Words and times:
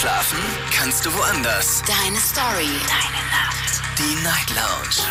Schlafen 0.00 0.38
kannst 0.70 1.04
du 1.04 1.12
woanders. 1.12 1.82
Deine 1.82 2.20
Story. 2.20 2.70
Deine 2.86 3.24
Nacht. 3.32 3.82
Die 3.98 4.14
Night 4.22 4.48
Lounge. 4.50 5.08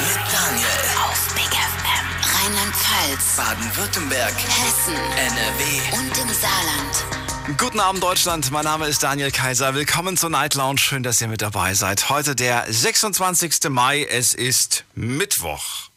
Mit 0.00 0.32
Daniel. 0.32 0.66
Auf 1.04 1.32
Big 1.32 1.44
FM. 1.44 2.06
Rheinland-Pfalz. 2.34 3.36
Baden-Württemberg. 3.36 4.34
Hessen. 4.34 4.94
NRW. 4.96 5.98
Und 5.98 6.18
im 6.18 6.34
Saarland. 6.34 7.56
Guten 7.56 7.78
Abend 7.78 8.02
Deutschland, 8.02 8.50
mein 8.50 8.64
Name 8.64 8.88
ist 8.88 9.04
Daniel 9.04 9.30
Kaiser. 9.30 9.76
Willkommen 9.76 10.16
zur 10.16 10.30
Night 10.30 10.56
Lounge. 10.56 10.80
Schön, 10.80 11.04
dass 11.04 11.20
ihr 11.20 11.28
mit 11.28 11.40
dabei 11.40 11.74
seid. 11.74 12.08
Heute 12.08 12.34
der 12.34 12.64
26. 12.68 13.68
Mai. 13.68 14.02
Es 14.10 14.34
ist 14.34 14.82
Mittwoch. 14.96 15.90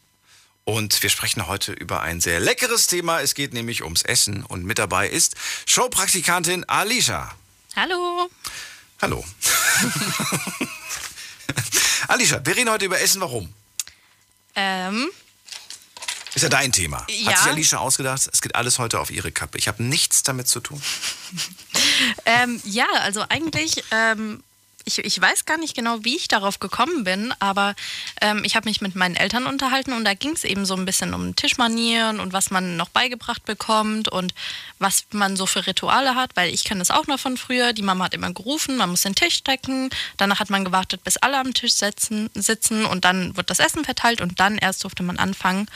Und 0.62 1.02
wir 1.02 1.10
sprechen 1.10 1.48
heute 1.48 1.72
über 1.72 2.02
ein 2.02 2.20
sehr 2.20 2.38
leckeres 2.38 2.86
Thema. 2.86 3.22
Es 3.22 3.34
geht 3.34 3.54
nämlich 3.54 3.82
ums 3.82 4.02
Essen. 4.02 4.44
Und 4.44 4.64
mit 4.64 4.78
dabei 4.78 5.08
ist 5.08 5.34
Showpraktikantin 5.66 6.62
Alicia. 6.68 7.32
Hallo. 7.76 8.28
Hallo. 9.00 9.24
Alicia, 12.08 12.44
wir 12.44 12.56
reden 12.56 12.70
heute 12.70 12.86
über 12.86 13.00
Essen. 13.00 13.20
Warum? 13.20 13.52
Ähm, 14.56 15.08
Ist 16.34 16.42
ja 16.42 16.48
dein 16.48 16.72
Thema. 16.72 17.06
Ja. 17.08 17.30
Hat 17.30 17.38
sich 17.38 17.46
Alicia 17.46 17.78
ausgedacht? 17.78 18.28
Es 18.32 18.42
geht 18.42 18.56
alles 18.56 18.80
heute 18.80 18.98
auf 18.98 19.10
ihre 19.10 19.30
Kappe. 19.30 19.56
Ich 19.56 19.68
habe 19.68 19.84
nichts 19.84 20.24
damit 20.24 20.48
zu 20.48 20.58
tun. 20.60 20.82
ähm, 22.26 22.60
ja, 22.64 22.86
also 23.00 23.24
eigentlich, 23.28 23.84
ähm, 23.92 24.42
ich, 24.98 25.04
ich 25.04 25.20
weiß 25.20 25.44
gar 25.44 25.58
nicht 25.58 25.76
genau, 25.76 26.04
wie 26.04 26.16
ich 26.16 26.28
darauf 26.28 26.58
gekommen 26.58 27.04
bin, 27.04 27.32
aber 27.38 27.74
ähm, 28.20 28.42
ich 28.44 28.56
habe 28.56 28.68
mich 28.68 28.80
mit 28.80 28.96
meinen 28.96 29.16
Eltern 29.16 29.46
unterhalten 29.46 29.92
und 29.92 30.04
da 30.04 30.14
ging 30.14 30.32
es 30.32 30.44
eben 30.44 30.66
so 30.66 30.74
ein 30.74 30.84
bisschen 30.84 31.14
um 31.14 31.36
Tischmanieren 31.36 32.20
und 32.20 32.32
was 32.32 32.50
man 32.50 32.76
noch 32.76 32.88
beigebracht 32.88 33.44
bekommt 33.44 34.08
und 34.08 34.34
was 34.78 35.04
man 35.12 35.36
so 35.36 35.46
für 35.46 35.66
Rituale 35.66 36.14
hat, 36.14 36.36
weil 36.36 36.52
ich 36.52 36.64
kenne 36.64 36.80
das 36.80 36.90
auch 36.90 37.06
noch 37.06 37.20
von 37.20 37.36
früher. 37.36 37.72
Die 37.72 37.82
Mama 37.82 38.04
hat 38.04 38.14
immer 38.14 38.32
gerufen, 38.32 38.76
man 38.76 38.90
muss 38.90 39.02
den 39.02 39.14
Tisch 39.14 39.44
decken, 39.44 39.90
danach 40.16 40.40
hat 40.40 40.50
man 40.50 40.64
gewartet, 40.64 41.04
bis 41.04 41.16
alle 41.16 41.38
am 41.38 41.54
Tisch 41.54 41.74
sitzen, 41.74 42.30
sitzen 42.34 42.84
und 42.84 43.04
dann 43.04 43.36
wird 43.36 43.50
das 43.50 43.60
Essen 43.60 43.84
verteilt 43.84 44.20
und 44.20 44.40
dann 44.40 44.58
erst 44.58 44.84
durfte 44.84 45.02
man 45.02 45.18
anfangen. 45.18 45.66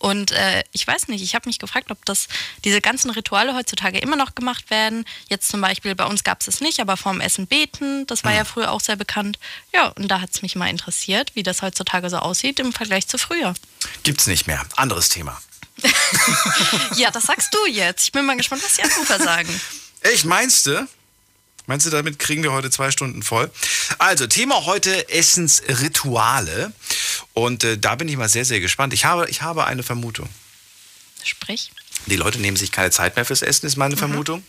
Und 0.00 0.32
äh, 0.32 0.64
ich 0.72 0.86
weiß 0.86 1.08
nicht, 1.08 1.22
ich 1.22 1.34
habe 1.34 1.46
mich 1.48 1.58
gefragt, 1.58 1.90
ob 1.90 2.04
das 2.06 2.26
diese 2.64 2.80
ganzen 2.80 3.10
Rituale 3.10 3.54
heutzutage 3.54 3.98
immer 3.98 4.16
noch 4.16 4.34
gemacht 4.34 4.70
werden. 4.70 5.04
Jetzt 5.28 5.48
zum 5.50 5.60
Beispiel, 5.60 5.94
bei 5.94 6.06
uns 6.06 6.24
gab 6.24 6.40
es 6.40 6.48
es 6.48 6.60
nicht, 6.60 6.80
aber 6.80 6.96
vorm 6.96 7.20
Essen 7.20 7.46
beten, 7.46 8.06
das 8.06 8.24
war 8.24 8.32
ja 8.32 8.44
früher 8.44 8.72
auch 8.72 8.80
sehr 8.80 8.96
bekannt. 8.96 9.38
Ja, 9.74 9.88
und 9.88 10.08
da 10.08 10.22
hat 10.22 10.30
es 10.32 10.40
mich 10.40 10.56
mal 10.56 10.68
interessiert, 10.70 11.32
wie 11.34 11.42
das 11.42 11.60
heutzutage 11.60 12.08
so 12.08 12.16
aussieht 12.16 12.58
im 12.60 12.72
Vergleich 12.72 13.08
zu 13.08 13.18
früher. 13.18 13.54
Gibt's 14.02 14.26
nicht 14.26 14.46
mehr. 14.46 14.64
Anderes 14.76 15.10
Thema. 15.10 15.40
Ja, 16.96 17.10
das 17.10 17.24
sagst 17.24 17.54
du 17.54 17.66
jetzt. 17.66 18.04
Ich 18.04 18.12
bin 18.12 18.26
mal 18.26 18.36
gespannt, 18.36 18.62
was 18.64 18.74
die 18.74 18.82
Anrufer 18.82 19.18
sagen. 19.18 19.60
Ich 20.12 20.24
meinste, 20.24 20.88
meinst 21.70 21.86
du, 21.86 21.90
damit 21.90 22.18
kriegen 22.18 22.42
wir 22.42 22.52
heute 22.52 22.68
zwei 22.68 22.90
Stunden 22.90 23.22
voll? 23.22 23.50
Also, 23.98 24.26
Thema 24.26 24.66
heute 24.66 25.08
Essensrituale. 25.08 26.72
Und 27.32 27.64
äh, 27.64 27.78
da 27.78 27.94
bin 27.94 28.08
ich 28.08 28.16
mal 28.16 28.28
sehr, 28.28 28.44
sehr 28.44 28.60
gespannt. 28.60 28.92
Ich 28.92 29.04
habe, 29.04 29.30
ich 29.30 29.40
habe 29.40 29.64
eine 29.66 29.82
Vermutung. 29.82 30.28
Sprich. 31.22 31.70
Die 32.06 32.16
Leute 32.16 32.40
nehmen 32.40 32.56
sich 32.56 32.72
keine 32.72 32.90
Zeit 32.90 33.14
mehr 33.14 33.24
fürs 33.24 33.42
Essen, 33.42 33.66
ist 33.66 33.76
meine 33.76 33.96
Vermutung. 33.96 34.42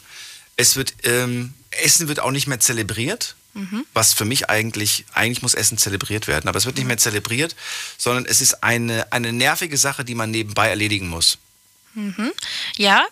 Es 0.57 0.75
wird, 0.75 0.93
ähm, 1.03 1.53
Essen 1.69 2.07
wird 2.07 2.19
auch 2.19 2.31
nicht 2.31 2.47
mehr 2.47 2.59
zelebriert. 2.59 3.35
Was 3.93 4.13
für 4.13 4.23
mich 4.23 4.49
eigentlich, 4.49 5.03
eigentlich 5.13 5.41
muss 5.41 5.55
Essen 5.55 5.77
zelebriert 5.77 6.25
werden, 6.27 6.47
aber 6.47 6.57
es 6.57 6.65
wird 6.65 6.77
nicht 6.77 6.87
mehr 6.87 6.97
zelebriert, 6.97 7.53
sondern 7.97 8.25
es 8.25 8.39
ist 8.39 8.63
eine, 8.63 9.11
eine 9.11 9.33
nervige 9.33 9.77
Sache, 9.77 10.05
die 10.05 10.15
man 10.15 10.31
nebenbei 10.31 10.69
erledigen 10.69 11.09
muss. 11.09 11.37
Ja, 12.77 13.05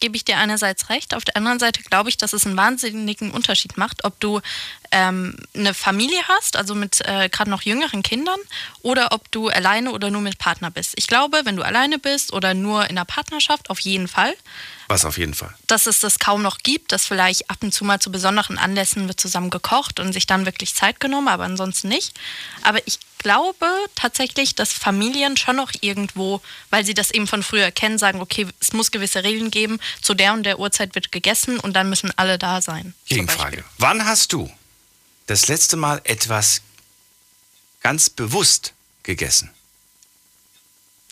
gebe 0.00 0.16
ich 0.16 0.24
dir 0.24 0.36
einerseits 0.38 0.88
recht. 0.90 1.14
Auf 1.14 1.24
der 1.24 1.36
anderen 1.36 1.58
Seite 1.58 1.82
glaube 1.82 2.08
ich, 2.08 2.16
dass 2.16 2.32
es 2.32 2.46
einen 2.46 2.56
wahnsinnigen 2.56 3.30
Unterschied 3.30 3.76
macht, 3.76 4.04
ob 4.04 4.18
du 4.20 4.40
ähm, 4.92 5.36
eine 5.54 5.74
Familie 5.74 6.22
hast, 6.28 6.56
also 6.56 6.74
mit 6.74 7.00
äh, 7.06 7.28
gerade 7.28 7.50
noch 7.50 7.62
jüngeren 7.62 8.02
Kindern, 8.02 8.38
oder 8.82 9.12
ob 9.12 9.30
du 9.32 9.48
alleine 9.48 9.92
oder 9.92 10.10
nur 10.10 10.20
mit 10.20 10.38
Partner 10.38 10.70
bist. 10.70 10.94
Ich 10.96 11.06
glaube, 11.06 11.40
wenn 11.44 11.56
du 11.56 11.62
alleine 11.62 11.98
bist 11.98 12.32
oder 12.32 12.54
nur 12.54 12.84
in 12.84 12.90
einer 12.90 13.04
Partnerschaft, 13.04 13.70
auf 13.70 13.80
jeden 13.80 14.08
Fall. 14.08 14.34
Was 14.88 15.04
auf 15.04 15.18
jeden 15.18 15.34
Fall. 15.34 15.52
Dass 15.66 15.86
es 15.86 15.98
das 15.98 16.18
kaum 16.18 16.42
noch 16.42 16.58
gibt, 16.58 16.92
dass 16.92 17.06
vielleicht 17.06 17.50
ab 17.50 17.58
und 17.62 17.72
zu 17.72 17.84
mal 17.84 17.98
zu 17.98 18.12
besonderen 18.12 18.56
Anlässen 18.56 19.08
wird 19.08 19.20
zusammen 19.20 19.50
gekocht 19.50 19.98
und 19.98 20.12
sich 20.12 20.26
dann 20.26 20.46
wirklich 20.46 20.74
Zeit 20.74 21.00
genommen, 21.00 21.28
aber 21.28 21.44
ansonsten 21.44 21.88
nicht. 21.88 22.14
Aber 22.62 22.86
ich 22.86 23.00
glaube 23.18 23.66
tatsächlich, 23.96 24.54
dass 24.54 24.72
Familien 24.72 25.36
schon 25.36 25.56
noch 25.56 25.72
irgendwo, 25.80 26.40
weil 26.70 26.84
sie 26.84 26.94
das 26.94 27.10
eben 27.10 27.26
von 27.26 27.42
früher 27.42 27.72
kennen, 27.72 27.98
sagen, 27.98 28.20
okay, 28.20 28.46
es 28.60 28.72
muss 28.72 28.92
gewisse 28.92 29.24
Regeln 29.24 29.50
geben, 29.50 29.80
zu 30.00 30.14
der 30.14 30.32
und 30.32 30.44
der 30.44 30.60
Uhrzeit 30.60 30.94
wird 30.94 31.10
gegessen 31.10 31.58
und 31.58 31.72
dann 31.74 31.90
müssen 31.90 32.12
alle 32.16 32.38
da 32.38 32.62
sein. 32.62 32.94
Gegenfrage. 33.08 33.64
Wann 33.78 34.04
hast 34.04 34.32
du 34.32 34.48
das 35.26 35.48
letzte 35.48 35.76
Mal 35.76 36.00
etwas 36.04 36.62
ganz 37.80 38.08
bewusst 38.08 38.72
gegessen? 39.02 39.50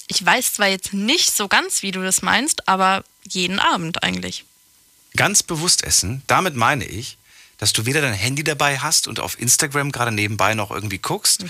Ich 0.08 0.24
weiß 0.24 0.54
zwar 0.54 0.68
jetzt 0.68 0.92
nicht 0.92 1.34
so 1.34 1.48
ganz, 1.48 1.82
wie 1.82 1.90
du 1.90 2.02
das 2.02 2.22
meinst, 2.22 2.68
aber 2.68 3.04
jeden 3.28 3.58
Abend 3.58 4.02
eigentlich. 4.02 4.44
Ganz 5.16 5.42
bewusst 5.42 5.82
essen, 5.84 6.22
damit 6.26 6.56
meine 6.56 6.84
ich, 6.84 7.16
dass 7.58 7.72
du 7.72 7.86
weder 7.86 8.00
dein 8.00 8.14
Handy 8.14 8.44
dabei 8.44 8.78
hast 8.78 9.08
und 9.08 9.20
auf 9.20 9.38
Instagram 9.38 9.92
gerade 9.92 10.12
nebenbei 10.12 10.54
noch 10.54 10.70
irgendwie 10.70 10.98
guckst, 10.98 11.44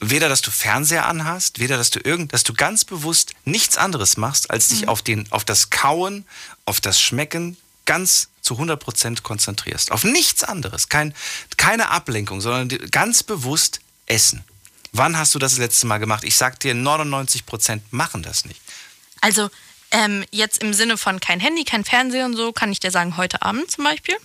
weder 0.00 0.28
dass 0.28 0.42
du 0.42 0.50
Fernseher 0.50 1.06
anhast, 1.06 1.58
weder 1.58 1.76
dass 1.76 1.90
du 1.90 2.00
irgend, 2.00 2.32
dass 2.32 2.44
du 2.44 2.54
ganz 2.54 2.84
bewusst 2.84 3.32
nichts 3.44 3.76
anderes 3.76 4.16
machst, 4.16 4.50
als 4.50 4.68
dich 4.68 4.88
auf 4.88 5.02
den, 5.02 5.30
auf 5.32 5.44
das 5.44 5.70
Kauen, 5.70 6.24
auf 6.66 6.80
das 6.80 7.00
Schmecken 7.00 7.56
ganz 7.86 8.28
zu 8.42 8.54
100% 8.54 9.22
konzentrierst. 9.22 9.92
Auf 9.92 10.04
nichts 10.04 10.44
anderes, 10.44 10.88
kein, 10.88 11.14
keine 11.56 11.90
Ablenkung, 11.90 12.40
sondern 12.40 12.68
ganz 12.90 13.22
bewusst 13.22 13.80
essen. 14.06 14.44
Wann 14.92 15.16
hast 15.16 15.34
du 15.34 15.38
das 15.38 15.58
letzte 15.58 15.86
Mal 15.86 15.98
gemacht? 15.98 16.24
Ich 16.24 16.36
sag 16.36 16.60
dir, 16.60 16.74
99% 16.74 17.80
machen 17.90 18.22
das 18.22 18.44
nicht. 18.44 18.60
Also 19.20 19.50
ähm, 19.90 20.24
jetzt 20.30 20.58
im 20.58 20.74
Sinne 20.74 20.96
von 20.96 21.20
kein 21.20 21.40
Handy, 21.40 21.64
kein 21.64 21.84
Fernseher 21.84 22.26
und 22.26 22.36
so, 22.36 22.52
kann 22.52 22.72
ich 22.72 22.80
dir 22.80 22.90
sagen, 22.90 23.16
heute 23.16 23.42
Abend 23.42 23.70
zum 23.70 23.84
Beispiel. 23.84 24.16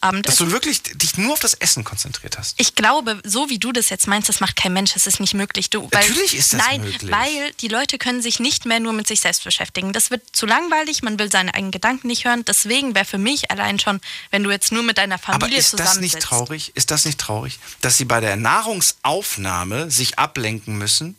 Dass 0.00 0.08
Abendessen. 0.10 0.46
du 0.46 0.52
wirklich 0.52 0.82
dich 0.82 1.16
nur 1.18 1.32
auf 1.32 1.40
das 1.40 1.54
Essen 1.54 1.82
konzentriert 1.84 2.38
hast. 2.38 2.54
Ich 2.60 2.74
glaube, 2.74 3.20
so 3.24 3.48
wie 3.50 3.58
du 3.58 3.72
das 3.72 3.88
jetzt 3.90 4.06
meinst, 4.06 4.28
das 4.28 4.40
macht 4.40 4.54
kein 4.56 4.72
Mensch, 4.72 4.92
das 4.94 5.06
ist 5.06 5.18
nicht 5.20 5.34
möglich. 5.34 5.70
Du, 5.70 5.88
weil, 5.90 6.08
Natürlich 6.08 6.36
ist 6.36 6.52
das 6.52 6.60
nein, 6.66 6.82
möglich. 6.82 7.10
weil 7.10 7.52
die 7.60 7.68
Leute 7.68 7.98
können 7.98 8.22
sich 8.22 8.38
nicht 8.40 8.64
mehr 8.64 8.78
nur 8.80 8.92
mit 8.92 9.08
sich 9.08 9.20
selbst 9.20 9.42
beschäftigen. 9.44 9.92
Das 9.92 10.10
wird 10.10 10.22
zu 10.32 10.46
langweilig, 10.46 11.02
man 11.02 11.18
will 11.18 11.30
seine 11.32 11.52
eigenen 11.54 11.72
Gedanken 11.72 12.06
nicht 12.06 12.24
hören. 12.24 12.44
Deswegen 12.44 12.94
wäre 12.94 13.04
für 13.04 13.18
mich 13.18 13.50
allein 13.50 13.78
schon, 13.78 14.00
wenn 14.30 14.44
du 14.44 14.50
jetzt 14.50 14.70
nur 14.72 14.82
mit 14.82 14.98
deiner 14.98 15.16
Aber 15.16 15.40
Familie 15.40 15.58
ist 15.58 15.72
das 15.74 15.96
nicht 15.98 16.12
zusammensitzt. 16.12 16.22
traurig? 16.26 16.72
Ist 16.76 16.90
das 16.90 17.04
nicht 17.04 17.18
traurig, 17.18 17.58
dass 17.80 17.96
sie 17.96 18.04
bei 18.04 18.20
der 18.20 18.36
Nahrungsaufnahme 18.36 19.90
sich 19.90 20.18
ablenken 20.18 20.78
müssen 20.78 21.16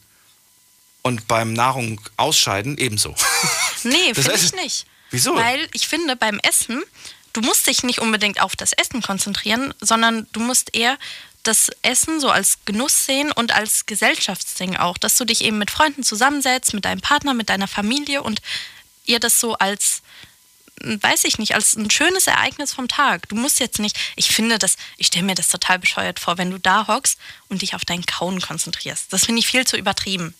und 1.01 1.27
beim 1.27 1.53
Nahrung 1.53 1.99
ausscheiden 2.17 2.77
ebenso? 2.77 3.15
Nee, 3.83 3.93
finde 4.13 4.33
heißt- 4.33 4.43
ich 4.45 4.53
nicht. 4.53 4.85
Wieso? 5.11 5.35
Weil 5.35 5.67
ich 5.73 5.87
finde, 5.87 6.15
beim 6.15 6.39
Essen, 6.39 6.83
du 7.39 7.47
musst 7.47 7.67
dich 7.67 7.83
nicht 7.83 7.99
unbedingt 7.99 8.41
auf 8.41 8.55
das 8.57 8.73
Essen 8.73 9.01
konzentrieren, 9.01 9.73
sondern 9.79 10.27
du 10.33 10.41
musst 10.41 10.75
eher 10.75 10.97
das 11.43 11.69
Essen 11.83 12.19
so 12.19 12.29
als 12.29 12.57
Genuss 12.65 13.05
sehen 13.05 13.31
und 13.31 13.53
als 13.53 13.85
Gesellschaftsding 13.85 14.75
auch, 14.75 14.97
dass 14.97 15.17
du 15.17 15.23
dich 15.23 15.41
eben 15.43 15.57
mit 15.57 15.71
Freunden 15.71 16.03
zusammensetzt, 16.03 16.73
mit 16.73 16.83
deinem 16.83 16.99
Partner, 16.99 17.33
mit 17.33 17.49
deiner 17.49 17.69
Familie 17.69 18.23
und 18.23 18.41
ihr 19.05 19.19
das 19.19 19.39
so 19.39 19.55
als 19.55 20.01
weiß 20.81 21.25
ich 21.25 21.37
nicht, 21.37 21.55
als 21.55 21.75
ein 21.75 21.91
schönes 21.91 22.27
Ereignis 22.27 22.73
vom 22.73 22.87
Tag. 22.87 23.27
Du 23.27 23.35
musst 23.35 23.59
jetzt 23.59 23.79
nicht, 23.79 23.97
ich 24.15 24.31
finde 24.31 24.57
das, 24.57 24.77
ich 24.95 25.07
stelle 25.07 25.25
mir 25.25 25.35
das 25.35 25.49
total 25.49 25.77
bescheuert 25.77 26.21
vor, 26.21 26.37
wenn 26.37 26.51
du 26.51 26.57
da 26.57 26.87
hockst 26.87 27.19
und 27.49 27.61
dich 27.61 27.75
auf 27.75 27.83
dein 27.83 28.05
Kauen 28.05 28.39
konzentrierst. 28.39 29.11
Das 29.11 29.25
finde 29.25 29.39
ich 29.39 29.47
viel 29.47 29.67
zu 29.67 29.75
übertrieben. 29.75 30.33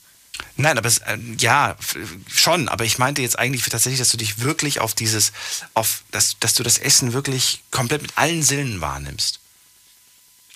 Nein, 0.56 0.78
aber 0.78 0.88
es, 0.88 1.00
äh, 1.00 1.18
ja, 1.40 1.76
schon. 2.34 2.70
Aber 2.70 2.86
ich 2.86 2.98
meinte 2.98 3.22
jetzt 3.22 3.38
eigentlich 3.38 3.64
tatsächlich, 3.64 4.00
dass 4.00 4.10
du 4.10 4.18
dich 4.18 4.40
wirklich 4.40 4.80
auf 4.80 4.94
dieses, 4.94 5.32
auf 5.74 6.04
dass, 6.12 6.38
dass 6.40 6.54
du 6.54 6.64
das 6.64 6.78
Essen 6.78 7.14
wirklich 7.14 7.62
komplett 7.72 8.02
mit 8.02 8.18
allen 8.18 8.44
Sinnen 8.44 8.80
wahrnimmst. 8.82 9.40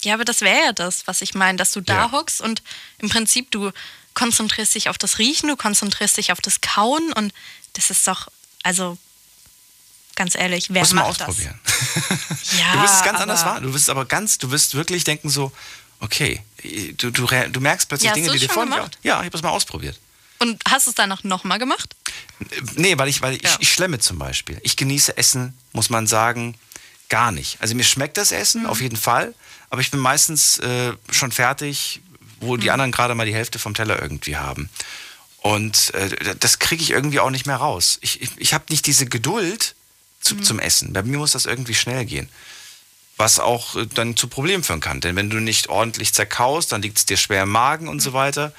Ja, 0.04 0.14
aber 0.16 0.26
das 0.26 0.42
wäre 0.42 0.66
ja 0.66 0.72
das, 0.74 1.08
was 1.08 1.22
ich 1.22 1.34
meine, 1.34 1.58
dass 1.58 1.72
du 1.72 1.82
da 1.82 2.06
Ja. 2.06 2.12
hockst 2.12 2.42
und 2.42 2.62
im 3.00 3.10
Prinzip 3.10 3.52
du 3.52 3.72
konzentrierst 4.14 4.76
dich 4.76 4.90
auf 4.90 4.98
das 4.98 5.18
Riechen, 5.18 5.50
du 5.50 5.56
konzentrierst 5.56 6.18
dich 6.18 6.32
auf 6.32 6.42
das 6.42 6.62
Kauen 6.62 7.12
und 7.14 7.34
das 7.74 7.90
ist 7.90 8.08
doch, 8.08 8.28
also 8.64 8.98
ganz 10.16 10.36
ehrlich, 10.36 10.68
wer 10.70 10.82
Muss 10.82 10.94
mal 10.94 11.08
macht 11.08 11.22
ausprobieren. 11.22 11.60
das? 11.64 11.74
Ja, 12.60 12.74
du 12.74 12.82
wirst 12.84 12.96
es 12.96 13.04
ganz 13.04 13.20
anders 13.20 13.46
wahr. 13.46 13.62
Du 13.62 13.74
wirst 13.74 13.90
aber 13.90 14.06
ganz, 14.06 14.38
du 14.38 14.52
wirst 14.52 14.76
wirklich 14.76 15.04
denken 15.06 15.30
so, 15.30 15.52
okay, 16.04 16.42
du, 16.98 17.12
du, 17.12 17.26
du 17.26 17.60
merkst 17.60 17.88
plötzlich 17.88 18.10
Ja, 18.10 18.14
Dinge, 18.14 18.32
die 18.32 18.40
dir 18.40 18.50
vorher 18.50 18.72
gemacht? 18.72 18.98
Ja, 19.04 19.20
ich 19.22 19.26
habe 19.26 19.38
es 19.38 19.44
mal 19.44 19.50
ausprobiert. 19.50 20.00
Und 20.40 20.62
hast 20.70 20.88
du 20.88 20.92
es 20.92 20.96
danach 20.96 21.24
nochmal 21.24 21.58
gemacht? 21.58 21.96
Nee, 22.76 22.98
weil 22.98 23.08
ich, 23.08 23.22
weil 23.22 23.36
ich, 23.36 23.44
Ja. 23.44 23.58
ich 23.60 23.72
schlemme 23.72 24.00
zum 24.00 24.20
Beispiel. 24.20 24.60
Ich 24.64 24.76
genieße 24.76 25.18
Essen, 25.18 25.54
muss 25.72 25.90
man 25.90 26.06
sagen, 26.06 26.56
gar 27.10 27.32
nicht. 27.32 27.62
Also 27.62 27.76
mir 27.76 27.84
schmeckt 27.84 28.18
das 28.18 28.32
Essen 28.32 28.66
auf 28.66 28.82
jeden 28.82 28.98
Fall, 28.98 29.34
aber 29.70 29.82
ich 29.82 29.92
bin 29.92 30.00
meistens 30.00 30.60
äh, 30.60 30.94
schon 31.12 31.32
fertig, 31.32 32.02
wo 32.42 32.58
die 32.58 32.72
anderen 32.72 32.92
gerade 32.92 33.16
mal 33.16 33.26
die 33.26 33.34
Hälfte 33.34 33.58
vom 33.60 33.74
Teller 33.74 34.02
irgendwie 34.02 34.36
haben. 34.36 34.70
Und 35.42 35.94
äh, 35.94 36.36
das 36.40 36.60
kriege 36.60 36.84
ich 36.84 36.92
irgendwie 36.92 37.20
auch 37.20 37.30
nicht 37.30 37.46
mehr 37.46 37.58
raus. 37.58 38.00
Ich, 38.02 38.22
ich, 38.22 38.30
ich 38.38 38.54
habe 38.54 38.66
nicht 38.70 38.86
diese 38.86 39.06
Geduld 39.06 39.76
zu, 40.20 40.38
zum 40.38 40.60
Essen. 40.60 40.94
Bei 40.94 41.04
mir 41.04 41.18
muss 41.18 41.32
das 41.32 41.46
irgendwie 41.46 41.74
schnell 41.76 42.06
gehen. 42.06 42.30
Was 43.24 43.40
auch 43.40 43.78
äh, 43.78 43.88
dann 43.88 44.18
zu 44.18 44.28
Problemen 44.28 44.64
führen 44.64 44.82
kann. 44.82 45.00
Denn 45.00 45.16
wenn 45.16 45.30
du 45.30 45.38
nicht 45.40 45.70
ordentlich 45.70 46.14
zerkaust, 46.14 46.74
dann 46.74 46.82
liegt 46.82 46.98
es 46.98 47.06
dir 47.06 47.16
schwer 47.16 47.44
im 47.44 47.50
Magen 47.50 47.88
und 47.88 48.02
so 48.02 48.12
weiter. 48.12 48.52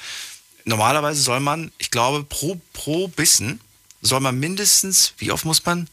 Normalerweise 0.64 1.20
soll 1.20 1.40
man, 1.40 1.70
ich 1.76 1.90
glaube, 1.90 2.24
pro, 2.24 2.58
pro 2.72 3.08
Bissen 3.08 3.60
soll 4.00 4.20
man 4.20 4.38
mindestens, 4.40 5.12
wie 5.18 5.30
oft 5.32 5.44
muss 5.44 5.64
man? 5.66 5.86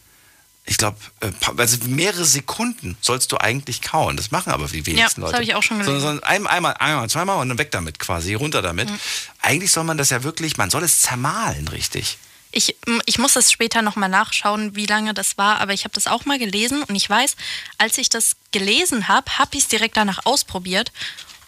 Ich 0.66 0.78
glaube, 0.78 0.98
äh, 1.20 1.32
also 1.58 1.78
mehrere 1.88 2.24
Sekunden 2.24 2.96
sollst 3.02 3.32
du 3.34 3.38
eigentlich 3.38 3.82
kauen. 3.82 4.16
Das 4.16 4.32
machen 4.32 4.54
aber 4.54 4.68
die 4.68 4.86
wenigsten 4.86 5.20
das 5.20 5.32
Leute. 5.32 5.34
habe 5.34 5.44
ich 5.44 5.56
auch 5.56 5.64
schon 5.64 5.84
So, 5.84 5.92
gelesen. 5.92 6.02
so 6.20 6.22
ein, 6.24 6.48
einmal, 6.48 6.74
einmal, 6.76 7.10
zweimal 7.10 7.40
und 7.42 7.50
dann 7.50 7.58
weg 7.58 7.72
damit 7.72 8.00
quasi, 8.00 8.36
runter 8.36 8.62
damit. 8.62 8.88
Eigentlich 9.42 9.72
soll 9.74 9.84
man 9.84 9.98
das 9.98 10.12
ja 10.12 10.24
wirklich, 10.24 10.56
man 10.56 10.70
soll 10.70 10.84
es 10.84 11.02
zermahlen, 11.02 11.68
richtig. 11.68 12.18
Ich, 12.52 12.76
ich 13.06 13.18
muss 13.18 13.34
das 13.34 13.52
später 13.52 13.82
nochmal 13.82 14.10
nachschauen, 14.10 14.76
wie 14.76 14.86
lange 14.86 15.14
das 15.14 15.38
war, 15.38 15.60
aber 15.62 15.74
ich 15.74 15.84
habe 15.86 15.94
das 15.94 16.08
auch 16.08 16.26
mal 16.26 16.38
gelesen 16.38 16.84
und 16.84 16.96
ich 16.96 17.10
weiß, 17.10 17.36
als 17.78 17.98
ich 17.98 18.10
das 18.10 18.36
gelesen 18.52 19.08
habe, 19.08 19.38
habe 19.38 19.56
ich 19.56 19.64
es 19.64 19.68
direkt 19.70 19.96
danach 19.98 20.26
ausprobiert 20.26 20.92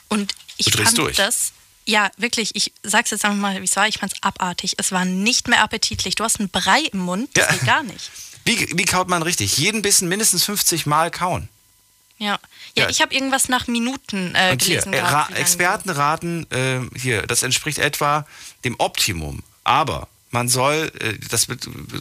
und 0.10 0.34
ich 0.58 0.68
Du 0.68 0.82
fand 0.84 0.98
durch. 0.98 1.18
das, 1.18 1.52
ja 1.86 2.10
wirklich, 2.18 2.52
ich 2.56 2.72
sag's 2.84 3.10
jetzt 3.12 3.26
einfach 3.26 3.38
mal, 3.38 3.60
wie 3.60 3.66
es 3.66 3.76
war, 3.76 3.88
ich 3.88 3.98
fand 3.98 4.14
es 4.14 4.24
abartig. 4.24 4.76
Es 4.78 4.92
war 4.94 5.04
nicht 5.04 5.48
mehr 5.50 5.62
appetitlich. 5.64 6.16
Du 6.16 6.24
hast 6.24 6.40
einen 6.40 6.50
Brei 6.50 6.80
im 6.94 7.00
Mund, 7.00 7.30
das 7.34 7.48
Ja. 7.48 7.52
geht 7.54 7.66
gar 7.66 7.84
nicht. 7.84 8.10
Wie, 8.46 8.60
wie 8.78 8.84
kaut 8.86 9.08
man 9.08 9.24
richtig? 9.24 9.58
Jeden 9.58 9.82
Bissen 9.82 10.10
mindestens 10.10 10.44
50 10.44 10.86
Mal 10.86 11.12
kauen. 11.12 11.48
Ja, 12.18 12.40
ja, 12.76 12.84
Ja. 12.84 12.90
ich 12.90 13.02
habe 13.02 13.14
irgendwas 13.14 13.48
nach 13.48 13.68
Minuten 13.68 14.36
äh, 14.36 14.52
Und 14.52 14.62
hier, 14.62 14.82
gelesen. 14.82 14.92
äh, 14.94 14.98
gehabt, 14.98 15.32
Ra 15.32 15.36
Experten 15.38 15.90
raten, 15.90 16.46
äh, 16.52 16.82
hier, 17.00 17.22
das 17.26 17.42
entspricht 17.44 17.78
etwa 17.80 18.28
dem 18.66 18.76
Optimum. 18.80 19.44
Aber 19.64 20.10
man 20.34 20.50
soll, 20.50 20.92
äh, 21.00 21.14
das 21.30 21.48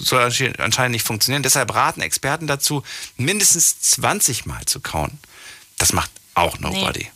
soll 0.01 0.23
ansche- 0.23 0.59
anscheinend 0.59 0.93
nicht 0.93 1.07
funktionieren. 1.07 1.43
Deshalb 1.43 1.75
raten 1.75 2.01
Experten 2.01 2.47
dazu, 2.47 2.83
mindestens 3.17 3.81
20 3.81 4.47
Mal 4.47 4.65
zu 4.67 4.81
kauen. 4.81 5.19
Das 5.79 5.93
macht 5.93 6.11
auch 6.35 6.59
nobody. 6.59 7.09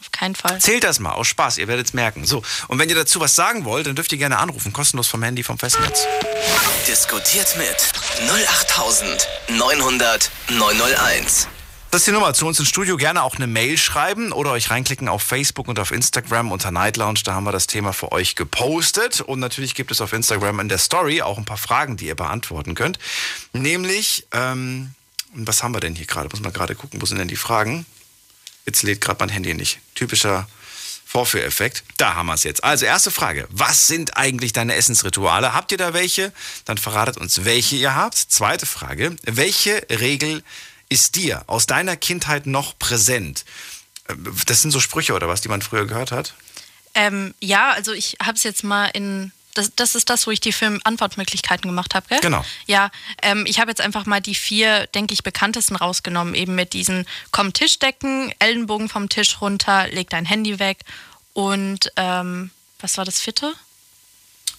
Auf 0.00 0.10
keinen 0.12 0.34
Fall. 0.34 0.58
Zählt 0.60 0.84
das 0.84 0.98
mal 0.98 1.12
aus 1.12 1.28
Spaß, 1.28 1.58
ihr 1.58 1.68
werdet 1.68 1.88
es 1.88 1.92
merken. 1.92 2.24
So, 2.26 2.42
und 2.68 2.78
wenn 2.78 2.88
ihr 2.88 2.94
dazu 2.94 3.20
was 3.20 3.34
sagen 3.34 3.64
wollt, 3.66 3.86
dann 3.86 3.94
dürft 3.96 4.10
ihr 4.12 4.18
gerne 4.18 4.38
anrufen, 4.38 4.72
kostenlos 4.72 5.08
vom 5.08 5.22
Handy 5.22 5.42
vom 5.42 5.58
Festnetz. 5.58 6.06
Diskutiert 6.88 7.54
mit 7.58 7.76
08900 8.30 10.30
901. 10.48 11.48
Das 11.90 12.02
ist 12.02 12.06
die 12.06 12.12
Nummer 12.12 12.32
zu 12.34 12.46
uns 12.46 12.60
ins 12.60 12.68
Studio. 12.68 12.96
Gerne 12.96 13.24
auch 13.24 13.34
eine 13.34 13.48
Mail 13.48 13.76
schreiben 13.76 14.30
oder 14.30 14.52
euch 14.52 14.70
reinklicken 14.70 15.08
auf 15.08 15.24
Facebook 15.24 15.66
und 15.66 15.80
auf 15.80 15.90
Instagram 15.90 16.52
unter 16.52 16.70
Night 16.70 16.96
Lounge. 16.96 17.18
Da 17.24 17.34
haben 17.34 17.42
wir 17.42 17.50
das 17.50 17.66
Thema 17.66 17.92
für 17.92 18.12
euch 18.12 18.36
gepostet. 18.36 19.20
Und 19.20 19.40
natürlich 19.40 19.74
gibt 19.74 19.90
es 19.90 20.00
auf 20.00 20.12
Instagram 20.12 20.60
in 20.60 20.68
der 20.68 20.78
Story 20.78 21.20
auch 21.20 21.36
ein 21.36 21.44
paar 21.44 21.56
Fragen, 21.56 21.96
die 21.96 22.06
ihr 22.06 22.14
beantworten 22.14 22.76
könnt. 22.76 23.00
Nämlich, 23.52 24.24
ähm, 24.30 24.94
was 25.34 25.64
haben 25.64 25.74
wir 25.74 25.80
denn 25.80 25.96
hier 25.96 26.06
gerade? 26.06 26.28
Muss 26.28 26.40
man 26.40 26.52
gerade 26.52 26.76
gucken, 26.76 27.02
wo 27.02 27.06
sind 27.06 27.18
denn 27.18 27.26
die 27.26 27.34
Fragen? 27.34 27.84
Jetzt 28.66 28.84
lädt 28.84 29.00
gerade 29.00 29.18
mein 29.18 29.30
Handy 29.30 29.54
nicht. 29.54 29.80
Typischer 29.96 30.48
Vorführeffekt. 31.06 31.82
Da 31.96 32.14
haben 32.14 32.26
wir 32.26 32.34
es 32.34 32.44
jetzt. 32.44 32.62
Also 32.62 32.86
erste 32.86 33.10
Frage. 33.10 33.48
Was 33.50 33.88
sind 33.88 34.16
eigentlich 34.16 34.52
deine 34.52 34.76
Essensrituale? 34.76 35.54
Habt 35.54 35.72
ihr 35.72 35.78
da 35.78 35.92
welche? 35.92 36.32
Dann 36.66 36.78
verratet 36.78 37.16
uns, 37.16 37.44
welche 37.44 37.74
ihr 37.74 37.96
habt. 37.96 38.16
Zweite 38.16 38.64
Frage. 38.64 39.16
Welche 39.24 39.84
Regel 39.90 40.44
ist 40.90 41.16
dir 41.16 41.44
aus 41.46 41.64
deiner 41.64 41.96
Kindheit 41.96 42.46
noch 42.46 42.78
präsent? 42.78 43.46
Äh, 44.08 44.14
Das 44.44 44.60
sind 44.60 44.70
so 44.70 44.80
Sprüche 44.80 45.14
oder 45.14 45.28
was, 45.28 45.40
die 45.40 45.48
man 45.48 45.62
früher 45.62 45.86
gehört 45.86 46.12
hat? 46.12 46.34
Ähm, 46.94 47.34
ja, 47.40 47.70
also 47.70 47.92
ich 47.92 48.16
habe 48.22 48.36
es 48.36 48.42
jetzt 48.42 48.62
mal 48.64 48.86
in. 48.86 49.32
Das, 49.54 49.72
das 49.74 49.96
ist 49.96 50.08
das, 50.10 50.28
wo 50.28 50.30
ich 50.30 50.38
die 50.40 50.52
Film-Antwortmöglichkeiten 50.52 51.68
gemacht 51.68 51.96
habe, 51.96 52.06
gell? 52.08 52.20
Genau. 52.20 52.44
Ja, 52.66 52.90
ähm, 53.20 53.46
ich 53.46 53.58
habe 53.58 53.68
jetzt 53.68 53.80
einfach 53.80 54.06
mal 54.06 54.20
die 54.20 54.36
vier, 54.36 54.86
denke 54.88 55.12
ich, 55.12 55.24
bekanntesten 55.24 55.74
rausgenommen. 55.74 56.34
Eben 56.34 56.54
mit 56.54 56.72
diesen 56.72 57.04
Komm 57.32 57.52
Tischdecken, 57.52 58.32
Ellenbogen 58.38 58.88
vom 58.88 59.08
Tisch 59.08 59.40
runter, 59.40 59.88
leg 59.88 60.08
dein 60.08 60.24
Handy 60.24 60.60
weg 60.60 60.78
und 61.32 61.90
ähm, 61.96 62.50
was 62.78 62.96
war 62.96 63.04
das 63.04 63.20
vierte? 63.20 63.52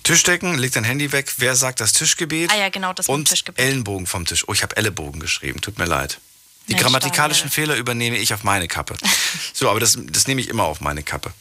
Tischdecken, 0.03 0.57
leg 0.57 0.71
dein 0.73 0.83
Handy 0.83 1.11
weg. 1.11 1.33
Wer 1.37 1.55
sagt 1.55 1.79
das 1.79 1.93
Tischgebet? 1.93 2.51
Ah 2.51 2.57
ja, 2.57 2.69
genau, 2.69 2.93
das 2.93 3.07
Und 3.07 3.27
Tischgebet. 3.29 3.63
Ellenbogen 3.63 4.07
vom 4.07 4.25
Tisch. 4.25 4.47
Oh, 4.47 4.53
ich 4.53 4.63
habe 4.63 4.75
Ellenbogen 4.77 5.19
geschrieben. 5.19 5.61
Tut 5.61 5.77
mir 5.77 5.85
leid. 5.85 6.19
Die 6.67 6.73
Mensch, 6.73 6.83
grammatikalischen 6.83 7.49
Daniel. 7.49 7.67
Fehler 7.67 7.75
übernehme 7.75 8.17
ich 8.17 8.33
auf 8.33 8.43
meine 8.43 8.67
Kappe. 8.67 8.95
So, 9.53 9.69
aber 9.69 9.79
das, 9.79 9.97
das 9.99 10.27
nehme 10.27 10.41
ich 10.41 10.47
immer 10.47 10.63
auf 10.63 10.81
meine 10.81 11.03
Kappe. 11.03 11.31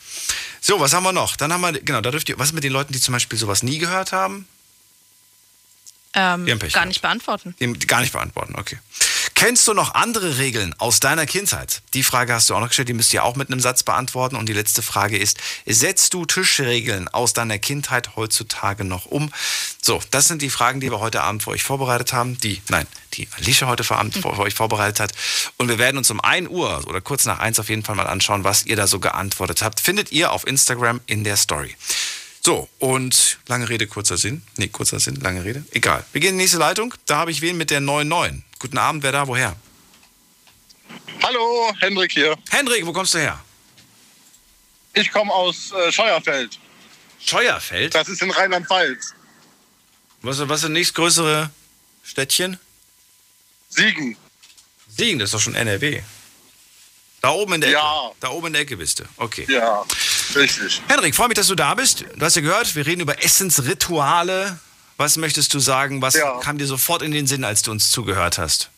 So, 0.61 0.79
was 0.79 0.93
haben 0.93 1.05
wir 1.05 1.13
noch? 1.13 1.37
Dann 1.37 1.53
haben 1.53 1.63
wir, 1.63 1.73
genau, 1.73 2.01
da 2.03 2.11
dürft 2.11 2.29
ihr, 2.29 2.39
was 2.39 2.49
ist 2.49 2.55
mit 2.55 2.65
den 2.65 2.73
Leuten, 2.73 2.93
die 2.93 3.01
zum 3.01 3.13
Beispiel 3.13 3.39
sowas 3.39 3.63
nie 3.63 3.79
gehört 3.79 4.13
haben? 4.13 4.47
Ähm, 6.13 6.45
gar 6.73 6.85
nicht 6.87 7.01
beantworten. 7.01 7.55
Gar 7.87 8.01
nicht 8.01 8.13
beantworten, 8.13 8.57
okay. 8.59 8.79
Kennst 9.41 9.67
du 9.67 9.73
noch 9.73 9.95
andere 9.95 10.37
Regeln 10.37 10.75
aus 10.77 11.01
deiner 11.01 11.25
Kindheit? 11.25 11.81
Die 11.95 12.03
Frage 12.03 12.35
hast 12.35 12.51
du 12.51 12.55
auch 12.55 12.61
noch 12.61 12.69
gestellt, 12.69 12.91
die 12.91 12.93
müsst 12.93 13.15
ihr 13.15 13.25
auch 13.25 13.37
mit 13.37 13.49
einem 13.49 13.59
Satz 13.59 13.83
beantworten. 13.83 14.37
Und 14.37 14.51
die 14.51 14.53
letzte 14.53 14.83
Frage 14.83 15.17
ist, 15.17 15.39
setzt 15.65 16.13
du 16.13 16.27
Tischregeln 16.27 17.09
aus 17.09 17.33
deiner 17.33 17.59
Kindheit 17.59 18.17
heutzutage 18.17 18.85
noch 18.85 19.07
um? 19.07 19.33
So, 19.81 19.99
das 20.11 20.29
sind 20.29 20.43
die 20.43 20.51
Fragen, 20.51 20.81
die 20.81 20.91
wir 20.91 21.01
heute 21.01 21.23
Abend 21.23 21.43
für 21.43 21.53
euch 21.53 21.63
vorbereitet 21.63 22.13
haben. 22.13 22.37
Die, 22.41 22.61
nein, 22.69 22.87
die 23.15 23.29
Alicia 23.39 23.67
heute 23.67 23.83
für 23.83 23.97
Abend 23.97 24.13
für 24.13 24.39
euch 24.39 24.53
vorbereitet 24.53 25.01
hat. 25.01 25.13
Und 25.57 25.69
wir 25.69 25.79
werden 25.79 25.97
uns 25.97 26.11
um 26.11 26.21
1 26.21 26.51
Uhr 26.51 26.87
oder 26.87 27.01
kurz 27.01 27.25
nach 27.25 27.39
1 27.39 27.59
auf 27.61 27.71
jeden 27.71 27.83
Fall 27.83 27.95
mal 27.95 28.09
anschauen, 28.09 28.45
was 28.45 28.67
ihr 28.67 28.77
da 28.77 28.87
so 28.87 29.01
geantwortet 29.01 29.63
habt. 29.63 29.81
Findet 29.81 30.13
ihr 30.13 30.33
auf 30.33 30.47
Instagram 30.47 31.01
in 31.07 31.25
der 31.25 31.39
Story. 31.39 31.75
So, 32.45 32.69
und 32.79 33.39
lange 33.49 33.71
Rede, 33.71 33.87
kurzer 33.87 34.19
Sinn. 34.19 34.43
Nee, 34.59 34.69
kurzer 34.69 35.01
Sinn, 35.01 35.17
lange 35.17 35.45
Rede. 35.45 35.65
Egal. 35.71 36.05
Wir 36.13 36.21
gehen 36.21 36.33
in 36.33 36.37
die 36.37 36.43
nächste 36.43 36.59
Leitung. 36.59 36.93
Da 37.07 37.17
habe 37.17 37.31
ich 37.31 37.41
wen 37.41 37.57
mit 37.57 37.71
der 37.71 37.81
99. 37.81 38.45
Guten 38.61 38.79
Abend, 38.79 39.03
wer 39.03 39.13
da, 39.13 39.27
woher? 39.27 39.57
Hallo, 41.23 41.73
Hendrik 41.81 42.13
hier. 42.13 42.37
Hendrik, 42.51 42.87
wo 42.87 42.93
kommst 42.93 43.15
du 43.15 43.19
her? 43.19 43.41
Ich 44.93 45.11
komme 45.11 45.33
aus 45.33 45.73
äh, 45.73 45.91
Scheuerfeld. 45.91 46.59
Scheuerfeld? 47.21 47.95
Das 47.95 48.09
ist 48.09 48.21
in 48.23 48.31
Rheinland-Pfalz. 48.31 49.15
Was, 50.23 50.47
was 50.47 50.61
sind 50.61 50.73
nächstgrößere 50.75 51.51
Städtchen? 52.03 52.59
Siegen. 53.71 54.17
Siegen, 54.89 55.19
das 55.19 55.29
ist 55.29 55.35
doch 55.35 55.41
schon 55.41 55.55
NRW. 55.55 56.03
Da 57.23 57.31
oben 57.31 57.55
in 57.55 57.61
der 57.63 57.71
Ja. 57.71 58.07
Ecke. 58.09 58.17
Da 58.21 58.29
oben 58.31 58.49
in 58.49 58.53
der 58.53 58.63
Ecke 58.63 58.77
bist 58.77 58.99
du. 59.01 59.05
Okay. 59.17 59.47
Ja, 59.49 59.85
richtig. 60.35 60.83
Henrik, 60.89 61.15
freue 61.15 61.29
mich, 61.29 61.37
dass 61.37 61.47
du 61.47 61.55
da 61.55 61.75
bist. 61.75 62.05
Du 62.15 62.25
hast 62.25 62.37
ja 62.37 62.43
gehört, 62.43 62.75
wir 62.75 62.85
reden 62.85 63.01
über 63.01 63.23
Essensrituale. 63.23 64.59
Was 65.01 65.17
möchtest 65.17 65.55
du 65.55 65.61
sagen? 65.61 66.03
Was 66.03 66.13
Ja. 66.13 66.39
kam 66.41 66.59
dir 66.59 66.67
sofort 66.67 67.01
in 67.01 67.11
den 67.11 67.27
Sinn, 67.27 67.43
als 67.43 67.63
du 67.63 67.71
uns 67.71 67.91
zugehört 67.91 68.37
hast? 68.37 68.69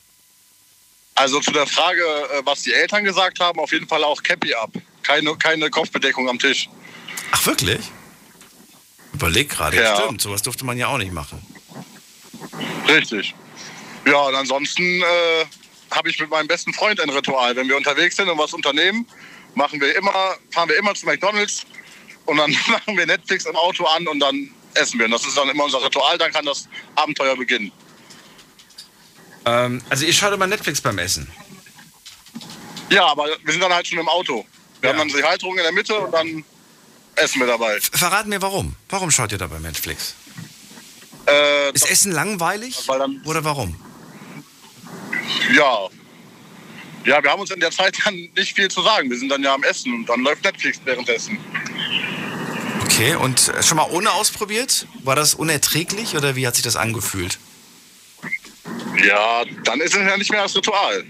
Also 1.17 1.41
zu 1.41 1.51
der 1.51 1.67
Frage, 1.67 2.01
äh, 2.01 2.43
was 2.45 2.63
die 2.63 2.73
Eltern 2.73 3.03
gesagt 3.03 3.41
haben, 3.41 3.59
auf 3.59 3.73
jeden 3.73 3.89
Fall 3.89 4.05
auch 4.05 4.23
Cappy 4.23 4.55
ab. 4.55 4.71
Keine, 5.03 5.35
keine 5.35 5.69
Kopfbedeckung 5.69 6.29
am 6.29 6.39
Tisch. 6.39 6.69
Ach, 7.33 7.45
wirklich? 7.45 7.81
Überleg 9.13 9.51
gerade. 9.51 9.77
Ja. 9.83 9.97
Stimmt, 9.97 10.23
sowas 10.23 10.43
durfte 10.43 10.65
man 10.65 10.79
ja 10.79 10.87
auch 10.87 10.99
nicht 10.99 11.11
machen. 11.13 11.45
Richtig. 12.87 13.35
Ja, 14.07 14.19
und 14.21 14.37
ansonsten 14.37 15.03
äh, 15.03 15.45
habe 15.91 16.09
ich 16.09 16.21
mit 16.21 16.31
meinem 16.31 16.47
besten 16.47 16.73
Freund 16.73 17.01
ein 17.01 17.11
Ritual. 17.11 17.57
Wenn 17.57 17.69
wir 17.69 17.77
unterwegs 17.77 18.15
sind 18.15 18.29
und 18.29 18.39
was 18.39 18.53
unternehmen, 18.53 19.09
machen 19.57 19.81
wir 19.81 19.97
immer, 19.97 20.37
fahren 20.53 20.69
wir 20.69 20.79
immer 20.79 20.95
zu 20.95 21.05
McDonalds 21.05 21.63
und 22.27 22.37
dann 22.37 22.53
machen 22.69 22.97
wir 22.97 23.07
Netflix 23.07 23.45
im 23.45 23.57
Auto 23.57 23.85
an 23.87 24.07
und 24.07 24.21
dann 24.21 24.55
essen 24.75 24.99
wir. 24.99 25.07
Und 25.07 25.13
das 25.13 25.25
ist 25.27 25.37
dann 25.37 25.49
immer 25.49 25.65
unser 25.65 25.83
Ritual, 25.85 26.19
dann 26.19 26.33
kann 26.33 26.45
das 26.45 26.69
Abenteuer 26.95 27.37
beginnen. 27.37 27.73
Ähm, 29.45 29.83
also 29.91 30.05
ihr 30.05 30.13
schaut 30.13 30.33
immer 30.33 30.47
Netflix 30.47 30.81
beim 30.81 30.99
Essen. 30.99 31.31
Ja, 32.91 33.07
aber 33.07 33.27
wir 33.43 33.53
sind 33.53 33.61
dann 33.61 33.73
halt 33.73 33.87
schon 33.87 33.99
im 33.99 34.09
Auto. 34.09 34.45
Wir 34.81 34.91
Ja. 34.91 34.97
haben 34.99 35.09
dann 35.09 35.17
die 35.19 35.25
Halterung 35.25 35.57
in 35.57 35.63
der 35.63 35.73
Mitte 35.73 35.99
und 35.99 36.13
dann 36.13 36.45
essen 37.17 37.41
wir 37.41 37.47
dabei. 37.47 37.79
Verrat 37.81 38.27
mir 38.27 38.41
warum. 38.43 38.77
Warum 38.89 39.11
schaut 39.11 39.33
ihr 39.33 39.39
da 39.39 39.47
bei 39.47 39.59
Netflix? 39.59 40.15
Äh, 41.27 41.71
Ist 41.73 41.89
Essen 41.91 42.13
langweilig? 42.13 42.89
Oder 43.25 43.45
warum? 43.45 43.77
ja. 45.55 45.89
Ja, 47.05 47.21
wir 47.23 47.31
haben 47.31 47.41
uns 47.41 47.51
in 47.51 47.59
der 47.59 47.73
Zeit 47.73 47.97
dann 48.05 48.15
nicht 48.37 48.55
viel 48.55 48.69
zu 48.69 48.81
sagen. 48.83 49.11
Wir 49.11 49.19
sind 49.19 49.29
dann 49.29 49.43
ja 49.43 49.55
am 49.55 49.63
Essen 49.65 49.93
und 49.93 50.07
dann 50.09 50.21
läuft 50.21 50.45
Netflix 50.45 50.81
währenddessen. 50.85 51.37
Okay, 52.93 53.15
und 53.15 53.51
schon 53.63 53.79
mal 53.79 53.89
ohne 53.91 54.13
ausprobiert? 54.13 54.87
War 55.03 55.17
das 55.17 55.33
unerträglich 55.35 56.15
oder 56.15 56.37
wie 56.37 56.47
hat 56.47 56.57
sich 56.57 56.63
das 56.65 56.77
angefühlt? 56.77 57.39
Ja, 59.03 59.45
dann 59.65 59.81
ist 59.81 59.95
es 59.95 60.01
ja 60.07 60.17
nicht 60.19 60.31
mehr 60.31 60.43
das 60.43 60.55
Ritual. 60.55 61.05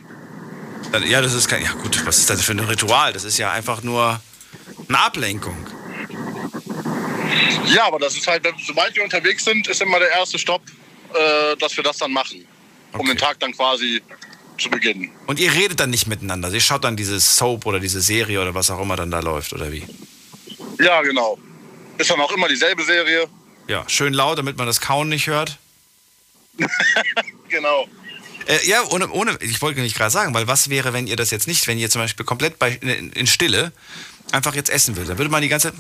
Dann- 0.93 1.07
Ja, 1.09 1.21
das 1.21 1.35
ist 1.35 1.49
kein. 1.49 1.65
Ja, 1.65 1.73
gut, 1.73 2.07
was 2.07 2.19
ist 2.19 2.31
das 2.31 2.41
für 2.43 2.53
ein 2.53 2.61
Ritual? 2.61 3.13
Das 3.13 3.25
ist 3.25 3.37
ja 3.39 3.51
einfach 3.51 3.83
nur 3.83 4.21
eine 4.89 4.99
Ablenkung. 5.01 5.57
Ja, 7.67 7.87
aber 7.87 7.99
das 7.99 8.15
ist 8.17 8.27
halt, 8.29 8.47
sobald 8.65 8.95
wir 8.95 9.03
unterwegs 9.03 9.45
sind, 9.45 9.67
ist 9.67 9.83
immer 9.83 9.99
der 9.99 10.11
erste 10.13 10.39
Stopp, 10.39 10.63
äh, 11.15 11.57
dass 11.57 11.77
wir 11.77 11.83
das 11.83 11.97
dann 11.99 12.13
machen. 12.13 12.47
Um 12.93 13.01
Okay. 13.01 13.09
den 13.09 13.19
Tag 13.19 13.41
dann 13.41 13.53
quasi 13.53 14.01
zu 14.59 14.71
beginnen. 14.71 15.11
Und 15.27 15.41
ihr 15.41 15.53
redet 15.53 15.81
dann 15.81 15.91
nicht 15.91 16.07
miteinander. 16.07 16.49
Ihr 16.53 16.61
schaut 16.61 16.85
dann 16.85 16.97
diese 16.97 17.19
Soap 17.19 17.67
oder 17.67 17.81
diese 17.81 18.01
Serie 18.01 18.41
oder 18.41 18.55
was 18.55 18.71
auch 18.71 18.81
immer 18.81 18.95
dann 18.97 19.11
da 19.11 19.19
läuft, 19.21 19.53
oder 19.53 19.73
wie? 19.73 19.85
Ja, 20.81 21.03
genau. 21.03 21.39
Ist 22.03 22.11
dann 22.11 22.21
auch 22.21 22.33
immer 22.33 22.49
dieselbe 22.49 22.83
Serie. 22.83 23.29
Ja, 23.69 23.89
schön 23.89 24.13
laut, 24.13 24.37
damit 24.37 24.57
man 24.59 24.67
das 24.67 24.81
Kauen 24.81 25.09
nicht 25.09 25.29
hört. 25.29 25.59
Genau. 27.49 27.87
Äh, 28.47 28.67
ja, 28.67 28.83
ohne, 28.89 29.11
ohne, 29.11 29.37
ich 29.41 29.61
wollte 29.61 29.81
nicht 29.83 29.95
gerade 29.95 30.11
sagen, 30.11 30.33
weil 30.33 30.49
was 30.49 30.71
wäre, 30.71 30.95
wenn 30.95 31.07
ihr 31.07 31.17
das 31.17 31.31
jetzt 31.31 31.47
nicht, 31.47 31.67
wenn 31.67 31.79
ihr 31.79 31.91
zum 31.91 32.01
Beispiel 32.01 32.25
komplett 32.25 32.59
bei, 32.59 32.71
in, 32.81 33.13
in 33.13 33.27
Stille 33.27 33.73
einfach 34.33 34.55
jetzt 34.55 34.71
essen 34.71 34.97
würdet? 34.97 35.11
Dann 35.11 35.19
würde 35.19 35.31
man 35.31 35.43
die 35.43 35.49
ganze 35.49 35.71
Zeit. 35.71 35.79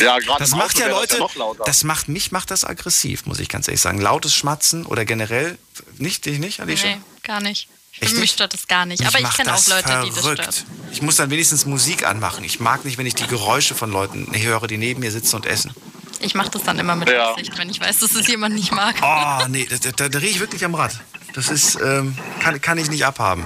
Ja, 0.00 0.18
gerade 0.18 0.38
Das 0.38 0.52
macht 0.52 0.78
ja 0.78 0.88
Leute, 0.88 1.08
Das, 1.08 1.18
ja 1.18 1.24
noch 1.24 1.34
lauter. 1.36 1.64
das 1.66 1.84
macht 1.84 2.08
mich, 2.08 2.32
macht 2.32 2.50
das 2.50 2.64
aggressiv, 2.64 3.26
muss 3.26 3.38
ich 3.38 3.50
ganz 3.50 3.68
ehrlich 3.68 3.82
sagen. 3.82 4.00
Lautes 4.00 4.34
Schmatzen 4.34 4.86
oder 4.86 5.04
generell, 5.04 5.58
nicht, 5.98 6.24
dich 6.24 6.38
nicht, 6.38 6.58
Alicia? 6.60 6.96
Nee, 6.96 7.00
gar 7.22 7.42
nicht. 7.42 7.68
Echt 8.00 8.14
mich 8.16 8.32
stört 8.32 8.52
das 8.54 8.66
gar 8.66 8.86
nicht. 8.86 9.00
Mich 9.00 9.08
Aber 9.08 9.20
ich 9.20 9.30
kenne 9.36 9.50
auch 9.52 9.56
das 9.56 9.68
Leute, 9.68 10.02
die 10.04 10.10
das 10.10 10.18
verrückt. 10.20 10.42
stört. 10.42 10.64
Ich 10.92 11.00
muss 11.02 11.16
dann 11.16 11.30
wenigstens 11.30 11.64
Musik 11.66 12.06
anmachen. 12.06 12.44
Ich 12.44 12.60
mag 12.60 12.84
nicht, 12.84 12.98
wenn 12.98 13.06
ich 13.06 13.14
die 13.14 13.26
Geräusche 13.26 13.74
von 13.74 13.90
Leuten 13.90 14.28
höre, 14.34 14.66
die 14.66 14.76
neben 14.78 15.00
mir 15.00 15.10
sitzen 15.12 15.36
und 15.36 15.46
essen. 15.46 15.72
Ich 16.20 16.34
mache 16.34 16.50
das 16.50 16.62
dann 16.64 16.78
immer 16.78 16.96
mit 16.96 17.08
Ja. 17.08 17.30
Absicht, 17.30 17.56
wenn 17.58 17.68
ich 17.70 17.80
weiß, 17.80 17.98
dass 18.00 18.14
es 18.14 18.26
jemand 18.26 18.54
nicht 18.54 18.72
mag. 18.72 18.96
Oh, 19.02 19.46
nee, 19.48 19.66
da, 19.68 19.76
da, 19.76 19.90
da 19.92 20.08
drehe 20.08 20.30
ich 20.30 20.40
wirklich 20.40 20.64
am 20.64 20.74
Rad. 20.74 20.98
Das 21.34 21.48
ist, 21.48 21.76
ähm, 21.80 22.16
kann, 22.40 22.60
kann 22.60 22.78
ich 22.78 22.88
nicht 22.88 23.04
abhaben. 23.04 23.44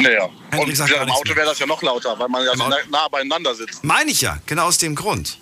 Naja. 0.00 0.28
Und 0.56 0.76
sagt 0.76 0.90
ja, 0.90 0.96
gar 0.96 1.04
im 1.06 1.10
Auto 1.12 1.34
wäre 1.34 1.46
das 1.46 1.58
ja 1.58 1.66
noch 1.66 1.82
lauter, 1.82 2.18
weil 2.18 2.28
man 2.28 2.44
ja 2.44 2.54
so 2.56 2.68
nah 2.90 3.08
beieinander 3.08 3.54
sitzt. 3.54 3.82
Meine 3.82 4.10
ich 4.10 4.20
ja, 4.20 4.38
genau 4.46 4.66
aus 4.66 4.78
dem 4.78 4.94
Grund. 4.94 5.38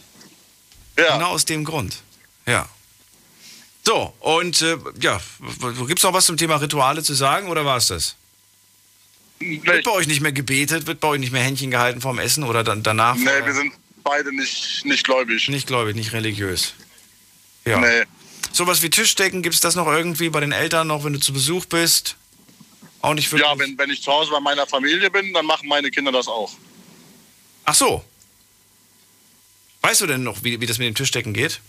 Ja. 0.98 1.14
Genau 1.16 1.30
aus 1.30 1.44
dem 1.44 1.64
Grund. 1.64 1.96
Ja. 2.46 2.68
So, 3.84 4.14
und 4.20 4.62
äh, 4.62 4.76
ja, 5.00 5.20
gibt 5.86 5.98
es 5.98 6.04
noch 6.04 6.12
was 6.12 6.26
zum 6.26 6.36
Thema 6.36 6.56
Rituale 6.56 7.02
zu 7.02 7.14
sagen 7.14 7.48
oder 7.48 7.64
war 7.64 7.78
es 7.78 7.88
das? 7.88 8.16
Wird 9.40 9.84
bei 9.84 9.90
euch 9.90 10.06
nicht 10.06 10.20
mehr 10.20 10.32
gebetet? 10.32 10.86
Wird 10.86 11.00
bei 11.00 11.08
euch 11.08 11.20
nicht 11.20 11.32
mehr 11.32 11.42
Händchen 11.42 11.70
gehalten 11.72 12.00
vorm 12.00 12.20
Essen 12.20 12.44
oder 12.44 12.62
dann 12.62 12.84
danach? 12.84 13.16
nee, 13.16 13.24
wir 13.44 13.54
sind 13.54 13.72
beide 14.04 14.34
nicht, 14.34 14.84
nicht 14.84 15.04
gläubig. 15.04 15.48
nicht 15.48 15.66
gläubig, 15.66 15.96
nicht 15.96 16.12
religiös. 16.12 16.74
Ja. 17.64 17.78
Nee. 17.78 18.04
Sowas 18.52 18.82
wie 18.82 18.90
Tischdecken, 18.90 19.42
gibt 19.42 19.54
es 19.54 19.60
das 19.60 19.74
noch 19.74 19.86
irgendwie 19.86 20.28
bei 20.28 20.40
den 20.40 20.52
Eltern 20.52 20.86
noch, 20.86 21.04
wenn 21.04 21.14
du 21.14 21.20
zu 21.20 21.32
Besuch 21.32 21.64
bist? 21.64 22.16
Auch 23.00 23.14
nicht 23.14 23.32
wirklich? 23.32 23.48
Ja, 23.48 23.58
wenn, 23.58 23.76
wenn 23.78 23.90
ich 23.90 24.02
zu 24.02 24.12
Hause 24.12 24.30
bei 24.30 24.40
meiner 24.40 24.66
Familie 24.66 25.10
bin, 25.10 25.32
dann 25.32 25.46
machen 25.46 25.68
meine 25.68 25.90
Kinder 25.90 26.12
das 26.12 26.28
auch. 26.28 26.52
Ach 27.64 27.74
so. 27.74 28.04
Weißt 29.80 30.00
du 30.00 30.06
denn 30.06 30.22
noch, 30.22 30.44
wie, 30.44 30.60
wie 30.60 30.66
das 30.66 30.78
mit 30.78 30.86
dem 30.86 30.94
Tischdecken 30.94 31.32
geht? 31.32 31.60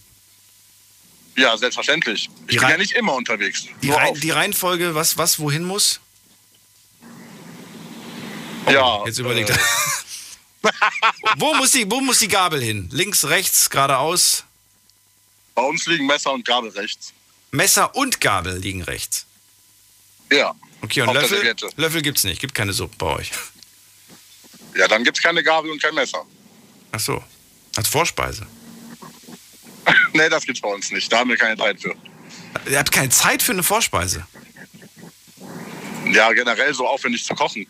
Ja, 1.36 1.58
selbstverständlich. 1.58 2.30
Ich 2.48 2.56
Die 2.56 2.60
bin 2.60 2.70
ja 2.70 2.78
nicht 2.78 2.92
immer 2.94 3.14
unterwegs. 3.16 3.66
Die, 3.82 3.92
auf. 3.92 4.20
die 4.20 4.30
Reihenfolge, 4.30 4.94
was, 4.94 5.18
was 5.18 5.40
wohin 5.40 5.64
muss? 5.64 6.00
ja, 8.70 9.06
Jetzt 9.06 9.20
überlegt 9.20 9.50
äh, 9.50 9.54
er. 9.54 10.72
wo, 11.38 11.54
muss 11.56 11.72
die, 11.72 11.90
wo 11.90 12.00
muss 12.02 12.20
die 12.20 12.28
Gabel 12.28 12.62
hin? 12.62 12.88
Links, 12.92 13.26
rechts, 13.26 13.70
geradeaus? 13.70 14.46
Bei 15.56 15.64
uns 15.64 15.86
liegen 15.88 16.06
Messer 16.06 16.32
und 16.32 16.46
Gabel 16.46 16.70
rechts. 16.72 17.14
Messer 17.52 17.96
und 17.96 18.22
Gabel 18.22 18.58
liegen 18.58 18.82
rechts. 18.84 19.26
Ja. 20.32 20.56
Okay, 20.82 21.02
und 21.02 21.14
Löffel? 21.14 21.56
Löffel 21.76 22.02
gibt's 22.02 22.24
nicht, 22.24 22.40
gibt 22.42 22.56
keine 22.56 22.74
Suppe 22.74 22.96
bei 22.98 23.08
euch. 23.08 23.32
Ja, 24.76 24.88
dann 24.88 25.04
gibt 25.04 25.18
es 25.18 25.24
keine 25.24 25.44
Gabel 25.44 25.70
und 25.72 25.82
kein 25.82 25.94
Messer. 25.94 26.26
Ach 26.92 27.00
so. 27.00 27.24
Als 27.76 27.88
Vorspeise. 27.88 28.48
nee, 30.14 30.30
das 30.30 30.46
gibt's 30.46 30.62
bei 30.62 30.70
uns 30.70 30.92
nicht. 30.92 31.12
Da 31.12 31.20
haben 31.20 31.30
wir 31.30 31.38
keine 31.38 31.58
Zeit 31.58 31.82
für. 31.82 31.96
Ihr 32.70 32.80
habt 32.80 32.92
keine 32.92 33.10
Zeit 33.10 33.42
für 33.42 33.52
eine 33.52 33.64
Vorspeise. 33.64 34.26
Ja, 36.12 36.32
generell 36.34 36.74
so 36.74 36.88
aufwendig 36.88 37.24
zu 37.24 37.34
kochen. 37.34 37.68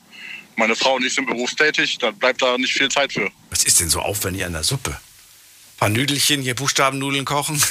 Meine 0.56 0.76
Frau 0.76 0.96
und 0.96 1.06
ich 1.06 1.16
sind 1.16 1.26
berufstätig, 1.26 1.98
da 1.98 2.12
bleibt 2.12 2.42
da 2.42 2.58
nicht 2.58 2.74
viel 2.74 2.90
Zeit 2.90 3.14
für. 3.14 3.32
Was 3.50 3.64
ist 3.64 3.80
denn 3.80 3.90
so 3.90 4.02
aufwendig 4.02 4.46
an 4.46 4.54
der 4.54 4.64
Suppe? 4.64 4.92
Ein 4.92 5.78
paar 5.78 5.90
Nüdelchen, 5.90 6.42
hier 6.42 6.56
Buchstabennudeln 6.56 7.26
kochen, 7.26 7.62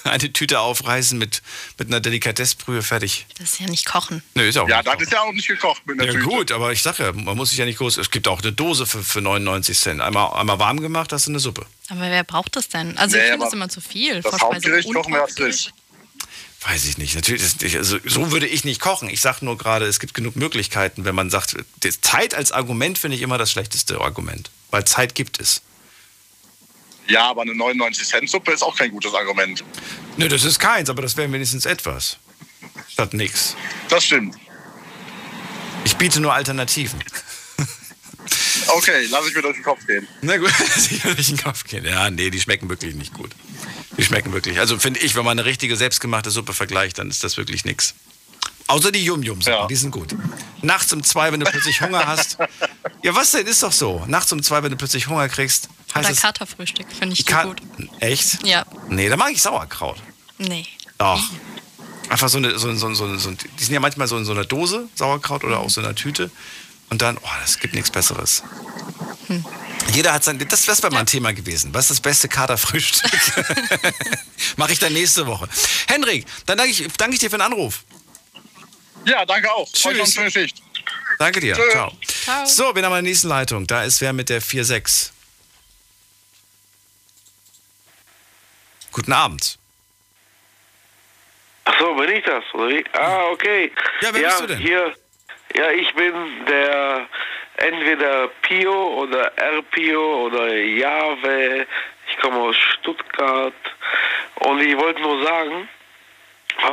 eine 0.04 0.32
Tüte 0.32 0.60
aufreißen 0.60 1.18
mit, 1.18 1.42
mit 1.78 1.88
einer 1.88 2.00
Delikatessbrühe 2.00 2.82
fertig. 2.82 3.26
Das 3.38 3.52
ist 3.54 3.60
ja 3.60 3.66
nicht 3.66 3.86
kochen. 3.86 4.22
Nö, 4.34 4.48
ist 4.48 4.56
auch 4.58 4.68
Ja, 4.68 4.78
nicht 4.78 4.86
das 4.86 4.94
drauf. 4.94 5.02
ist 5.02 5.12
ja 5.12 5.20
auch 5.22 5.32
nicht 5.32 5.48
gekocht 5.48 5.86
mit 5.86 5.98
einer 6.00 6.06
Ja 6.06 6.12
Tüte. 6.12 6.24
gut, 6.26 6.52
aber 6.52 6.72
ich 6.72 6.82
sag 6.82 6.98
ja, 6.98 7.12
man 7.12 7.36
muss 7.36 7.50
sich 7.50 7.58
ja 7.58 7.64
nicht 7.64 7.78
groß. 7.78 7.96
Es 7.98 8.10
gibt 8.10 8.28
auch 8.28 8.40
eine 8.42 8.52
Dose 8.52 8.86
für, 8.86 9.02
für 9.02 9.20
99 9.20 9.78
Cent. 9.78 10.00
Einmal, 10.00 10.32
einmal 10.38 10.58
warm 10.58 10.80
gemacht, 10.80 11.12
hast 11.12 11.26
du 11.26 11.30
eine 11.32 11.40
Suppe. 11.40 11.66
Aber 11.88 12.00
wer 12.02 12.24
braucht 12.24 12.56
das 12.56 12.68
denn? 12.68 12.96
Also 12.98 13.16
Nee, 13.16 13.22
ich 13.24 13.30
finde 13.30 13.44
das 13.46 13.52
immer 13.54 13.68
zu 13.68 13.80
viel. 13.80 14.20
Das 14.22 14.40
Hauptgericht 14.40 14.92
kochen 14.92 15.12
wir 15.12 15.26
frisch. 15.28 15.70
Weiß 16.62 16.84
ich 16.84 16.98
nicht. 16.98 17.14
Natürlich, 17.14 17.42
ist, 17.42 17.62
ich- 17.62 17.76
also, 17.78 17.98
so 18.04 18.30
würde 18.32 18.46
ich 18.46 18.64
nicht 18.64 18.80
kochen. 18.82 19.08
Ich 19.08 19.22
sage 19.22 19.44
nur 19.46 19.56
gerade, 19.56 19.86
es 19.86 19.98
gibt 19.98 20.12
genug 20.12 20.36
Möglichkeiten, 20.36 21.06
wenn 21.06 21.14
man 21.14 21.30
sagt, 21.30 21.56
Zeit 22.02 22.34
als 22.34 22.52
Argument 22.52 22.98
finde 22.98 23.16
ich 23.16 23.22
immer 23.22 23.38
das 23.38 23.50
schlechteste 23.50 23.98
Argument. 24.00 24.50
Weil 24.70 24.84
Zeit 24.84 25.14
gibt 25.14 25.40
es. 25.40 25.62
Ja, 27.10 27.28
aber 27.30 27.42
eine 27.42 27.52
99-Cent-Suppe 27.52 28.52
ist 28.52 28.62
auch 28.62 28.76
kein 28.76 28.90
gutes 28.90 29.12
Argument. 29.14 29.64
Nö, 30.16 30.28
das 30.28 30.44
ist 30.44 30.58
keins, 30.58 30.88
aber 30.88 31.02
das 31.02 31.16
wäre 31.16 31.30
wenigstens 31.32 31.66
etwas. 31.66 32.18
Statt 32.88 33.14
nix. 33.14 33.56
Das 33.88 34.04
stimmt. 34.04 34.36
Ich 35.84 35.96
biete 35.96 36.20
nur 36.20 36.32
Alternativen. 36.34 37.02
Okay, 38.68 39.06
lass 39.10 39.26
ich 39.26 39.34
mir 39.34 39.42
durch 39.42 39.56
den 39.56 39.64
Kopf 39.64 39.84
gehen. 39.86 40.06
Na 40.22 40.36
gut, 40.36 40.52
sicherlich 40.76 41.30
in 41.30 41.36
den 41.36 41.42
Kopf 41.44 41.64
gehen. 41.64 41.84
Ja, 41.84 42.10
nee, 42.10 42.30
die 42.30 42.40
schmecken 42.40 42.68
wirklich 42.68 42.94
nicht 42.94 43.12
gut. 43.14 43.30
Die 43.96 44.04
schmecken 44.04 44.32
wirklich. 44.32 44.58
Also 44.60 44.78
finde 44.78 45.00
ich, 45.00 45.16
wenn 45.16 45.24
man 45.24 45.38
eine 45.38 45.44
richtige 45.46 45.76
selbstgemachte 45.76 46.30
Suppe 46.30 46.52
vergleicht, 46.52 46.98
dann 46.98 47.08
ist 47.10 47.24
das 47.24 47.36
wirklich 47.36 47.64
nix. 47.64 47.94
Außer 48.68 48.92
die 48.92 49.04
Yum-Yum-Suppen, 49.04 49.52
Ja. 49.62 49.66
die 49.66 49.74
sind 49.74 49.90
gut. 49.90 50.14
Nachts 50.62 50.92
um 50.92 51.02
zwei, 51.02 51.32
wenn 51.32 51.40
du 51.40 51.46
plötzlich 51.50 51.80
Hunger 51.80 52.06
hast. 52.06 52.38
Ja, 53.02 53.14
was 53.14 53.30
denn? 53.30 53.46
Ist 53.46 53.62
doch 53.62 53.72
so. 53.72 54.04
Nachts 54.08 54.30
um 54.30 54.42
zwei, 54.42 54.62
wenn 54.62 54.70
du 54.72 54.76
plötzlich 54.76 55.06
Hunger 55.08 55.26
kriegst, 55.30 55.70
heißt 55.94 56.10
Oder. 56.10 56.20
Katerfrühstück, 56.20 56.86
finde 56.92 57.14
ich 57.14 57.26
Ka- 57.26 57.44
gut. 57.44 57.60
Echt? 58.00 58.46
Ja, 58.46 58.64
Nee, 58.88 59.08
da 59.08 59.16
mag 59.16 59.32
ich 59.32 59.42
Sauerkraut. 59.42 59.98
nee. 60.38 60.66
Doch. 60.98 61.20
Einfach 62.10 62.28
so 62.28 62.38
eine, 62.38 62.58
so, 62.58 62.74
so, 62.74 62.92
so, 62.92 63.16
so, 63.16 63.30
die 63.30 63.64
sind 63.64 63.72
ja 63.72 63.78
manchmal 63.80 64.08
so 64.08 64.16
in 64.18 64.24
so 64.24 64.32
einer 64.32 64.44
Dose, 64.44 64.88
Sauerkraut 64.96 65.44
oder 65.44 65.60
auch 65.60 65.70
so 65.70 65.80
einer 65.80 65.94
Tüte. 65.94 66.30
Und 66.90 67.02
dann, 67.02 67.16
oh, 67.18 67.28
das 67.40 67.58
gibt 67.60 67.72
nichts 67.72 67.90
Besseres. 67.90 68.42
Jeder 69.94 70.12
hat 70.12 70.24
sein, 70.24 70.38
das, 70.48 70.66
wäre 70.66 70.90
mal 70.92 71.00
ein 71.00 71.06
Thema 71.06 71.32
gewesen. 71.32 71.72
Was 71.72 71.84
ist 71.84 71.90
das 71.90 72.00
beste 72.00 72.28
Katerfrühstück? 72.28 73.10
Mache 74.56 74.72
ich 74.72 74.78
dann 74.80 74.92
nächste 74.92 75.24
Woche. 75.26 75.48
Henrik, 75.86 76.26
dann 76.46 76.58
danke 76.58 76.72
ich, 76.72 76.86
danke 76.98 77.14
ich 77.14 77.20
dir 77.20 77.30
für 77.30 77.36
den 77.38 77.42
Anruf. 77.42 77.84
Ja, 79.06 79.24
danke 79.24 79.50
auch. 79.52 79.70
Tschüss. 79.72 80.12
Schöne 80.12 80.30
Schicht. 80.30 80.60
Danke 81.18 81.40
dir. 81.40 81.54
Tschö. 81.54 81.70
Ciao. 81.70 81.92
Ciao. 82.24 82.46
So, 82.46 82.74
wir 82.74 82.82
haben 82.84 82.92
eine 82.92 83.08
nächste 83.08 83.28
Leitung. 83.28 83.66
Da 83.66 83.84
ist 83.84 84.00
wer 84.00 84.12
mit 84.12 84.28
der 84.28 84.42
4.6. 84.42 85.10
Guten 88.92 89.12
Abend. 89.12 89.58
Ach 91.64 91.78
so, 91.78 91.94
bin 91.94 92.10
ich 92.10 92.24
das, 92.24 92.42
oder 92.54 92.68
wie? 92.68 92.84
Ah, 92.92 93.24
okay. 93.30 93.72
Ja, 94.00 94.08
wer 94.12 94.22
bist 94.28 94.40
du 94.40 94.46
denn? 94.46 94.58
Hier, 94.58 94.94
ja, 95.54 95.70
ich 95.70 95.94
bin 95.94 96.12
der 96.46 97.06
entweder 97.56 98.28
Pio 98.42 99.02
oder 99.02 99.32
RPio 99.36 100.26
oder 100.26 100.54
Jave. 100.56 101.66
Ich 102.08 102.16
komme 102.18 102.36
aus 102.40 102.56
Stuttgart. 102.56 103.52
Und 104.36 104.60
ich 104.60 104.76
wollte 104.76 105.00
nur 105.02 105.22
sagen, 105.24 105.68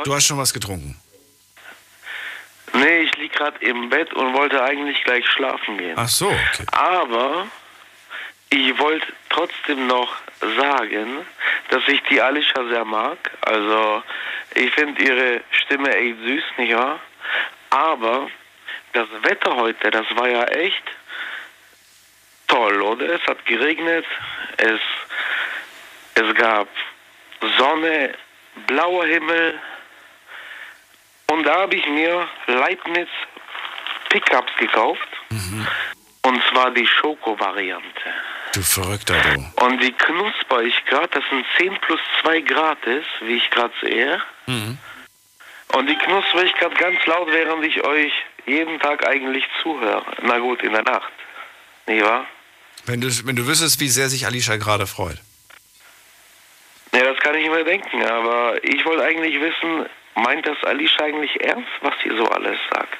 Du 0.04 0.14
hast 0.14 0.26
schon 0.26 0.38
was 0.38 0.52
getrunken. 0.52 1.00
nee, 2.74 3.00
ich 3.02 3.16
lieg 3.16 3.32
gerade 3.32 3.58
im 3.64 3.88
Bett 3.88 4.12
und 4.12 4.34
wollte 4.34 4.62
eigentlich 4.62 5.02
gleich 5.04 5.26
schlafen 5.26 5.78
gehen. 5.78 5.94
Ach 5.96 6.08
so, 6.08 6.26
okay. 6.28 6.64
Aber 6.72 7.46
ich 8.50 8.76
wollte 8.78 9.06
trotzdem 9.30 9.86
noch 9.86 10.14
sagen, 10.40 11.26
dass 11.70 11.86
ich 11.88 12.02
die 12.04 12.20
Alicia 12.20 12.64
sehr 12.68 12.84
mag. 12.84 13.18
Also 13.42 14.02
ich 14.54 14.70
finde 14.72 15.02
ihre 15.02 15.40
Stimme 15.50 15.94
echt 15.94 16.18
süß, 16.24 16.44
nicht 16.58 16.74
wahr? 16.74 17.00
Aber 17.70 18.30
das 18.92 19.08
Wetter 19.22 19.56
heute, 19.56 19.90
das 19.90 20.06
war 20.16 20.28
ja 20.28 20.44
echt 20.44 20.82
toll, 22.46 22.80
oder? 22.80 23.14
Es 23.14 23.26
hat 23.26 23.44
geregnet, 23.46 24.06
es, 24.56 24.80
es 26.14 26.34
gab 26.34 26.68
Sonne, 27.58 28.14
blauer 28.66 29.06
Himmel. 29.06 29.58
Und 31.30 31.44
da 31.44 31.60
habe 31.60 31.76
ich 31.76 31.86
mir 31.86 32.26
Leibniz 32.46 33.08
Pickups 34.08 34.56
gekauft. 34.58 35.08
Und 36.22 36.42
zwar 36.50 36.70
die 36.70 36.86
Schoko-Variante. 36.86 38.14
Du 38.52 38.62
Verrückter, 38.62 39.14
du. 39.20 39.64
Und 39.64 39.82
die 39.82 39.92
knusper 39.92 40.62
ich 40.62 40.84
gerade, 40.86 41.08
das 41.08 41.24
sind 41.30 41.44
10 41.58 41.76
plus 41.80 42.00
2 42.22 42.40
Grad 42.40 42.84
ist, 42.86 43.08
wie 43.20 43.36
ich 43.36 43.50
gerade 43.50 43.74
sehe. 43.80 44.20
Und 44.46 45.86
die 45.86 45.96
knusper 45.96 46.42
ich 46.44 46.54
gerade 46.54 46.74
ganz 46.76 47.04
laut, 47.06 47.28
während 47.30 47.64
ich 47.64 47.82
euch 47.84 48.12
jeden 48.46 48.80
Tag 48.80 49.06
eigentlich 49.06 49.44
zuhöre. 49.62 50.04
Na 50.22 50.38
gut, 50.38 50.62
in 50.62 50.72
der 50.72 50.82
Nacht. 50.82 51.12
Nicht 51.86 52.02
wahr? 52.04 52.26
Wenn 52.86 53.00
du, 53.00 53.08
wenn 53.24 53.36
du 53.36 53.46
wüsstest, 53.46 53.80
wie 53.80 53.88
sehr 53.88 54.08
sich 54.08 54.26
Alicia 54.26 54.56
gerade 54.56 54.86
freut. 54.86 55.18
Ja, 56.94 57.04
das 57.04 57.18
kann 57.18 57.34
ich 57.34 57.48
mir 57.48 57.64
denken, 57.64 58.02
aber 58.02 58.64
ich 58.64 58.84
wollte 58.86 59.04
eigentlich 59.04 59.38
wissen, 59.40 59.86
meint 60.14 60.46
das 60.46 60.56
Alicia 60.64 61.04
eigentlich 61.04 61.38
ernst, 61.42 61.68
was 61.82 61.94
sie 62.02 62.10
so 62.16 62.26
alles 62.28 62.58
sagt? 62.72 62.96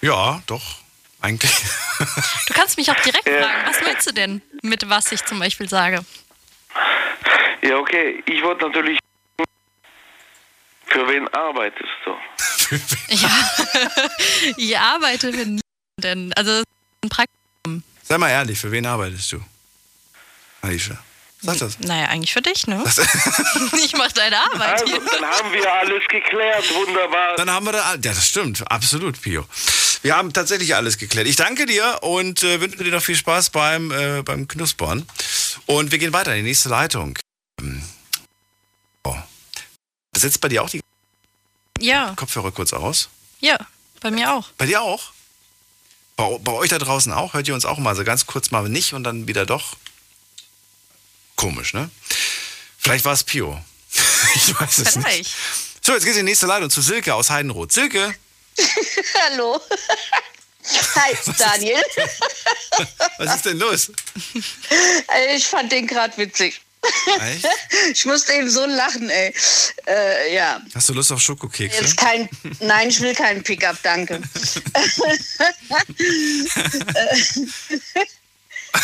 Ja, 0.00 0.40
doch. 0.46 0.83
Eigentlich. 1.24 1.52
Du 2.46 2.52
kannst 2.52 2.76
mich 2.76 2.90
auch 2.90 3.00
direkt 3.00 3.26
Ja. 3.26 3.42
fragen, 3.42 3.66
was 3.66 3.80
meinst 3.80 4.06
du 4.06 4.12
denn 4.12 4.42
mit 4.62 4.88
was 4.90 5.10
ich 5.10 5.24
zum 5.24 5.38
Beispiel 5.38 5.68
sage? 5.70 6.04
Ja, 7.62 7.76
okay, 7.78 8.22
ich 8.26 8.42
wollte 8.42 8.66
natürlich 8.66 8.98
Für 10.86 11.08
wen 11.08 11.26
arbeitest 11.28 11.88
du? 12.04 12.14
Ja, 13.08 13.50
ich 14.56 14.78
arbeite 14.78 15.32
für 15.32 15.46
niemanden. 15.46 16.32
Also 16.34 16.62
ein 17.02 17.08
Praktikum. 17.08 17.82
Sei 18.02 18.18
mal 18.18 18.28
ehrlich, 18.30 18.58
für 18.58 18.70
wen 18.70 18.84
arbeitest 18.84 19.32
du? 19.32 19.40
Aisha. 20.62 20.98
Sag 21.40 21.58
das. 21.58 21.78
Naja, 21.80 22.06
eigentlich 22.08 22.32
für 22.32 22.40
dich, 22.42 22.66
ne? 22.66 22.82
ich 23.84 23.92
mache 23.96 24.12
deine 24.14 24.38
Arbeit 24.38 24.80
Also, 24.80 24.86
hier. 24.86 25.00
dann 25.10 25.24
haben 25.26 25.52
wir 25.52 25.72
alles 25.72 26.02
geklärt. 26.08 26.74
Wunderbar. 26.74 27.36
Dann 27.36 27.50
haben 27.50 27.66
wir 27.66 27.72
da. 27.72 27.92
Ja, 27.92 27.96
das 27.96 28.26
stimmt. 28.26 28.62
Absolut, 28.70 29.20
Pio. 29.20 29.46
Wir 30.04 30.14
haben 30.18 30.34
tatsächlich 30.34 30.76
alles 30.76 30.98
geklärt. 30.98 31.26
Ich 31.26 31.36
danke 31.36 31.64
dir 31.64 32.00
und 32.02 32.42
äh, 32.42 32.60
wünsche 32.60 32.76
dir 32.84 32.90
noch 32.90 33.02
viel 33.02 33.16
Spaß 33.16 33.48
beim, 33.48 33.90
äh, 33.90 34.22
beim 34.22 34.46
Knuspern. 34.46 35.08
Und 35.64 35.92
wir 35.92 35.98
gehen 35.98 36.12
weiter 36.12 36.32
in 36.36 36.44
die 36.44 36.50
nächste 36.50 36.68
Leitung. 36.68 37.18
Oh. 39.02 39.16
Setzt 40.14 40.42
bei 40.42 40.50
dir 40.50 40.62
auch 40.62 40.68
die 40.68 40.82
Ja, 41.80 42.12
Kopfhörer 42.16 42.52
kurz 42.52 42.74
aus? 42.74 43.08
ja, 43.40 43.56
bei 44.02 44.10
mir 44.10 44.34
auch. 44.34 44.50
Bei 44.58 44.66
dir 44.66 44.82
auch? 44.82 45.12
Bei, 46.16 46.36
bei 46.36 46.52
euch 46.52 46.68
da 46.68 46.78
draußen 46.78 47.10
auch? 47.10 47.32
Hört 47.32 47.48
ihr 47.48 47.54
uns 47.54 47.64
auch 47.64 47.78
mal 47.78 47.96
so 47.96 48.04
ganz 48.04 48.26
kurz 48.26 48.50
mal 48.50 48.68
nicht 48.68 48.92
und 48.92 49.04
dann 49.04 49.26
wieder 49.26 49.46
doch? 49.46 49.74
Komisch, 51.34 51.72
ne? 51.72 51.88
Vielleicht 52.76 53.06
war 53.06 53.14
es 53.14 53.24
Pio. 53.24 53.58
ich 54.34 54.60
weiß 54.60 54.78
es 54.80 54.96
nicht. 54.96 55.06
Vielleicht. 55.06 55.34
So, 55.80 55.94
jetzt 55.94 56.04
geht's 56.04 56.18
in 56.18 56.26
die 56.26 56.32
nächste 56.32 56.44
Leitung 56.46 56.68
zu 56.68 56.82
Silke 56.82 57.14
aus 57.14 57.30
Heidenroth. 57.30 57.72
Silke, 57.72 58.14
Hallo. 59.22 59.60
Hi, 60.94 61.14
Daniel. 61.38 61.82
was 63.18 63.36
ist 63.36 63.44
denn 63.44 63.58
los? 63.58 63.92
Ich 65.34 65.46
fand 65.46 65.70
den 65.70 65.86
gerade 65.86 66.16
witzig. 66.16 66.60
Echt? 67.20 67.46
Ich 67.90 68.04
musste 68.06 68.32
eben 68.32 68.48
so 68.48 68.64
lachen, 68.64 69.10
ey. 69.10 69.34
Äh, 69.86 70.34
ja. 70.34 70.60
Hast 70.74 70.88
du 70.88 70.94
Lust 70.94 71.12
auf 71.12 71.20
Schokokekse? 71.20 71.80
Jetzt 71.80 71.96
kein. 71.96 72.28
Nein, 72.60 72.88
ich 72.88 73.00
will 73.00 73.14
keinen 73.14 73.42
Pickup, 73.42 73.76
danke. 73.82 74.22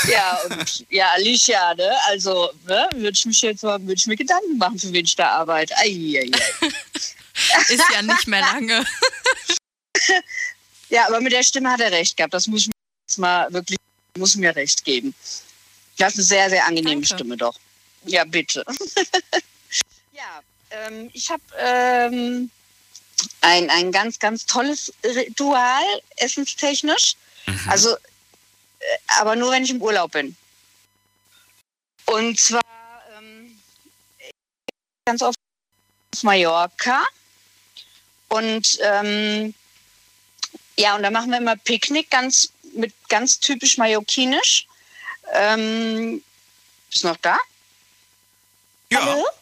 ja, 0.09 0.39
und 0.45 0.85
ja, 0.91 1.11
Alicia, 1.13 1.75
ne? 1.75 1.91
Also, 2.09 2.51
ne, 2.67 2.89
würde 2.95 3.17
ich 3.17 3.27
mich 3.27 3.41
jetzt 3.43 3.63
mal, 3.63 3.81
würde 3.81 3.95
ich 3.95 4.07
mir 4.07 4.17
Gedanken 4.17 4.59
machen, 4.59 4.79
für 4.79 4.93
wen 4.93 5.05
ich 5.05 5.17
da 5.17 5.29
arbeite. 5.31 5.75
Ai, 5.79 6.21
ai, 6.23 6.31
ai. 6.35 6.69
Ist 7.69 7.85
ja 7.93 8.03
nicht 8.03 8.27
mehr 8.27 8.41
lange. 8.41 8.85
Ja, 10.91 11.07
aber 11.07 11.21
mit 11.21 11.33
der 11.33 11.45
Stimme 11.45 11.71
hat 11.71 11.81
er 11.81 11.93
recht 11.93 12.17
gehabt. 12.17 12.35
Das 12.35 12.49
muss 12.49 12.63
ich 12.63 12.67
mir 12.67 12.73
jetzt 13.07 13.19
mal 13.19 13.53
wirklich, 13.53 13.79
muss 14.19 14.35
mir 14.35 14.55
recht 14.55 14.85
geben. 14.85 15.15
Du 15.97 16.05
hast 16.05 16.17
eine 16.17 16.25
sehr, 16.25 16.51
sehr 16.51 16.67
angenehme 16.67 17.03
Danke. 17.03 17.15
Stimme 17.15 17.37
doch. 17.37 17.59
Ja, 18.07 18.25
bitte. 18.25 18.65
ja, 20.13 20.43
ähm, 20.71 21.09
ich 21.13 21.31
habe 21.31 21.43
ähm, 21.59 22.51
ein, 23.41 23.71
ein 23.71 23.93
ganz, 23.93 24.19
ganz 24.19 24.47
tolles 24.47 24.93
Ritual, 25.05 25.85
essenstechnisch. 26.17 27.15
Also, 27.69 27.95
äh, 27.95 28.99
aber 29.19 29.37
nur, 29.37 29.53
wenn 29.53 29.63
ich 29.63 29.71
im 29.71 29.83
Urlaub 29.83 30.13
bin. 30.13 30.37
Und 32.07 32.41
zwar 32.41 32.63
ähm, 33.17 33.61
ganz 35.05 35.23
oft 35.23 35.37
auf 36.15 36.23
Mallorca. 36.25 37.05
Und 38.29 38.79
ähm, 38.83 39.55
ja, 40.81 40.97
und 40.97 41.03
da 41.03 41.11
machen 41.11 41.31
wir 41.31 41.39
immer 41.39 41.57
Picknick, 41.57 42.11
ganz 42.11 42.53
mit 42.73 42.93
ganz 43.09 43.39
typisch 43.39 43.77
mallorquinisch. 43.77 44.67
Ähm, 45.35 46.23
bist 46.89 47.05
noch 47.05 47.19
da? 47.19 47.37
Ja. 48.91 49.05
Hallo? 49.05 49.27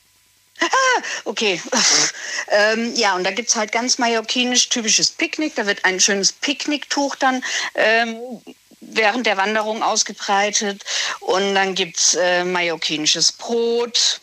Ah, 0.61 1.03
okay. 1.25 1.63
ähm, 2.49 2.93
ja, 2.97 3.15
und 3.15 3.23
da 3.23 3.31
gibt's 3.31 3.55
halt 3.55 3.71
ganz 3.71 3.99
mallorquinisch 3.99 4.69
typisches 4.69 5.09
Picknick. 5.11 5.55
Da 5.55 5.67
wird 5.67 5.85
ein 5.85 6.01
schönes 6.01 6.33
Picknicktuch 6.33 7.15
dann 7.15 7.45
ähm, 7.77 8.43
während 8.81 9.25
der 9.27 9.37
Wanderung 9.37 9.85
ausgebreitet. 9.85 10.85
Und 11.21 11.55
dann 11.55 11.77
gibt's 11.77 12.15
äh, 12.15 12.43
mallorquinisches 12.43 13.31
Brot, 13.31 14.21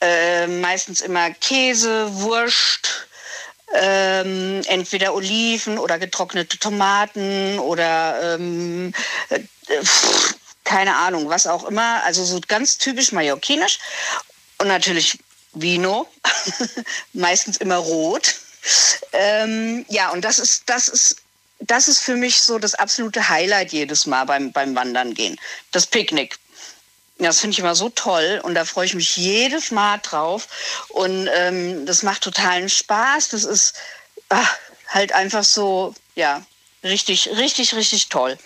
äh, 0.00 0.48
meistens 0.48 1.00
immer 1.00 1.30
Käse, 1.30 2.12
Wurst, 2.12 3.06
ähm, 3.74 4.62
entweder 4.66 5.14
Oliven 5.14 5.78
oder 5.78 5.98
getrocknete 5.98 6.58
Tomaten 6.58 7.58
oder 7.58 8.34
ähm, 8.34 8.92
äh, 9.30 9.40
pff, 9.82 10.34
keine 10.64 10.96
Ahnung, 10.96 11.28
was 11.28 11.46
auch 11.46 11.64
immer. 11.64 12.02
Also 12.04 12.24
so 12.24 12.40
ganz 12.46 12.78
typisch 12.78 13.12
mallorquinisch. 13.12 13.78
Und 14.58 14.68
natürlich 14.68 15.18
Vino, 15.52 16.06
meistens 17.12 17.56
immer 17.58 17.76
rot. 17.76 18.34
Ähm, 19.12 19.84
ja, 19.88 20.10
und 20.10 20.24
das 20.24 20.38
ist, 20.38 20.62
das 20.66 20.88
ist, 20.88 21.16
das 21.60 21.88
ist 21.88 22.00
für 22.00 22.16
mich 22.16 22.40
so 22.40 22.58
das 22.58 22.74
absolute 22.74 23.28
Highlight 23.28 23.72
jedes 23.72 24.06
Mal 24.06 24.24
beim, 24.24 24.52
beim 24.52 24.74
Wandern 24.74 25.14
gehen. 25.14 25.38
Das 25.72 25.86
Picknick. 25.86 26.38
Das 27.18 27.40
finde 27.40 27.52
ich 27.52 27.58
immer 27.60 27.74
so 27.74 27.88
toll 27.88 28.40
und 28.42 28.54
da 28.54 28.64
freue 28.64 28.86
ich 28.86 28.94
mich 28.94 29.16
jedes 29.16 29.70
Mal 29.70 29.98
drauf. 29.98 30.48
Und 30.88 31.28
ähm, 31.32 31.86
das 31.86 32.02
macht 32.02 32.22
totalen 32.22 32.68
Spaß. 32.68 33.28
Das 33.28 33.44
ist 33.44 33.74
ah, 34.30 34.44
halt 34.88 35.12
einfach 35.12 35.44
so, 35.44 35.94
ja, 36.14 36.44
richtig, 36.82 37.28
richtig, 37.28 37.74
richtig 37.74 38.08
toll. 38.08 38.38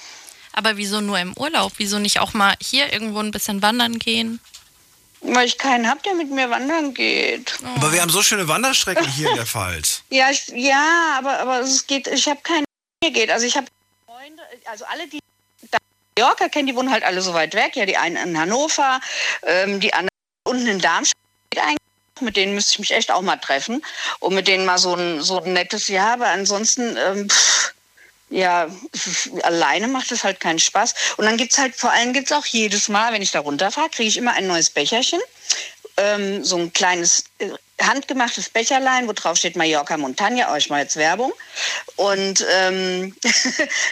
Aber 0.53 0.77
wieso 0.77 1.01
nur 1.01 1.19
im 1.19 1.35
Urlaub? 1.37 1.73
Wieso 1.77 1.99
nicht 1.99 2.19
auch 2.19 2.33
mal 2.33 2.55
hier 2.61 2.93
irgendwo 2.93 3.21
ein 3.21 3.31
bisschen 3.31 3.63
wandern 3.63 3.99
gehen? 3.99 4.41
Weil 5.21 5.47
ich 5.47 5.59
keinen 5.59 5.89
habe, 5.89 6.01
der 6.03 6.15
mit 6.15 6.31
mir 6.31 6.51
wandern 6.51 6.95
geht. 6.95 7.59
Aber 7.77 7.93
wir 7.93 8.01
haben 8.01 8.11
so 8.11 8.23
schöne 8.23 8.49
Wanderstrecken 8.49 9.07
hier 9.07 9.31
in 9.31 9.37
der 9.37 9.47
Pfalz. 9.47 10.03
Ja, 10.11 10.31
ich, 10.31 10.49
ja, 10.49 11.17
aber, 11.19 11.39
aber 11.41 11.61
es 11.61 11.87
geht, 11.87 12.07
ich 12.07 12.29
habe 12.29 12.41
keinen, 12.43 12.65
der 13.03 13.11
geht. 13.11 13.31
Also 13.31 13.47
ich 13.47 13.57
habe 13.57 13.67
Freunde, 14.07 14.43
also 14.67 14.85
alle, 14.87 15.09
die 15.09 15.19
Mallorca 16.19 16.49
kennen, 16.49 16.67
die 16.67 16.75
wohnen 16.75 16.91
halt 16.91 17.05
alle 17.05 17.21
so 17.21 17.35
weit 17.35 17.55
weg. 17.55 17.77
Ja, 17.77 17.87
die 17.87 17.97
einen 17.97 18.17
in 18.17 18.39
Hannover, 18.39 19.01
ähm, 19.43 19.81
die 19.81 19.93
anderen 19.93 20.09
unten 20.45 20.67
in 20.67 20.79
Darmstadt. 20.81 21.17
Mit 22.21 22.37
denen 22.37 22.55
müsste 22.55 22.73
ich 22.73 22.79
mich 22.79 22.93
echt 22.93 23.11
auch 23.11 23.21
mal 23.21 23.37
treffen 23.37 23.85
und 24.21 24.35
mit 24.35 24.49
denen 24.49 24.65
mal 24.65 24.79
so 24.79 24.95
ein, 24.95 25.21
so 25.21 25.43
ein 25.43 25.53
nettes 25.53 25.89
Jahr. 25.89 26.15
Aber 26.15 26.29
ansonsten, 26.29 26.97
ähm, 26.97 27.29
pff, 27.29 27.75
ja, 28.31 28.69
alleine 29.43 29.87
macht 29.89 30.11
es 30.11 30.25
halt 30.25 30.41
keinen 30.41 30.59
Spaß. 30.59 30.95
Und 31.19 31.27
dann 31.27 31.37
gibt's 31.37 31.59
halt, 31.59 31.77
vor 31.77 31.93
allem 31.93 32.15
gibt's 32.15 32.33
auch 32.33 32.47
jedes 32.47 32.89
Mal, 32.89 33.13
wenn 33.13 33.21
ich 33.21 33.33
da 33.33 33.41
runterfahre, 33.41 33.91
kriege 33.91 34.09
ich 34.09 34.17
immer 34.17 34.33
ein 34.33 34.47
neues 34.47 34.71
Becherchen. 34.71 35.21
Ähm, 35.97 36.45
so 36.45 36.57
ein 36.57 36.73
kleines 36.73 37.25
äh, 37.39 37.51
handgemachtes 37.81 38.51
Becherlein, 38.51 39.07
wo 39.09 39.13
drauf 39.13 39.37
steht 39.37 39.57
Mallorca 39.57 39.97
Montaña, 39.97 40.53
oh, 40.53 40.57
ich 40.57 40.71
mache 40.71 40.83
jetzt 40.83 40.97
Werbung. 40.97 41.33
Und 41.97 42.45
ähm, 42.53 43.17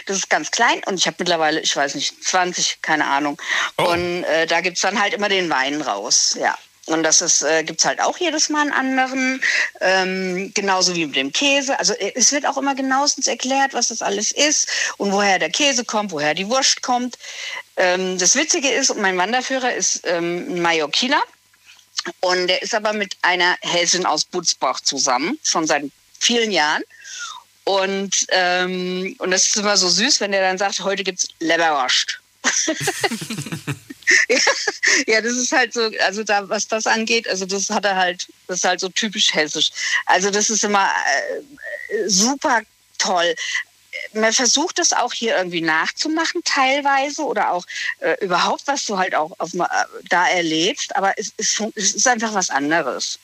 das 0.05 0.17
ist 0.17 0.29
ganz 0.29 0.51
klein 0.51 0.81
und 0.85 0.95
ich 0.95 1.07
habe 1.07 1.17
mittlerweile, 1.19 1.59
ich 1.59 1.75
weiß 1.75 1.95
nicht, 1.95 2.23
20, 2.23 2.81
keine 2.81 3.05
Ahnung. 3.05 3.41
Oh. 3.77 3.83
Und 3.83 4.23
äh, 4.23 4.45
da 4.47 4.61
gibt's 4.61 4.81
dann 4.81 4.99
halt 4.99 5.13
immer 5.13 5.29
den 5.29 5.49
Wein 5.49 5.81
raus, 5.81 6.35
ja. 6.39 6.57
Und 6.87 7.01
das 7.01 7.21
ist, 7.21 7.41
äh, 7.41 7.63
gibt's 7.63 7.83
halt 7.83 7.99
auch 7.99 8.17
jedes 8.17 8.49
Mal 8.49 8.61
einen 8.61 8.71
anderen, 8.71 9.41
ähm, 9.81 10.51
genauso 10.53 10.95
wie 10.95 11.07
mit 11.07 11.15
dem 11.15 11.31
Käse. 11.31 11.79
Also 11.79 11.93
äh, 11.93 12.11
es 12.15 12.31
wird 12.31 12.45
auch 12.45 12.57
immer 12.57 12.75
genauestens 12.75 13.27
erklärt, 13.27 13.73
was 13.73 13.87
das 13.87 14.03
alles 14.03 14.31
ist 14.31 14.67
und 14.97 15.11
woher 15.11 15.39
der 15.39 15.49
Käse 15.49 15.83
kommt, 15.83 16.11
woher 16.11 16.35
die 16.35 16.47
Wurst 16.47 16.83
kommt. 16.83 17.17
Ähm, 17.77 18.19
das 18.19 18.35
Witzige 18.35 18.69
ist, 18.69 18.95
mein 18.95 19.17
Wanderführer 19.17 19.73
ist 19.73 20.01
ähm, 20.05 20.45
ein 20.47 20.61
Mallorquiner 20.61 21.23
und 22.19 22.47
der 22.47 22.61
ist 22.61 22.73
aber 22.73 22.93
mit 22.93 23.17
einer 23.21 23.57
Hessin 23.61 24.05
aus 24.05 24.25
Butzbach 24.25 24.81
zusammen, 24.81 25.39
schon 25.43 25.65
seit 25.65 25.83
vielen 26.19 26.51
Jahren. 26.51 26.83
Und, 27.63 28.27
ähm, 28.29 29.15
und 29.17 29.31
das 29.31 29.47
ist 29.47 29.57
immer 29.57 29.75
so 29.75 29.89
süß, 29.89 30.19
wenn 30.21 30.31
der 30.31 30.41
dann 30.41 30.57
sagt, 30.57 30.81
heute 30.81 31.03
gibt's 31.03 31.27
Leberwurst. 31.39 32.19
ja, 34.29 34.37
ja, 35.07 35.21
das 35.21 35.33
ist 35.33 35.51
halt 35.51 35.73
so, 35.73 35.89
also 36.03 36.23
da, 36.23 36.47
was 36.47 36.67
das 36.67 36.85
angeht, 36.85 37.27
also 37.27 37.45
das 37.47 37.69
hat 37.71 37.85
er 37.85 37.95
halt, 37.95 38.27
das 38.47 38.57
ist 38.57 38.65
halt 38.65 38.79
so 38.79 38.89
typisch 38.89 39.33
hessisch. 39.33 39.71
Also 40.05 40.29
das 40.29 40.51
ist 40.51 40.63
immer 40.63 40.87
äh, 40.87 42.07
super 42.07 42.61
toll. 42.99 43.33
Man 44.13 44.33
versucht 44.33 44.79
das 44.79 44.93
auch 44.93 45.13
hier 45.13 45.37
irgendwie 45.37 45.61
nachzumachen 45.61 46.41
teilweise 46.43 47.23
oder 47.23 47.51
auch 47.51 47.65
äh, 47.99 48.15
überhaupt, 48.23 48.63
was 48.67 48.85
du 48.85 48.97
halt 48.97 49.15
auch 49.15 49.31
auf, 49.39 49.53
äh, 49.53 49.65
da 50.09 50.27
erlebst, 50.27 50.95
aber 50.95 51.13
es, 51.17 51.31
es, 51.37 51.61
es 51.75 51.95
ist 51.95 52.07
einfach 52.07 52.33
was 52.33 52.49
anderes. 52.49 53.19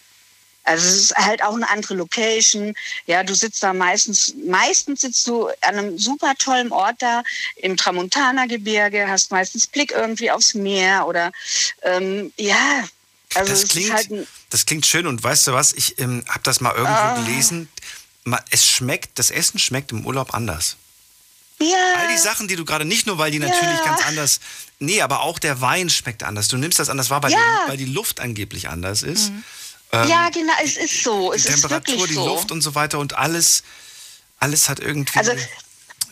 Also 0.63 0.87
es 0.87 0.95
ist 0.95 1.15
halt 1.17 1.43
auch 1.43 1.55
eine 1.55 1.67
andere 1.69 1.95
Location. 1.95 2.75
Ja, 3.07 3.23
du 3.23 3.33
sitzt 3.33 3.63
da 3.63 3.73
meistens, 3.73 4.35
meistens 4.45 5.01
sitzt 5.01 5.25
du 5.27 5.47
an 5.47 5.77
einem 5.77 5.97
super 5.97 6.33
tollen 6.37 6.71
Ort 6.71 6.97
da 6.99 7.23
im 7.55 7.75
Tramontana-Gebirge, 7.77 9.07
hast 9.07 9.31
meistens 9.31 9.65
Blick 9.65 9.91
irgendwie 9.91 10.29
aufs 10.29 10.53
Meer 10.53 11.07
oder 11.07 11.31
ähm, 11.81 12.31
ja, 12.37 12.83
also 13.33 13.51
Das 13.51 13.67
klingt, 13.69 13.93
halt 13.93 14.09
das 14.49 14.65
klingt 14.65 14.85
schön 14.85 15.07
und 15.07 15.23
weißt 15.23 15.47
du 15.47 15.53
was? 15.53 15.73
Ich 15.73 15.97
ähm, 15.99 16.23
habe 16.27 16.43
das 16.43 16.59
mal 16.61 16.75
irgendwo 16.75 16.91
Ah. 16.93 17.15
gelesen. 17.15 17.69
Es 18.49 18.67
schmeckt, 18.67 19.17
das 19.19 19.31
Essen 19.31 19.57
schmeckt 19.59 19.91
im 19.91 20.05
Urlaub 20.05 20.33
anders. 20.33 20.77
ja, 21.59 21.75
All 21.99 22.07
die 22.07 22.17
Sachen, 22.17 22.47
die 22.47 22.55
du 22.55 22.65
gerade 22.65 22.85
nicht 22.85 23.07
nur, 23.07 23.17
weil 23.17 23.31
die 23.31 23.39
natürlich 23.39 23.83
ganz 23.83 24.05
anders, 24.05 24.39
nee, 24.79 25.01
aber 25.01 25.21
auch 25.21 25.39
der 25.39 25.61
Wein 25.61 25.89
schmeckt 25.89 26.23
anders. 26.23 26.47
Du 26.47 26.57
nimmst 26.57 26.79
das 26.79 26.89
anders 26.89 27.09
wahr, 27.09 27.21
weil, 27.23 27.31
Ja. 27.31 27.37
die, 27.65 27.69
weil 27.71 27.77
die 27.77 27.85
Luft 27.85 28.19
angeblich 28.19 28.69
anders 28.69 29.03
ist. 29.03 29.31
Ähm, 29.91 30.07
ja, 30.07 30.29
genau, 30.29 30.53
es 30.63 30.77
ist 30.77 31.03
so. 31.03 31.33
Es 31.33 31.43
die 31.43 31.49
Temperatur, 31.53 32.07
die 32.07 32.13
so. 32.13 32.25
Luft 32.25 32.51
und 32.51 32.61
so 32.61 32.75
weiter 32.75 32.97
und 32.99 33.13
alles, 33.17 33.63
alles 34.39 34.69
hat 34.69 34.79
irgendwie. 34.79 35.17
Also, 35.19 35.33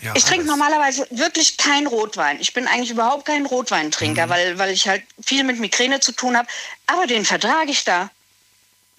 ja, 0.01 0.13
Ich 0.15 0.23
trinke 0.23 0.45
normalerweise 0.45 1.07
wirklich 1.11 1.57
kein 1.57 1.87
Rotwein. 1.87 2.39
Ich 2.41 2.53
bin 2.53 2.67
eigentlich 2.67 2.91
überhaupt 2.91 3.25
kein 3.25 3.45
Rotweintrinker, 3.45 4.25
Mhm. 4.25 4.29
weil, 4.29 4.57
weil 4.59 4.71
ich 4.71 4.87
halt 4.87 5.03
viel 5.23 5.43
mit 5.43 5.59
Migräne 5.59 5.99
zu 5.99 6.11
tun 6.11 6.35
habe. 6.37 6.47
Aber 6.87 7.07
den 7.07 7.23
vertrage 7.25 7.71
ich 7.71 7.83
da. 7.85 8.09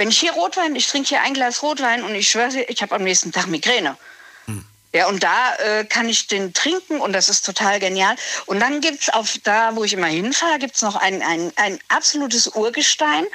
Wenn 0.01 0.09
ich 0.09 0.19
hier 0.19 0.33
Rotwein, 0.33 0.75
ich 0.77 0.87
trinke 0.87 1.11
hier 1.11 1.21
ein 1.21 1.35
Glas 1.35 1.63
Rotwein 1.63 2.03
und 2.05 2.15
ich 2.15 2.31
schwöre, 2.31 2.63
ich 2.69 2.81
habe 2.81 2.95
am 2.95 3.03
nächsten 3.03 3.33
Tag 3.33 3.49
Migräne. 3.49 3.99
Hm. 4.47 4.65
Ja, 4.95 5.09
und 5.09 5.23
da 5.23 5.55
äh, 5.57 5.85
kann 5.85 6.09
ich 6.09 6.27
den 6.27 6.55
trinken 6.55 7.03
und 7.03 7.13
das 7.13 7.29
ist 7.29 7.45
total 7.45 7.79
genial. 7.81 8.17
Und 8.47 8.61
dann 8.61 8.81
gibt's 8.81 9.11
auf 9.11 9.37
da, 9.43 9.77
wo 9.77 9.85
ich 9.85 9.93
immer 9.93 10.07
hinfahre, 10.07 10.59
gibt's 10.59 10.81
noch 10.81 10.97
ein, 10.97 11.21
ein, 11.21 11.53
ein 11.57 11.79
absolutes 11.89 12.49
Urgestein, 12.49 13.27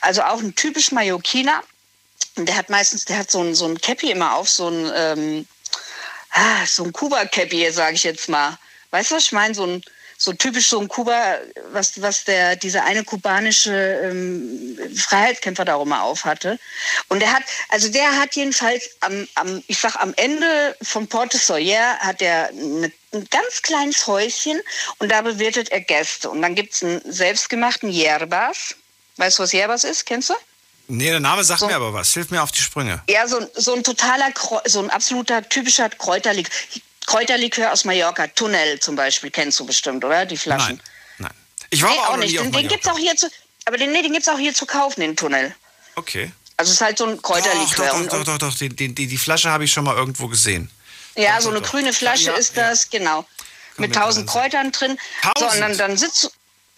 also 0.00 0.22
auch 0.22 0.38
ein 0.38 0.54
typisch 0.54 0.92
Mallorquiner. 0.92 1.60
Der 2.36 2.56
hat 2.56 2.70
meistens, 2.70 3.04
der 3.04 3.18
hat 3.18 3.28
so 3.28 3.42
ein, 3.42 3.56
so 3.56 3.66
ein 3.66 3.80
Cappy 3.80 4.12
immer 4.12 4.36
auf, 4.36 4.48
so 4.48 4.68
ein, 4.68 4.92
ähm, 4.94 5.48
ah, 6.30 6.64
so 6.66 6.84
ein 6.84 6.92
Kuba-Cappy, 6.92 7.68
sage 7.72 7.96
ich 7.96 8.04
jetzt 8.04 8.28
mal. 8.28 8.56
Weißt 8.92 9.10
du, 9.10 9.16
was 9.16 9.24
ich 9.24 9.32
meine? 9.32 9.56
So 9.56 9.66
ein 9.66 9.82
so 10.22 10.32
typisch 10.32 10.68
so 10.68 10.80
ein 10.80 10.88
Kuba, 10.88 11.38
was, 11.72 12.00
was 12.00 12.24
der, 12.24 12.56
dieser 12.56 12.84
eine 12.84 13.02
kubanische 13.02 13.72
ähm, 13.72 14.78
Freiheitskämpfer 14.96 15.64
da 15.64 15.80
immer 15.80 16.02
auf 16.02 16.24
hatte. 16.24 16.58
Und 17.08 17.20
der 17.20 17.32
hat, 17.32 17.42
also 17.70 17.88
der 17.88 18.16
hat 18.16 18.36
jedenfalls 18.36 18.90
am, 19.00 19.26
am 19.34 19.62
ich 19.66 19.78
sag 19.78 19.96
am 19.96 20.14
Ende 20.16 20.76
von 20.82 21.08
Porte 21.08 21.38
Soyer 21.38 21.98
hat 21.98 22.22
er 22.22 22.48
eine, 22.50 22.92
ein 23.12 23.26
ganz 23.30 23.62
kleines 23.62 24.06
Häuschen 24.06 24.60
und 24.98 25.10
da 25.10 25.22
bewirtet 25.22 25.70
er 25.70 25.80
Gäste. 25.80 26.30
Und 26.30 26.42
dann 26.42 26.54
gibt's 26.54 26.84
einen 26.84 27.00
selbstgemachten 27.04 27.90
Yerbas. 27.90 28.76
Weißt 29.16 29.38
du, 29.38 29.42
was 29.42 29.52
Yerbas 29.52 29.84
ist? 29.84 30.06
Kennst 30.06 30.30
du? 30.30 30.34
Nee, 30.88 31.10
der 31.10 31.20
Name 31.20 31.42
sagt 31.42 31.60
So. 31.60 31.66
mir 31.66 31.74
aber 31.74 31.92
was. 31.92 32.12
Hilf 32.12 32.30
mir 32.30 32.42
auf 32.42 32.52
die 32.52 32.60
Sprünge. 32.60 33.02
Ja, 33.08 33.26
so, 33.26 33.40
so 33.54 33.74
ein 33.74 33.82
totaler, 33.82 34.32
so 34.66 34.80
ein 34.80 34.90
absoluter 34.90 35.48
typischer 35.48 35.88
Kräuterlikör. 35.88 36.52
Kräuterlikör 37.06 37.72
aus 37.72 37.84
Mallorca, 37.84 38.26
Tunnel 38.28 38.80
zum 38.80 38.96
Beispiel, 38.96 39.30
kennst 39.30 39.58
du 39.60 39.66
bestimmt, 39.66 40.04
oder? 40.04 40.24
Die 40.26 40.36
Flaschen. 40.36 40.80
Nein, 41.18 41.30
nein. 41.30 41.32
Ich 41.70 41.82
war 41.82 41.90
Nee, 41.90 41.98
auch, 41.98 42.16
nicht. 42.16 42.38
Den, 42.38 42.52
den 42.52 42.68
gibt's 42.68 42.86
Mallorca. 42.86 42.92
auch 42.92 42.98
hier 42.98 43.16
zu, 43.16 43.28
aber 43.64 43.76
den, 43.76 43.92
nee, 43.92 44.02
den 44.02 44.12
gibt's 44.12 44.28
auch 44.28 44.38
hier 44.38 44.54
zu 44.54 44.66
kaufen, 44.66 45.00
den 45.00 45.16
Tunnel. 45.16 45.54
Okay. 45.96 46.32
Also 46.56 46.70
es 46.70 46.76
ist 46.76 46.80
halt 46.80 46.98
so 46.98 47.06
ein 47.06 47.20
Kräuterlikör. 47.20 47.86
doch, 47.88 47.94
Und- 47.96 48.12
doch, 48.12 48.24
doch, 48.24 48.38
doch, 48.38 48.50
doch. 48.50 48.54
Die, 48.56 48.68
die, 48.68 48.94
die, 48.94 49.16
Flasche 49.18 49.50
habe 49.50 49.64
ich 49.64 49.72
schon 49.72 49.84
mal 49.84 49.96
irgendwo 49.96 50.28
gesehen. 50.28 50.70
Ja, 51.16 51.40
so 51.40 51.50
eine 51.50 51.60
grüne 51.60 51.92
Flasche 51.92 52.30
ist 52.30 52.56
das, 52.56 52.88
genau. 52.88 53.26
Mit 53.76 53.94
tausend 53.94 54.28
Kräutern 54.28 54.70
drin. 54.72 54.98
So, 55.22 55.28
und 55.28 55.34
Tausend? 55.50 55.60
dann, 55.62 55.76
dann 55.78 55.96
sitzt 55.96 56.24
du. 56.24 56.28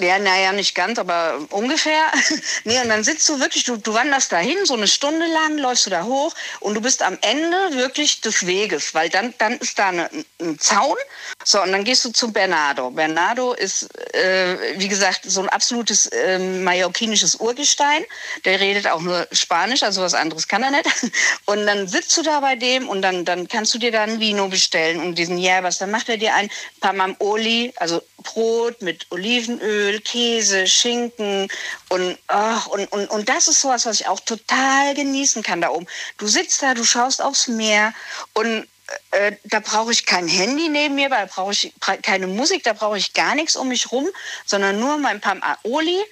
Ja, 0.00 0.18
naja, 0.18 0.50
nicht 0.50 0.74
ganz, 0.74 0.98
aber 0.98 1.38
ungefähr. 1.50 2.10
nee, 2.64 2.80
und 2.80 2.88
dann 2.88 3.04
sitzt 3.04 3.28
du 3.28 3.38
wirklich, 3.38 3.62
du, 3.62 3.76
du 3.76 3.94
wanderst 3.94 4.32
da 4.32 4.38
hin, 4.38 4.58
so 4.64 4.74
eine 4.74 4.88
Stunde 4.88 5.24
lang 5.26 5.56
läufst 5.56 5.86
du 5.86 5.90
da 5.90 6.02
hoch 6.02 6.34
und 6.58 6.74
du 6.74 6.80
bist 6.80 7.00
am 7.00 7.16
Ende 7.20 7.56
wirklich 7.76 8.20
des 8.20 8.44
Weges, 8.44 8.92
weil 8.94 9.08
dann, 9.08 9.34
dann 9.38 9.56
ist 9.58 9.78
da 9.78 9.90
eine, 9.90 10.10
ein 10.40 10.58
Zaun. 10.58 10.96
So, 11.44 11.62
und 11.62 11.70
dann 11.70 11.84
gehst 11.84 12.04
du 12.04 12.10
zum 12.10 12.32
Bernardo. 12.32 12.90
Bernardo 12.90 13.52
ist, 13.52 13.88
äh, 14.14 14.78
wie 14.80 14.88
gesagt, 14.88 15.20
so 15.26 15.42
ein 15.42 15.48
absolutes 15.48 16.06
äh, 16.06 16.40
mallorquinisches 16.40 17.36
Urgestein. 17.36 18.04
Der 18.44 18.58
redet 18.58 18.88
auch 18.88 19.00
nur 19.00 19.28
Spanisch, 19.30 19.84
also 19.84 20.02
was 20.02 20.14
anderes 20.14 20.48
kann 20.48 20.64
er 20.64 20.72
nicht. 20.72 20.86
Und 21.46 21.66
dann 21.66 21.86
sitzt 21.86 22.16
du 22.16 22.22
da 22.22 22.40
bei 22.40 22.56
dem 22.56 22.88
und 22.88 23.02
dann, 23.02 23.24
dann 23.24 23.46
kannst 23.48 23.74
du 23.74 23.78
dir 23.78 23.92
da 23.92 24.02
ein 24.02 24.18
Vino 24.18 24.48
bestellen 24.48 25.00
und 25.00 25.16
diesen 25.16 25.36
Yerbas. 25.36 25.78
Dann 25.78 25.90
macht 25.90 26.08
er 26.08 26.16
dir 26.16 26.34
ein 26.34 26.50
Pamam-Oli, 26.80 27.72
also 27.76 28.02
Brot 28.22 28.80
mit 28.80 29.06
Olivenöl, 29.10 29.83
Käse, 30.00 30.66
Schinken 30.66 31.48
und, 31.88 32.18
ach, 32.26 32.66
und, 32.66 32.90
und, 32.92 33.08
und 33.10 33.28
das 33.28 33.48
ist 33.48 33.60
sowas, 33.60 33.86
was 33.86 34.00
ich 34.00 34.08
auch 34.08 34.20
total 34.20 34.94
genießen 34.94 35.42
kann 35.42 35.60
da 35.60 35.70
oben. 35.70 35.86
Du 36.18 36.26
sitzt 36.26 36.62
da, 36.62 36.74
du 36.74 36.84
schaust 36.84 37.22
aufs 37.22 37.48
Meer 37.48 37.92
und 38.34 38.66
äh, 39.12 39.32
da 39.44 39.60
brauche 39.60 39.92
ich 39.92 40.04
kein 40.04 40.28
Handy 40.28 40.68
neben 40.68 40.94
mir, 40.94 41.08
da 41.08 41.26
brauche 41.26 41.52
ich 41.52 41.72
keine 42.02 42.26
Musik, 42.26 42.62
da 42.64 42.72
brauche 42.72 42.98
ich 42.98 43.14
gar 43.14 43.34
nichts 43.34 43.56
um 43.56 43.68
mich 43.68 43.90
rum, 43.90 44.08
sondern 44.44 44.78
nur 44.78 44.98
mein 44.98 45.20
Pam-Oli, 45.20 46.04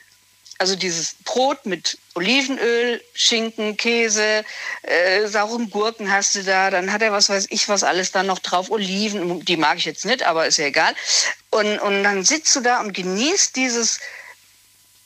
also 0.62 0.77
dieses 0.77 1.16
Brot 1.25 1.66
mit 1.66 1.98
Olivenöl, 2.14 3.03
Schinken, 3.14 3.77
Käse, 3.77 4.44
äh, 4.83 5.27
sauren 5.27 5.68
Gurken 5.70 6.12
hast 6.12 6.37
du 6.37 6.44
da, 6.44 6.70
dann 6.70 6.92
hat 6.92 7.03
er 7.03 7.11
was 7.11 7.29
weiß 7.29 7.48
ich 7.51 7.68
was 7.68 7.83
alles 7.83 8.12
da 8.12 8.22
noch 8.22 8.38
drauf, 8.38 8.70
Oliven, 8.70 9.44
die 9.44 9.57
mag 9.57 9.79
ich 9.79 9.87
jetzt 9.87 10.05
nicht, 10.05 10.22
aber 10.22 10.46
ist 10.46 10.59
ja 10.59 10.66
egal. 10.66 10.94
Und, 11.51 11.81
und 11.81 12.05
dann 12.05 12.25
sitzt 12.25 12.55
du 12.55 12.61
da 12.61 12.79
und 12.79 12.92
genießt 12.92 13.57
dieses 13.57 13.98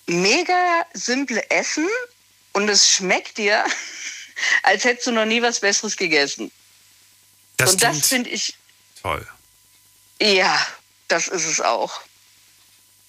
mega 0.04 0.84
simple 0.92 1.42
Essen 1.50 1.88
und 2.52 2.68
es 2.68 2.86
schmeckt 2.86 3.38
dir, 3.38 3.64
als 4.62 4.84
hättest 4.84 5.06
du 5.06 5.12
noch 5.12 5.24
nie 5.24 5.40
was 5.40 5.60
Besseres 5.60 5.96
gegessen. 5.96 6.52
Das 7.56 7.72
und 7.72 7.82
das 7.82 8.08
finde 8.08 8.28
ich, 8.28 8.54
toll. 9.00 9.26
ja, 10.20 10.54
das 11.08 11.28
ist 11.28 11.46
es 11.46 11.62
auch. 11.62 12.02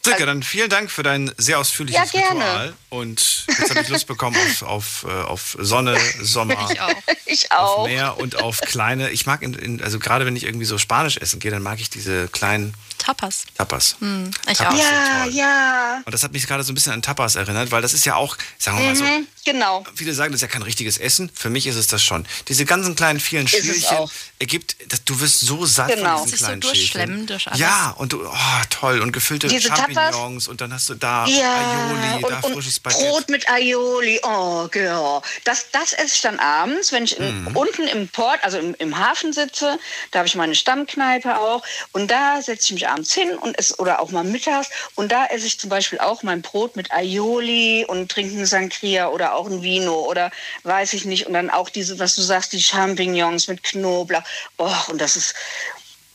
Silke, 0.08 0.26
dann 0.26 0.44
vielen 0.44 0.70
Dank 0.70 0.90
für 0.92 1.04
dein 1.04 1.32
sehr 1.38 1.60
ausführliches 1.60 2.12
Ja, 2.14 2.22
gerne. 2.22 2.40
Ritual. 2.40 2.74
Und 2.90 3.46
jetzt 3.48 3.70
habe 3.70 3.82
ich 3.82 3.90
Lust 3.90 4.08
bekommen 4.08 4.38
auf, 4.38 4.62
auf, 4.64 5.06
äh, 5.08 5.12
auf 5.12 5.58
Sonne, 5.60 5.98
Sommer, 6.22 6.70
Ich 6.72 6.82
auch. 6.82 6.94
Ich 7.26 7.52
auf 7.52 7.80
auch. 7.80 7.88
Meer 7.88 8.18
und 8.20 8.42
auf 8.42 8.62
kleine. 8.62 9.10
Ich 9.12 9.26
mag, 9.26 9.42
in, 9.42 9.54
in, 9.54 9.82
also 9.82 10.00
gerade 10.00 10.26
wenn 10.26 10.36
ich 10.36 10.44
irgendwie 10.46 10.66
so 10.66 10.78
Spanisch 10.78 11.18
essen 11.18 11.40
gehe, 11.40 11.52
dann 11.52 11.64
mag 11.64 11.80
ich 11.80 11.90
diese 11.90 12.28
kleinen 12.28 12.74
Tapas. 13.08 13.46
Tapas. 13.58 13.96
Hm, 14.00 14.30
ich 14.52 14.58
Tapas 14.58 14.74
auch. 14.74 14.78
Ja, 14.80 15.24
toll. 15.24 15.34
ja. 15.34 16.02
Und 16.04 16.12
das 16.14 16.24
hat 16.24 16.34
mich 16.34 16.46
gerade 16.46 16.64
so 16.64 16.74
ein 16.74 16.76
bisschen 16.76 16.92
an 16.92 17.02
Tapas 17.02 17.36
erinnert, 17.38 17.72
weil 17.72 17.82
das 17.82 17.94
ist 17.94 18.06
ja 18.06 18.16
auch, 18.16 18.36
sagen 18.58 18.78
wir 18.80 18.86
mal 18.86 18.96
so, 18.98 19.04
Mhm, 19.06 19.28
genau. 19.46 19.86
viele 19.96 20.14
sagen, 20.14 20.34
das 20.34 20.40
ist 20.40 20.42
ja 20.42 20.48
kein 20.50 20.62
richtiges 20.62 20.98
Essen. 20.98 21.32
Für 21.34 21.50
mich 21.50 21.68
ist 21.68 21.78
es 21.78 21.88
das 21.88 22.04
schon. 22.04 22.26
Diese 22.50 22.66
ganzen 22.66 22.98
kleinen 22.98 23.22
vielen 23.22 23.48
Schälchen 23.48 24.10
ergibt, 24.40 24.76
das, 24.90 25.06
du 25.06 25.20
wirst 25.22 25.40
so 25.40 25.66
satt 25.66 25.88
Genau. 25.88 26.18
von 26.18 26.26
diesen 26.26 26.32
Sich 26.32 26.40
so 26.40 26.46
kleinen 26.46 26.62
durchschlemmen 26.62 27.16
Schälchen. 27.20 27.28
durch 27.28 27.48
alles. 27.48 27.60
Ja, 27.62 27.92
und 27.98 28.12
du, 28.12 28.26
oh, 28.28 28.34
toll. 28.70 29.00
Und 29.00 29.14
gefüllte 29.14 29.48
Diese 29.48 29.70
Tapas- 29.70 29.94
Champignons 29.94 30.48
und 30.50 30.60
dann 30.60 30.74
hast 30.74 30.90
du 30.90 30.96
da 30.96 31.26
Ja, 31.28 31.54
Aioli, 31.54 32.26
da 32.30 32.40
und, 32.40 32.54
frisches 32.56 32.80
Baguette. 32.82 33.06
Brot 33.10 33.30
mit 33.30 33.50
Aioli. 33.50 34.20
Oh, 34.24 34.68
genau. 34.70 35.22
Das, 35.46 35.68
das 35.72 35.94
esse 35.94 36.14
ich 36.16 36.22
dann 36.22 36.40
abends, 36.40 36.92
wenn 36.92 37.06
ich 37.06 37.18
in, 37.18 37.44
Mhm. 37.46 37.56
unten 37.56 37.84
im 37.88 38.10
Port, 38.10 38.44
also 38.44 38.58
im, 38.58 38.76
im 38.80 38.98
Hafen 38.98 39.32
sitze. 39.32 39.80
Da 40.12 40.20
habe 40.20 40.28
ich 40.28 40.36
meine 40.36 40.56
Stammkneipe 40.56 41.38
auch. 41.40 41.64
Und 41.94 42.12
da 42.12 42.42
setze 42.42 42.66
ich 42.66 42.72
mich 42.74 42.88
abends 42.90 42.97
hin 43.06 43.36
und 43.38 43.58
esse, 43.58 43.76
oder 43.78 44.00
auch 44.00 44.12
mal 44.12 44.24
mittags. 44.24 44.70
Und 44.96 45.12
da 45.12 45.26
esse 45.28 45.48
ich 45.48 45.60
zum 45.60 45.70
Beispiel 45.70 46.00
auch 46.00 46.24
mein 46.24 46.42
Brot 46.42 46.76
mit 46.76 46.92
Aioli 46.92 47.86
und 47.88 48.12
trinke 48.12 48.36
einen 48.36 48.46
Sangria 48.46 49.10
oder 49.10 49.36
auch 49.36 49.48
ein 49.48 49.62
Vino 49.62 50.02
oder 50.02 50.32
weiß 50.64 50.94
ich 50.94 51.06
nicht. 51.06 51.28
Und 51.28 51.34
dann 51.34 51.50
auch 51.50 51.70
diese, 51.70 52.00
was 52.00 52.16
du 52.16 52.22
sagst, 52.22 52.54
die 52.54 52.64
Champignons 52.64 53.48
mit 53.48 53.64
Knoblauch. 53.64 54.24
Oh, 54.58 54.74
und 54.90 55.00
das 55.00 55.16
ist, 55.16 55.36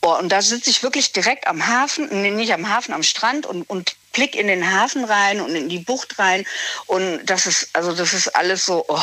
Oh, 0.05 0.17
und 0.19 0.31
da 0.31 0.43
sitze 0.43 0.69
ich 0.69 0.83
wirklich 0.83 1.13
direkt 1.13 1.47
am 1.47 1.65
Hafen, 1.65 2.09
nee, 2.11 2.33
nicht 2.33 2.53
am 2.53 2.69
Hafen, 2.69 2.93
am 2.93 3.05
Strand 3.05 3.47
und, 3.47 3.63
und 3.63 3.95
blick 4.13 4.35
in 4.35 4.49
den 4.49 4.73
Hafen 4.73 5.05
rein 5.05 5.41
und 5.41 5.55
in 5.55 5.69
die 5.69 5.79
Bucht 5.79 6.19
rein. 6.19 6.45
Und 6.87 7.25
das 7.27 7.47
ist, 7.47 7.69
also 7.73 7.93
das 7.93 8.13
ist 8.13 8.35
alles 8.35 8.67
so, 8.67 8.85
oh, 8.89 9.01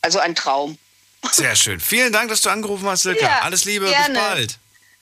also 0.00 0.18
ein 0.18 0.34
Traum. 0.34 0.78
Sehr 1.30 1.54
schön. 1.56 1.78
Vielen 1.78 2.10
Dank, 2.10 2.30
dass 2.30 2.40
du 2.40 2.48
angerufen 2.48 2.88
hast, 2.88 3.02
Silke. 3.02 3.22
Ja, 3.22 3.40
Alles 3.42 3.66
Liebe, 3.66 3.86
gerne. 3.86 4.14
bis 4.14 4.22
bald. 4.22 4.58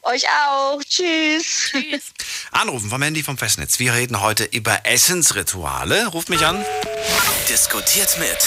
Euch 0.08 0.24
auch. 0.26 0.80
Tschüss. 0.88 1.68
Tschüss. 1.70 2.12
Anrufen 2.50 2.88
vom 2.88 3.02
Handy 3.02 3.22
vom 3.22 3.36
Festnetz. 3.36 3.78
Wir 3.78 3.92
reden 3.92 4.22
heute 4.22 4.44
über 4.44 4.86
Essensrituale. 4.86 6.06
Ruft 6.06 6.30
mich 6.30 6.46
an. 6.46 6.64
Diskutiert 7.46 8.18
mit 8.18 8.38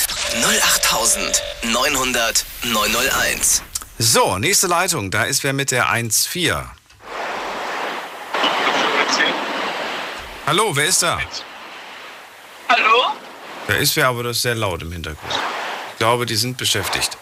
08900 0.44 2.46
901. 2.64 3.62
So, 4.00 4.40
nächste 4.40 4.66
Leitung. 4.66 5.12
Da 5.12 5.26
ist 5.26 5.44
wer 5.44 5.54
mit 5.54 5.70
der 5.70 5.86
1.4. 5.86 6.66
Hallo, 10.48 10.76
wer 10.76 10.86
ist 10.86 11.04
da? 11.04 11.22
Hallo? 12.70 13.12
Da 13.68 13.76
ist 13.76 13.96
wer, 13.96 14.08
aber 14.08 14.24
das 14.24 14.38
ist 14.38 14.42
sehr 14.42 14.56
laut 14.56 14.82
im 14.82 14.92
Hintergrund. 14.92 15.40
Ich 15.92 16.00
glaube, 16.00 16.26
die 16.26 16.36
sind 16.36 16.58
beschäftigt. 16.58 17.20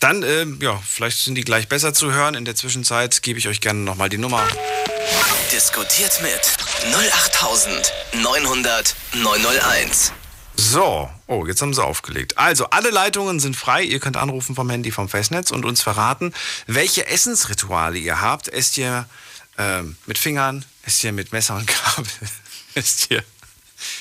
Dann, 0.00 0.22
ähm, 0.22 0.58
ja, 0.62 0.80
vielleicht 0.84 1.18
sind 1.18 1.34
die 1.34 1.44
gleich 1.44 1.68
besser 1.68 1.92
zu 1.92 2.12
hören. 2.12 2.34
In 2.34 2.46
der 2.46 2.56
Zwischenzeit 2.56 3.22
gebe 3.22 3.38
ich 3.38 3.48
euch 3.48 3.60
gerne 3.60 3.80
nochmal 3.80 4.08
die 4.08 4.16
Nummer. 4.16 4.42
Diskutiert 5.52 6.22
mit 6.22 6.40
08900 6.90 8.96
901. 9.12 10.12
So, 10.56 11.10
oh, 11.26 11.46
jetzt 11.46 11.60
haben 11.60 11.74
sie 11.74 11.84
aufgelegt. 11.84 12.38
Also, 12.38 12.70
alle 12.70 12.88
Leitungen 12.88 13.40
sind 13.40 13.56
frei. 13.56 13.82
Ihr 13.82 14.00
könnt 14.00 14.16
anrufen 14.16 14.54
vom 14.54 14.70
Handy 14.70 14.90
vom 14.90 15.10
Festnetz 15.10 15.50
und 15.50 15.66
uns 15.66 15.82
verraten, 15.82 16.32
welche 16.66 17.06
Essensrituale 17.06 17.98
ihr 17.98 18.22
habt. 18.22 18.48
Esst 18.48 18.78
ihr 18.78 19.04
ähm, 19.58 19.98
mit 20.06 20.16
Fingern? 20.16 20.64
Esst 20.82 21.04
ihr 21.04 21.12
mit 21.12 21.32
Messer 21.32 21.56
und 21.56 21.66
Gabel? 21.66 22.06
Esst 22.74 23.10
ihr 23.10 23.22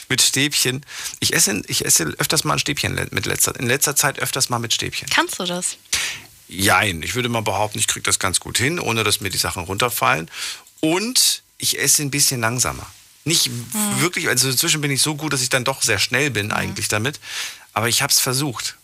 mit 0.07 0.21
Stäbchen? 0.21 0.85
Ich 1.19 1.33
esse, 1.33 1.61
ich 1.67 1.85
esse 1.85 2.03
öfters 2.17 2.43
mal 2.43 2.53
ein 2.53 2.59
Stäbchen 2.59 2.95
mit 3.11 3.25
letzter, 3.25 3.57
in 3.59 3.67
letzter 3.67 3.95
Zeit 3.95 4.19
öfters 4.19 4.49
mal 4.49 4.59
mit 4.59 4.73
Stäbchen. 4.73 5.09
Kannst 5.09 5.39
du 5.39 5.45
das? 5.45 5.77
Jein, 6.47 7.03
ich 7.03 7.15
würde 7.15 7.29
mal 7.29 7.41
behaupten, 7.41 7.77
ich 7.77 7.87
kriege 7.87 8.03
das 8.03 8.17
ganz 8.17 8.39
gut 8.39 8.57
hin, 8.57 8.79
ohne 8.79 9.03
dass 9.03 9.21
mir 9.21 9.29
die 9.29 9.37
Sachen 9.37 9.63
runterfallen. 9.63 10.29
Und 10.79 11.43
ich 11.57 11.79
esse 11.79 12.01
ein 12.01 12.11
bisschen 12.11 12.41
langsamer. 12.41 12.85
Nicht 13.25 13.51
wirklich, 13.99 14.27
also 14.29 14.49
inzwischen 14.49 14.81
bin 14.81 14.89
ich 14.91 15.01
so 15.01 15.15
gut, 15.15 15.33
dass 15.33 15.41
ich 15.41 15.49
dann 15.49 15.63
doch 15.63 15.83
sehr 15.83 15.99
schnell 15.99 16.31
bin 16.31 16.51
eigentlich 16.51 16.87
damit. 16.87 17.19
Aber 17.73 17.87
ich 17.87 18.01
habe 18.01 18.11
es 18.11 18.19
versucht. 18.19 18.77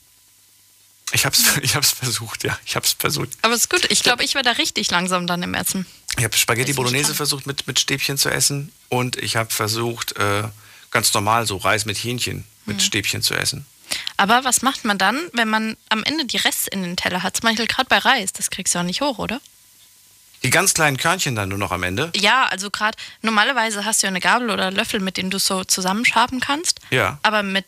Ich 1.11 1.25
habe 1.25 1.35
es 1.35 1.57
ich 1.63 1.75
hab's 1.75 1.91
versucht, 1.91 2.43
ja. 2.43 2.57
Ich 2.65 2.75
habe 2.75 2.85
es 2.85 2.93
versucht. 2.93 3.29
Aber 3.41 3.55
ist 3.55 3.69
gut. 3.69 3.85
Ich 3.89 4.03
glaube, 4.03 4.23
ich 4.23 4.35
werde 4.35 4.49
da 4.49 4.55
richtig 4.57 4.91
langsam 4.91 5.25
dann 5.25 5.41
im 5.41 5.53
Essen. 5.53 5.85
Ich 6.17 6.23
habe 6.23 6.35
Spaghetti 6.37 6.73
Bolognese 6.73 7.15
versucht 7.15 7.45
mit, 7.45 7.67
mit 7.67 7.79
Stäbchen 7.79 8.17
zu 8.17 8.29
essen 8.29 8.71
und 8.89 9.17
ich 9.17 9.35
habe 9.35 9.51
versucht, 9.51 10.15
äh, 10.17 10.43
ganz 10.95 11.13
normal 11.13 11.45
so 11.45 11.57
Reis 11.57 11.85
mit 11.85 11.97
Hähnchen 11.97 12.37
Mhm. 12.37 12.73
mit 12.73 12.81
Stäbchen 12.81 13.21
zu 13.21 13.33
essen. 13.35 13.65
Aber 14.17 14.43
was 14.43 14.61
macht 14.63 14.85
man 14.85 14.97
dann, 14.97 15.19
wenn 15.33 15.47
man 15.49 15.77
am 15.89 16.03
Ende 16.03 16.25
die 16.25 16.37
Reste 16.37 16.71
in 16.71 16.81
den 16.81 16.95
Teller 16.95 17.21
hat? 17.21 17.37
Zum 17.37 17.47
Beispiel 17.47 17.67
gerade 17.67 17.87
bei 17.89 17.99
Reis, 17.99 18.33
das 18.33 18.49
kriegst 18.49 18.73
du 18.73 18.79
auch 18.79 18.83
nicht 18.83 19.01
hoch, 19.01 19.19
oder? 19.19 19.39
Die 20.43 20.49
ganz 20.49 20.73
kleinen 20.73 20.97
Körnchen 20.97 21.35
dann 21.35 21.49
nur 21.49 21.57
noch 21.57 21.71
am 21.71 21.83
Ende. 21.83 22.11
Ja, 22.15 22.45
also 22.45 22.71
gerade 22.71 22.97
normalerweise 23.21 23.83
hast 23.85 24.01
du 24.01 24.07
ja 24.07 24.09
eine 24.09 24.19
Gabel 24.21 24.49
oder 24.49 24.71
Löffel, 24.71 24.99
mit 24.99 25.17
denen 25.17 25.29
du 25.31 25.37
so 25.37 25.63
zusammenschaben 25.63 26.39
kannst. 26.39 26.79
Ja. 26.91 27.19
Aber 27.23 27.43
mit 27.43 27.65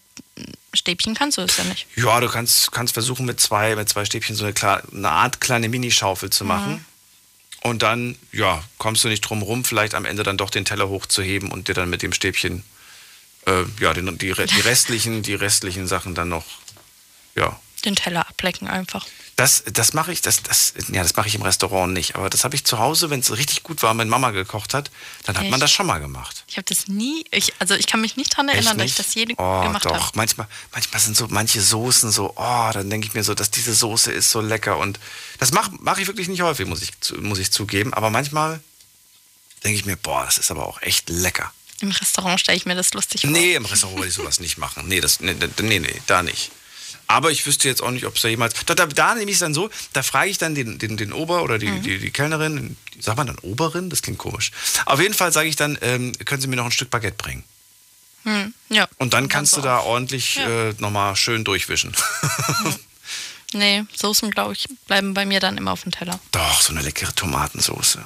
Stäbchen 0.74 1.14
kannst 1.16 1.38
du 1.38 1.42
es 1.42 1.58
ja 1.58 1.64
nicht. 1.66 1.86
Ja, 1.96 2.20
du 2.20 2.28
kannst, 2.30 2.72
kannst 2.72 2.94
versuchen, 2.94 3.26
mit 3.26 3.40
zwei, 3.40 3.76
mit 3.76 3.90
zwei 3.90 4.06
Stäbchen 4.06 4.36
so 4.36 4.46
eine, 4.46 4.56
eine 4.94 5.10
Art 5.10 5.42
kleine 5.42 5.70
Minischaufel 5.70 6.30
zu 6.30 6.46
machen. 6.46 6.86
Und 7.62 7.82
dann, 7.84 8.16
ja, 8.32 8.64
kommst 8.78 9.04
du 9.04 9.08
nicht 9.10 9.22
drum 9.22 9.42
rum, 9.42 9.64
vielleicht 9.66 9.94
am 9.96 10.06
Ende 10.06 10.24
dann 10.24 10.38
doch 10.38 10.50
den 10.50 10.66
Teller 10.66 10.88
hochzuheben 10.88 11.52
und 11.52 11.68
dir 11.68 11.74
dann 11.74 11.90
mit 11.90 12.02
dem 12.02 12.14
Stäbchen, 12.14 12.64
äh, 13.48 13.64
ja, 13.80 13.94
den, 13.94 14.18
die, 14.18 14.34
die, 14.34 14.60
restlichen, 14.62 15.24
die 15.24 15.34
restlichen 15.34 15.88
Sachen 15.88 16.14
dann 16.14 16.30
noch, 16.30 16.46
ja. 17.36 17.60
Den 17.86 17.96
Teller 17.96 18.28
ablecken 18.28 18.68
einfach. 18.68 19.06
Das, 19.38 19.64
das 19.72 19.94
mache 19.94 20.12
ich, 20.12 20.24
das, 20.24 20.42
das, 20.42 20.74
ja, 20.92 21.04
das 21.04 21.16
mache 21.16 21.28
ich 21.28 21.36
im 21.36 21.44
Restaurant 21.44 21.94
nicht. 21.94 22.16
Aber 22.16 22.28
das 22.28 22.44
habe 22.44 22.56
ich 22.56 22.66
zu 22.66 22.80
Hause, 22.80 23.12
wenn 23.12 23.20
es 23.20 23.32
richtig 23.38 23.62
gut 23.62 23.84
war, 23.84 23.96
wenn 23.96 24.10
Mama 24.10 24.32
gekocht 24.32 24.74
hat, 24.74 24.90
dann 25.26 25.38
hat 25.38 25.44
man 25.44 25.54
Echt? 25.54 25.62
das 25.62 25.72
schon 25.72 25.86
mal 25.86 26.00
gemacht. 26.00 26.44
Ich 26.48 26.58
habe 26.58 26.66
das 26.66 26.88
nie, 26.88 27.24
ich, 27.30 27.54
also 27.60 27.76
ich 27.76 27.86
kann 27.86 28.02
mich 28.02 28.18
nicht 28.18 28.34
daran 28.34 28.50
erinnern, 28.50 28.80
dass 28.80 28.88
ich 28.88 28.96
das 28.96 29.14
je 29.14 29.28
oh, 29.38 29.62
gemacht 29.62 29.86
doch. 29.86 29.94
habe. 29.94 30.12
Manchmal, 30.16 30.48
manchmal 30.72 31.02
sind 31.02 31.16
so 31.16 31.28
manche 31.30 31.62
Soßen 31.62 32.12
so, 32.12 32.34
oh, 32.36 32.70
dann 32.74 32.90
denke 32.90 33.08
ich 33.08 33.14
mir 33.14 33.24
so, 33.24 33.36
dass 33.36 33.52
diese 33.52 33.76
Soße 33.76 34.12
ist 34.12 34.32
so 34.32 34.42
lecker. 34.42 34.80
Und 34.80 35.00
das 35.38 35.52
mache 35.52 35.70
mach 35.80 36.00
ich 36.00 36.08
wirklich 36.08 36.30
nicht 36.30 36.42
häufig, 36.42 36.66
muss 36.66 36.82
ich, 36.82 36.92
muss 37.20 37.38
ich 37.38 37.52
zugeben. 37.52 37.94
Aber 37.94 38.10
manchmal 38.10 38.60
denke 39.64 39.78
ich 39.78 39.86
mir, 39.86 39.98
boah, 39.98 40.26
das 40.26 40.40
ist 40.40 40.50
aber 40.50 40.66
auch 40.66 40.82
echt 40.82 41.10
lecker. 41.10 41.54
Im 41.82 41.92
Restaurant 41.92 42.40
stelle 42.40 42.58
ich 42.58 42.66
mir 42.66 42.76
das 42.76 42.94
lustig 42.94 43.22
vor. 43.22 43.30
Nee, 43.30 43.56
im 43.56 43.66
Restaurant 43.66 44.00
würde 44.00 44.10
ich 44.10 44.16
sowas 44.16 44.40
nicht 44.40 44.58
machen. 44.58 44.88
Nee, 44.88 45.00
das, 45.00 45.20
nee, 45.20 45.36
nee, 45.62 45.80
nee, 45.80 46.02
da 46.08 46.24
nicht. 46.24 46.52
Aber 47.10 47.32
ich 47.32 47.46
wüsste 47.46 47.70
jetzt 47.70 47.82
auch 47.82 47.92
nicht, 47.92 48.06
ob 48.06 48.16
es 48.16 48.22
da 48.22 48.28
jemals. 48.28 48.54
Da, 48.66 48.76
da, 48.76 48.86
da 48.86 49.16
nehme 49.16 49.30
ich 49.32 49.36
es 49.36 49.40
dann 49.40 49.54
so, 49.54 49.70
da 49.94 50.04
frage 50.04 50.30
ich 50.30 50.38
dann 50.38 50.56
den, 50.56 50.78
den, 50.78 50.98
den 50.98 51.14
Ober 51.14 51.44
oder 51.44 51.58
die, 51.58 51.80
die, 51.80 52.00
die 52.00 52.12
Kellnerin, 52.12 52.76
sagt 53.00 53.18
man 53.18 53.28
dann 53.28 53.40
Oberin? 53.40 53.90
Das 53.90 54.02
klingt 54.02 54.18
komisch. 54.18 54.52
Auf 54.86 55.00
jeden 55.00 55.14
Fall 55.14 55.32
sage 55.32 55.48
ich 55.48 55.56
dann, 55.56 55.78
ähm, 55.82 56.12
können 56.26 56.42
Sie 56.42 56.48
mir 56.48 56.58
noch 56.58 56.66
ein 56.66 56.72
Stück 56.72 56.90
Baguette 56.90 57.16
bringen? 57.16 57.44
Hm, 58.24 58.54
ja. 58.70 58.90
Und 58.98 59.14
dann 59.14 59.30
kannst 59.30 59.56
du 59.56 59.62
da 59.62 59.78
auf. 59.78 59.86
ordentlich 59.86 60.36
Ja. 60.36 60.70
äh, 60.70 60.74
nochmal 60.80 61.16
schön 61.16 61.44
durchwischen. 61.44 61.96
Nee, 63.54 63.86
Soßen, 63.96 64.30
glaube 64.32 64.52
ich, 64.54 64.68
bleiben 64.88 65.14
bei 65.14 65.26
mir 65.26 65.40
dann 65.40 65.58
immer 65.58 65.72
auf 65.72 65.84
dem 65.84 65.94
Teller. 65.94 66.20
Doch, 66.34 66.62
so 66.62 66.74
eine 66.74 66.82
leckere 66.82 67.16
Tomatensoße. 67.16 68.04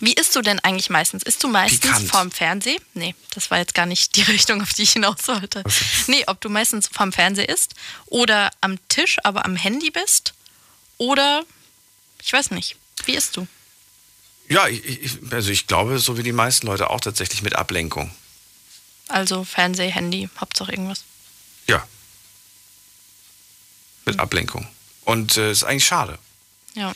Wie 0.00 0.12
isst 0.14 0.34
du 0.36 0.42
denn 0.42 0.58
eigentlich 0.60 0.90
meistens? 0.90 1.22
Isst 1.22 1.42
du 1.42 1.48
meistens 1.48 1.80
Pikant. 1.80 2.08
vorm 2.08 2.30
Fernseh? 2.30 2.78
Nee, 2.94 3.14
das 3.34 3.50
war 3.50 3.58
jetzt 3.58 3.74
gar 3.74 3.86
nicht 3.86 4.16
die 4.16 4.22
Richtung, 4.32 4.62
auf 4.62 4.72
die 4.72 4.82
ich 4.82 4.92
hinaus 4.92 5.26
wollte. 5.26 5.62
Nee, 6.06 6.24
ob 6.26 6.40
du 6.40 6.48
meistens 6.48 6.88
vorm 6.88 7.12
Fernseher 7.12 7.48
isst 7.48 7.74
oder 8.06 8.50
am 8.60 8.78
Tisch, 8.88 9.18
aber 9.24 9.44
am 9.44 9.56
Handy 9.56 9.90
bist 9.90 10.34
oder 10.96 11.44
ich 12.22 12.32
weiß 12.32 12.50
nicht. 12.50 12.76
Wie 13.04 13.14
isst 13.14 13.36
du? 13.36 13.46
Ja, 14.48 14.66
ich, 14.66 15.18
also 15.30 15.50
ich 15.50 15.66
glaube, 15.66 15.98
so 15.98 16.16
wie 16.16 16.22
die 16.22 16.32
meisten 16.32 16.66
Leute 16.66 16.90
auch 16.90 17.00
tatsächlich 17.00 17.42
mit 17.42 17.54
Ablenkung. 17.54 18.10
Also 19.08 19.44
Fernseh, 19.44 19.90
Handy, 19.90 20.28
Hauptsache 20.38 20.72
irgendwas. 20.72 21.04
Ja. 21.66 21.86
Mit. 24.04 24.18
Ablenkung. 24.18 24.66
Und 25.04 25.36
äh, 25.36 25.50
ist 25.50 25.64
eigentlich 25.64 25.86
schade. 25.86 26.18
Ja. 26.78 26.92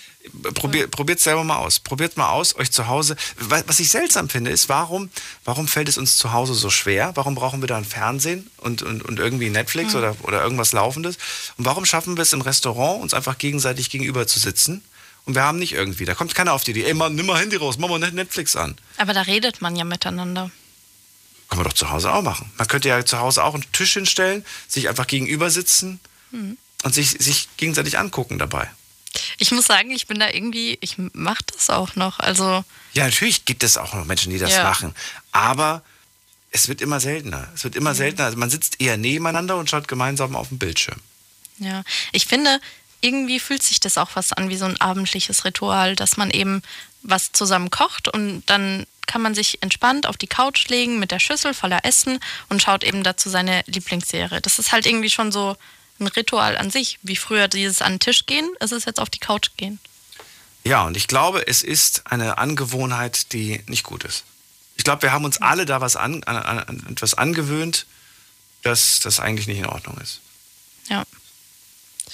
Probier, 0.55 0.87
Probiert 0.87 1.19
es 1.19 1.25
selber 1.25 1.43
mal 1.43 1.57
aus. 1.57 1.81
Probiert 1.81 2.17
mal 2.17 2.31
aus, 2.31 2.55
euch 2.55 2.71
zu 2.71 2.87
Hause. 2.87 3.17
Wa- 3.39 3.63
Was 3.67 3.81
ich 3.81 3.89
seltsam 3.91 4.29
finde, 4.29 4.51
ist, 4.53 4.69
warum, 4.69 5.11
warum 5.45 5.67
fällt 5.67 5.89
es 5.89 5.99
uns 5.99 6.17
zu 6.17 6.33
Hause 6.33 6.55
so 6.55 6.71
schwer? 6.71 7.11
Warum 7.17 7.35
brauchen 7.35 7.61
wir 7.61 7.67
da 7.67 7.77
ein 7.77 7.85
Fernsehen 7.85 8.49
und, 8.59 8.83
und, 8.83 9.03
und 9.03 9.19
irgendwie 9.19 9.51
Netflix 9.51 9.95
oder, 9.97 10.15
oder 10.23 10.43
irgendwas 10.43 10.73
Laufendes? 10.73 11.17
Und 11.57 11.65
warum 11.65 11.85
schaffen 11.85 12.17
wir 12.17 12.23
es 12.23 12.33
im 12.33 12.41
Restaurant, 12.43 13.03
uns 13.03 13.13
einfach 13.15 13.37
gegenseitig 13.39 13.91
gegenüber 13.91 14.27
zu 14.29 14.39
sitzen? 14.39 14.85
Und 15.25 15.35
wir 15.35 15.43
haben 15.43 15.59
nicht 15.59 15.73
irgendwie, 15.73 16.05
da 16.05 16.15
kommt 16.15 16.35
keiner 16.35 16.53
auf 16.53 16.65
die 16.65 16.71
Idee, 16.73 16.85
ey 16.85 16.95
Mann, 16.95 17.15
nimm 17.15 17.27
mal 17.27 17.39
Handy 17.41 17.57
raus, 17.57 17.77
mach 17.79 17.89
mal 17.89 17.99
Netflix 17.99 18.55
an. 18.57 18.77
Aber 18.99 19.13
da 19.15 19.23
redet 19.23 19.61
man 19.61 19.75
ja 19.77 19.85
miteinander. 19.85 20.51
Kann 21.49 21.59
man 21.59 21.67
doch 21.67 21.75
zu 21.75 21.91
Hause 21.91 22.13
auch 22.13 22.23
machen. 22.23 22.51
Man 22.59 22.67
könnte 22.67 22.89
ja 22.89 23.05
zu 23.05 23.19
Hause 23.19 23.45
auch 23.45 23.55
einen 23.55 23.65
Tisch 23.73 23.93
hinstellen, 23.93 24.45
sich 24.69 24.89
einfach 24.89 25.07
gegenüber 25.07 25.51
sitzen 25.51 26.01
und 26.33 26.95
sich, 26.95 27.11
sich 27.11 27.49
gegenseitig 27.57 27.99
angucken 27.99 28.39
dabei. 28.39 28.71
Ich 29.39 29.51
muss 29.53 29.67
sagen, 29.67 29.91
ich 29.91 30.07
bin 30.07 30.19
da 30.21 30.29
irgendwie, 30.29 30.79
ich 30.81 30.97
mache 31.13 31.43
das 31.55 31.71
auch 31.71 31.97
noch. 31.97 32.19
Also 32.19 32.65
Ja, 32.95 33.05
natürlich 33.05 33.45
gibt 33.45 33.63
es 33.63 33.77
auch 33.77 33.95
noch 33.95 34.05
Menschen, 34.05 34.33
die 34.33 34.39
das 34.39 34.53
Ja. 34.53 34.65
machen. 34.65 34.95
Aber 35.33 35.83
es 36.51 36.69
wird 36.69 36.81
immer 36.81 37.01
seltener. 37.01 37.49
Es 37.55 37.65
wird 37.65 37.77
immer 37.77 37.95
seltener. 37.95 38.27
Also 38.27 38.39
man 38.39 38.51
sitzt 38.51 38.81
eher 38.81 38.97
nebeneinander 38.97 39.57
und 39.57 39.71
schaut 39.71 39.89
gemeinsam 39.89 40.37
auf 40.37 40.49
den 40.49 40.59
Bildschirm. 40.59 40.99
Ja, 41.59 41.83
ich 42.13 42.27
finde, 42.27 42.61
irgendwie 43.01 43.41
fühlt 43.41 43.63
sich 43.63 43.81
das 43.81 43.99
auch 43.99 44.11
fast 44.11 44.37
an 44.39 44.49
wie 44.49 44.57
so 44.57 44.65
ein 44.65 44.81
abendliches 44.81 45.45
Ritual, 45.45 45.97
dass 45.97 46.17
man 46.17 46.31
eben 46.31 46.63
was 47.03 47.33
zusammen 47.33 47.71
kocht 47.71 48.09
und 48.09 48.45
dann 48.47 48.87
kann 49.07 49.21
man 49.23 49.35
sich 49.35 49.63
entspannt 49.63 50.07
auf 50.07 50.17
die 50.17 50.29
Couch 50.29 50.69
legen 50.69 50.99
mit 51.01 51.11
der 51.11 51.19
Schüssel 51.19 51.53
voller 51.55 51.85
Essen 51.85 52.21
und 52.49 52.63
schaut 52.63 52.85
eben 52.85 53.03
dazu 53.03 53.29
seine 53.29 53.63
Lieblingsserie. 53.67 54.41
Das 54.41 54.59
ist 54.59 54.73
halt 54.73 54.87
irgendwie 54.87 55.11
schon 55.11 55.33
so 55.33 55.57
ein 56.03 56.09
Ritual 56.09 56.57
an 56.57 56.71
sich. 56.71 56.99
Wie 57.03 57.17
früher 57.17 57.49
dieses 57.49 57.83
an 57.83 57.95
den 57.95 58.01
Tisch 58.01 58.27
gehen, 58.27 58.49
ist 58.61 58.73
es 58.73 58.85
jetzt 58.85 59.01
auf 59.01 59.11
die 59.11 59.19
Couch 59.19 59.51
gehen. 59.57 59.79
Ja, 60.65 60.85
und 60.85 60.97
ich 60.97 61.09
glaube, 61.09 61.47
es 61.47 61.63
ist 61.63 62.07
eine 62.07 62.39
Angewohnheit, 62.39 63.33
die 63.33 63.63
nicht 63.67 63.83
gut 63.83 64.05
ist. 64.05 64.25
Ich 64.77 64.85
glaube, 64.85 65.03
wir 65.03 65.13
haben 65.13 65.25
uns 65.25 65.41
alle 65.41 65.67
da 65.67 65.81
was 65.81 65.97
an, 65.97 66.23
an, 66.25 66.37
an 66.37 66.87
etwas 66.91 67.15
angewöhnt, 67.15 67.87
dass 68.63 69.01
das 69.01 69.21
eigentlich 69.21 69.47
nicht 69.47 69.59
in 69.59 69.67
Ordnung 69.67 69.99
ist. 69.99 70.21
Ja. 70.89 71.05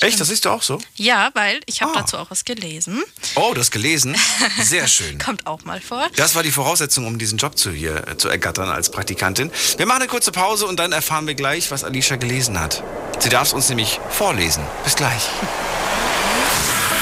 Echt? 0.00 0.20
Das 0.20 0.28
siehst 0.28 0.44
du 0.44 0.50
auch 0.50 0.62
so? 0.62 0.78
Ja, 0.96 1.30
weil 1.34 1.61
ich 1.66 1.82
habe 1.82 1.92
Ah. 1.94 2.00
dazu 2.00 2.18
auch 2.18 2.30
was 2.30 2.44
gelesen. 2.44 3.02
Oh, 3.34 3.52
das 3.54 3.70
gelesen. 3.70 4.16
Sehr 4.62 4.87
schön. 4.88 5.18
Kommt 5.18 5.46
auch 5.46 5.64
mal 5.64 5.80
vor. 5.80 6.08
Das 6.16 6.34
war 6.34 6.42
die 6.42 6.52
Voraussetzung, 6.52 7.06
um 7.06 7.18
diesen 7.18 7.38
Job 7.38 7.58
zu, 7.58 7.70
hier, 7.72 8.06
äh, 8.06 8.16
zu 8.16 8.28
ergattern 8.28 8.68
als 8.68 8.90
Praktikantin. 8.90 9.50
Wir 9.76 9.87
machen 9.87 10.02
eine 10.02 10.08
kurze 10.11 10.30
Pause 10.32 10.66
und 10.66 10.76
dann 10.78 10.92
erfahren 10.92 11.26
wir 11.26 11.34
gleich, 11.34 11.70
was 11.70 11.82
Alicia 11.84 12.16
gelesen 12.16 12.61
hat. 12.61 12.82
Sie 13.18 13.28
darf 13.28 13.48
es 13.48 13.52
uns 13.52 13.68
nämlich 13.68 13.98
vorlesen. 14.11 14.62
Bis 14.84 14.94
gleich. 14.94 15.22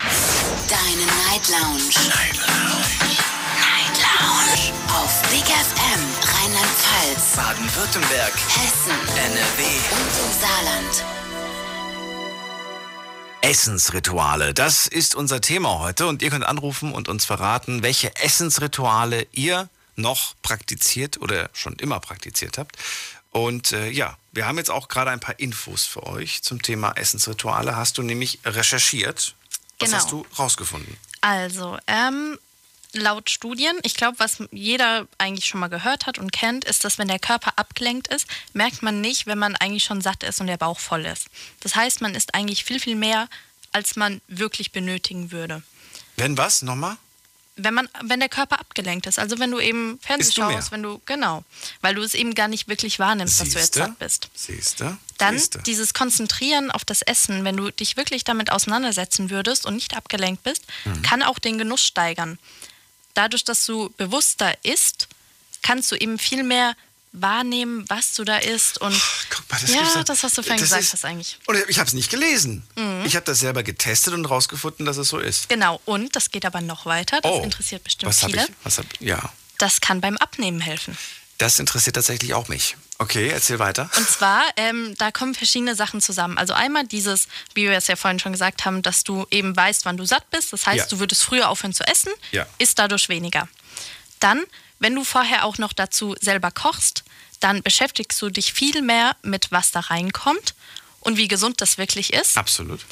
Deine 0.00 1.04
Night 1.04 1.46
Lounge. 1.50 1.90
Night 2.08 2.36
Lounge. 2.38 3.18
Night 3.60 3.96
Lounge. 4.00 4.72
Auf 4.88 5.22
Big 5.28 5.44
FM 5.44 6.00
Rheinland-Pfalz, 6.22 7.36
Baden-Württemberg, 7.36 8.32
Hessen 8.34 8.92
NRW. 9.16 9.62
und 9.92 10.12
im 10.24 10.40
Saarland. 10.40 11.04
Essensrituale. 13.42 14.54
Das 14.54 14.86
ist 14.86 15.14
unser 15.14 15.42
Thema 15.42 15.80
heute 15.80 16.06
und 16.06 16.22
ihr 16.22 16.30
könnt 16.30 16.46
anrufen 16.46 16.92
und 16.92 17.08
uns 17.10 17.26
verraten, 17.26 17.82
welche 17.82 18.16
Essensrituale 18.16 19.26
ihr 19.32 19.68
noch 19.96 20.34
praktiziert 20.40 21.20
oder 21.20 21.50
schon 21.52 21.74
immer 21.74 22.00
praktiziert 22.00 22.56
habt. 22.56 22.76
Und 23.32 23.72
äh, 23.72 23.90
ja, 23.90 24.16
wir 24.32 24.46
haben 24.46 24.56
jetzt 24.56 24.70
auch 24.70 24.88
gerade 24.88 25.10
ein 25.10 25.20
paar 25.20 25.38
Infos 25.38 25.84
für 25.84 26.04
euch 26.04 26.42
zum 26.42 26.62
Thema 26.62 26.92
Essensrituale. 26.92 27.76
Hast 27.76 27.98
du 27.98 28.02
nämlich 28.02 28.40
recherchiert? 28.46 29.34
Was 29.80 29.88
Genau. 29.88 29.96
hast 29.98 30.12
du 30.12 30.26
rausgefunden? 30.38 30.96
Also, 31.22 31.78
ähm, 31.86 32.38
laut 32.92 33.30
Studien, 33.30 33.76
ich 33.82 33.94
glaube, 33.94 34.18
was 34.18 34.42
jeder 34.50 35.06
eigentlich 35.18 35.46
schon 35.46 35.60
mal 35.60 35.68
gehört 35.68 36.06
hat 36.06 36.18
und 36.18 36.32
kennt, 36.32 36.64
ist, 36.64 36.84
dass 36.84 36.98
wenn 36.98 37.08
der 37.08 37.18
Körper 37.18 37.52
abgelenkt 37.56 38.08
ist, 38.08 38.26
merkt 38.52 38.82
man 38.82 39.00
nicht, 39.00 39.26
wenn 39.26 39.38
man 39.38 39.56
eigentlich 39.56 39.84
schon 39.84 40.00
satt 40.00 40.22
ist 40.22 40.40
und 40.40 40.46
der 40.48 40.56
Bauch 40.56 40.78
voll 40.78 41.06
ist. 41.06 41.26
Das 41.60 41.74
heißt, 41.76 42.00
man 42.00 42.14
isst 42.14 42.34
eigentlich 42.34 42.64
viel, 42.64 42.80
viel 42.80 42.96
mehr, 42.96 43.28
als 43.72 43.96
man 43.96 44.20
wirklich 44.28 44.72
benötigen 44.72 45.30
würde. 45.30 45.62
Wenn 46.16 46.36
was? 46.36 46.62
Nochmal? 46.62 46.96
Wenn 47.62 47.74
man, 47.74 47.88
wenn 48.02 48.20
der 48.20 48.28
Körper 48.28 48.58
abgelenkt 48.60 49.06
ist. 49.06 49.18
Also 49.18 49.38
wenn 49.38 49.50
du 49.50 49.60
eben 49.60 49.98
Fernsehen 50.02 50.34
du 50.46 50.52
schaust, 50.52 50.72
wenn 50.72 50.82
du, 50.82 51.00
genau, 51.06 51.44
weil 51.80 51.94
du 51.94 52.02
es 52.02 52.14
eben 52.14 52.34
gar 52.34 52.48
nicht 52.48 52.68
wirklich 52.68 52.98
wahrnimmst, 52.98 53.40
dass 53.40 53.50
du 53.50 53.58
jetzt 53.58 53.74
Siehste? 53.74 53.78
satt 53.88 53.98
bist. 53.98 54.28
Siehste? 54.34 54.98
Dann 55.18 55.38
Siehste. 55.38 55.58
dieses 55.62 55.94
Konzentrieren 55.94 56.70
auf 56.70 56.84
das 56.84 57.02
Essen, 57.02 57.44
wenn 57.44 57.56
du 57.56 57.70
dich 57.70 57.96
wirklich 57.96 58.24
damit 58.24 58.50
auseinandersetzen 58.50 59.30
würdest 59.30 59.66
und 59.66 59.74
nicht 59.74 59.96
abgelenkt 59.96 60.42
bist, 60.42 60.64
Mhm. 60.84 61.02
kann 61.02 61.22
auch 61.22 61.38
den 61.38 61.58
Genuss 61.58 61.82
steigern. 61.84 62.38
Dadurch, 63.14 63.44
dass 63.44 63.66
du 63.66 63.90
bewusster 63.96 64.54
isst, 64.64 65.08
kannst 65.62 65.90
du 65.92 65.96
eben 65.96 66.18
viel 66.18 66.42
mehr 66.42 66.74
wahrnehmen, 67.12 67.84
was 67.88 68.14
du 68.14 68.24
da 68.24 68.36
isst 68.38 68.80
und 68.80 68.94
Guck 69.30 69.50
mal, 69.50 69.58
das 69.60 69.70
ja, 69.74 70.02
das, 70.04 70.22
was 70.22 70.32
du 70.34 70.42
vorhin 70.42 70.60
gesagt 70.62 70.82
ist- 70.82 70.92
hast 70.92 71.04
eigentlich. 71.04 71.38
Und 71.46 71.56
ich 71.68 71.78
habe 71.78 71.88
es 71.88 71.92
nicht 71.92 72.10
gelesen. 72.10 72.62
Mhm. 72.76 73.02
Ich 73.04 73.16
habe 73.16 73.24
das 73.26 73.40
selber 73.40 73.62
getestet 73.62 74.14
und 74.14 74.24
rausgefunden, 74.26 74.86
dass 74.86 74.96
es 74.96 75.08
so 75.08 75.18
ist. 75.18 75.48
Genau, 75.48 75.80
und 75.86 76.14
das 76.14 76.30
geht 76.30 76.44
aber 76.46 76.60
noch 76.60 76.86
weiter, 76.86 77.20
das 77.20 77.32
oh, 77.32 77.42
interessiert 77.42 77.82
bestimmt 77.84 78.08
was 78.10 78.22
hab 78.22 78.30
viele. 78.30 78.44
ich? 78.44 78.50
Was 78.62 78.78
hab, 78.78 78.86
ja, 79.00 79.32
Das 79.58 79.80
kann 79.80 80.00
beim 80.00 80.16
Abnehmen 80.18 80.60
helfen. 80.60 80.96
das 81.38 81.58
interessiert 81.58 81.96
tatsächlich 81.96 82.34
auch 82.34 82.48
mich. 82.48 82.76
Okay, 82.98 83.28
erzähl 83.30 83.58
weiter. 83.58 83.90
Und 83.96 84.06
zwar, 84.08 84.42
ähm, 84.56 84.94
da 84.98 85.10
kommen 85.10 85.34
verschiedene 85.34 85.74
Sachen 85.74 86.02
zusammen. 86.02 86.36
Also 86.36 86.52
einmal 86.52 86.86
dieses, 86.86 87.28
wie 87.54 87.62
wir 87.64 87.72
es 87.72 87.86
ja 87.86 87.96
vorhin 87.96 88.18
schon 88.20 88.32
gesagt 88.32 88.66
haben, 88.66 88.82
dass 88.82 89.04
du 89.04 89.26
eben 89.30 89.56
weißt, 89.56 89.86
wann 89.86 89.96
du 89.96 90.04
satt 90.04 90.28
bist. 90.30 90.52
Das 90.52 90.66
heißt, 90.66 90.76
Ja. 90.78 90.86
du 90.86 90.98
würdest 91.00 91.24
früher 91.24 91.48
aufhören 91.48 91.72
zu 91.72 91.82
essen, 91.88 92.12
Ja. 92.30 92.46
isst 92.58 92.78
dadurch 92.78 93.08
weniger. 93.08 93.48
Dann, 94.20 94.44
wenn 94.80 94.94
du 94.94 95.04
vorher 95.04 95.44
auch 95.44 95.58
noch 95.58 95.72
dazu 95.72 96.16
selber 96.20 96.50
kochst, 96.50 97.04
dann 97.38 97.62
beschäftigst 97.62 98.20
du 98.20 98.30
dich 98.30 98.52
viel 98.52 98.82
mehr 98.82 99.16
mit, 99.22 99.52
was 99.52 99.70
da 99.70 99.80
reinkommt 99.80 100.54
und 101.00 101.16
wie 101.16 101.28
gesund 101.28 101.60
das 101.60 101.78
wirklich 101.78 102.12
ist. 102.12 102.36
Absolut. 102.36 102.84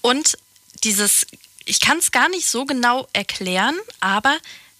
Und 0.00 0.38
dieses, 0.82 1.26
ich 1.64 1.80
kann 1.80 1.98
es 1.98 2.10
gar 2.10 2.28
nicht 2.30 2.48
so 2.48 2.64
genau 2.64 3.08
erklären, 3.12 3.78
aber 4.00 4.36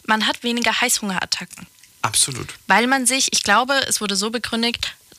man 0.07 0.27
hat 0.27 0.43
weniger 0.43 0.81
Heißhungerattacken. 0.81 1.67
Absolut. 2.03 2.49
Weil 2.67 2.87
man 2.87 3.07
sich, 3.07 3.33
ich 3.33 3.45
glaube, 3.45 3.75
es 3.87 4.01
wurde 4.01 4.17
so 4.17 4.31
begründet, 4.31 4.77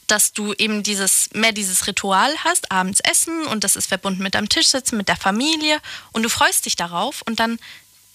dass 0.07 0.33
du 0.33 0.53
eben 0.53 0.83
dieses, 0.83 1.29
mehr 1.33 1.53
dieses 1.53 1.87
Ritual 1.87 2.33
hast, 2.43 2.71
abends 2.71 2.99
essen 2.99 3.45
und 3.45 3.63
das 3.63 3.77
ist 3.77 3.87
verbunden 3.87 4.23
mit 4.23 4.35
am 4.35 4.49
Tisch 4.49 4.67
sitzen, 4.67 4.97
mit 4.97 5.07
der 5.07 5.15
Familie 5.15 5.79
und 6.11 6.23
du 6.23 6.29
freust 6.29 6.65
dich 6.65 6.75
darauf 6.75 7.21
und 7.21 7.39
dann 7.39 7.59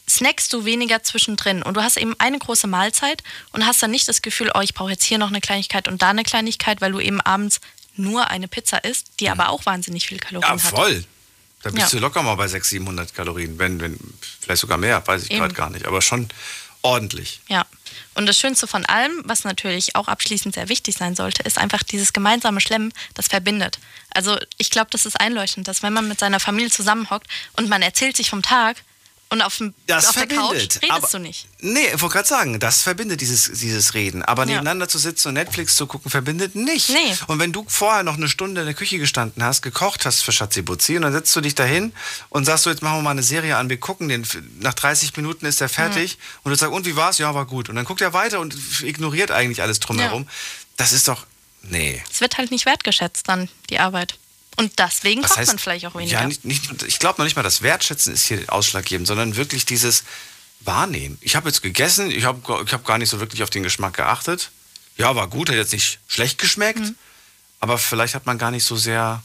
snackst 0.09 0.53
du 0.53 0.64
weniger 0.64 1.03
zwischendrin 1.03 1.62
und 1.62 1.75
du 1.77 1.83
hast 1.83 1.97
eben 1.97 2.14
eine 2.19 2.38
große 2.38 2.66
Mahlzeit 2.66 3.23
und 3.53 3.66
hast 3.66 3.83
dann 3.83 3.90
nicht 3.90 4.09
das 4.09 4.23
Gefühl, 4.23 4.51
oh, 4.55 4.61
ich 4.61 4.75
brauche 4.75 4.90
jetzt 4.92 5.05
hier 5.05 5.19
noch 5.19 5.29
eine 5.29 5.40
Kleinigkeit 5.40 5.88
und 5.88 6.03
da 6.03 6.11
eine 6.11 6.23
Kleinigkeit, 6.23 6.81
weil 6.81 6.92
du 6.92 7.01
eben 7.01 7.21
abends 7.21 7.61
nur 7.97 8.29
eine 8.31 8.47
Pizza 8.47 8.85
isst, 8.85 9.09
die 9.21 9.31
aber 9.31 9.49
auch 9.49 9.66
wahnsinnig 9.66 10.07
viel 10.07 10.19
Kalorien 10.19 10.59
Ja, 10.59 10.62
hat. 10.62 10.71
voll. 10.71 11.05
Da 11.62 11.71
bist 11.71 11.92
Ja. 11.92 11.99
du 11.99 11.99
locker 11.99 12.23
mal 12.23 12.35
bei 12.37 12.47
600, 12.47 12.66
700 12.71 13.14
Kalorien. 13.14 13.59
Wenn, 13.59 13.81
wenn, 13.81 13.99
vielleicht 14.40 14.61
sogar 14.61 14.79
mehr, 14.79 15.05
weiß 15.05 15.25
ich 15.25 15.31
gerade 15.31 15.55
gar 15.55 15.71
nicht. 15.71 15.87
Aber 15.87 16.01
schon 16.03 16.29
ordentlich. 16.83 17.40
Ja. 17.49 17.66
Und 18.14 18.27
das 18.27 18.38
Schönste 18.38 18.66
von 18.66 18.85
allem, 18.87 19.23
was 19.25 19.45
natürlich 19.45 19.97
auch 19.97 20.09
abschließend 20.09 20.55
sehr 20.55 20.69
wichtig 20.69 20.97
sein 20.97 21.16
sollte, 21.16 21.42
ist 21.42 21.59
einfach 21.59 21.83
dieses 21.83 22.12
gemeinsame 22.12 22.61
Schlemmen, 22.61 22.92
das 23.14 23.27
verbindet. 23.29 23.79
Also 24.11 24.38
ich 24.59 24.71
glaube, 24.71 24.88
das 24.90 25.07
ist 25.07 25.19
einleuchtend, 25.21 25.66
dass 25.66 25.83
wenn 25.83 25.92
man 25.92 26.07
mit 26.09 26.21
seiner 26.21 26.38
Familie 26.40 26.71
zusammenhockt 26.71 27.27
und 27.55 27.69
man 27.69 27.83
erzählt 27.83 28.16
sich 28.16 28.31
vom 28.31 28.42
Tag 28.42 28.77
und 29.29 29.43
auf, 29.43 29.57
dem, 29.59 29.75
Das 29.89 30.07
auf 30.09 30.15
der 30.15 30.27
Couch 30.29 30.37
verbindet. 30.39 30.75
redest 30.83 30.93
aber, 30.93 31.09
du 31.09 31.19
nicht. 31.19 31.49
Nee, 31.61 31.81
ich 31.95 32.01
wollte 32.01 32.15
gerade 32.15 32.29
sagen, 32.29 32.61
das 32.61 32.83
verbindet 32.83 33.21
dieses, 33.21 33.51
dieses 33.59 33.95
Reden. 33.95 34.23
Aber 34.23 34.43
Ja. 34.43 34.47
nebeneinander 34.47 34.89
zu 34.89 34.99
sitzen 34.99 35.29
und 35.29 35.35
Netflix 35.35 35.75
zu 35.75 35.87
gucken, 35.89 36.11
verbindet 36.11 36.55
nicht. 36.55 36.91
Nee. 36.91 37.17
Und 37.27 37.39
wenn 37.41 37.53
du 37.53 37.65
vorher 37.69 38.03
noch 38.05 38.15
eine 38.15 38.29
Stunde 38.29 38.61
in 38.61 38.67
der 38.67 38.75
Küche 38.75 38.99
gestanden 38.99 39.43
hast, 39.43 39.62
gekocht 39.62 40.07
hast 40.07 40.23
für 40.23 40.31
Schatzi-Butzi 40.33 40.97
und 40.97 41.03
dann 41.03 41.12
setzt 41.12 41.35
du 41.35 41.41
dich 41.41 41.57
dahin 41.57 41.93
und 42.29 42.45
sagst 42.45 42.65
so, 42.65 42.71
jetzt 42.71 42.83
machen 42.83 42.99
wir 42.99 43.03
mal 43.03 43.11
eine 43.11 43.25
Serie 43.25 43.57
an, 43.57 43.69
wir 43.69 43.79
gucken 43.79 44.09
den, 44.09 44.27
nach 44.61 44.75
30 44.75 45.17
Minuten 45.17 45.45
ist 45.47 45.61
der 45.61 45.69
fertig 45.69 46.19
und 46.45 46.51
du 46.51 46.57
sagst, 46.57 46.73
und 46.73 46.87
wie 46.87 46.95
war's? 46.95 47.19
Ja, 47.19 47.35
war 47.35 47.47
gut. 47.47 47.69
Und 47.69 47.75
dann 47.77 47.85
guckt 47.85 48.01
er 48.01 48.12
weiter 48.12 48.39
und 48.39 48.57
ignoriert 48.83 49.33
eigentlich 49.33 49.61
alles 49.62 49.81
drumherum. 49.81 50.29
Das 50.77 50.93
ist 50.93 51.09
doch, 51.09 51.27
nee. 51.62 52.03
Es 52.11 52.21
wird 52.21 52.39
halt 52.39 52.51
nicht 52.53 52.65
wertgeschätzt 52.67 53.29
dann, 53.29 53.49
die 53.71 53.79
Arbeit. 53.81 54.19
Und 54.57 54.79
deswegen 54.79 55.23
Was 55.23 55.31
kocht 55.31 55.40
heißt- 55.40 55.47
man 55.49 55.59
vielleicht 55.59 55.87
auch 55.87 55.95
weniger. 55.95 56.21
Ja, 56.21 56.27
nicht, 56.27 56.45
nicht, 56.45 56.83
ich 56.85 56.99
glaube 56.99 57.19
noch 57.21 57.25
nicht 57.25 57.37
mal, 57.37 57.42
das 57.42 57.62
Wertschätzen 57.62 58.14
ist 58.14 58.25
hier 58.27 58.42
ausschlaggebend, 58.53 59.07
sondern 59.07 59.37
wirklich 59.37 59.66
dieses 59.66 60.05
Wahrnehmen. 60.61 61.19
Ich 61.21 61.37
habe 61.37 61.49
jetzt 61.49 61.62
gegessen, 61.62 62.11
ich 62.11 62.25
habe 62.25 62.40
ich 62.64 62.73
hab 62.73 62.85
gar 62.85 62.99
nicht 62.99 63.11
so 63.11 63.21
wirklich 63.21 63.42
auf 63.42 63.51
den 63.51 63.62
Geschmack 63.62 63.95
geachtet. 63.95 64.51
Ja, 64.97 65.14
war 65.14 65.29
gut, 65.29 65.49
hat 65.51 65.57
jetzt 65.57 65.73
nicht 65.73 65.99
schlecht 66.09 66.38
geschmeckt, 66.38 66.79
Mhm. 66.81 66.95
aber 67.61 67.77
vielleicht 67.79 68.14
hat 68.14 68.25
man 68.27 68.38
gar 68.38 68.51
nicht 68.51 68.64
so 68.64 68.77
sehr 68.77 69.23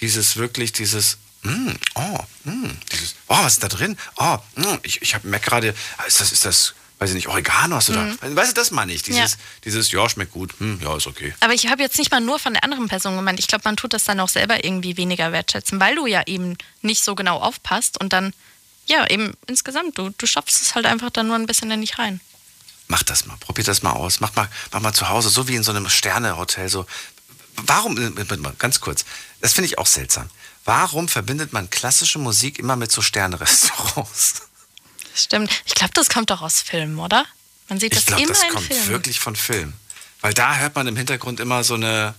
dieses 0.00 0.36
wirklich, 0.36 0.72
dieses, 0.72 1.16
mm, 1.42 1.70
oh, 1.94 2.18
mm, 2.44 2.70
dieses, 2.92 3.14
oh, 3.28 3.36
was 3.42 3.54
ist 3.54 3.62
da 3.62 3.68
drin? 3.68 3.96
Oh, 4.16 4.38
mm, 4.56 4.78
ich, 4.82 5.00
ich 5.00 5.14
habe 5.14 5.26
merkt 5.28 5.46
gerade, 5.46 5.74
ist 6.06 6.20
das, 6.20 6.32
ist 6.32 6.44
das, 6.44 6.74
weiß 7.04 7.10
ich 7.10 7.16
nicht, 7.16 7.28
Oregano 7.28 7.76
hast 7.76 7.88
du 7.90 7.92
da? 7.92 8.06
Weißt 8.22 8.50
du, 8.50 8.54
das 8.54 8.70
meine 8.70 8.92
ich, 8.92 9.02
dieses, 9.02 9.36
Mhm. 9.36 9.40
Ja. 9.40 9.60
dieses, 9.64 9.92
ja, 9.92 10.08
schmeckt 10.08 10.32
gut, 10.32 10.54
hm, 10.58 10.80
ja, 10.82 10.96
ist 10.96 11.06
okay. 11.06 11.34
Aber 11.40 11.52
ich 11.52 11.68
habe 11.68 11.82
jetzt 11.82 11.98
nicht 11.98 12.10
mal 12.10 12.20
nur 12.20 12.38
von 12.38 12.54
der 12.54 12.64
anderen 12.64 12.88
Person 12.88 13.14
gemeint. 13.16 13.38
Ich 13.38 13.46
glaube, 13.46 13.62
man 13.66 13.76
tut 13.76 13.92
das 13.92 14.04
dann 14.04 14.18
auch 14.20 14.28
selber 14.30 14.64
irgendwie 14.64 14.96
weniger 14.96 15.30
wertschätzen, 15.32 15.78
weil 15.80 15.94
du 15.94 16.06
ja 16.06 16.22
eben 16.26 16.56
nicht 16.82 17.04
so 17.04 17.14
genau 17.14 17.38
aufpasst 17.40 18.00
und 18.00 18.12
dann, 18.14 18.32
ja, 18.86 19.06
eben 19.10 19.34
insgesamt, 19.46 19.98
du, 19.98 20.10
du 20.16 20.26
schaffst 20.26 20.60
es 20.62 20.74
halt 20.74 20.86
einfach 20.86 21.10
dann 21.10 21.26
nur 21.26 21.36
ein 21.36 21.46
bisschen 21.46 21.70
in 21.70 21.80
dich 21.82 21.98
rein. 21.98 22.20
Mach 22.88 23.02
das 23.02 23.26
mal, 23.26 23.36
probiert 23.38 23.68
das 23.68 23.82
mal 23.82 23.92
aus. 23.92 24.20
Mach 24.20 24.34
mal, 24.34 24.48
mach 24.72 24.80
mal 24.80 24.92
zu 24.92 25.08
Hause, 25.08 25.28
so 25.28 25.46
wie 25.48 25.56
in 25.56 25.62
so 25.62 25.70
einem 25.72 25.88
Sternehotel. 25.88 26.68
So. 26.68 26.86
Warum, 27.56 27.96
äh, 27.98 28.36
ganz 28.58 28.80
kurz, 28.80 29.04
das 29.40 29.52
finde 29.52 29.66
ich 29.66 29.78
auch 29.78 29.86
seltsam. 29.86 30.28
Warum 30.64 31.08
verbindet 31.08 31.52
man 31.52 31.68
klassische 31.70 32.18
Musik 32.18 32.58
immer 32.58 32.76
mit 32.76 32.90
so 32.90 33.02
Sternerestaurants? 33.02 34.42
Stimmt. 35.14 35.50
Ich 35.64 35.74
glaube, 35.74 35.92
das 35.94 36.08
kommt 36.08 36.30
doch 36.30 36.42
aus 36.42 36.60
Filmen, 36.60 36.98
oder? 36.98 37.24
Man 37.68 37.80
sieht 37.80 37.92
das 37.92 38.00
Ich 38.00 38.06
glaube, 38.06 38.22
immer 38.22 38.32
das 38.32 38.42
in 38.42 38.48
kommt 38.50 38.66
Filmen. 38.66 38.88
wirklich 38.88 39.20
von 39.20 39.36
Film. 39.36 39.72
Weil 40.20 40.34
da 40.34 40.56
hört 40.56 40.74
man 40.74 40.86
im 40.86 40.96
Hintergrund 40.96 41.40
immer 41.40 41.64
so 41.64 41.74
eine. 41.74 42.14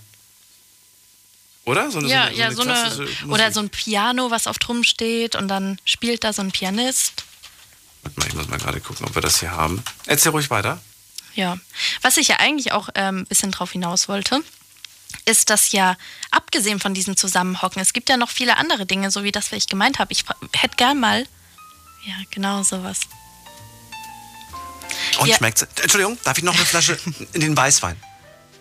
Oder? 1.64 1.90
So 1.90 1.98
eine, 1.98 2.08
ja, 2.08 2.26
so 2.52 2.62
eine, 2.62 2.72
ja, 2.72 2.90
so 2.90 3.02
eine, 3.02 3.08
oder 3.28 3.52
so 3.52 3.60
ein 3.60 3.70
Piano, 3.70 4.30
was 4.30 4.46
auf 4.46 4.58
Drum 4.58 4.84
steht 4.84 5.34
und 5.34 5.48
dann 5.48 5.80
spielt 5.84 6.22
da 6.22 6.32
so 6.32 6.40
ein 6.40 6.52
Pianist. 6.52 7.24
Warte 8.02 8.20
mal, 8.20 8.28
ich 8.28 8.34
muss 8.34 8.48
mal 8.48 8.58
gerade 8.58 8.80
gucken, 8.80 9.04
ob 9.06 9.14
wir 9.16 9.22
das 9.22 9.40
hier 9.40 9.50
haben. 9.50 9.82
Erzähl 10.06 10.30
ruhig 10.30 10.48
weiter. 10.48 10.80
Ja. 11.34 11.58
Was 12.02 12.16
ich 12.16 12.28
ja 12.28 12.36
eigentlich 12.36 12.70
auch 12.70 12.88
ein 12.90 13.18
ähm, 13.18 13.24
bisschen 13.26 13.50
drauf 13.50 13.72
hinaus 13.72 14.08
wollte, 14.08 14.42
ist, 15.24 15.50
dass 15.50 15.72
ja, 15.72 15.96
abgesehen 16.30 16.78
von 16.78 16.94
diesem 16.94 17.16
Zusammenhocken, 17.16 17.82
es 17.82 17.92
gibt 17.92 18.08
ja 18.08 18.16
noch 18.16 18.30
viele 18.30 18.56
andere 18.56 18.86
Dinge, 18.86 19.10
so 19.10 19.24
wie 19.24 19.32
das, 19.32 19.50
was 19.50 19.58
ich 19.58 19.66
gemeint 19.66 19.98
habe. 19.98 20.12
Ich 20.12 20.24
hätte 20.54 20.76
gern 20.76 21.00
mal. 21.00 21.26
Ja, 22.06 22.14
genau 22.30 22.62
sowas. 22.62 23.00
Und 25.20 25.28
Ja. 25.28 25.36
schmeckt's? 25.36 25.62
Entschuldigung, 25.82 26.18
darf 26.24 26.38
ich 26.38 26.44
noch 26.44 26.54
eine 26.54 26.64
Flasche 26.64 26.98
in 27.32 27.40
den 27.40 27.56
Weißwein? 27.56 27.96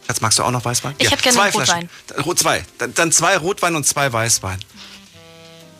Schatz, 0.07 0.21
magst 0.21 0.39
du 0.39 0.43
auch 0.43 0.51
noch 0.51 0.63
Weißwein? 0.65 0.95
Ich 0.97 1.09
hätte 1.11 1.21
gerne 1.23 1.37
zwei 1.37 1.49
Rotwein. 1.51 1.89
Flaschen. 2.07 2.37
Zwei. 2.37 2.65
Dann, 2.77 2.93
dann 2.93 3.11
zwei 3.11 3.37
Rotwein 3.37 3.75
und 3.75 3.85
zwei 3.85 4.11
Weißwein. 4.11 4.59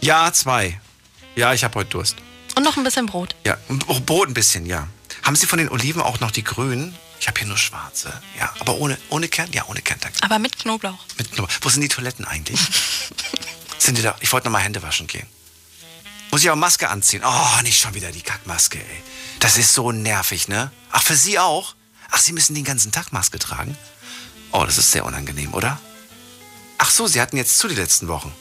Ja, 0.01 0.31
zwei. 0.33 0.79
Ja, 1.35 1.53
ich 1.53 1.63
habe 1.63 1.75
heute 1.79 1.89
Durst. 1.91 2.15
Und 2.55 2.63
noch 2.63 2.77
ein 2.77 2.83
bisschen 2.83 3.05
Brot. 3.05 3.35
Ja, 3.45 3.57
Brot 4.05 4.29
ein 4.29 4.33
bisschen, 4.33 4.65
ja. 4.65 4.87
Haben 5.23 5.35
Sie 5.35 5.45
von 5.45 5.57
den 5.57 5.69
Oliven 5.69 6.01
auch 6.01 6.19
noch 6.19 6.31
die 6.31 6.43
grünen? 6.43 6.95
Ich 7.19 7.27
habe 7.27 7.39
hier 7.39 7.47
nur 7.47 7.57
schwarze. 7.57 8.13
Ja, 8.39 8.53
aber 8.59 8.75
ohne, 8.77 8.97
ohne 9.09 9.27
Kern? 9.27 9.51
Ja, 9.51 9.65
ohne 9.67 9.81
Kern, 9.81 9.99
danke. 10.01 10.17
Aber 10.21 10.39
mit 10.39 10.57
Knoblauch. 10.59 10.99
Mit 11.17 11.31
Knoblauch. 11.31 11.57
Wo 11.61 11.69
sind 11.69 11.81
die 11.81 11.87
Toiletten 11.87 12.25
eigentlich? 12.25 12.59
sind 13.77 13.97
die 13.97 14.01
da? 14.01 14.15
Ich 14.21 14.31
wollte 14.31 14.47
noch 14.47 14.51
mal 14.51 14.59
Hände 14.59 14.81
waschen 14.83 15.07
gehen. 15.07 15.27
Muss 16.31 16.43
ich 16.43 16.49
auch 16.49 16.55
Maske 16.55 16.89
anziehen? 16.89 17.23
Oh, 17.25 17.61
nicht 17.61 17.79
schon 17.79 17.93
wieder 17.93 18.11
die 18.11 18.21
Kackmaske, 18.21 18.77
ey. 18.79 19.03
Das 19.39 19.57
ist 19.57 19.73
so 19.73 19.91
nervig, 19.91 20.47
ne? 20.47 20.71
Ach, 20.91 21.03
für 21.03 21.15
Sie 21.15 21.39
auch? 21.39 21.75
Ach, 22.11 22.19
Sie 22.19 22.33
müssen 22.33 22.55
den 22.55 22.63
ganzen 22.63 22.91
Tag 22.91 23.11
Maske 23.13 23.39
tragen? 23.39 23.77
Oh, 24.51 24.63
das 24.65 24.77
ist 24.77 24.91
sehr 24.91 25.05
unangenehm, 25.05 25.53
oder? 25.53 25.79
Ach 26.77 26.89
so, 26.91 27.07
Sie 27.07 27.21
hatten 27.21 27.37
jetzt 27.37 27.57
zu 27.57 27.67
die 27.67 27.75
letzten 27.75 28.07
Wochen. 28.07 28.33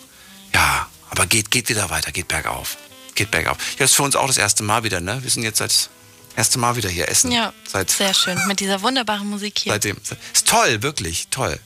Ja, 0.53 0.89
aber 1.11 1.27
geht, 1.27 1.51
geht 1.51 1.69
wieder 1.69 1.91
weiter, 1.91 2.11
geht 2.13 2.29
bergauf. 2.29 2.77
Geht 3.15 3.31
bergauf. 3.31 3.59
Ja, 3.79 3.85
ist 3.85 3.95
für 3.95 4.03
uns 4.03 4.17
auch 4.17 4.27
das 4.27 4.39
erste 4.39 4.63
Mal 4.65 4.83
wieder, 4.83 5.01
ne? 5.01 5.23
Wir 5.23 5.31
sind 5.31 5.45
jetzt 5.45 5.59
seit 5.59 5.89
erste 6.37 6.59
Mal 6.59 6.75
wieder 6.77 6.89
hier 6.89 7.09
essen. 7.09 7.31
Ja, 7.31 7.53
Seit, 7.71 7.91
sehr 7.91 8.13
schön. 8.15 8.41
Mit 8.49 8.59
dieser 8.61 8.83
wunderbaren 8.83 9.29
Musik 9.29 9.59
hier. 9.61 9.73
seitdem. 9.73 9.97
Ist 10.33 10.49
toll, 10.49 10.83
wirklich, 10.83 11.29
toll. 11.31 11.61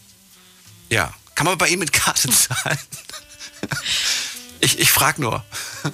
Ja. 0.90 1.14
Kann 1.34 1.46
man 1.46 1.56
bei 1.56 1.68
Ihnen 1.68 1.78
mit 1.80 1.92
Karte 1.92 2.28
zahlen? 2.32 2.78
Ich 4.60 4.78
ich 4.78 4.90
frage 4.90 5.20
nur. 5.20 5.44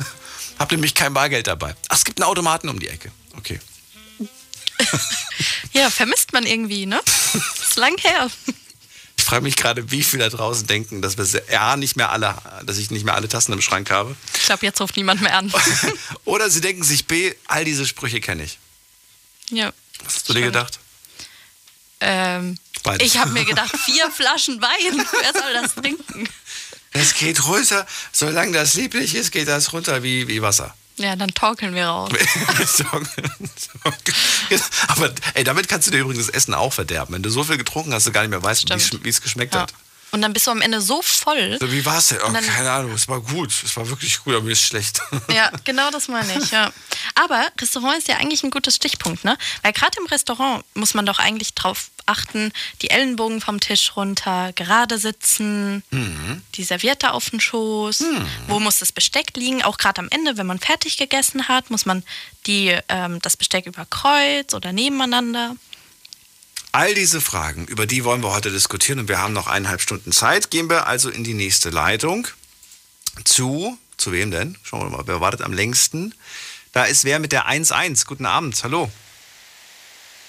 Hab 0.58 0.70
nämlich 0.70 0.94
kein 0.94 1.12
Bargeld 1.14 1.46
dabei. 1.48 1.74
Ach, 1.88 1.96
es 1.96 2.04
gibt 2.04 2.20
einen 2.20 2.28
Automaten 2.30 2.68
um 2.68 2.78
die 2.78 2.88
Ecke. 2.88 3.10
Okay. 3.36 3.60
Ja, 5.72 5.90
vermisst 5.90 6.32
man 6.32 6.46
irgendwie, 6.46 6.86
ne? 6.86 7.00
ist 7.60 7.76
lang 7.76 7.96
her. 7.98 8.30
Ich 9.16 9.24
frage 9.24 9.42
mich 9.42 9.56
gerade, 9.56 9.90
wie 9.90 10.04
viele 10.04 10.28
da 10.30 10.36
draußen 10.36 10.66
denken, 10.68 11.02
dass 11.02 11.16
wir 11.18 11.24
se- 11.24 11.42
A, 11.58 11.76
nicht 11.76 11.96
mehr 11.96 12.10
alle, 12.10 12.36
dass 12.64 12.76
ich 12.78 12.90
nicht 12.92 13.04
mehr 13.04 13.14
alle 13.14 13.28
Tassen 13.28 13.52
im 13.52 13.60
Schrank 13.60 13.90
habe. 13.90 14.14
Ich 14.36 14.44
glaube, 14.44 14.64
jetzt 14.64 14.80
ruft 14.80 14.96
niemand 14.96 15.20
mehr 15.22 15.36
an. 15.36 15.52
Oder 16.24 16.48
sie 16.50 16.60
denken 16.60 16.84
sich 16.84 17.06
B, 17.06 17.34
all 17.48 17.64
diese 17.64 17.86
Sprüche 17.86 18.20
kenne 18.20 18.44
ich. 18.44 18.58
ja. 19.50 19.72
Was 20.04 20.14
hast 20.16 20.28
du 20.28 20.34
dir 20.34 20.42
gedacht? 20.42 20.78
Ähm, 22.00 22.58
ich 23.00 23.16
habe 23.18 23.30
mir 23.30 23.44
gedacht, 23.44 23.74
vier 23.76 24.10
Flaschen 24.10 24.60
Wein. 24.60 25.06
Wer 25.22 25.32
soll 25.32 25.52
das 25.54 25.74
trinken? 25.74 26.28
Es 26.94 27.14
geht 27.14 27.46
runter, 27.46 27.86
solange 28.12 28.52
das 28.52 28.74
lieblich 28.74 29.14
ist, 29.14 29.32
geht 29.32 29.48
das 29.48 29.72
runter 29.72 30.02
wie, 30.02 30.28
wie 30.28 30.42
Wasser. 30.42 30.74
Ja, 30.96 31.16
dann 31.16 31.34
torkeln 31.34 31.74
wir 31.74 31.86
raus. 31.86 32.10
Aber 34.88 35.12
ey, 35.34 35.44
damit 35.44 35.68
kannst 35.68 35.88
du 35.88 35.90
dir 35.90 35.98
übrigens 35.98 36.26
das 36.26 36.34
Essen 36.34 36.54
auch 36.54 36.72
verderben. 36.72 37.14
Wenn 37.14 37.22
du 37.22 37.30
so 37.30 37.42
viel 37.42 37.58
getrunken 37.58 37.92
hast, 37.92 38.06
du 38.06 38.12
gar 38.12 38.20
nicht 38.22 38.30
mehr 38.30 38.42
weißt, 38.42 38.66
wie 39.02 39.08
es 39.08 39.20
geschmeckt 39.20 39.54
Ja. 39.54 39.62
hat. 39.62 39.74
Und 40.14 40.22
dann 40.22 40.32
bist 40.32 40.46
du 40.46 40.52
am 40.52 40.62
Ende 40.62 40.80
so 40.80 41.02
voll. 41.02 41.58
So, 41.60 41.72
wie 41.72 41.84
war 41.84 41.98
es 41.98 42.08
denn? 42.08 42.18
Oh, 42.24 42.30
dann- 42.32 42.46
keine 42.46 42.70
Ahnung, 42.70 42.92
es 42.92 43.08
war 43.08 43.20
gut. 43.20 43.50
Es 43.64 43.76
war 43.76 43.88
wirklich 43.88 44.20
gut, 44.22 44.34
aber 44.34 44.44
mir 44.44 44.52
ist 44.52 44.62
schlecht. 44.62 45.00
Ja, 45.34 45.50
genau 45.64 45.90
das 45.90 46.06
meine 46.06 46.38
ich, 46.38 46.52
ja. 46.52 46.72
Aber 47.16 47.48
Restaurant 47.60 47.98
ist 47.98 48.06
ja 48.06 48.16
eigentlich 48.18 48.44
ein 48.44 48.50
gutes 48.52 48.76
Stichpunkt, 48.76 49.24
ne? 49.24 49.36
Weil 49.62 49.72
gerade 49.72 49.98
im 49.98 50.06
Restaurant 50.06 50.64
muss 50.74 50.94
man 50.94 51.04
doch 51.04 51.18
eigentlich 51.18 51.54
drauf 51.54 51.90
achten, 52.06 52.52
die 52.82 52.90
Ellenbogen 52.90 53.40
vom 53.40 53.58
Tisch 53.60 53.96
runter, 53.96 54.52
gerade 54.54 54.98
sitzen, 54.98 55.82
die 56.54 56.62
Serviette 56.62 57.12
auf 57.12 57.30
den 57.30 57.40
Schoß, 57.40 58.04
wo 58.46 58.60
muss 58.60 58.78
das 58.78 58.92
Besteck 58.92 59.36
liegen? 59.36 59.62
Auch 59.62 59.78
gerade 59.78 60.00
am 60.00 60.08
Ende, 60.10 60.36
wenn 60.36 60.46
man 60.46 60.58
fertig 60.60 60.96
gegessen 60.96 61.48
hat, 61.48 61.70
muss 61.70 61.86
man 61.86 62.04
die, 62.46 62.76
ähm, 62.88 63.20
das 63.22 63.36
Besteck 63.36 63.66
über 63.66 63.84
Kreuz 63.88 64.52
oder 64.54 64.72
nebeneinander. 64.72 65.56
All 66.74 66.92
diese 66.92 67.20
Fragen, 67.20 67.68
über 67.68 67.86
die 67.86 68.02
wollen 68.02 68.20
wir 68.24 68.32
heute 68.32 68.50
diskutieren 68.50 68.98
und 68.98 69.08
wir 69.08 69.18
haben 69.18 69.32
noch 69.32 69.46
eineinhalb 69.46 69.80
Stunden 69.80 70.10
Zeit. 70.10 70.50
Gehen 70.50 70.68
wir 70.68 70.88
also 70.88 71.08
in 71.08 71.22
die 71.22 71.32
nächste 71.32 71.70
Leitung 71.70 72.26
zu, 73.24 73.78
zu 73.96 74.10
wem 74.10 74.32
denn? 74.32 74.58
Schauen 74.64 74.80
wir 74.90 74.96
mal, 74.96 75.06
wer 75.06 75.20
wartet 75.20 75.42
am 75.42 75.52
längsten? 75.52 76.16
Da 76.72 76.84
ist 76.86 77.04
wer 77.04 77.20
mit 77.20 77.30
der 77.30 77.46
1-1. 77.46 78.06
Guten 78.06 78.26
Abend, 78.26 78.60
hallo. 78.64 78.90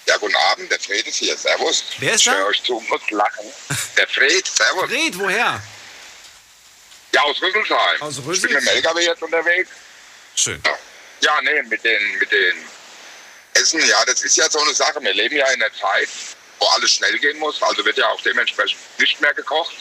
Ja, 0.06 0.18
guten 0.18 0.36
Abend, 0.52 0.70
der 0.72 0.80
Fred 0.80 1.08
ist 1.08 1.16
hier. 1.16 1.36
Servus. 1.36 1.84
Wer 1.98 2.14
ist 2.14 2.20
ich 2.20 2.26
da? 2.28 2.34
höre 2.34 2.46
euch 2.46 2.62
zu, 2.62 2.80
muss 2.90 3.02
lachen. 3.10 3.46
Der 3.98 4.08
Fred, 4.08 4.46
Servus. 4.46 4.86
Fred, 4.88 5.18
woher? 5.18 5.64
Ja, 7.12 7.22
aus 7.24 7.42
Rüsselsheim. 7.42 8.02
Aus 8.02 8.18
Ich 8.20 8.24
bin 8.24 8.28
mit 8.28 8.44
Rüsselsheim. 8.44 8.66
dem 8.66 8.76
LKW 8.76 9.02
jetzt 9.04 9.24
unterwegs. 9.24 9.70
Schön. 10.36 10.62
Ja, 11.22 11.42
nee, 11.42 11.64
mit 11.64 11.84
den, 11.84 12.20
mit 12.20 12.32
den 12.32 12.56
Essen, 13.56 13.80
ja, 13.88 14.04
das 14.06 14.24
ist 14.24 14.38
ja 14.38 14.50
so 14.50 14.60
eine 14.60 14.74
Sache. 14.74 15.02
Wir 15.02 15.14
leben 15.14 15.36
ja 15.36 15.48
in 15.48 15.62
einer 15.62 15.74
Zeit, 15.74 16.10
wo 16.60 16.66
alles 16.68 16.92
schnell 16.92 17.18
gehen 17.20 17.40
muss. 17.40 17.62
Also 17.62 17.84
wird 17.84 17.98
ja 17.98 18.08
auch 18.10 18.22
dementsprechend 18.22 18.80
nicht 19.00 19.20
mehr 19.22 19.34
gekocht. 19.34 19.76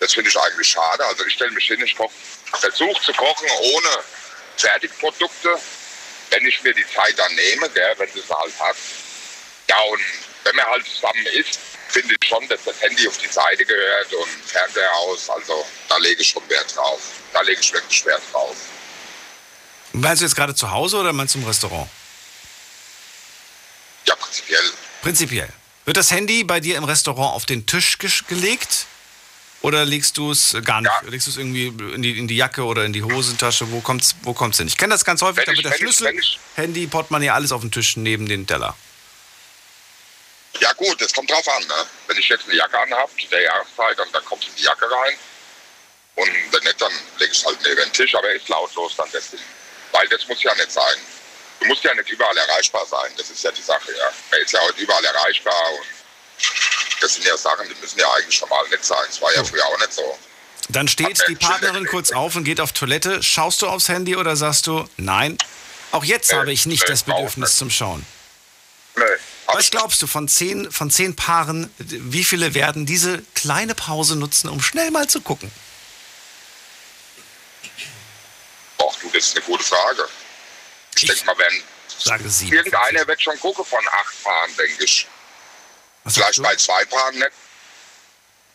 Das 0.00 0.12
finde 0.12 0.30
ich 0.30 0.38
eigentlich 0.38 0.68
schade. 0.68 1.04
Also 1.06 1.24
ich 1.24 1.34
stelle 1.34 1.52
mich 1.52 1.66
hin, 1.66 1.80
ich 1.80 1.96
versuche 2.52 3.02
zu 3.02 3.12
kochen 3.12 3.48
ohne 3.60 3.88
Fertigprodukte, 4.56 5.58
wenn 6.30 6.46
ich 6.46 6.62
mir 6.62 6.74
die 6.74 6.86
Zeit 6.94 7.18
dann 7.18 7.34
nehme, 7.34 7.68
gell, 7.70 7.94
wenn 7.98 8.08
es 8.08 8.28
halt 8.28 8.60
hat. 8.60 8.76
Ja, 9.68 9.80
und 9.90 10.00
wenn 10.44 10.56
man 10.56 10.66
halt 10.66 10.84
zusammen 10.86 11.26
isst, 11.38 11.58
finde 11.88 12.14
ich 12.20 12.28
schon, 12.28 12.46
dass 12.48 12.64
das 12.64 12.80
Handy 12.80 13.06
auf 13.06 13.16
die 13.18 13.28
Seite 13.28 13.64
gehört 13.64 14.12
und 14.12 14.28
Fernseher 14.46 14.92
aus. 14.94 15.30
Also 15.30 15.64
da 15.88 15.96
lege 15.98 16.20
ich 16.20 16.28
schon 16.28 16.48
Wert 16.48 16.74
drauf. 16.76 17.00
Da 17.32 17.40
lege 17.42 17.60
ich 17.60 17.72
wirklich 17.72 18.04
Wert 18.04 18.22
drauf. 18.32 18.56
Meinst 19.92 20.20
du 20.20 20.26
jetzt 20.26 20.34
gerade 20.34 20.54
zu 20.54 20.70
Hause 20.70 20.98
oder 20.98 21.12
meinst 21.12 21.34
du 21.34 21.38
im 21.38 21.46
Restaurant? 21.46 21.88
Ja, 24.06 24.14
prinzipiell. 24.16 24.72
Prinzipiell. 25.02 25.48
Wird 25.84 25.96
das 25.96 26.10
Handy 26.10 26.44
bei 26.44 26.60
dir 26.60 26.76
im 26.76 26.84
Restaurant 26.84 27.34
auf 27.34 27.46
den 27.46 27.66
Tisch 27.66 27.98
gelegt? 28.28 28.86
Oder 29.62 29.84
legst 29.86 30.18
du 30.18 30.30
es 30.30 30.54
gar 30.64 30.82
nicht? 30.82 30.92
Legst 31.08 31.26
du 31.26 31.30
es 31.30 31.36
irgendwie 31.38 31.68
in 31.68 32.02
die, 32.02 32.18
in 32.18 32.28
die 32.28 32.36
Jacke 32.36 32.64
oder 32.64 32.84
in 32.84 32.92
die 32.92 33.02
Hosentasche? 33.02 33.70
Wo 33.70 33.80
kommt's, 33.80 34.14
wo 34.22 34.34
kommt's 34.34 34.58
hin? 34.58 34.66
Ich 34.66 34.76
kenne 34.76 34.92
das 34.92 35.04
ganz 35.06 35.22
häufig, 35.22 35.38
Wenn 35.38 35.46
da 35.46 35.52
ich- 35.52 35.58
wird 35.58 35.64
der 35.66 35.72
ich- 35.72 35.78
Schlüssel, 35.82 36.06
wenn 36.08 36.18
ich- 36.18 36.38
Handy, 36.56 36.86
Portemonnaie, 36.86 37.30
alles 37.30 37.50
auf 37.50 37.62
dem 37.62 37.70
Tisch 37.70 37.96
neben 37.96 38.28
den 38.28 38.46
Teller. 38.46 38.76
Ja 40.60 40.72
gut, 40.74 41.00
das 41.00 41.12
kommt 41.12 41.30
drauf 41.30 41.46
an. 41.48 41.62
Ne? 41.66 41.74
Wenn 42.06 42.18
ich 42.18 42.28
jetzt 42.28 42.44
eine 42.44 42.54
Jacke 42.56 42.78
anhabe, 42.78 43.10
zu 43.20 43.26
der 43.28 43.42
Jahreszeit, 43.42 43.98
dann, 43.98 44.08
dann 44.12 44.24
kommt 44.24 44.44
in 44.46 44.54
die 44.56 44.62
Jacke 44.62 44.84
rein. 44.84 45.14
Und 46.16 46.28
wenn 46.52 46.62
nicht, 46.62 46.80
dann 46.80 46.92
lege 47.18 47.32
ich 47.32 47.38
es 47.38 47.44
halt 47.44 47.58
neben 47.64 47.76
den 47.76 47.92
Tisch, 47.92 48.14
aber 48.14 48.30
ist 48.34 48.48
lautlos 48.48 48.94
dann 48.96 49.08
deswegen. 49.12 49.42
Weil 49.92 50.06
das 50.08 50.26
muss 50.28 50.42
ja 50.42 50.54
nicht 50.54 50.70
sein. 50.70 50.96
Du 51.60 51.66
musst 51.66 51.82
ja 51.84 51.94
nicht 51.94 52.08
überall 52.10 52.36
erreichbar 52.36 52.84
sein. 52.86 53.10
Das 53.16 53.30
ist 53.30 53.42
ja 53.42 53.50
die 53.50 53.62
Sache, 53.62 53.92
ja. 53.96 54.12
Man 54.30 54.40
ist 54.40 54.52
ja 54.52 54.60
heute 54.60 54.80
überall 54.80 55.04
erreichbar 55.04 55.54
und 55.72 55.86
das 57.00 57.14
sind 57.14 57.24
ja 57.26 57.36
Sachen, 57.36 57.68
die 57.68 57.74
müssen 57.80 57.98
ja 57.98 58.10
eigentlich 58.12 58.40
normal 58.40 58.68
nicht 58.68 58.84
sein. 58.84 58.98
Das 59.06 59.20
war 59.20 59.34
ja 59.34 59.44
früher 59.44 59.64
auch 59.66 59.78
nicht 59.78 59.92
so. 59.92 60.18
Dann 60.70 60.88
steht 60.88 61.22
die 61.28 61.34
Partnerin 61.36 61.86
kurz 61.86 62.10
auf 62.12 62.36
und 62.36 62.44
geht 62.44 62.60
auf 62.60 62.72
Toilette. 62.72 63.22
Schaust 63.22 63.62
du 63.62 63.68
aufs 63.68 63.88
Handy 63.88 64.16
oder 64.16 64.34
sagst 64.36 64.66
du, 64.66 64.88
nein, 64.96 65.36
auch 65.92 66.04
jetzt 66.04 66.30
Nee, 66.32 66.38
habe 66.38 66.52
ich 66.52 66.66
nicht 66.66 66.82
nee, 66.82 66.88
das 66.88 67.02
Bedürfnis 67.02 67.50
nicht. 67.50 67.58
zum 67.58 67.70
Schauen? 67.70 68.06
Nee. 68.96 69.02
Was 69.46 69.70
glaubst 69.70 70.00
du, 70.02 70.06
von 70.06 70.26
zehn, 70.26 70.72
von 70.72 70.90
zehn 70.90 71.14
Paaren, 71.14 71.72
wie 71.78 72.24
viele 72.24 72.54
werden 72.54 72.86
diese 72.86 73.22
kleine 73.34 73.74
Pause 73.74 74.16
nutzen, 74.16 74.48
um 74.48 74.60
schnell 74.62 74.90
mal 74.90 75.06
zu 75.06 75.20
gucken? 75.20 75.52
Ach 78.78 78.94
du, 79.00 79.10
das 79.12 79.28
ist 79.28 79.36
eine 79.36 79.44
gute 79.44 79.62
Frage. 79.62 80.08
Ich, 80.96 81.06
denke 81.06 81.24
mal, 81.26 81.38
wenn 81.38 81.62
Sage 81.98 82.28
sie. 82.28 82.48
irgendeiner 82.50 83.06
wird 83.06 83.22
schon 83.22 83.38
gucken 83.40 83.64
von 83.64 83.86
acht 83.88 84.22
Paaren, 84.22 84.56
denke 84.56 84.84
ich. 84.84 85.06
Vielleicht 86.06 86.42
bei 86.42 86.54
zwei 86.56 86.84
Paaren 86.84 87.18
nicht. 87.18 87.30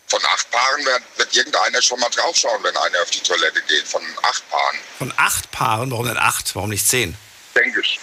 Von 0.08 0.24
acht 0.26 0.50
Paaren 0.52 0.86
wird, 0.86 1.04
wird 1.18 1.36
irgendeiner 1.36 1.82
schon 1.82 2.00
mal 2.00 2.10
draufschauen, 2.10 2.64
wenn 2.64 2.76
einer 2.78 3.02
auf 3.02 3.10
die 3.12 3.22
Toilette 3.22 3.62
geht. 3.64 3.88
Von 3.88 4.04
acht 4.24 4.50
Paaren, 4.50 4.80
Von 4.98 5.14
acht 5.18 5.52
Paaren, 5.52 5.92
warum 5.92 6.08
denn 6.08 6.18
acht? 6.18 6.56
Warum 6.56 6.70
nicht 6.70 6.88
zehn? 6.88 7.16
denke 7.56 7.82
ich. 7.82 8.00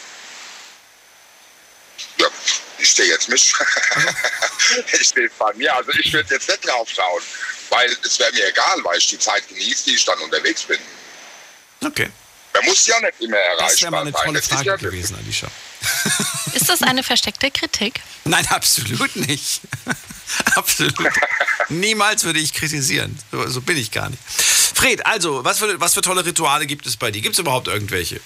Ja, 2.18 2.26
ich 2.78 2.90
stehe 2.90 3.08
jetzt 3.08 3.28
nicht. 3.28 3.54
ich 5.00 5.08
stehe 5.08 5.30
bei 5.38 5.52
mir. 5.54 5.74
Also 5.74 5.92
ich 5.92 6.12
würde 6.12 6.34
jetzt 6.34 6.48
nicht 6.48 6.66
draufschauen. 6.66 7.22
Weil 7.70 7.96
es 8.04 8.18
wäre 8.18 8.32
mir 8.32 8.46
egal, 8.48 8.84
weil 8.84 8.98
ich 8.98 9.08
die 9.08 9.18
Zeit 9.18 9.48
genieße, 9.48 9.84
die 9.86 9.94
ich 9.94 10.04
dann 10.04 10.18
unterwegs 10.20 10.62
bin. 10.62 10.78
Okay. 11.84 12.10
Man 12.56 12.66
muss 12.66 12.86
ja 12.86 13.00
nicht 13.00 13.20
immer 13.20 13.36
erreichbar 13.36 13.68
Das 13.68 13.82
wäre 13.82 13.90
mal 13.90 14.00
eine 14.00 14.12
tolle 14.12 14.42
Frage 14.42 14.66
ja 14.66 14.76
gewesen, 14.76 15.16
Alicia. 15.16 15.48
Ist 16.54 16.68
das 16.68 16.82
eine 16.82 17.02
versteckte 17.02 17.50
Kritik? 17.50 18.00
Nein, 18.24 18.46
absolut 18.48 19.14
nicht. 19.16 19.60
absolut. 20.54 20.94
Niemals 21.68 22.24
würde 22.24 22.38
ich 22.38 22.52
kritisieren. 22.54 23.18
So, 23.30 23.46
so 23.48 23.60
bin 23.60 23.76
ich 23.76 23.90
gar 23.90 24.08
nicht. 24.08 24.22
Fred, 24.28 25.04
also, 25.06 25.44
was 25.44 25.58
für, 25.58 25.80
was 25.80 25.94
für 25.94 26.00
tolle 26.00 26.24
Rituale 26.24 26.66
gibt 26.66 26.86
es 26.86 26.96
bei 26.96 27.10
dir? 27.10 27.20
Gibt 27.22 27.34
es 27.34 27.38
überhaupt 27.38 27.68
irgendwelche? 27.68 28.20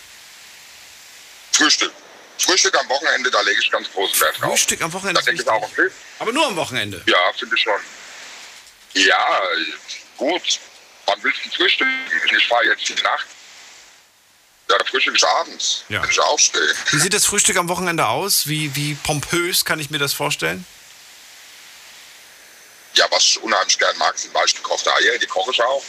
Frühstück. 1.52 1.92
Frühstück 2.38 2.78
am 2.78 2.88
Wochenende, 2.88 3.30
da 3.30 3.40
lege 3.42 3.60
ich 3.60 3.70
ganz 3.70 3.90
großen 3.92 4.18
Wert 4.20 4.40
drauf. 4.40 4.50
Frühstück 4.50 4.80
am 4.80 4.92
Wochenende 4.92 5.20
Da 5.20 5.24
denke 5.24 5.42
ich 5.42 5.48
auch 5.48 5.70
Film. 5.70 5.90
Aber 6.18 6.32
nur 6.32 6.46
am 6.46 6.56
Wochenende. 6.56 7.02
Ja, 7.06 7.32
finde 7.38 7.54
ich 7.54 7.62
schon. 7.62 7.80
Ja, 8.94 9.40
gut. 10.16 10.60
Wann 11.06 11.22
willst 11.22 11.40
du 11.44 11.50
frühstücken? 11.50 11.90
Ich 12.36 12.46
fahre 12.46 12.64
jetzt 12.66 12.88
die 12.88 12.94
Nacht. 13.02 13.26
Ja, 14.70 14.78
da 14.78 14.84
frühstücke 14.84 15.16
ich 15.16 15.24
abends, 15.26 15.84
Ja. 15.88 16.00
wenn 16.02 16.10
ich 16.10 16.20
aufstehe. 16.20 16.74
Wie 16.92 16.98
sieht 16.98 17.12
das 17.12 17.24
Frühstück 17.26 17.56
am 17.56 17.68
Wochenende 17.68 18.06
aus? 18.06 18.46
Wie, 18.46 18.74
wie 18.76 18.94
pompös 18.94 19.64
kann 19.64 19.80
ich 19.80 19.90
mir 19.90 19.98
das 19.98 20.12
vorstellen? 20.12 20.64
Ja, 22.94 23.06
was 23.10 23.24
ich 23.24 23.42
unheimlich 23.42 23.78
gern 23.78 23.96
mag, 23.98 24.16
sind 24.18 24.32
weich 24.34 24.54
gekochte 24.54 24.92
Eier. 24.94 25.18
Die 25.18 25.26
koche 25.26 25.50
ich 25.52 25.62
auch. 25.62 25.82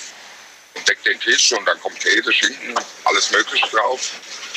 Und 0.74 0.88
decke 0.88 1.04
den 1.04 1.20
Tisch 1.20 1.52
und 1.52 1.66
dann 1.66 1.80
kommt 1.82 2.00
Käse, 2.00 2.32
Schinken, 2.34 2.74
alles 3.04 3.30
Mögliche 3.32 3.68
drauf. 3.68 4.00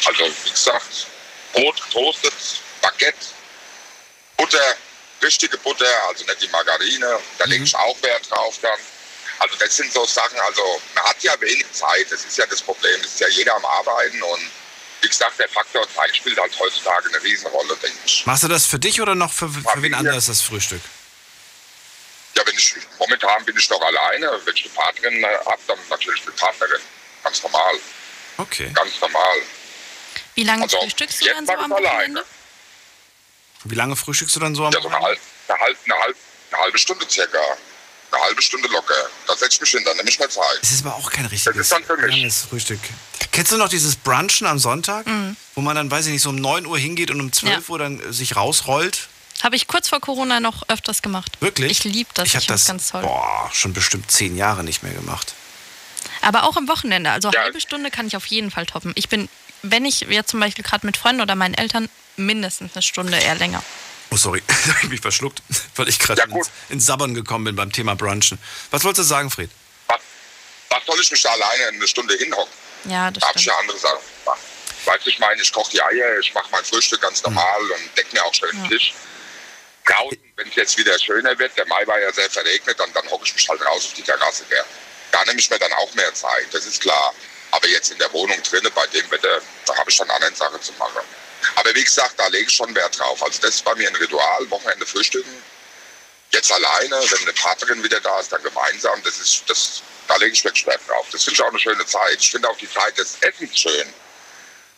Also, 0.06 0.24
wie 0.44 0.50
gesagt, 0.50 1.06
Brot 1.52 1.82
getoastet, 1.82 2.32
Baguette, 2.80 3.26
Butter, 4.36 4.76
richtige 5.22 5.58
Butter, 5.58 5.86
also 6.08 6.24
nicht 6.24 6.40
die 6.42 6.48
Margarine. 6.48 7.18
Da 7.38 7.44
lege 7.46 7.64
ich 7.64 7.74
auch 7.74 8.00
Wert 8.02 8.30
drauf 8.30 8.54
dann. 8.62 8.78
Also 9.44 9.56
das 9.58 9.76
sind 9.76 9.92
so 9.92 10.06
Sachen, 10.06 10.38
also 10.40 10.80
man 10.94 11.04
hat 11.04 11.22
ja 11.22 11.38
wenig 11.38 11.70
Zeit, 11.72 12.06
das 12.10 12.24
ist 12.24 12.38
ja 12.38 12.46
das 12.46 12.62
Problem. 12.62 12.98
Es 13.00 13.08
ist 13.08 13.20
ja 13.20 13.28
jeder 13.28 13.54
am 13.54 13.64
Arbeiten 13.66 14.22
und 14.22 14.40
wie 15.02 15.08
gesagt, 15.08 15.38
der 15.38 15.48
Faktor 15.50 15.86
Zeit 15.94 16.16
spielt 16.16 16.38
halt 16.40 16.58
heutzutage 16.58 17.10
eine 17.10 17.22
Riesenrolle, 17.22 17.76
denke 17.76 17.98
ich. 18.06 18.24
Machst 18.24 18.42
du 18.42 18.48
das 18.48 18.64
für 18.64 18.78
dich 18.78 19.02
oder 19.02 19.14
noch 19.14 19.30
für, 19.34 19.50
für 19.50 19.82
wen 19.82 19.92
anders 19.92 20.26
das 20.26 20.40
Frühstück? 20.40 20.80
Ja, 22.36 22.42
wenn 22.46 22.54
ich, 22.56 22.74
momentan 22.98 23.44
bin 23.44 23.54
ich 23.58 23.68
doch 23.68 23.82
alleine. 23.82 24.40
Wenn 24.46 24.56
ich 24.56 24.64
eine 24.64 24.72
Partnerin 24.74 25.26
habe, 25.44 25.60
dann 25.66 25.78
natürlich 25.90 26.22
eine 26.22 26.32
Partnerin. 26.32 26.80
Ganz 27.22 27.42
normal, 27.42 27.74
Okay. 28.38 28.70
ganz 28.72 28.98
normal. 29.00 29.42
Wie 30.36 30.44
lange 30.44 30.62
Also, 30.62 30.78
frühstückst 30.80 31.20
du 31.20 31.24
jetzt 31.26 31.36
dann 31.36 31.46
so 31.46 31.52
am. 31.52 31.70
Wochenende? 31.70 32.24
Wie 33.64 33.74
lange 33.74 33.94
frühstückst 33.94 34.36
du 34.36 34.40
dann 34.40 34.54
so 34.54 34.64
am 34.64 34.72
Ja, 34.72 34.80
so 34.80 34.88
eine, 34.88 34.98
halb, 35.00 35.18
eine, 35.48 35.58
halb, 35.60 35.76
eine, 35.84 35.94
halb, 36.00 36.16
eine 36.50 36.62
halbe 36.62 36.78
Stunde 36.78 37.06
circa. 37.10 37.38
Eine 38.14 38.24
halbe 38.24 38.42
Stunde 38.42 38.68
locker. 38.68 38.94
Da 39.26 39.36
setze 39.36 39.54
ich 39.54 39.60
mich 39.62 39.70
hin, 39.70 39.82
dann 39.84 39.96
nehme 39.96 40.08
ich 40.08 40.18
mir 40.18 40.28
Zeit. 40.28 40.44
Es 40.62 40.70
ist 40.72 40.86
aber 40.86 40.94
auch 40.94 41.10
kein 41.10 41.26
richtiges 41.26 41.54
Das 41.54 41.66
ist 41.66 41.72
dann 41.72 41.84
für 41.84 41.96
mich. 41.96 42.14
langes 42.16 42.42
Frühstück. 42.42 42.80
Kennst 43.32 43.50
du 43.52 43.56
noch 43.56 43.68
dieses 43.68 43.96
Brunchen 43.96 44.46
am 44.46 44.58
Sonntag? 44.58 45.06
Wo 45.54 45.60
man 45.60 45.74
dann, 45.76 45.90
weiß 45.90 46.06
ich 46.06 46.12
nicht, 46.12 46.22
so 46.22 46.30
um 46.30 46.36
9 46.36 46.66
Uhr 46.66 46.78
hingeht 46.78 47.10
und 47.10 47.20
um 47.20 47.32
12 47.32 47.52
Ja. 47.52 47.72
Uhr 47.72 47.78
dann 47.78 48.00
äh, 48.00 48.12
sich 48.12 48.36
rausrollt? 48.36 49.08
Habe 49.42 49.56
ich 49.56 49.66
kurz 49.66 49.88
vor 49.88 50.00
Corona 50.00 50.38
noch 50.40 50.68
öfters 50.68 51.02
gemacht. 51.02 51.32
Wirklich? 51.40 51.70
Ich 51.72 51.84
liebe 51.84 52.08
das. 52.14 52.28
Ich 52.28 52.34
habe 52.36 52.42
finde 52.44 52.54
das 52.54 52.60
das 52.62 52.68
ganz 52.68 52.90
toll. 52.90 53.02
Boah, 53.02 53.50
schon 53.52 53.72
bestimmt 53.72 54.10
zehn 54.10 54.36
Jahre 54.36 54.62
nicht 54.62 54.82
mehr 54.82 54.92
gemacht. 54.92 55.34
Aber 56.22 56.44
auch 56.44 56.56
am 56.56 56.68
Wochenende. 56.68 57.10
Also 57.10 57.30
Ja. 57.30 57.40
halbe 57.42 57.60
Stunde 57.60 57.90
kann 57.90 58.06
ich 58.06 58.16
auf 58.16 58.26
jeden 58.26 58.50
Fall 58.50 58.64
toppen. 58.66 58.92
Ich 58.94 59.08
bin, 59.08 59.28
wenn 59.62 59.84
ich 59.84 60.02
jetzt 60.02 60.30
zum 60.30 60.40
Beispiel 60.40 60.64
gerade 60.64 60.86
mit 60.86 60.96
Freunden 60.96 61.20
oder 61.20 61.34
meinen 61.34 61.54
Eltern, 61.54 61.88
mindestens 62.16 62.74
eine 62.74 62.82
Stunde 62.82 63.16
eher 63.18 63.34
länger. 63.34 63.62
Oh, 64.10 64.16
sorry, 64.16 64.42
da 64.46 64.54
habe 64.54 64.78
ich 64.84 64.88
mich 64.90 65.00
verschluckt, 65.00 65.42
weil 65.76 65.88
ich 65.88 65.98
gerade 65.98 66.20
Ja, 66.20 66.36
ins, 66.36 66.50
ins 66.68 66.86
Sabbern 66.86 67.14
gekommen 67.14 67.44
bin 67.44 67.56
beim 67.56 67.72
Thema 67.72 67.94
Brunchen. 67.96 68.38
Was 68.70 68.84
wolltest 68.84 69.08
du 69.08 69.14
sagen, 69.14 69.30
Fred? 69.30 69.50
Was, 69.88 70.00
was 70.70 70.86
soll 70.86 71.00
ich 71.00 71.10
mich 71.10 71.22
da 71.22 71.30
alleine 71.30 71.68
eine 71.68 71.88
Stunde 71.88 72.14
hinhocken? 72.14 72.52
Ja, 72.84 73.10
das 73.10 73.20
Da 73.22 73.28
habe 73.28 73.38
ich 73.38 73.46
ja 73.46 73.56
andere 73.58 73.78
Sachen 73.78 73.98
gemacht. 74.24 74.40
Weißt 74.84 75.06
du, 75.06 75.10
ich 75.10 75.18
meine, 75.18 75.40
ich 75.40 75.50
koche 75.52 75.70
die 75.70 75.82
Eier, 75.82 76.18
ich 76.20 76.34
mache 76.34 76.46
mein 76.52 76.64
Frühstück 76.64 77.00
ganz 77.00 77.22
normal 77.22 77.60
und 77.62 77.96
decke 77.96 78.14
mir 78.14 78.24
auch 78.24 78.34
schön 78.34 78.50
den 78.52 78.68
Tisch. 78.68 78.92
Draußen, 79.86 80.18
wenn 80.36 80.48
es 80.48 80.54
jetzt 80.54 80.78
wieder 80.78 80.98
schöner 80.98 81.38
wird, 81.38 81.56
der 81.56 81.66
Mai 81.66 81.86
war 81.86 81.98
ja 82.00 82.12
sehr 82.12 82.30
verregnet, 82.30 82.78
dann, 82.78 82.92
dann 82.92 83.06
hocke 83.10 83.24
ich 83.24 83.34
mich 83.34 83.48
halt 83.48 83.60
raus 83.66 83.86
auf 83.86 83.92
die 83.94 84.02
Terrasse. 84.02 84.44
Gell. 84.48 84.64
Da 85.12 85.24
nehme 85.24 85.38
ich 85.38 85.48
mir 85.50 85.58
dann 85.58 85.72
auch 85.74 85.92
mehr 85.94 86.12
Zeit, 86.14 86.46
das 86.52 86.66
ist 86.66 86.80
klar. 86.82 87.14
Aber 87.50 87.68
jetzt 87.68 87.92
in 87.92 87.98
der 87.98 88.12
Wohnung 88.12 88.42
drinnen, 88.42 88.70
bei 88.74 88.86
dem 88.88 89.10
Wetter, 89.10 89.40
da 89.66 89.76
habe 89.76 89.88
ich 89.90 89.96
schon 89.96 90.10
andere 90.10 90.34
Sachen 90.34 90.60
zu 90.60 90.72
machen. 90.74 91.00
Aber 91.56 91.74
wie 91.74 91.84
gesagt, 91.84 92.18
da 92.18 92.26
lege 92.28 92.46
ich 92.48 92.54
schon 92.54 92.74
Wert 92.74 92.98
drauf. 92.98 93.22
Also 93.22 93.40
das 93.40 93.56
ist 93.56 93.64
bei 93.64 93.74
mir 93.74 93.88
ein 93.88 93.96
Ritual, 93.96 94.50
Wochenende 94.50 94.86
frühstücken. 94.86 95.42
Jetzt 96.30 96.50
alleine, 96.50 96.96
wenn 96.96 97.22
eine 97.22 97.32
Partnerin 97.32 97.82
wieder 97.82 98.00
da 98.00 98.20
ist, 98.20 98.32
dann 98.32 98.42
gemeinsam. 98.42 99.02
Das 99.04 99.18
ist, 99.18 99.44
das, 99.46 99.82
da 100.08 100.16
lege 100.16 100.32
ich 100.32 100.44
wirklich 100.44 100.66
Wert 100.66 100.80
drauf. 100.88 101.06
Das 101.12 101.24
finde 101.24 101.34
ich 101.34 101.42
auch 101.42 101.50
eine 101.50 101.58
schöne 101.58 101.86
Zeit. 101.86 102.18
Ich 102.20 102.30
finde 102.30 102.48
auch 102.48 102.56
die 102.58 102.70
Zeit 102.70 102.98
des 102.98 103.16
Essens 103.20 103.58
schön. 103.58 103.94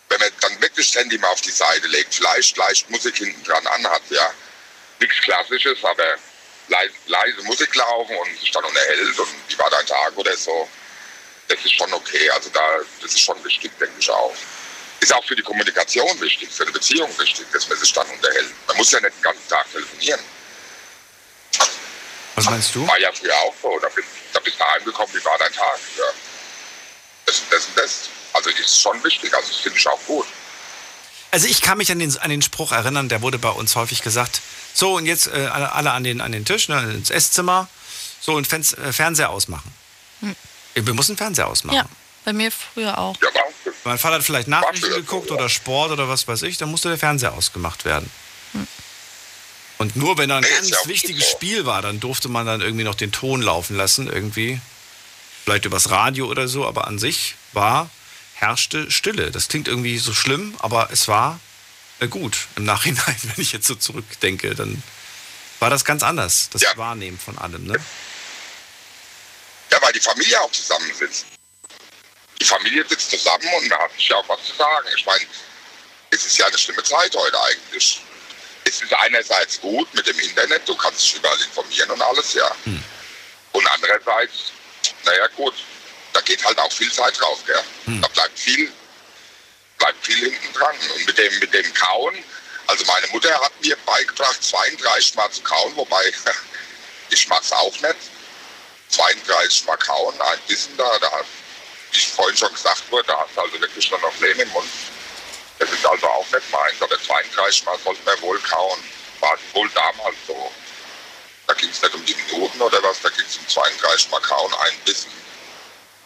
Wenn 0.09 0.21
man 0.21 0.31
dann 0.41 0.61
wirklich 0.61 0.93
das 0.93 1.01
Handy 1.01 1.19
mal 1.19 1.29
auf 1.29 1.41
die 1.41 1.51
Seite 1.51 1.87
legt, 1.89 2.15
vielleicht 2.15 2.57
leicht 2.57 2.89
Musik 2.91 3.17
hinten 3.17 3.43
dran 3.45 3.67
anhat, 3.67 4.03
ja. 4.11 4.31
Nichts 5.01 5.21
Klassisches, 5.23 5.83
aber 5.83 6.17
leise, 6.69 6.95
leise 7.07 7.43
Musik 7.43 7.75
laufen 7.75 8.17
und 8.17 8.41
sich 8.41 8.51
dann 8.51 8.65
unterhält 8.65 9.19
und 9.19 9.29
wie 9.49 9.59
war 9.59 9.71
dein 9.71 9.87
Tag 9.87 10.17
oder 10.17 10.37
so. 10.37 10.69
Das 11.49 11.59
ist 11.65 11.75
schon 11.75 11.93
okay. 11.93 12.31
Also 12.31 12.51
da, 12.51 12.61
das 13.03 13.13
ist 13.13 13.21
schon 13.21 13.43
wichtig, 13.45 13.73
denke 13.79 13.95
ich 13.99 14.11
auch. 14.11 14.35
Ist 15.01 15.13
auch 15.15 15.25
für 15.25 15.37
die 15.37 15.43
Kommunikation 15.43 16.21
wichtig, 16.21 16.49
für 16.51 16.63
eine 16.63 16.73
Beziehung 16.73 17.11
wichtig, 17.19 17.47
dass 17.53 17.69
man 17.69 17.79
sich 17.79 17.93
dann 17.93 18.07
unterhält. 18.09 18.51
Man 18.67 18.77
muss 18.77 18.91
ja 18.93 19.01
nicht 19.01 19.15
den 19.15 19.23
ganzen 19.23 19.49
Tag 19.49 19.71
telefonieren. 19.71 20.21
Was 22.35 22.45
meinst 22.47 22.75
du? 22.75 22.87
War 22.87 22.99
ja 22.99 23.11
früher 23.13 23.35
auch 23.35 23.55
so. 23.63 23.79
Da 23.79 23.89
bist, 23.89 24.09
da 24.33 24.41
bist 24.41 24.59
du 24.59 24.65
heimgekommen, 24.65 25.15
wie 25.15 25.25
war 25.25 25.39
dein 25.39 25.53
Tag? 25.53 25.79
Ja. 25.97 26.05
Das 27.27 27.41
und 27.41 27.53
das 27.53 27.67
und 27.67 27.79
das. 27.79 28.09
Also 28.33 28.51
ist 28.51 28.81
schon 28.81 29.03
wichtig. 29.05 29.35
Also 29.35 29.49
das 29.49 29.57
finde 29.59 29.79
ich 29.79 29.89
auch 29.89 30.01
gut. 30.07 30.27
Also 31.31 31.47
ich 31.49 31.61
kann 31.61 31.79
mich 31.79 31.91
an 31.91 31.99
den, 31.99 32.17
an 32.19 32.31
den 32.31 32.43
Spruch 32.43 32.73
erinnern, 32.73 33.09
der 33.09 33.23
wurde 33.23 33.39
bei 33.39 33.51
uns 33.51 33.75
häufig 33.75 34.03
gesagt. 34.03 34.41
So, 34.73 34.97
und 34.97 35.07
jetzt 35.07 35.27
äh, 35.27 35.47
alle, 35.53 35.73
alle 35.73 35.91
an, 35.93 36.05
den, 36.05 36.21
an 36.21 36.33
den 36.33 36.45
Tisch, 36.45 36.69
ne, 36.69 36.81
ins 36.95 37.11
Esszimmer. 37.11 37.69
So, 38.21 38.35
und 38.35 38.47
Fens 38.47 38.75
äh, 38.75 38.93
Fernseher 38.93 39.31
ausmachen. 39.31 39.73
Hm. 40.21 40.37
Wir 40.75 40.95
müssen 40.95 41.17
Fernseher 41.17 41.49
ausmachen. 41.49 41.77
Ja, 41.77 41.87
bei 42.25 42.33
mir 42.33 42.53
früher 42.53 42.99
auch. 42.99 43.17
Ja, 43.23 43.35
war 43.35 43.43
auch 43.43 43.47
gut. 43.47 43.56
Mein 43.87 43.99
Vater 43.99 44.17
hat 44.17 44.25
vielleicht 44.25 44.49
Nachrichten 44.49 44.91
geguckt 44.91 45.31
oder 45.31 45.49
Sport 45.49 45.93
oder 45.93 46.09
was 46.09 46.27
weiß 46.27 46.43
ich, 46.43 46.59
dann 46.59 46.71
musste 46.71 46.89
der 46.89 46.99
Fernseher 46.99 47.35
ausgemacht 47.35 47.85
werden. 47.85 48.11
Hm. 48.53 48.67
Und 49.79 49.95
nur 49.95 50.19
wenn 50.19 50.29
da 50.29 50.39
ein 50.39 50.43
Nee, 50.43 50.49
ganz 50.71 50.87
wichtiges. 50.87 51.31
Spiel 51.31 51.67
war, 51.67 51.83
dann 51.83 52.01
durfte 52.01 52.29
man 52.29 52.47
dann 52.47 52.61
irgendwie 52.61 52.83
noch 52.85 52.97
den 52.97 53.13
Ton 53.13 53.43
laufen 53.43 53.77
lassen, 53.77 54.09
irgendwie. 54.09 54.61
Vielleicht 55.45 55.67
übers 55.67 55.91
Radio 55.91 56.27
oder 56.27 56.49
so, 56.49 56.67
aber 56.67 56.89
an 56.89 56.99
sich 56.99 57.37
war, 57.53 57.89
herrschte 58.35 58.91
Stille. 58.91 59.31
Das 59.31 59.47
klingt 59.47 59.69
irgendwie 59.69 59.99
so 59.99 60.13
schlimm, 60.13 60.57
aber 60.59 60.89
es 60.91 61.07
war 61.07 61.39
äh, 62.01 62.09
gut 62.09 62.49
im 62.57 62.65
Nachhinein, 62.65 63.17
wenn 63.23 63.41
ich 63.41 63.53
jetzt 63.53 63.69
so 63.69 63.77
zurückdenke, 63.77 64.57
dann 64.57 64.83
war 65.61 65.71
das 65.71 65.85
ganz 65.85 66.03
anders, 66.03 66.49
das 66.51 66.63
Ja. 66.63 66.77
Wahrnehmen 66.77 67.21
von 67.21 67.39
allem, 67.39 67.65
ne? 67.65 67.75
Ja, 69.71 69.81
weil 69.81 69.93
die 69.93 70.01
Familie 70.01 70.41
auch 70.41 70.51
zusammensitzt. 70.51 71.27
Die 72.41 72.45
Familie 72.45 72.85
sitzt 72.89 73.11
zusammen 73.11 73.49
und 73.59 73.69
da 73.69 73.79
hat 73.79 73.93
sich 73.93 74.09
ja 74.09 74.17
auch 74.17 74.29
was 74.29 74.45
zu 74.45 74.55
sagen. 74.55 74.89
Ich 74.97 75.07
meine, 75.07 75.27
es 76.11 76.27
ist 76.27 76.39
ja 76.39 76.47
eine 76.47 76.59
schlimme 76.59 76.83
Zeit 76.83 77.15
heute 77.15 77.41
eigentlich. 77.43 78.01
Es 78.65 78.83
ist 78.83 78.93
einerseits 78.95 79.61
gut 79.61 79.93
mit 79.95 80.07
dem 80.07 80.19
Internet, 80.19 80.69
du 80.69 80.77
kannst 80.77 81.01
dich 81.01 81.17
überall 81.17 81.41
informieren 81.41 81.91
und 81.91 82.03
alles, 82.03 82.35
ja. 82.35 82.51
Und 83.53 83.67
andererseits, 83.69 84.53
naja 85.05 85.27
gut, 85.29 85.55
da 86.13 86.21
geht 86.23 86.45
halt 86.45 86.59
auch 86.59 86.73
viel 86.73 86.93
Zeit 86.93 87.19
drauf, 87.21 87.39
gell? 87.47 87.63
Da 88.01 88.09
bleibt 88.09 88.39
viel, 88.39 88.73
bleibt 89.79 90.05
viel 90.05 90.31
hinten 90.31 90.53
dran. 90.53 90.77
Und 90.95 91.07
mit 91.07 91.17
dem, 91.19 91.39
mit 91.39 91.55
dem 91.55 91.75
Kauen, 91.75 92.25
also 92.67 92.85
meine 92.87 93.07
Mutter 93.09 93.41
hat 93.41 93.53
mir 93.63 93.77
beigebracht, 93.87 94.43
32 94.43 95.15
Mal 95.15 95.31
zu 95.31 95.43
kauen, 95.43 95.77
wobei 95.77 96.13
ich 97.11 97.29
mag's 97.29 97.53
auch 97.53 97.73
nicht. 97.81 97.97
32 98.89 99.65
Mal 99.67 99.77
kauen, 99.77 100.21
ein 100.21 100.39
bisschen 100.49 100.77
da, 100.77 100.99
da 101.01 101.25
wie 101.93 101.99
ich 101.99 102.09
vorhin 102.09 102.37
schon 102.37 102.53
gesagt 102.53 102.91
wurde, 102.91 103.09
da 103.09 103.19
hast 103.19 103.37
du 103.37 103.41
also 103.41 103.61
wirklich 103.61 103.91
nur 103.91 104.01
noch 104.01 104.19
Lehm 104.21 104.41
im 104.41 104.49
Mund. 104.51 104.69
Das 105.59 105.71
ist 105.71 105.87
also 105.87 106.07
auch 106.07 106.27
nicht 106.33 106.51
meins, 106.51 106.81
aber 106.81 107.01
32 107.03 107.65
Mal 107.65 107.79
sollte 107.83 108.03
man 108.05 108.21
wohl 108.23 108.39
kauen. 108.41 108.83
War 109.21 109.39
wohl 109.55 109.71
damals 109.71 110.17
so. 110.27 110.53
Da 111.47 111.55
ging 111.55 111.71
es 111.71 111.81
nicht 111.81 111.95
um 111.95 112.05
die 112.05 112.15
Minuten 112.15 112.61
oder 112.61 112.83
was, 112.83 113.01
da 113.01 113.09
ging 113.09 113.25
es 113.27 113.39
um 113.39 113.49
32 113.49 114.11
Mal 114.11 114.21
kauen, 114.21 114.53
ein 114.55 114.79
Bissen. 114.85 115.11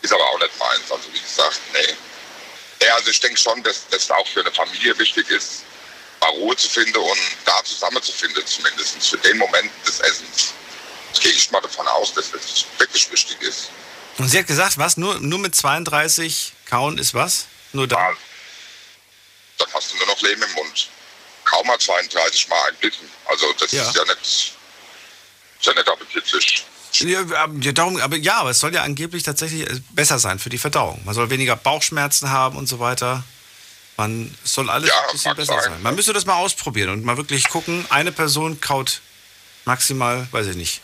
Ist 0.02 0.12
aber 0.12 0.26
auch 0.28 0.38
nicht 0.38 0.58
meins, 0.58 0.90
also 0.90 1.12
wie 1.12 1.20
gesagt, 1.20 1.60
nee. 1.72 1.96
Ja, 2.82 2.94
also 2.94 3.10
ich 3.10 3.20
denke 3.20 3.38
schon, 3.38 3.62
dass 3.62 3.86
das 3.90 4.10
auch 4.10 4.26
für 4.28 4.40
eine 4.40 4.52
Familie 4.52 4.96
wichtig 4.98 5.28
ist, 5.30 5.64
mal 6.20 6.30
Ruhe 6.30 6.56
zu 6.56 6.68
finden 6.68 6.96
und 6.96 7.20
da 7.44 7.62
zusammenzufinden, 7.64 8.46
zumindest 8.46 9.08
für 9.08 9.18
den 9.18 9.38
Moment 9.38 9.70
des 9.86 10.00
Essens. 10.00 10.54
Gehe 11.20 11.32
ich 11.32 11.50
mal 11.50 11.60
davon 11.60 11.86
aus, 11.88 12.14
dass 12.14 12.30
das 12.30 12.64
wirklich 12.78 13.10
wichtig 13.10 13.42
ist. 13.42 13.70
Und 14.20 14.28
sie 14.28 14.38
hat 14.38 14.46
gesagt, 14.46 14.76
was? 14.76 14.96
Nur, 14.98 15.18
nur 15.20 15.38
mit 15.38 15.54
32 15.54 16.52
kauen 16.66 16.98
ist 16.98 17.14
was? 17.14 17.46
Nur 17.72 17.88
da? 17.88 17.96
Ja, 17.96 18.16
dann 19.58 19.68
hast 19.72 19.92
du 19.92 19.96
nur 19.96 20.06
noch 20.08 20.20
Lehm 20.20 20.42
im 20.42 20.52
Mund. 20.52 20.88
Kaum 21.44 21.66
mal 21.66 21.78
32 21.78 22.48
Mal 22.48 22.68
ein 22.68 22.76
Bissen. 22.80 23.08
Also 23.26 23.46
das 23.58 23.72
Ja. 23.72 23.88
ist 23.88 23.96
ja 23.96 24.04
nicht, 24.04 24.20
ist 25.58 25.66
ja 25.66 25.72
nicht 25.72 25.88
appetitlich. 25.88 26.66
Ja, 26.92 27.22
ja, 27.22 27.72
darum, 27.72 27.96
aber 27.98 28.16
ja, 28.16 28.38
aber 28.40 28.50
es 28.50 28.58
soll 28.60 28.74
ja 28.74 28.82
angeblich 28.82 29.22
tatsächlich 29.22 29.62
äh, 29.70 29.80
besser 29.90 30.18
sein 30.18 30.38
für 30.38 30.50
die 30.50 30.58
Verdauung. 30.58 31.00
Man 31.04 31.14
soll 31.14 31.30
weniger 31.30 31.56
Bauchschmerzen 31.56 32.30
haben 32.30 32.56
und 32.58 32.66
so 32.66 32.78
weiter. 32.78 33.22
Man 33.96 34.34
soll 34.44 34.68
alles 34.68 34.90
Ja, 34.90 35.00
ein 35.06 35.12
bisschen 35.12 35.36
besser 35.36 35.54
sein. 35.62 35.72
sein. 35.72 35.82
Man 35.82 35.94
müsste 35.94 36.12
das 36.12 36.26
mal 36.26 36.34
ausprobieren 36.34 36.90
und 36.90 37.04
mal 37.04 37.16
wirklich 37.16 37.48
gucken. 37.48 37.86
Eine 37.90 38.12
Person 38.12 38.60
kaut 38.60 39.00
maximal, 39.64 40.26
weiß 40.30 40.48
ich 40.48 40.56
nicht, 40.56 40.80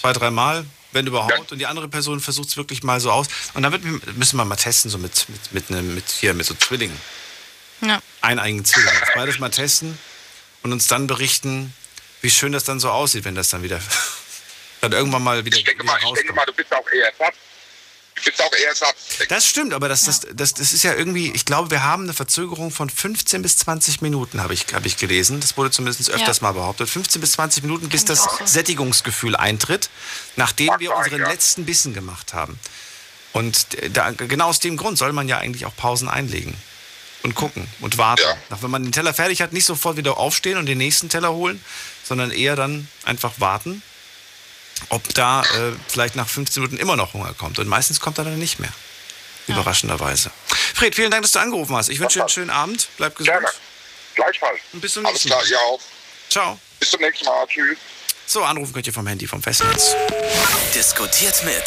zwei, 0.00 0.12
dreimal, 0.12 0.64
wenn 0.92 1.06
überhaupt. 1.06 1.32
Ja. 1.32 1.44
Und 1.50 1.58
die 1.58 1.66
andere 1.66 1.88
Person 1.88 2.20
versucht 2.20 2.48
es 2.48 2.56
wirklich 2.56 2.82
mal 2.82 3.00
so 3.00 3.10
aus. 3.10 3.28
Und 3.54 3.62
dann 3.62 3.72
wird, 3.72 4.16
müssen 4.16 4.36
wir 4.36 4.44
mal 4.44 4.56
testen, 4.56 4.90
so 4.90 4.98
mit, 4.98 5.28
mit, 5.28 5.52
mit, 5.52 5.70
einem, 5.70 5.94
mit, 5.94 6.08
hier, 6.08 6.34
mit 6.34 6.46
so 6.46 6.54
Zwillingen. 6.54 6.96
Ja. 7.80 8.00
Eineigen 8.20 8.64
Zwillingen. 8.64 9.00
Das 9.00 9.14
beides 9.14 9.38
mal 9.38 9.50
testen 9.50 9.98
und 10.62 10.72
uns 10.72 10.86
dann 10.86 11.06
berichten, 11.06 11.74
wie 12.20 12.30
schön 12.30 12.52
das 12.52 12.64
dann 12.64 12.80
so 12.80 12.90
aussieht, 12.90 13.24
wenn 13.24 13.34
das 13.34 13.48
dann 13.48 13.62
wieder 13.62 13.80
dann 14.80 14.92
irgendwann 14.92 15.22
mal 15.22 15.44
wieder, 15.44 15.56
Ich 15.56 15.64
denke 15.64 15.84
wieder 15.84 15.92
mal, 15.92 16.00
ich 16.02 16.12
denke 16.12 16.32
mal, 16.34 16.44
du 16.46 16.52
bist 16.52 16.72
auch 16.72 16.88
eher 16.90 17.12
satt. 17.18 17.34
Bist 18.24 18.42
auch 18.42 18.52
eher 18.52 18.74
satt. 18.74 18.94
Das 19.28 19.46
stimmt, 19.46 19.72
aber 19.74 19.88
das, 19.88 20.02
das, 20.04 20.20
das, 20.32 20.54
das 20.54 20.72
ist 20.72 20.82
ja 20.82 20.94
irgendwie, 20.94 21.30
ich 21.32 21.44
glaube, 21.44 21.70
wir 21.70 21.82
haben 21.82 22.04
eine 22.04 22.14
Verzögerung 22.14 22.70
von 22.70 22.90
15 22.90 23.42
bis 23.42 23.56
20 23.58 24.00
Minuten, 24.02 24.40
habe 24.42 24.54
ich, 24.54 24.66
hab 24.72 24.84
ich 24.86 24.96
gelesen. 24.96 25.40
Das 25.40 25.56
wurde 25.56 25.70
zumindest 25.70 26.10
öfters 26.10 26.38
Ja. 26.38 26.42
mal 26.42 26.52
behauptet. 26.52 26.88
15 26.88 27.20
bis 27.20 27.32
20 27.32 27.62
Minuten, 27.62 27.88
bis 27.88 28.02
ich 28.02 28.06
das 28.06 28.20
auch 28.26 28.38
so. 28.40 28.46
Sättigungsgefühl 28.46 29.36
eintritt, 29.36 29.90
nachdem 30.36 30.66
Mag 30.68 30.80
wir 30.80 30.90
sein, 30.90 30.98
unseren 30.98 31.20
ja. 31.20 31.28
letzten 31.28 31.64
Bissen 31.64 31.94
gemacht 31.94 32.34
haben. 32.34 32.58
Und 33.32 33.66
da, 33.92 34.10
genau 34.10 34.48
aus 34.48 34.58
dem 34.58 34.76
Grund 34.76 34.98
soll 34.98 35.12
man 35.12 35.28
ja 35.28 35.38
eigentlich 35.38 35.64
auch 35.66 35.76
Pausen 35.76 36.08
einlegen 36.08 36.54
und 37.22 37.34
gucken 37.34 37.66
und 37.80 37.98
warten. 37.98 38.22
Ja. 38.22 38.36
Nach, 38.48 38.62
wenn 38.62 38.70
man 38.70 38.82
den 38.82 38.92
Teller 38.92 39.14
fertig 39.14 39.40
hat, 39.42 39.52
nicht 39.52 39.66
sofort 39.66 39.96
wieder 39.96 40.16
aufstehen 40.16 40.58
und 40.58 40.66
den 40.66 40.78
nächsten 40.78 41.08
Teller 41.08 41.32
holen, 41.32 41.62
sondern 42.02 42.30
eher 42.30 42.56
dann 42.56 42.88
einfach 43.04 43.32
warten, 43.38 43.82
ob 44.88 45.12
da 45.14 45.42
äh, 45.42 45.72
vielleicht 45.88 46.16
nach 46.16 46.28
15 46.28 46.62
Minuten 46.62 46.80
immer 46.80 46.96
noch 46.96 47.12
Hunger 47.14 47.34
kommt. 47.34 47.58
Und 47.58 47.68
meistens 47.68 48.00
kommt 48.00 48.18
er 48.18 48.24
dann 48.24 48.38
nicht 48.38 48.58
mehr. 48.58 48.72
Überraschenderweise. 49.46 50.30
Fred, 50.74 50.94
vielen 50.94 51.10
Dank, 51.10 51.22
dass 51.22 51.32
du 51.32 51.38
angerufen 51.40 51.74
hast. 51.76 51.88
Ich 51.88 51.98
wünsche 52.00 52.18
dir 52.18 52.22
einen 52.22 52.28
schönen 52.28 52.50
Abend. 52.50 52.88
Bleib 52.96 53.16
gesund. 53.16 53.32
Gerne. 53.32 53.48
Gleichfalls. 54.14 54.60
Und 54.72 54.80
bis 54.80 54.92
zum 54.94 55.04
Alles 55.06 55.24
nächsten 55.24 55.48
klar, 55.48 55.60
Mal. 55.60 55.74
auch. 55.74 55.80
Ciao. 56.28 56.58
Bis 56.78 56.90
zum 56.90 57.00
nächsten 57.00 57.24
Mal. 57.26 57.46
Tschüss. 57.46 57.78
So, 58.26 58.44
anrufen 58.44 58.72
könnt 58.72 58.86
ihr 58.86 58.92
vom 58.92 59.06
Handy, 59.08 59.26
vom 59.26 59.42
Festnetz. 59.42 59.94
Diskutiert 60.74 61.42
mit 61.44 61.64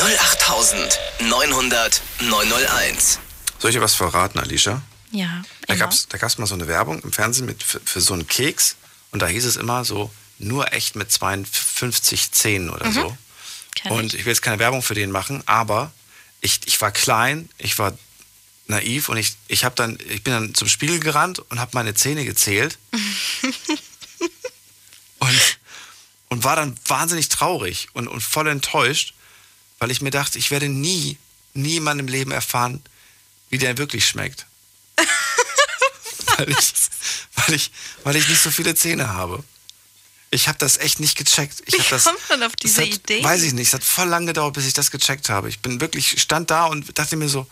08900 0.00 2.00
901. 2.20 3.18
Soll 3.58 3.70
ich 3.70 3.76
dir 3.76 3.82
was 3.82 3.94
verraten, 3.96 4.38
Alicia? 4.38 4.80
Ja. 5.10 5.42
Da 5.66 5.74
immer. 5.74 5.84
gab 5.84 5.92
es 5.92 6.06
da 6.08 6.18
gab's 6.18 6.38
mal 6.38 6.46
so 6.46 6.54
eine 6.54 6.68
Werbung 6.68 7.02
im 7.02 7.12
Fernsehen 7.12 7.46
mit, 7.46 7.62
für, 7.62 7.80
für 7.84 8.00
so 8.00 8.14
einen 8.14 8.26
Keks. 8.28 8.76
Und 9.10 9.22
da 9.22 9.26
hieß 9.26 9.44
es 9.44 9.56
immer 9.56 9.84
so, 9.84 10.10
nur 10.38 10.72
echt 10.72 10.96
mit 10.96 11.10
52 11.10 12.32
Zähnen 12.32 12.70
oder 12.70 12.90
so. 12.92 13.16
Kenn 13.74 13.92
Und 13.92 14.14
ich. 14.14 14.20
ich 14.20 14.26
will 14.26 14.32
jetzt 14.32 14.42
keine 14.42 14.58
Werbung 14.58 14.82
für 14.82 14.94
den 14.94 15.10
machen, 15.10 15.42
aber 15.46 15.92
ich, 16.40 16.60
ich 16.66 16.80
war 16.80 16.90
klein, 16.92 17.48
ich 17.58 17.78
war 17.78 17.96
naiv 18.66 19.08
und 19.08 19.16
ich, 19.16 19.36
ich, 19.48 19.64
hab 19.64 19.76
dann, 19.76 19.98
ich 20.08 20.22
bin 20.22 20.32
dann 20.32 20.54
zum 20.54 20.68
Spiegel 20.68 21.00
gerannt 21.00 21.38
und 21.50 21.60
habe 21.60 21.72
meine 21.74 21.94
Zähne 21.94 22.24
gezählt. 22.24 22.78
und, 25.18 25.58
und 26.28 26.44
war 26.44 26.56
dann 26.56 26.78
wahnsinnig 26.86 27.28
traurig 27.28 27.88
und, 27.92 28.08
und 28.08 28.20
voll 28.22 28.48
enttäuscht, 28.48 29.14
weil 29.78 29.90
ich 29.90 30.00
mir 30.00 30.10
dachte, 30.10 30.38
ich 30.38 30.50
werde 30.50 30.68
nie, 30.68 31.18
nie 31.52 31.76
in 31.76 31.82
meinem 31.82 32.08
Leben 32.08 32.30
erfahren, 32.30 32.82
wie 33.50 33.58
der 33.58 33.78
wirklich 33.78 34.06
schmeckt. 34.06 34.46
weil, 36.36 36.50
ich, 36.50 36.72
weil, 37.34 37.54
ich, 37.54 37.70
weil 38.02 38.16
ich 38.16 38.28
nicht 38.28 38.42
so 38.42 38.50
viele 38.50 38.74
Zähne 38.74 39.08
habe. 39.08 39.44
Ich 40.34 40.48
habe 40.48 40.58
das 40.58 40.78
echt 40.78 40.98
nicht 40.98 41.16
gecheckt. 41.16 41.62
Ich 41.66 41.74
Wie 41.74 41.82
das, 41.90 42.04
kommt 42.04 42.18
man 42.28 42.42
auf 42.42 42.56
diese 42.56 42.82
es 42.82 42.88
hat, 42.88 42.94
Idee? 42.96 43.22
Weiß 43.22 43.42
ich 43.44 43.52
nicht. 43.52 43.68
Es 43.68 43.74
hat 43.74 43.84
voll 43.84 44.08
lang 44.08 44.26
gedauert, 44.26 44.54
bis 44.54 44.66
ich 44.66 44.72
das 44.72 44.90
gecheckt 44.90 45.28
habe. 45.28 45.48
Ich 45.48 45.60
bin 45.60 45.80
wirklich, 45.80 46.20
stand 46.20 46.50
da 46.50 46.66
und 46.66 46.98
dachte 46.98 47.16
mir 47.16 47.28
so, 47.28 47.46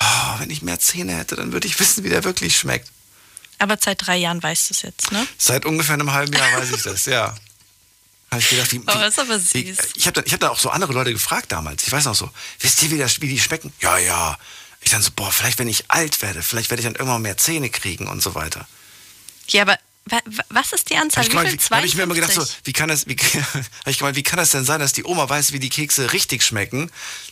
oh, 0.00 0.38
wenn 0.38 0.50
ich 0.50 0.60
mehr 0.60 0.78
Zähne 0.78 1.16
hätte, 1.16 1.36
dann 1.36 1.52
würde 1.52 1.66
ich 1.66 1.80
wissen, 1.80 2.04
wie 2.04 2.10
der 2.10 2.22
wirklich 2.22 2.58
schmeckt. 2.58 2.90
Aber 3.58 3.78
seit 3.80 4.06
drei 4.06 4.18
Jahren 4.18 4.42
weißt 4.42 4.68
du 4.68 4.74
es 4.74 4.82
jetzt, 4.82 5.12
ne? 5.12 5.26
Seit 5.38 5.64
ungefähr 5.64 5.94
einem 5.94 6.12
halben 6.12 6.34
Jahr 6.34 6.52
weiß 6.60 6.72
ich 6.72 6.82
das, 6.84 7.06
ja. 7.06 7.34
Habe 8.30 8.42
ich 8.42 8.50
gedacht, 8.50 8.72
wie, 8.72 8.82
Oh, 8.86 9.00
ist 9.06 9.18
aber 9.18 9.38
süß. 9.38 9.54
wie, 9.54 9.76
ich 9.94 10.06
habe 10.06 10.12
dann, 10.12 10.24
ich 10.26 10.32
hab 10.34 10.40
dann 10.40 10.50
auch 10.50 10.58
so 10.58 10.68
andere 10.68 10.92
Leute 10.92 11.12
gefragt 11.12 11.52
damals. 11.52 11.86
Ich 11.86 11.92
weiß 11.92 12.04
noch 12.04 12.14
so, 12.16 12.28
wisst 12.60 12.82
ihr, 12.82 12.90
wie, 12.90 12.98
das, 12.98 13.20
wie 13.22 13.28
die 13.28 13.40
schmecken? 13.40 13.72
Ja, 13.80 13.96
ja. 13.96 14.38
Ich 14.82 14.90
dann 14.90 15.00
so, 15.00 15.10
boah, 15.16 15.32
vielleicht 15.32 15.58
wenn 15.58 15.68
ich 15.68 15.90
alt 15.90 16.20
werde, 16.20 16.42
vielleicht 16.42 16.68
werde 16.68 16.82
ich 16.82 16.84
dann 16.86 16.96
irgendwann 16.96 17.22
mehr 17.22 17.38
Zähne 17.38 17.70
kriegen 17.70 18.08
und 18.08 18.22
so 18.22 18.34
weiter. 18.34 18.68
Ja, 19.48 19.62
aber 19.62 19.78
was 20.50 20.72
ist 20.72 20.90
die 20.90 20.96
Anzahl? 20.96 21.24
Hab 21.24 21.32
ich, 21.32 21.34
Wie 21.34 21.48
viel? 21.48 21.70
wie, 21.70 21.74
hab 21.74 21.84
ich 21.84 21.94
mir 21.94 22.02
immer 22.02 22.14
gedacht, 22.14 22.32
so, 22.32 22.42
52? 22.42 22.66
wie 22.66 22.72
kann 22.72 22.88
das, 22.88 23.06
wie, 23.06 23.16
ich 23.86 23.98
gemeint, 23.98 24.16
wie 24.16 24.22
kann 24.22 24.36
das 24.36 24.50
denn 24.50 24.64
sein, 24.64 24.80
dass 24.80 24.92
die 24.92 25.04
Oma 25.04 25.28
weiß, 25.28 25.52
wie 25.52 25.58
die 25.58 25.70
Kekse 25.70 26.12
richtig 26.12 26.42
schmecken? 26.42 26.90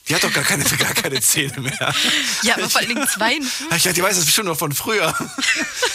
Die 0.09 0.15
hat 0.15 0.25
doch 0.25 0.33
gar 0.33 0.45
keine, 0.45 0.65
gar 0.79 0.95
keine 0.95 1.21
Zähne 1.21 1.61
mehr. 1.61 1.95
Ja, 2.43 2.57
aber 2.57 2.69
vor 2.71 2.81
allen 2.81 2.89
Dingen 2.89 3.07
52. 3.07 3.67
Hab 3.71 3.77
Ich 3.77 3.83
dachte, 3.83 3.95
die 3.95 4.03
weiß 4.03 4.17
das 4.17 4.25
bestimmt 4.25 4.49
noch 4.49 4.59
von 4.59 4.73
früher. 4.73 5.15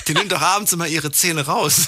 Die 0.08 0.14
nimmt 0.14 0.32
doch 0.32 0.42
abends 0.42 0.72
immer 0.72 0.88
ihre 0.88 1.12
Zähne 1.12 1.46
raus. 1.46 1.88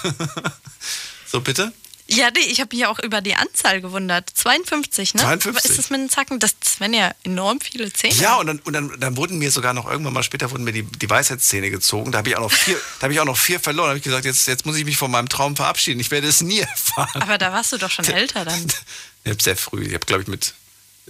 So, 1.32 1.40
bitte? 1.42 1.72
Ja, 2.12 2.32
nee, 2.32 2.39
ich 2.39 2.60
habe 2.60 2.76
mich 2.76 2.86
auch 2.88 2.99
über 2.99 3.22
die 3.22 3.36
Anzahl 3.36 3.82
gewundert. 3.82 4.30
52, 4.34 5.14
ne? 5.14 5.22
52. 5.22 5.70
Ist 5.70 5.78
das 5.78 5.89
mit 5.89 5.99
den 5.99 6.10
Zacken? 6.10 6.39
Das, 6.39 6.55
wären 6.80 6.93
ja 6.93 7.14
enorm 7.24 7.60
viele 7.62 7.91
Zähne. 7.93 8.16
Ja, 8.16 8.38
und 8.38 8.47
dann, 8.47 8.60
und 8.60 8.74
dann, 8.74 8.99
dann 8.99 9.16
wurden 9.16 9.38
mir 9.38 9.51
sogar 9.51 9.74
noch 9.74 9.89
irgendwann 9.89 10.14
mal 10.14 10.24
später 10.24 10.49
wurden 10.49 10.64
mir 10.64 10.72
die, 10.72 10.84
die 10.84 11.10
Weisheitszähne 11.10 11.70
gezogen. 11.70 12.12
Da 12.12 12.20
habe 12.20 12.30
ich 12.30 12.36
auch 12.36 12.41
noch 12.41 12.51
vier, 12.51 12.76
da 12.99 13.03
habe 13.03 13.14
ich 13.14 13.20
auch 13.20 13.26
noch 13.26 13.38
vier 13.38 13.60
verloren. 13.60 13.86
Da 13.86 13.89
habe 13.89 13.97
ich 13.99 14.03
gesagt, 14.03 14.26
jetzt, 14.26 14.47
jetzt 14.47 14.66
muss 14.66 14.76
ich 14.76 14.86
mich 14.86 14.97
von 14.97 15.12
meinem 15.12 15.30
Traum 15.30 15.55
verabschieden. 15.55 15.99
Ich 15.99 16.10
werde 16.10 16.28
es 16.28 16.41
nie 16.41 16.60
erfahren. 16.60 17.22
Aber 17.22 17.38
da 17.38 17.51
warst 17.51 17.72
du 17.72 17.78
doch 17.78 17.91
schon 17.91 18.05
älter 18.05 18.45
dann. 18.45 18.68
Ich 19.26 19.32
habe 19.32 19.43
sehr 19.43 19.57
früh. 19.57 19.84
Ich 19.84 19.93
habe, 19.93 20.05
glaube 20.05 20.22
ich, 20.22 20.30
mit 20.30 20.53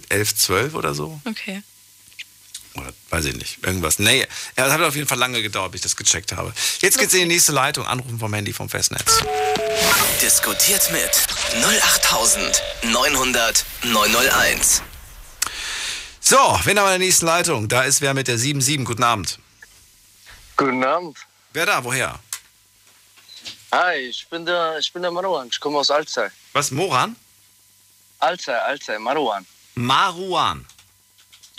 elf, 0.08 0.34
zwölf 0.34 0.74
oder 0.74 0.94
so. 0.94 1.20
Okay. 1.24 1.62
Oder 2.80 2.92
weiß 3.10 3.24
ich 3.26 3.36
nicht. 3.36 3.64
Irgendwas. 3.64 3.98
Nee, 3.98 4.20
ja, 4.20 4.26
das 4.56 4.72
hat 4.72 4.80
auf 4.80 4.94
jeden 4.94 5.08
Fall 5.08 5.18
lange 5.18 5.42
gedauert, 5.42 5.72
bis 5.72 5.80
ich 5.80 5.82
das 5.82 5.96
gecheckt 5.96 6.32
habe. 6.32 6.52
Jetzt 6.80 6.98
geht's 6.98 7.12
in 7.14 7.20
die 7.20 7.26
nächste 7.26 7.52
Leitung. 7.52 7.86
Anrufen 7.86 8.18
vom 8.18 8.32
Handy 8.32 8.52
vom 8.52 8.68
Festnetz. 8.68 9.22
Diskutiert 10.22 10.90
mit 10.92 11.10
08900 11.62 13.64
901. 13.84 14.82
So, 16.20 16.36
wen 16.36 16.78
haben 16.78 16.86
wir 16.86 16.94
in 16.94 17.00
der 17.00 17.08
nächsten 17.08 17.26
Leitung? 17.26 17.68
Da 17.68 17.82
ist 17.82 18.00
wer 18.00 18.14
mit 18.14 18.28
der 18.28 18.38
77. 18.38 18.84
Guten 18.84 19.02
Abend. 19.02 19.38
Guten 20.56 20.84
Abend. 20.84 21.18
Wer 21.52 21.66
da? 21.66 21.82
Woher? 21.82 22.18
Hi, 23.72 23.96
ich 23.96 24.26
bin 24.28 24.44
der, 24.44 24.78
ich 24.78 24.92
bin 24.92 25.02
der 25.02 25.10
Marwan. 25.10 25.48
Ich 25.50 25.60
komme 25.60 25.78
aus 25.78 25.90
Alzey. 25.90 26.28
Was? 26.52 26.70
Moran? 26.70 27.16
Alzey, 28.18 28.54
Alzey, 28.54 28.98
Marwan. 28.98 29.46
Maruan. 29.74 30.66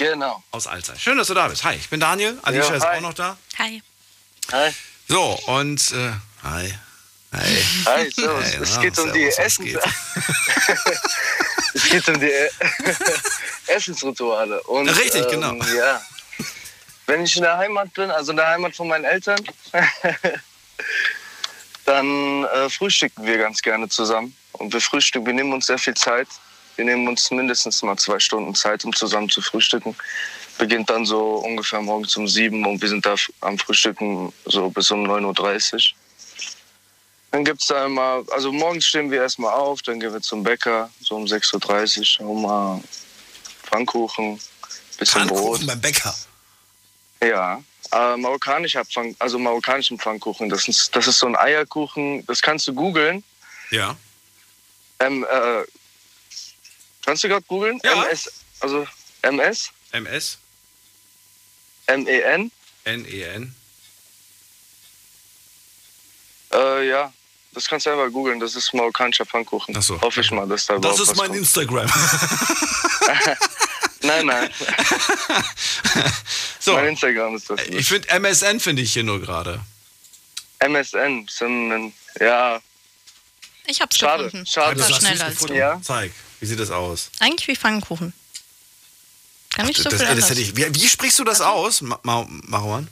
Genau. 0.02 0.41
Aus 0.49 0.66
Alzey. 0.66 0.97
Schön, 0.97 1.16
dass 1.16 1.28
du 1.28 1.36
da 1.36 1.47
bist. 1.47 1.64
Hi, 1.64 1.76
ich 1.76 1.88
bin 1.88 1.99
Daniel. 1.99 2.36
Alicia 2.41 2.70
Ja, 2.72 2.76
ist 2.76 2.84
auch 2.84 3.02
noch 3.02 3.14
da. 3.14 3.38
Hi. 3.60 3.84
Hi. 4.52 4.72
So, 5.08 5.39
und 5.45 5.80
äh, 5.91 6.12
hi. 6.41 6.74
Hi. 7.32 7.64
Hi, 7.86 8.10
servus. 8.10 8.45
Hey, 8.45 8.60
es 8.64 8.76
na, 8.76 8.82
geht 8.82 8.97
um 8.97 9.14
die 9.14 9.26
Essen. 9.28 9.66
geht? 9.66 9.78
es 11.76 11.84
geht 11.84 12.10
um 12.10 12.20
die 12.20 12.32
Essensrituale. 13.68 14.64
Und, 14.64 14.89
Richtig, 14.89 15.22
ähm, 15.26 15.30
genau. 15.30 15.54
Ja. 15.66 16.02
Wenn 17.06 17.24
ich 17.24 17.36
in 17.36 17.43
der 17.43 17.58
Heimat 17.60 17.93
bin, 17.93 18.10
also 18.10 18.32
in 18.32 18.38
der 18.38 18.47
Heimat 18.47 18.76
von 18.76 18.88
meinen 18.88 19.06
Eltern, 19.06 19.39
dann 21.86 22.45
äh, 22.45 22.70
frühstücken 22.72 23.24
wir 23.24 23.38
ganz 23.38 23.62
gerne 23.62 23.88
zusammen. 23.88 24.36
Und 24.54 24.74
wir 24.74 24.82
frühstücken, 24.82 25.28
wir 25.28 25.34
nehmen 25.34 25.54
uns 25.54 25.68
sehr 25.68 25.78
viel 25.78 25.93
Zeit. 25.93 26.28
Wir 26.76 26.86
nehmen 26.86 27.08
uns 27.08 27.30
mindestens 27.32 27.82
mal 27.84 27.98
zwei 27.98 28.20
Stunden 28.20 28.56
Zeit, 28.56 28.86
um 28.86 28.94
zusammen 28.94 29.30
zu 29.30 29.42
frühstücken. 29.42 29.96
Beginnt 30.58 30.90
dann 30.90 31.06
so 31.06 31.36
ungefähr 31.38 31.82
morgens 31.82 32.16
um 32.18 32.28
sieben 32.28 32.66
und 32.66 32.82
wir 32.82 32.90
sind 32.90 33.06
da 33.06 33.16
am 33.42 33.58
Frühstücken 33.58 34.32
so 34.46 34.70
bis 34.70 34.92
um 34.92 35.06
9.30 35.06 35.74
Uhr. 35.74 35.82
Dann 37.32 37.46
gibt 37.46 37.62
es 37.62 37.68
da 37.68 37.86
immer, 37.86 38.24
also 38.32 38.52
morgens 38.52 38.86
stehen 38.86 39.10
wir 39.10 39.22
erstmal 39.22 39.54
auf, 39.54 39.82
dann 39.84 40.00
gehen 40.00 40.14
wir 40.14 40.22
zum 40.22 40.44
Bäcker, 40.44 40.90
so 41.00 41.16
um 41.16 41.24
6.30 41.26 42.20
Uhr, 42.20 42.28
holen 42.28 42.42
mal 42.42 42.82
Pfannkuchen, 43.64 44.40
bisschen 45.00 45.28
Brot. 45.28 45.40
Pfannkuchen 45.40 45.68
beim 45.68 45.82
Bäcker. 45.82 46.14
Ja, 47.24 47.64
äh, 47.92 48.18
marokkanischer 48.18 48.86
Pfann, 48.86 49.16
also 49.20 49.40
marokkanischen 49.40 49.98
Pfannkuchen. 49.98 50.50
Das 50.50 50.68
ist, 50.68 50.96
das 50.96 51.08
ist 51.08 51.20
so 51.20 51.28
ein 51.28 51.36
Eierkuchen, 51.36 52.26
das 52.26 52.42
kannst 52.42 52.68
du 52.68 52.74
googeln. 52.74 53.24
Ja. 53.70 53.96
Ähm, 55.00 55.26
äh, 55.30 55.64
kannst 57.06 57.24
du 57.24 57.28
gerade 57.30 57.45
googeln? 57.47 57.80
Ja. 57.84 58.04
MS, 58.06 58.32
also 58.60 58.88
MS, 59.24 59.70
MS, 59.91 60.38
M-E-N. 61.88 62.52
N-E-N. 62.86 63.56
Äh, 66.54 66.88
ja, 66.89 67.14
das 67.54 67.68
kannst 67.68 67.86
du 67.86 67.91
einfach 67.91 68.12
googeln. 68.12 68.39
Das 68.39 68.56
ist 68.56 68.74
marokkanischer 68.74 69.26
Pfannkuchen. 69.26 69.76
Ach 69.78 69.82
so. 69.82 69.99
Hoffe 70.02 70.22
ich 70.22 70.32
mal, 70.32 70.47
dass 70.47 70.66
da 70.66 70.78
Das 70.80 70.99
ist 70.99 71.16
mein 71.16 71.28
kommt. 71.28 71.39
Instagram. 71.39 71.91
Nein, 74.04 74.26
nein. 74.26 74.49
So. 76.60 76.74
Mein 76.74 76.88
Instagram 76.89 77.36
ist 77.36 77.49
das. 77.49 77.60
Ich 77.70 77.88
finde 77.88 78.08
MSN 78.20 78.60
finde 78.60 78.82
ich 78.84 78.93
hier 78.93 79.04
nur 79.04 79.20
gerade. 79.20 79.60
MSN, 80.60 81.28
sind, 81.28 81.93
ja, 82.20 82.60
Ich 83.66 83.82
hab's 83.82 83.97
schade, 83.97 84.26
gefunden. 84.26 84.45
schade. 84.45 84.76
Du's 84.80 84.97
schneller 84.97 85.26
als 85.26 85.39
du. 85.39 85.54
Ja. 85.56 85.82
Zeig, 85.84 86.12
wie 86.42 86.46
sieht 86.46 86.60
das 86.60 86.70
aus? 86.72 87.10
Eigentlich 87.20 87.48
wie 87.48 87.56
Pfannkuchen. 87.56 88.12
Gar 89.56 89.66
nicht 89.66 89.78
so 89.78 89.89
das, 89.89 90.02
viel 90.02 90.16
das 90.16 90.30
hätte 90.30 90.42
ich, 90.42 90.56
wie, 90.56 90.74
wie 90.76 90.88
sprichst 90.89 91.20
du 91.20 91.24
das 91.24 91.39
aus, 91.42 91.82
Ma 91.82 92.00
Ma 92.04 92.26
Marwan? 92.48 92.88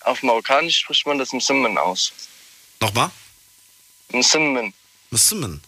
Auf 0.00 0.22
Marokkanisch 0.22 0.78
spricht 0.78 1.06
man 1.06 1.18
das 1.18 1.32
Msimmen 1.32 1.76
aus. 1.78 2.12
Nochmal? 2.80 3.10
Msimmen, 4.10 4.72
Muslimen. 5.10 5.60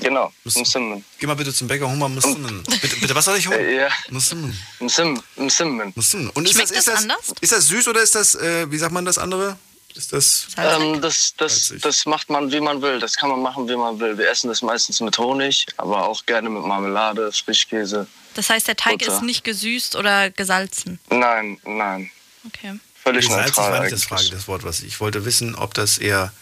genau, 0.00 0.32
Msim- 0.44 0.62
Msimmen. 0.62 1.04
Geh 1.18 1.26
mal 1.26 1.34
bitte 1.34 1.52
zum 1.52 1.66
Bäcker, 1.68 1.88
hol 1.88 1.96
mal 1.96 2.08
Muslimen. 2.08 2.62
Bitte, 2.62 2.96
bitte, 2.96 3.14
was 3.14 3.24
soll 3.24 3.36
ich 3.38 3.48
holen? 3.48 3.68
Ja, 3.76 3.88
Msimmen. 4.10 4.56
Muslimen. 4.80 6.30
Und 6.30 6.44
ist 6.46 6.52
Schmeckt 6.54 6.70
das, 6.70 6.78
ist 6.78 6.88
das 6.88 6.94
das, 6.94 7.02
anders? 7.02 7.32
Ist 7.40 7.52
das 7.52 7.66
süß 7.68 7.88
oder 7.88 8.00
ist 8.02 8.14
das, 8.14 8.34
äh, 8.36 8.70
wie 8.70 8.78
sagt 8.78 8.92
man 8.92 9.04
das 9.04 9.18
andere? 9.18 9.58
Ist 9.94 10.12
das. 10.12 10.48
Ähm, 10.56 11.00
das, 11.00 11.34
das, 11.36 11.74
das 11.80 12.06
macht 12.06 12.30
man, 12.30 12.50
wie 12.50 12.60
man 12.60 12.80
will. 12.82 12.98
Das 12.98 13.16
kann 13.16 13.30
man 13.30 13.42
machen, 13.42 13.68
wie 13.68 13.76
man 13.76 14.00
will. 14.00 14.16
Wir 14.16 14.30
essen 14.30 14.48
das 14.48 14.62
meistens 14.62 15.00
mit 15.00 15.18
Honig, 15.18 15.66
aber 15.76 16.08
auch 16.08 16.24
gerne 16.26 16.48
mit 16.48 16.62
Marmelade, 16.62 17.30
Frischkäse. 17.32 18.06
das 18.34 18.48
heißt, 18.48 18.68
der 18.68 18.76
Teig 18.76 18.98
Butter. 18.98 19.14
ist 19.14 19.22
nicht 19.22 19.44
gesüßt 19.44 19.96
oder 19.96 20.30
gesalzen. 20.30 20.98
Nein, 21.10 21.60
nein. 21.64 22.10
Okay. 22.46 22.78
Völlig 23.02 23.26
Salzig 23.26 23.56
neutral 23.56 23.72
war 23.72 23.80
nicht 23.80 23.92
das. 23.92 24.04
Frage, 24.04 24.28
das 24.30 24.48
Wort, 24.48 24.64
was 24.64 24.80
ich, 24.80 24.86
ich 24.86 25.00
wollte 25.00 25.24
wissen, 25.24 25.54
ob 25.54 25.74
das 25.74 25.98
eher 25.98 26.32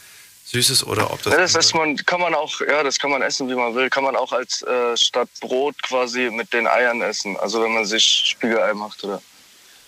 süß 0.47 0.71
ist 0.71 0.85
oder 0.85 1.13
ob 1.13 1.23
das. 1.23 1.33
Ja, 1.33 1.41
das 1.41 1.55
ist 1.55 1.75
man, 1.75 1.97
kann 1.97 2.21
man 2.21 2.35
auch, 2.35 2.61
ja, 2.61 2.83
das 2.83 2.99
kann 2.99 3.11
man 3.11 3.23
essen, 3.23 3.49
wie 3.49 3.55
man 3.55 3.75
will. 3.75 3.89
Kann 3.89 4.05
man 4.05 4.17
auch 4.17 4.33
als 4.33 4.63
äh, 4.63 4.97
statt 4.97 5.29
Brot 5.41 5.83
quasi 5.83 6.31
mit 6.31 6.53
den 6.53 6.67
Eiern 6.67 7.01
essen. 7.03 7.37
Also 7.37 7.63
wenn 7.63 7.73
man 7.73 7.87
sich 7.87 8.05
Spiegelei 8.05 8.75
macht 8.75 9.03
oder 9.05 9.23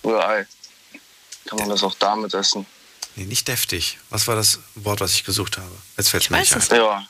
Rührei, 0.05 0.47
kann 1.47 1.59
man 1.59 1.69
das 1.69 1.83
auch 1.83 1.95
damit 1.99 2.35
essen. 2.35 2.65
Nee, 3.17 3.25
nicht 3.25 3.49
deftig. 3.49 3.99
Was 4.11 4.27
war 4.29 4.37
das 4.37 4.61
Wort, 4.75 5.01
was 5.01 5.15
ich 5.15 5.25
gesucht 5.25 5.59
habe? 5.59 5.71
Jetzt 5.97 6.11
fällt 6.11 6.25
es 6.25 6.31
mir 6.31 6.39
nicht 6.39 6.55
ein. 6.55 6.63
Ja, 6.77 7.07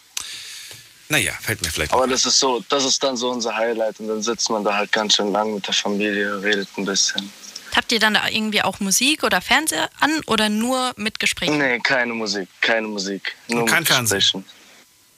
Naja, 1.09 1.33
fällt 1.41 1.63
mir 1.63 1.71
vielleicht 1.71 1.93
aber 1.93 2.07
das 2.07 2.25
ist 2.25 2.39
so, 2.39 2.65
das 2.69 2.85
ist 2.85 3.03
dann 3.03 3.17
so 3.17 3.31
unser 3.31 3.55
Highlight 3.57 4.01
und 4.01 4.09
dann 4.09 4.23
sitzt 4.23 4.49
man 4.51 4.65
da 4.65 4.75
halt 4.75 4.93
ganz 4.93 5.17
schön 5.17 5.33
lang 5.33 5.55
mit 5.55 5.67
der 5.67 5.75
Familie, 5.75 6.43
redet 6.43 6.69
ein 6.77 6.85
bisschen. 6.85 7.33
Habt 7.75 7.91
ihr 7.91 7.99
dann 8.01 8.15
da 8.15 8.29
irgendwie 8.29 8.63
auch 8.63 8.81
Musik 8.81 9.23
oder 9.23 9.41
Fernseher 9.41 9.89
an 10.01 10.21
oder 10.27 10.49
nur 10.49 10.93
mit 10.97 11.19
Gesprächen? 11.19 11.59
Nee, 11.59 11.79
keine 11.81 12.13
Musik, 12.13 12.49
keine 12.61 12.87
Musik. 12.87 13.35
Nur 13.49 13.63
Und 13.63 13.67
kein 13.69 13.81
mit 13.81 13.89
Fernsehen? 13.89 14.19
Gesprächen. 14.19 14.45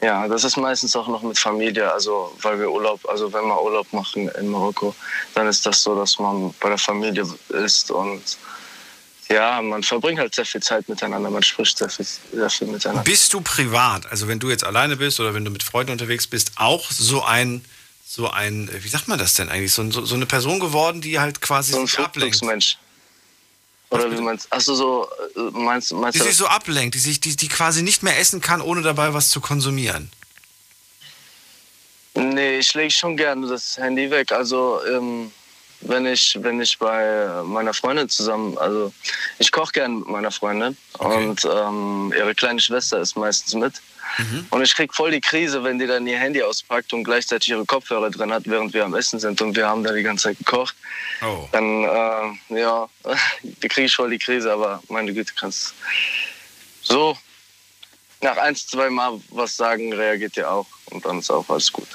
Ja, 0.01 0.28
das 0.28 0.45
ist 0.45 0.57
meistens 0.57 0.95
auch 0.97 1.09
noch 1.09 1.22
mit 1.22 1.39
Familie, 1.39 1.91
also 1.91 2.37
weil 2.43 2.59
wir 2.59 2.70
Urlaub, 2.70 3.01
also 3.09 3.32
wenn 3.32 3.47
wir 3.47 3.62
Urlaub 3.62 3.91
machen 3.93 4.28
in 4.28 4.49
Marokko, 4.49 4.95
dann 5.35 5.47
ist 5.47 5.64
das 5.64 5.82
so, 5.82 5.97
dass 5.97 6.18
man 6.18 6.53
bei 6.61 6.68
der 6.68 6.78
Familie 6.78 7.26
ist 7.49 7.91
und 7.91 8.20
ja, 9.29 9.62
man 9.62 9.83
verbringt 9.83 10.18
halt 10.18 10.35
sehr 10.35 10.45
viel 10.45 10.62
Zeit 10.62 10.89
miteinander, 10.89 11.31
man 11.31 11.43
spricht 11.43 11.79
sehr 11.79 11.89
viel, 11.89 12.07
sehr 12.33 12.51
viel 12.51 12.66
miteinander. 12.68 13.03
Bist 13.03 13.33
du 13.33 13.41
privat, 13.41 14.07
also 14.07 14.29
wenn 14.29 14.39
du 14.39 14.51
jetzt 14.51 14.64
alleine 14.64 14.97
bist 14.97 15.20
oder 15.20 15.35
wenn 15.35 15.45
du 15.45 15.51
mit 15.51 15.62
Freunden 15.62 15.93
unterwegs 15.93 16.27
bist, 16.27 16.53
auch 16.57 16.91
so 16.91 17.22
ein, 17.22 17.64
so 18.07 18.31
ein, 18.31 18.68
wie 18.72 18.89
sagt 18.89 19.09
man 19.09 19.18
das 19.18 19.35
denn 19.35 19.49
eigentlich, 19.49 19.72
so, 19.72 19.91
so, 19.91 20.05
so 20.05 20.14
eine 20.14 20.27
Person 20.27 20.61
geworden, 20.61 21.01
die 21.01 21.18
halt 21.18 21.41
quasi 21.41 21.72
So 21.72 21.81
ein 21.81 21.87
sich 21.87 21.99
ablenkt? 21.99 22.37
Flugmensch. 22.37 22.79
Oder 23.91 24.11
wie 24.11 24.20
meinst 24.20 24.47
du? 24.47 24.57
Achso, 24.57 24.75
so, 24.75 25.09
äh, 25.37 25.41
meinst, 25.53 25.93
meinst 25.93 26.16
Die 26.16 26.18
du 26.18 26.25
sich 26.25 26.37
so 26.37 26.47
ablenkt, 26.47 26.95
die, 26.95 26.99
sich, 26.99 27.20
die, 27.20 27.37
die 27.37 27.49
quasi 27.49 27.83
nicht 27.83 28.03
mehr 28.03 28.18
essen 28.18 28.41
kann, 28.41 28.61
ohne 28.61 28.83
dabei 28.83 29.14
was 29.14 29.31
zu 29.31 29.41
konsumieren. 29.41 30.11
Nee, 32.14 32.59
ich 32.59 32.75
lege 32.75 32.93
schon 32.93 33.16
gerne 33.16 33.47
das 33.49 33.77
Handy 33.77 34.11
weg. 34.11 34.33
Also 34.33 34.81
ähm, 34.87 35.33
wenn 35.85 36.07
ich 36.07 36.39
wenn 36.41 36.61
ich 36.61 36.78
bei 36.78 37.43
meiner 37.45 37.74
Freundin 37.74 38.09
zusammen, 38.09 38.57
also 38.59 38.93
ich 39.39 39.51
koche 39.53 39.72
gerne 39.72 39.97
mit 39.97 40.09
meiner 40.09 40.30
Freundin 40.30 40.76
Okay. 40.99 41.16
und 41.16 41.45
ähm, 41.45 42.12
ihre 42.16 42.35
kleine 42.35 42.61
Schwester 42.61 43.01
ist 43.01 43.16
meistens 43.16 43.55
mit 43.55 43.74
Mhm. 44.18 44.47
Und 44.51 44.62
ich 44.62 44.74
krieg 44.74 44.95
voll 44.95 45.11
die 45.11 45.20
Krise, 45.20 45.64
wenn 45.64 45.78
die 45.78 45.87
dann 45.87 46.07
ihr 46.07 46.18
Handy 46.18 46.43
auspackt 46.43 46.93
und 46.93 47.05
gleichzeitig 47.05 47.49
ihre 47.49 47.64
Kopfhörer 47.64 48.11
drin 48.11 48.32
hat, 48.32 48.45
während 48.47 48.72
wir 48.72 48.85
am 48.85 48.95
Essen 48.95 49.18
sind 49.18 49.41
und 49.43 49.57
wir 49.57 49.66
haben 49.68 49.82
da 49.82 49.93
die 49.93 50.03
ganze 50.03 50.24
Zeit 50.24 50.39
gekocht. 50.39 50.74
Oh. 51.22 51.49
Dann, 51.53 51.85
äh, 51.85 52.61
ja, 52.61 52.89
da 53.05 53.68
kriege 53.68 53.87
ich 53.87 53.95
voll 53.95 54.11
die 54.11 54.18
Krise, 54.18 54.53
aber 54.53 54.82
meine 54.89 55.12
Güte, 55.12 55.32
kannst 55.35 55.74
so 56.82 57.16
nach 58.20 58.37
eins, 58.37 58.66
zwei 58.66 58.89
Mal 58.89 59.20
was 59.30 59.57
sagen, 59.57 59.93
reagiert 59.93 60.37
ihr 60.37 60.51
auch 60.51 60.66
und 60.87 61.05
dann 61.05 61.18
ist 61.18 61.30
auch 61.30 61.49
alles 61.49 61.72
gut. 61.72 61.89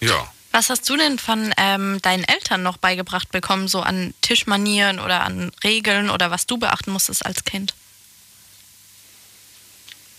Ja. 0.00 0.32
Was 0.52 0.68
hast 0.68 0.88
du 0.88 0.96
denn 0.98 1.18
von 1.18 1.52
ähm, 1.56 2.00
deinen 2.02 2.24
Eltern 2.24 2.62
noch 2.62 2.76
beigebracht 2.76 3.32
bekommen, 3.32 3.68
so 3.68 3.80
an 3.80 4.12
Tischmanieren 4.20 5.00
oder 5.00 5.22
an 5.22 5.50
Regeln 5.64 6.10
oder 6.10 6.30
was 6.30 6.46
du 6.46 6.58
beachten 6.58 6.92
musstest 6.92 7.24
als 7.24 7.44
Kind? 7.44 7.74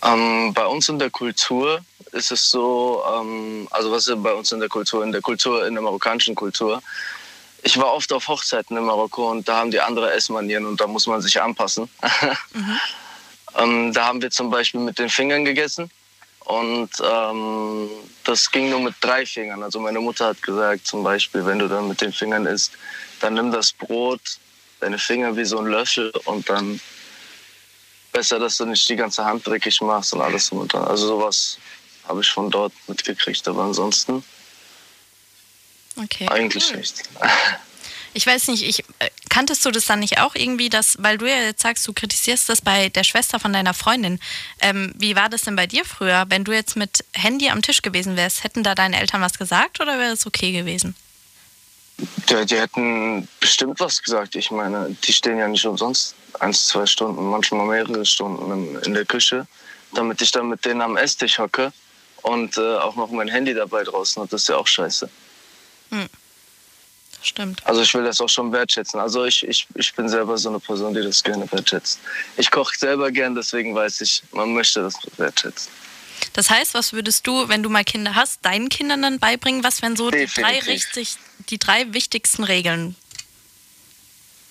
Ähm, 0.02 0.52
bei 0.52 0.66
uns 0.66 0.88
in 0.88 0.98
der 0.98 1.10
Kultur 1.10 1.80
ist 2.10 2.32
es 2.32 2.50
so, 2.50 3.02
ähm, 3.14 3.68
also 3.70 3.92
was 3.92 4.08
ist 4.08 4.22
bei 4.24 4.34
uns 4.34 4.50
in 4.50 4.58
der 4.58 4.68
Kultur, 4.68 5.04
in 5.04 5.12
der 5.12 5.22
Kultur, 5.22 5.66
in 5.66 5.74
der 5.74 5.82
marokkanischen 5.82 6.34
Kultur. 6.34 6.82
Ich 7.62 7.78
war 7.78 7.92
oft 7.92 8.12
auf 8.12 8.26
Hochzeiten 8.26 8.76
in 8.76 8.84
Marokko 8.84 9.30
und 9.30 9.48
da 9.48 9.58
haben 9.58 9.70
die 9.70 9.80
andere 9.80 10.12
Essmanieren 10.12 10.66
und 10.66 10.80
da 10.80 10.88
muss 10.88 11.06
man 11.06 11.22
sich 11.22 11.40
anpassen. 11.40 11.88
ähm, 13.56 13.92
da 13.92 14.06
haben 14.06 14.20
wir 14.20 14.32
zum 14.32 14.50
Beispiel 14.50 14.80
mit 14.80 14.98
den 14.98 15.08
Fingern 15.08 15.44
gegessen 15.44 15.90
und 16.44 16.90
ähm, 17.02 17.88
das 18.24 18.50
ging 18.50 18.70
nur 18.70 18.80
mit 18.80 18.94
drei 19.00 19.24
Fingern. 19.24 19.62
Also 19.62 19.80
meine 19.80 20.00
Mutter 20.00 20.26
hat 20.28 20.42
gesagt 20.42 20.86
zum 20.86 21.02
Beispiel, 21.02 21.44
wenn 21.46 21.58
du 21.58 21.68
dann 21.68 21.88
mit 21.88 22.00
den 22.00 22.12
Fingern 22.12 22.46
isst, 22.46 22.72
dann 23.20 23.34
nimm 23.34 23.50
das 23.50 23.72
Brot, 23.72 24.20
deine 24.80 24.98
Finger 24.98 25.36
wie 25.36 25.44
so 25.44 25.58
ein 25.58 25.66
Löffel 25.66 26.10
und 26.24 26.48
dann 26.48 26.80
besser, 28.12 28.38
dass 28.38 28.58
du 28.58 28.66
nicht 28.66 28.88
die 28.88 28.96
ganze 28.96 29.24
Hand 29.24 29.46
dreckig 29.46 29.80
machst 29.80 30.12
und 30.12 30.20
alles 30.20 30.48
drum 30.48 30.60
und. 30.60 30.74
Also 30.74 31.06
sowas 31.06 31.58
habe 32.06 32.20
ich 32.20 32.30
von 32.30 32.50
dort 32.50 32.72
mitgekriegt, 32.86 33.46
aber 33.48 33.64
ansonsten 33.64 34.22
Okay. 35.96 36.28
eigentlich 36.28 36.70
cool. 36.70 36.78
nicht. 36.78 37.02
Ich 38.14 38.26
weiß 38.26 38.48
nicht, 38.48 38.62
ich 38.62 38.80
äh, 39.00 39.10
kanntest 39.28 39.64
du 39.66 39.70
das 39.70 39.86
dann 39.86 39.98
nicht 39.98 40.20
auch 40.20 40.34
irgendwie, 40.34 40.68
dass, 40.68 40.96
weil 41.02 41.18
du 41.18 41.28
ja 41.28 41.42
jetzt 41.42 41.62
sagst, 41.62 41.86
du 41.86 41.92
kritisierst 41.92 42.48
das 42.48 42.62
bei 42.62 42.88
der 42.88 43.04
Schwester 43.04 43.40
von 43.40 43.52
deiner 43.52 43.74
Freundin. 43.74 44.20
Ähm, 44.60 44.92
wie 44.96 45.16
war 45.16 45.28
das 45.28 45.42
denn 45.42 45.56
bei 45.56 45.66
dir 45.66 45.84
früher? 45.84 46.24
Wenn 46.28 46.44
du 46.44 46.52
jetzt 46.52 46.76
mit 46.76 47.04
Handy 47.12 47.50
am 47.50 47.60
Tisch 47.60 47.82
gewesen 47.82 48.16
wärst, 48.16 48.44
hätten 48.44 48.62
da 48.62 48.74
deine 48.74 49.00
Eltern 49.00 49.20
was 49.20 49.36
gesagt 49.36 49.80
oder 49.80 49.98
wäre 49.98 50.10
das 50.10 50.26
okay 50.26 50.52
gewesen? 50.52 50.94
Die, 51.98 52.46
die 52.46 52.56
hätten 52.56 53.28
bestimmt 53.40 53.80
was 53.80 54.02
gesagt. 54.02 54.36
Ich 54.36 54.50
meine, 54.50 54.96
die 55.04 55.12
stehen 55.12 55.38
ja 55.38 55.48
nicht 55.48 55.66
umsonst 55.66 56.14
eins, 56.40 56.66
zwei 56.66 56.86
Stunden, 56.86 57.30
manchmal 57.30 57.66
mehrere 57.66 58.04
Stunden 58.04 58.50
in, 58.50 58.82
in 58.82 58.94
der 58.94 59.04
Küche, 59.04 59.46
damit 59.92 60.20
ich 60.22 60.30
dann 60.30 60.48
mit 60.48 60.64
denen 60.64 60.80
am 60.80 60.96
Esstisch 60.96 61.38
hocke 61.38 61.72
und 62.22 62.56
äh, 62.56 62.76
auch 62.78 62.96
noch 62.96 63.10
mein 63.10 63.28
Handy 63.28 63.54
dabei 63.54 63.84
draußen 63.84 64.20
habe. 64.20 64.30
Das 64.30 64.42
ist 64.42 64.48
ja 64.48 64.56
auch 64.56 64.66
scheiße. 64.66 65.08
Hm. 65.90 66.08
Stimmt. 67.24 67.66
Also 67.66 67.80
ich 67.80 67.94
will 67.94 68.04
das 68.04 68.20
auch 68.20 68.28
schon 68.28 68.52
wertschätzen. 68.52 69.00
Also 69.00 69.24
ich, 69.24 69.48
ich, 69.48 69.66
ich 69.74 69.94
bin 69.94 70.10
selber 70.10 70.36
so 70.36 70.50
eine 70.50 70.60
Person, 70.60 70.92
die 70.92 71.00
das 71.00 71.22
gerne 71.22 71.50
wertschätzt. 71.50 71.98
Ich 72.36 72.50
koche 72.50 72.76
selber 72.76 73.10
gern, 73.10 73.34
deswegen 73.34 73.74
weiß 73.74 74.02
ich, 74.02 74.22
man 74.32 74.52
möchte 74.52 74.82
das 74.82 74.94
wertschätzen. 75.16 75.72
Das 76.34 76.50
heißt, 76.50 76.74
was 76.74 76.92
würdest 76.92 77.26
du, 77.26 77.48
wenn 77.48 77.62
du 77.62 77.70
mal 77.70 77.82
Kinder 77.82 78.14
hast, 78.14 78.44
deinen 78.44 78.68
Kindern 78.68 79.00
dann 79.00 79.18
beibringen? 79.18 79.64
Was 79.64 79.80
wären 79.80 79.96
so 79.96 80.10
die 80.10 80.26
drei, 80.26 80.58
richtig, 80.60 81.16
die 81.48 81.58
drei 81.58 81.94
wichtigsten 81.94 82.44
Regeln? 82.44 82.94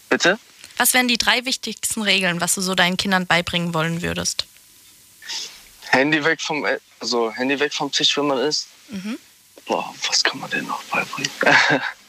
Bitte? 0.09 0.39
Was 0.77 0.95
wären 0.95 1.07
die 1.07 1.19
drei 1.19 1.45
wichtigsten 1.45 2.01
Regeln, 2.01 2.41
was 2.41 2.55
du 2.55 2.61
so 2.61 2.73
deinen 2.73 2.97
Kindern 2.97 3.27
beibringen 3.27 3.75
wollen 3.75 4.01
würdest? 4.01 4.47
Handy 5.89 6.25
weg 6.25 6.41
vom, 6.41 6.65
also 6.99 7.31
Handy 7.31 7.59
weg 7.59 7.71
vom 7.71 7.91
Tisch, 7.91 8.17
wenn 8.17 8.25
man 8.25 8.39
isst. 8.39 8.67
Mhm. 8.89 9.19
Boah, 9.67 9.93
was 10.07 10.23
kann 10.23 10.39
man 10.39 10.49
denn 10.49 10.65
noch 10.65 10.83
beibringen? 10.85 11.31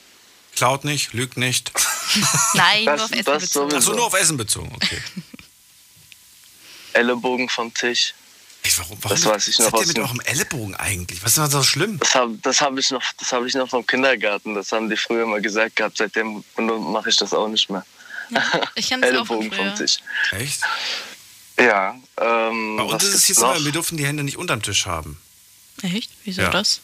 Klaut 0.57 0.84
nicht, 0.84 1.12
lügt 1.12 1.36
nicht. 1.36 1.72
Nein, 2.55 2.86
Das- 2.86 2.98
nur 2.98 3.05
auf 3.05 3.12
Essen 3.12 3.24
das 3.24 3.42
bezogen. 3.42 3.74
Achso, 3.74 3.92
nur 3.94 4.07
auf 4.07 4.14
Essen 4.14 4.36
bezogen, 4.36 4.72
okay. 4.74 5.02
Ellenbogen 6.92 7.48
vom 7.48 7.72
Tisch. 7.74 8.14
Ey, 8.62 8.70
warum, 8.78 8.98
warum, 9.02 9.16
Das 9.16 9.26
weiß 9.26 9.48
ich 9.48 9.59
was 9.59 9.64
noch 9.66 9.72
habt 9.72 9.74
ihr 9.74 9.80
aus 9.82 9.88
mit 9.88 9.98
eurem 9.98 10.20
Ellenbogen 10.20 10.74
eigentlich? 10.76 11.22
Was 11.22 11.32
ist 11.32 11.38
denn 11.38 11.50
so 11.50 11.62
schlimm? 11.62 11.98
Das 11.98 12.14
habe 12.14 12.38
das 12.40 12.61
hab 12.61 12.78
ich, 12.78 12.90
noch- 12.90 13.02
das 13.18 13.32
hab 13.32 13.44
ich 13.44 13.55
noch 13.55 13.68
vom 13.68 13.86
Kindergarten. 13.86 14.55
Das 14.55 14.72
haben 14.72 14.88
die 14.88 14.96
früher 14.96 15.26
mal 15.26 15.42
gesagt 15.42 15.76
gehabt. 15.76 15.98
Seitdem 15.98 16.42
mache 16.57 17.11
ich 17.11 17.16
das 17.16 17.34
auch 17.34 17.48
nicht 17.48 17.68
mehr. 17.68 17.84
Ich 18.74 18.88
kenne 18.88 19.07
das 19.12 19.20
auch 19.20 19.26
von 19.26 19.40
Ellenbogen 19.42 19.52
vom. 19.70 19.74
Tisch. 19.76 19.98
Echt? 20.30 20.61
Ja. 21.59 21.94
Ähm, 22.16 22.76
Bei 22.78 22.82
uns 22.84 22.92
was 22.94 23.02
ist 23.05 23.14
es 23.14 23.24
hier 23.26 23.34
so, 23.34 23.64
wir 23.64 23.72
dürfen 23.72 23.98
die 23.98 24.07
Hände 24.07 24.24
nicht 24.24 24.38
unterm 24.38 24.62
Tisch 24.62 24.86
haben. 24.86 25.20
Echt? 25.82 26.11
Wieso 26.24 26.42
Ja. 26.42 26.50
das? 26.50 26.80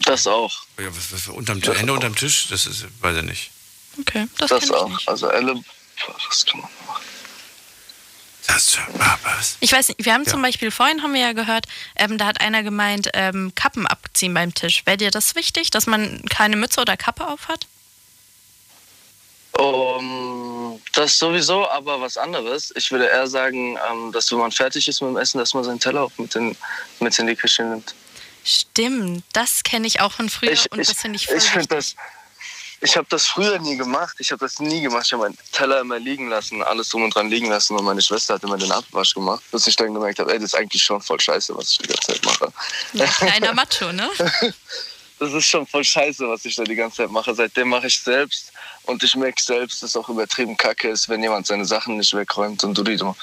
Das 0.00 0.26
auch. 0.26 0.52
Ja, 0.78 0.86
was, 0.96 1.12
was 1.12 1.28
unterm 1.28 1.60
Tisch? 1.62 1.76
Hände 1.78 1.92
unterm 1.92 2.14
Tisch? 2.14 2.48
Das 2.50 2.66
ist, 2.66 2.84
weiß 3.00 3.16
ich 3.18 3.22
nicht. 3.22 3.50
Okay, 4.00 4.26
das, 4.38 4.50
Das, 4.50 4.70
auch. 4.70 4.88
nicht. 4.88 5.08
Also 5.08 5.28
Elle, 5.30 5.54
was 6.28 6.44
kann 6.44 6.60
man 6.60 6.70
machen? 6.86 7.02
Das, 8.46 8.78
ah, 9.00 9.18
was? 9.24 9.56
Ich 9.60 9.72
weiß 9.72 9.88
nicht, 9.88 10.04
wir 10.04 10.12
haben 10.12 10.24
Ja. 10.24 10.30
zum 10.30 10.42
Beispiel 10.42 10.70
vorhin 10.70 11.02
haben 11.02 11.14
wir 11.14 11.20
ja 11.20 11.32
gehört, 11.32 11.66
ähm, 11.96 12.16
da 12.18 12.26
hat 12.26 12.40
einer 12.40 12.62
gemeint, 12.62 13.08
ähm, 13.14 13.52
Kappen 13.56 13.86
abziehen 13.88 14.32
beim 14.34 14.54
Tisch. 14.54 14.82
Wäre 14.86 14.98
dir 14.98 15.10
das 15.10 15.34
wichtig, 15.34 15.70
dass 15.70 15.86
man 15.86 16.22
keine 16.28 16.56
Mütze 16.56 16.80
oder 16.80 16.96
Kappe 16.96 17.26
auf 17.26 17.48
hat? 17.48 17.66
Um, 19.58 20.80
das 20.92 21.18
sowieso, 21.18 21.68
aber 21.70 22.00
was 22.00 22.16
anderes. 22.18 22.72
Ich 22.76 22.90
würde 22.90 23.06
eher 23.06 23.26
sagen, 23.26 23.78
ähm, 23.90 24.12
dass 24.12 24.30
wenn 24.30 24.38
man 24.38 24.52
fertig 24.52 24.86
ist 24.86 25.00
mit 25.00 25.10
dem 25.10 25.16
Essen, 25.16 25.38
dass 25.38 25.54
man 25.54 25.64
seinen 25.64 25.80
Teller 25.80 26.02
auch 26.02 26.12
mit 26.18 26.34
in, 26.34 26.54
mit 27.00 27.18
in 27.18 27.26
die 27.26 27.34
Küche 27.36 27.64
nimmt. 27.64 27.94
Stimmt, 28.46 29.24
das 29.32 29.64
kenne 29.64 29.88
ich 29.88 30.00
auch 30.00 30.12
von 30.12 30.30
früher 30.30 30.52
Ich, 30.52 30.70
und 30.70 30.78
ich, 30.78 30.86
das 30.86 31.00
finde 31.00 31.16
ich 31.16 31.26
voll 31.26 31.36
ich 31.36 31.44
finde 31.44 31.66
das. 31.66 31.96
Ich 32.80 32.96
habe 32.96 33.06
das 33.08 33.26
früher 33.26 33.58
nie 33.58 33.76
gemacht. 33.76 34.16
Ich 34.20 34.30
habe 34.30 34.38
das 34.38 34.60
nie 34.60 34.82
gemacht. 34.82 35.06
Ich 35.06 35.12
habe 35.12 35.24
meinen 35.24 35.38
Teller 35.50 35.80
immer 35.80 35.98
liegen 35.98 36.28
lassen, 36.28 36.62
alles 36.62 36.90
drum 36.90 37.02
und 37.02 37.14
dran 37.14 37.28
liegen 37.28 37.48
lassen. 37.48 37.74
Und 37.74 37.84
meine 37.84 38.00
Schwester 38.00 38.34
hat 38.34 38.44
immer 38.44 38.56
den 38.56 38.70
Abwasch 38.70 39.14
gemacht, 39.14 39.42
bis 39.50 39.66
ich 39.66 39.74
dann 39.74 39.92
gemerkt 39.92 40.20
habe, 40.20 40.32
ey, 40.32 40.38
das 40.38 40.52
ist 40.52 40.54
eigentlich 40.54 40.82
schon 40.82 41.00
voll 41.00 41.18
scheiße, 41.18 41.56
was 41.56 41.72
ich 41.72 41.78
die 41.78 41.88
ganze 41.88 42.12
Zeit 42.12 42.24
mache. 42.24 42.52
Kleiner 43.18 43.52
Macho, 43.52 43.92
ne? 43.92 44.08
Das 45.18 45.32
ist 45.32 45.46
schon 45.46 45.66
voll 45.66 45.82
scheiße, 45.82 46.28
was 46.28 46.44
ich 46.44 46.56
da 46.56 46.64
die 46.64 46.74
ganze 46.74 46.98
Zeit 46.98 47.10
mache. 47.10 47.34
Seitdem 47.34 47.70
mache 47.70 47.86
ich 47.86 47.98
selbst. 47.98 48.52
Und 48.86 49.02
ich 49.02 49.14
merke 49.16 49.42
selbst, 49.42 49.82
dass 49.82 49.90
es 49.90 49.96
auch 49.96 50.08
übertrieben 50.08 50.56
kacke 50.56 50.88
ist, 50.88 51.08
wenn 51.08 51.22
jemand 51.22 51.46
seine 51.46 51.64
Sachen 51.64 51.96
nicht 51.96 52.14
wegräumt. 52.14 52.64
Und 52.64 52.76
du 52.78 52.82
die 52.82 52.96
du. 52.96 53.14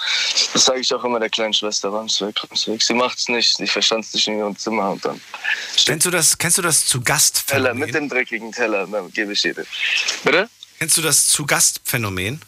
Das 0.53 0.65
sage 0.65 0.81
ich 0.81 0.93
auch 0.93 1.03
immer 1.03 1.19
der 1.19 1.29
kleinen 1.29 1.53
Schwester, 1.53 1.89
räum's 1.89 2.21
weg, 2.21 2.35
räum's 2.43 2.67
weg. 2.67 2.81
Sie 2.81 2.93
macht's 2.93 3.29
nicht. 3.29 3.59
Ich 3.59 3.71
verstand 3.71 4.05
es 4.05 4.13
nicht 4.13 4.27
in 4.27 4.37
ihrem 4.37 4.57
Zimmer. 4.57 4.91
Und 4.91 5.03
dann 5.05 5.21
Kennst 5.85 6.05
du 6.05 6.11
das, 6.11 6.37
kennst 6.37 6.57
du 6.57 6.61
das 6.61 6.85
zu 6.85 7.01
Gast 7.01 7.47
Teller 7.47 7.73
mit 7.73 7.93
dem 7.93 8.09
dreckigen 8.09 8.51
Teller, 8.51 8.87
dann 8.87 9.11
gebe 9.11 9.33
ich 9.33 9.41
den. 9.41 9.55
Bitte? 10.23 10.49
Kennst 10.79 10.97
du 10.97 11.01
das 11.01 11.27
zu 11.27 11.45
Gast 11.45 11.81
Phänomen? 11.83 12.41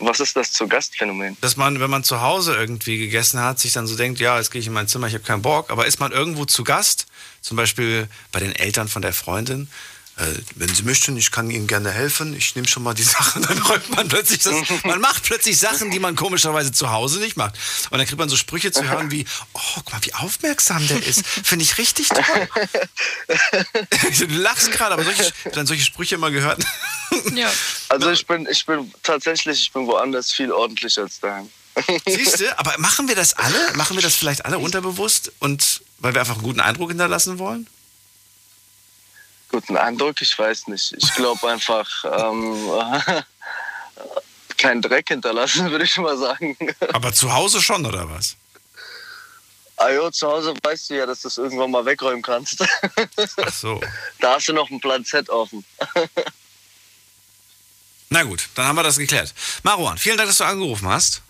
Was 0.00 0.20
ist 0.20 0.36
das 0.36 0.52
zu 0.52 0.68
Gastphänomen? 0.68 1.36
Dass 1.40 1.56
man, 1.56 1.80
wenn 1.80 1.90
man 1.90 2.04
zu 2.04 2.20
Hause 2.20 2.54
irgendwie 2.54 2.98
gegessen 2.98 3.40
hat, 3.40 3.58
sich 3.58 3.72
dann 3.72 3.86
so 3.86 3.96
denkt, 3.96 4.20
ja, 4.20 4.38
jetzt 4.38 4.50
gehe 4.50 4.60
ich 4.60 4.66
in 4.66 4.72
mein 4.72 4.88
Zimmer, 4.88 5.08
ich 5.08 5.14
habe 5.14 5.24
keinen 5.24 5.42
Bock. 5.42 5.70
Aber 5.70 5.86
ist 5.86 5.98
man 5.98 6.12
irgendwo 6.12 6.44
zu 6.44 6.62
Gast, 6.64 7.06
zum 7.40 7.56
Beispiel 7.56 8.08
bei 8.30 8.40
den 8.40 8.54
Eltern 8.54 8.88
von 8.88 9.02
der 9.02 9.12
Freundin, 9.12 9.68
wenn 10.56 10.74
sie 10.74 10.82
möchten, 10.82 11.16
ich 11.16 11.30
kann 11.30 11.50
ihnen 11.50 11.66
gerne 11.66 11.90
helfen, 11.90 12.34
ich 12.34 12.54
nehme 12.56 12.66
schon 12.66 12.82
mal 12.82 12.94
die 12.94 13.02
Sachen, 13.04 13.42
dann 13.42 13.58
räumt 13.58 13.88
man 13.90 14.08
plötzlich 14.08 14.40
das, 14.40 14.54
man 14.84 15.00
macht 15.00 15.22
plötzlich 15.22 15.58
Sachen, 15.58 15.90
die 15.90 15.98
man 15.98 16.16
komischerweise 16.16 16.72
zu 16.72 16.90
Hause 16.90 17.20
nicht 17.20 17.36
macht. 17.36 17.56
Und 17.90 17.98
dann 17.98 18.06
kriegt 18.06 18.18
man 18.18 18.28
so 18.28 18.36
Sprüche 18.36 18.72
zu 18.72 18.88
hören 18.88 19.10
wie, 19.10 19.24
oh, 19.54 19.60
guck 19.76 19.92
mal, 19.92 20.04
wie 20.04 20.14
aufmerksam 20.14 20.86
der 20.88 21.04
ist, 21.06 21.26
finde 21.26 21.64
ich 21.64 21.78
richtig 21.78 22.08
toll. 22.08 22.48
du 24.18 24.26
lachst 24.26 24.72
gerade, 24.72 24.94
aber 24.94 25.04
solche, 25.04 25.32
dann 25.52 25.66
solche 25.66 25.84
Sprüche 25.84 26.16
immer 26.16 26.30
gehört. 26.30 26.64
Ja. 27.34 27.50
Also 27.88 28.10
ich 28.10 28.26
bin, 28.26 28.46
ich 28.50 28.66
bin 28.66 28.92
tatsächlich, 29.02 29.60
ich 29.60 29.72
bin 29.72 29.86
woanders 29.86 30.32
viel 30.32 30.50
ordentlicher 30.50 31.02
als 31.02 31.20
daheim. 31.20 31.48
Siehst 32.06 32.40
du, 32.40 32.58
aber 32.58 32.76
machen 32.78 33.08
wir 33.08 33.14
das 33.14 33.34
alle? 33.34 33.72
Machen 33.74 33.96
wir 33.96 34.02
das 34.02 34.14
vielleicht 34.14 34.44
alle 34.44 34.58
unterbewusst 34.58 35.32
und 35.38 35.82
weil 35.98 36.14
wir 36.14 36.20
einfach 36.20 36.34
einen 36.34 36.42
guten 36.42 36.60
Eindruck 36.60 36.90
hinterlassen 36.90 37.38
wollen? 37.38 37.68
Guten 39.50 39.76
Eindruck, 39.76 40.20
ich 40.20 40.38
weiß 40.38 40.68
nicht. 40.68 40.92
Ich 40.96 41.14
glaube 41.14 41.50
einfach, 41.50 41.88
ähm, 42.04 42.68
keinen 44.58 44.82
Dreck 44.82 45.08
hinterlassen, 45.08 45.70
würde 45.70 45.84
ich 45.84 45.96
mal 45.96 46.16
sagen. 46.18 46.56
Aber 46.92 47.12
zu 47.12 47.32
Hause 47.32 47.62
schon, 47.62 47.86
oder 47.86 48.08
was? 48.10 48.36
Ah 49.76 49.90
jo, 49.90 50.10
zu 50.10 50.26
Hause 50.28 50.54
weißt 50.62 50.90
du 50.90 50.94
ja, 50.96 51.06
dass 51.06 51.22
du 51.22 51.28
es 51.28 51.38
irgendwann 51.38 51.70
mal 51.70 51.84
wegräumen 51.86 52.20
kannst. 52.22 52.62
Ach 53.44 53.52
so. 53.52 53.80
Da 54.20 54.34
hast 54.34 54.48
du 54.48 54.52
noch 54.52 54.68
einen 54.70 54.80
Plan 54.80 55.04
Z 55.04 55.30
offen. 55.30 55.64
Na 58.10 58.22
gut, 58.24 58.48
dann 58.54 58.66
haben 58.66 58.76
wir 58.76 58.82
das 58.82 58.96
geklärt. 58.98 59.32
Marwan, 59.62 59.96
vielen 59.98 60.16
Dank, 60.16 60.28
dass 60.28 60.38
du 60.38 60.44
angerufen 60.44 60.88
hast. 60.88 61.22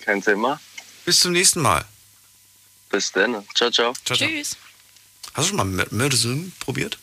Kein 0.00 0.22
Thema. 0.22 0.60
Bis 1.04 1.20
zum 1.20 1.32
nächsten 1.32 1.60
Mal. 1.60 1.84
Bis 2.90 3.10
dann. 3.12 3.32
Ciao, 3.54 3.70
ciao. 3.70 3.92
Ciao, 4.04 4.16
ciao. 4.16 4.28
Tschüss. 4.28 4.56
Hast 5.34 5.46
du 5.50 5.56
schon 5.56 5.56
mal 5.56 5.66
Mö- 5.84 5.88
Mördesum 5.94 6.52
probiert? 6.60 6.98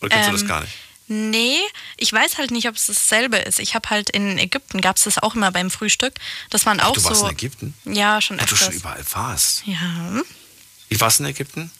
Oder 0.00 0.10
kennst 0.10 0.28
du 0.28 0.32
Ähm, 0.32 0.38
das 0.40 0.48
gar 0.48 0.60
nicht? 0.62 0.72
Nee, 1.10 1.58
ich 1.96 2.12
weiß 2.12 2.36
halt 2.36 2.50
nicht, 2.50 2.68
ob 2.68 2.74
es 2.76 2.86
dasselbe 2.86 3.38
ist. 3.38 3.58
Ich 3.60 3.74
habe 3.74 3.88
halt 3.88 4.10
in 4.10 4.36
Ägypten, 4.38 4.82
gab 4.82 4.96
es 4.96 5.04
das 5.04 5.16
auch 5.18 5.34
immer 5.34 5.50
beim 5.50 5.70
Frühstück. 5.70 6.12
Das 6.50 6.66
waren 6.66 6.80
auch 6.80 6.92
du 6.92 7.00
so. 7.00 7.08
warst 7.08 7.22
in 7.22 7.30
Ägypten? 7.30 7.74
Ja, 7.86 8.20
schon 8.20 8.38
Ach, 8.38 8.44
du 8.46 8.54
schon 8.56 8.74
überall 8.74 9.02
warst. 9.12 9.62
Ja. 9.66 10.20
Wie 10.90 11.00
warst 11.00 11.18
du 11.18 11.24
in 11.24 11.30
Ägypten? 11.30 11.70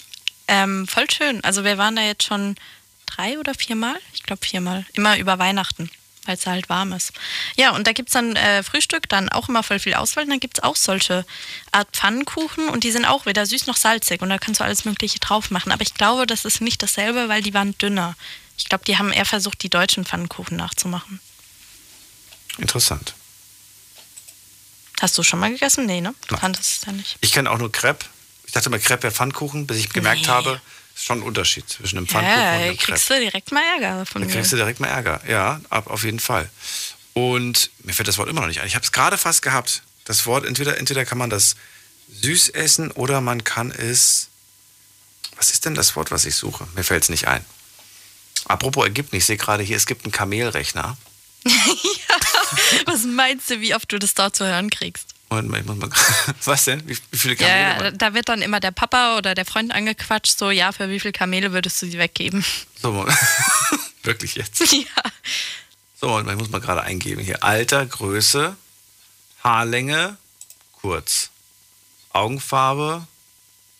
Ähm, 0.48 0.88
voll 0.88 1.10
schön. 1.10 1.44
Also 1.44 1.62
wir 1.62 1.76
waren 1.76 1.94
da 1.96 2.02
jetzt 2.02 2.24
schon 2.24 2.56
drei 3.04 3.38
oder 3.38 3.52
viermal. 3.54 3.96
Ich 4.14 4.22
glaube 4.22 4.44
viermal. 4.46 4.86
Immer 4.94 5.18
über 5.18 5.38
Weihnachten, 5.38 5.90
weil 6.28 6.36
es 6.36 6.46
halt 6.46 6.68
warm 6.68 6.92
ist. 6.92 7.12
Ja, 7.56 7.70
und 7.70 7.86
da 7.86 7.92
gibt 7.92 8.10
es 8.10 8.12
dann 8.12 8.36
äh, 8.36 8.62
Frühstück, 8.62 9.08
dann 9.08 9.28
auch 9.30 9.48
immer 9.48 9.62
voll 9.62 9.78
viel 9.80 9.94
Auswahl. 9.94 10.24
Und 10.24 10.30
dann 10.30 10.40
gibt 10.40 10.58
es 10.58 10.62
auch 10.64 10.76
solche 10.76 11.24
Art 11.72 11.88
Pfannkuchen 11.92 12.68
und 12.68 12.84
die 12.84 12.92
sind 12.92 13.06
auch 13.06 13.26
weder 13.26 13.46
süß 13.46 13.66
noch 13.66 13.76
salzig. 13.76 14.20
Und 14.22 14.28
da 14.28 14.38
kannst 14.38 14.60
du 14.60 14.64
alles 14.64 14.84
Mögliche 14.84 15.18
drauf 15.18 15.50
machen. 15.50 15.72
Aber 15.72 15.82
ich 15.82 15.94
glaube, 15.94 16.26
das 16.26 16.44
ist 16.44 16.60
nicht 16.60 16.82
dasselbe, 16.82 17.28
weil 17.28 17.42
die 17.42 17.54
waren 17.54 17.76
dünner. 17.78 18.14
Ich 18.58 18.68
glaube, 18.68 18.84
die 18.84 18.98
haben 18.98 19.10
eher 19.12 19.24
versucht, 19.24 19.62
die 19.62 19.70
deutschen 19.70 20.04
Pfannkuchen 20.04 20.56
nachzumachen. 20.56 21.20
Interessant. 22.58 23.14
Hast 25.00 25.16
du 25.16 25.22
schon 25.22 25.38
mal 25.38 25.50
gegessen? 25.50 25.86
Nee, 25.86 26.00
ne? 26.00 26.14
Du 26.26 26.34
Nein. 26.34 26.40
kanntest 26.40 26.78
es 26.80 26.86
ja 26.86 26.92
nicht. 26.92 27.16
Ich 27.20 27.32
kenne 27.32 27.50
auch 27.50 27.58
nur 27.58 27.70
Crepe. 27.70 28.04
Ich 28.46 28.52
dachte 28.52 28.68
immer, 28.68 28.78
Crepe 28.78 29.04
wäre 29.04 29.14
Pfannkuchen, 29.14 29.66
bis 29.66 29.78
ich 29.78 29.90
gemerkt 29.90 30.22
Nee. 30.22 30.28
habe, 30.28 30.60
ist 30.98 31.04
schon 31.06 31.20
ein 31.20 31.22
Unterschied 31.22 31.68
zwischen 31.68 31.96
einem 31.98 32.06
Pfannkuchen 32.08 32.34
und 32.36 32.42
Ja, 32.42 32.50
einem 32.50 32.76
Crepe. 32.76 32.84
kriegst 32.92 33.10
du 33.10 33.18
direkt 33.20 33.52
mal 33.52 33.62
Ärger 33.62 34.04
von 34.06 34.20
Da 34.22 34.26
mir. 34.28 34.34
kriegst 34.34 34.52
du 34.52 34.56
direkt 34.56 34.80
mal 34.80 34.88
Ärger. 34.88 35.20
Ja, 35.28 35.60
ab, 35.70 35.86
auf 35.86 36.04
jeden 36.04 36.20
Fall. 36.20 36.48
Und 37.14 37.70
mir 37.84 37.92
fällt 37.94 38.08
das 38.08 38.18
Wort 38.18 38.28
immer 38.28 38.40
noch 38.40 38.48
nicht 38.48 38.60
ein. 38.60 38.66
Ich 38.66 38.74
habe 38.74 38.84
es 38.84 38.92
gerade 38.92 39.16
fast 39.18 39.42
gehabt. 39.42 39.82
Das 40.04 40.26
Wort, 40.26 40.44
entweder, 40.44 40.78
entweder 40.78 41.04
kann 41.04 41.18
man 41.18 41.30
das 41.30 41.56
süß 42.22 42.50
essen 42.50 42.90
oder 42.90 43.20
man 43.20 43.44
kann 43.44 43.70
es. 43.70 44.28
Was 45.36 45.50
ist 45.50 45.64
denn 45.66 45.74
das 45.74 45.94
Wort, 45.96 46.10
was 46.10 46.24
ich 46.24 46.34
suche? 46.34 46.66
Mir 46.74 46.82
fällt 46.84 47.04
es 47.04 47.08
nicht 47.10 47.28
ein. 47.28 47.44
Apropos 48.46 48.86
Ägypten, 48.86 49.16
ich 49.16 49.24
sehe 49.26 49.36
gerade 49.36 49.62
hier, 49.62 49.76
es 49.76 49.86
gibt 49.86 50.04
einen 50.04 50.12
Kamelrechner. 50.12 50.96
Was 52.86 53.04
meinst 53.04 53.50
du, 53.50 53.60
wie 53.60 53.74
oft 53.74 53.90
du 53.92 53.98
das 53.98 54.14
dort 54.14 54.34
zu 54.34 54.44
hören 54.46 54.70
kriegst? 54.70 55.14
Moment 55.30 55.50
mal, 55.50 55.60
ich 55.60 55.66
muss 55.66 55.76
mal. 55.76 55.90
Was 56.44 56.64
denn? 56.64 56.88
Wie, 56.88 56.96
wie 57.10 57.18
viele 57.18 57.36
Kamele? 57.36 57.58
Ja, 57.58 57.84
ja, 57.84 57.90
da 57.90 58.14
wird 58.14 58.28
dann 58.28 58.40
immer 58.42 58.60
der 58.60 58.70
Papa 58.70 59.18
oder 59.18 59.34
der 59.34 59.44
Freund 59.44 59.72
angequatscht, 59.72 60.38
so, 60.38 60.50
ja, 60.50 60.72
für 60.72 60.88
wie 60.88 61.00
viele 61.00 61.12
Kamele 61.12 61.52
würdest 61.52 61.80
du 61.82 61.86
sie 61.90 61.98
weggeben? 61.98 62.44
So. 62.80 63.04
Wirklich 64.04 64.36
jetzt? 64.36 64.60
ja. 64.72 65.02
So, 66.00 66.06
Moment 66.08 66.26
mal, 66.26 66.32
ich 66.34 66.38
muss 66.38 66.50
mal 66.50 66.60
gerade 66.60 66.82
eingeben 66.82 67.20
hier. 67.22 67.42
Alter, 67.42 67.84
Größe, 67.84 68.56
Haarlänge, 69.42 70.16
kurz. 70.72 71.30
Augenfarbe. 72.10 73.06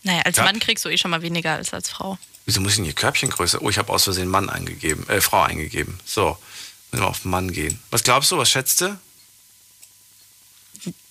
Naja, 0.02 0.22
als 0.22 0.36
Ja. 0.38 0.44
Mann 0.44 0.58
kriegst 0.58 0.84
du 0.84 0.88
eh 0.88 0.98
schon 0.98 1.12
mal 1.12 1.22
weniger 1.22 1.52
als 1.54 1.72
als 1.72 1.88
Frau. 1.90 2.18
Wieso 2.44 2.60
muss 2.60 2.72
ich 2.72 2.76
denn 2.76 2.84
hier 2.86 2.94
Körbchengröße? 2.94 3.62
Oh, 3.62 3.70
ich 3.70 3.78
habe 3.78 3.92
aus 3.92 4.04
Versehen 4.04 4.28
Mann 4.28 4.50
eingegeben, 4.50 5.08
äh, 5.08 5.20
Frau 5.20 5.42
eingegeben. 5.42 5.98
So, 6.04 6.36
müssen 6.90 7.04
wir 7.04 7.08
auf 7.08 7.24
Mann 7.24 7.52
gehen. 7.52 7.78
Was 7.90 8.02
glaubst 8.02 8.30
du, 8.32 8.38
was 8.38 8.50
schätzt 8.50 8.80
du? 8.80 8.98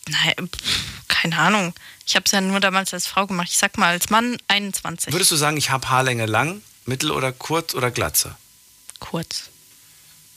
Pff, 0.08 1.08
keine 1.08 1.38
Ahnung. 1.38 1.74
Ich 2.06 2.16
habe 2.16 2.24
es 2.26 2.32
ja 2.32 2.42
nur 2.42 2.60
damals 2.60 2.94
als 2.94 3.08
Frau 3.08 3.28
gemacht. 3.28 3.50
Ich 3.52 3.58
sag 3.58 3.78
mal, 3.78 3.90
als 3.90 4.10
Mann 4.10 4.38
21. 4.48 5.12
Würdest 5.14 5.32
du 5.32 5.36
sagen, 5.36 5.58
ich 5.58 5.70
habe 5.70 5.90
Haarlänge 5.90 6.26
lang, 6.26 6.62
mittel 6.86 7.12
oder 7.12 7.32
kurz 7.32 7.74
oder 7.76 7.92
glatze? 7.92 8.36
Kurz. 9.00 9.50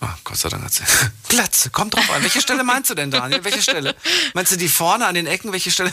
Ah, 0.00 0.16
Gott 0.24 0.38
sei 0.38 0.48
Dank 0.48 0.64
hat 0.64 0.72
sie. 0.72 0.84
Glatze, 1.28 1.70
kommt 1.70 1.94
drauf 1.94 2.10
an. 2.10 2.22
Welche 2.22 2.40
Stelle 2.40 2.64
meinst 2.64 2.88
du 2.90 2.94
denn, 2.94 3.10
Daniel? 3.10 3.44
Welche 3.44 3.62
Stelle? 3.62 3.94
Meinst 4.34 4.50
du 4.52 4.56
die 4.56 4.68
vorne 4.68 5.06
an 5.06 5.14
den 5.14 5.26
Ecken? 5.26 5.52
Welche 5.52 5.70
Stelle? 5.70 5.92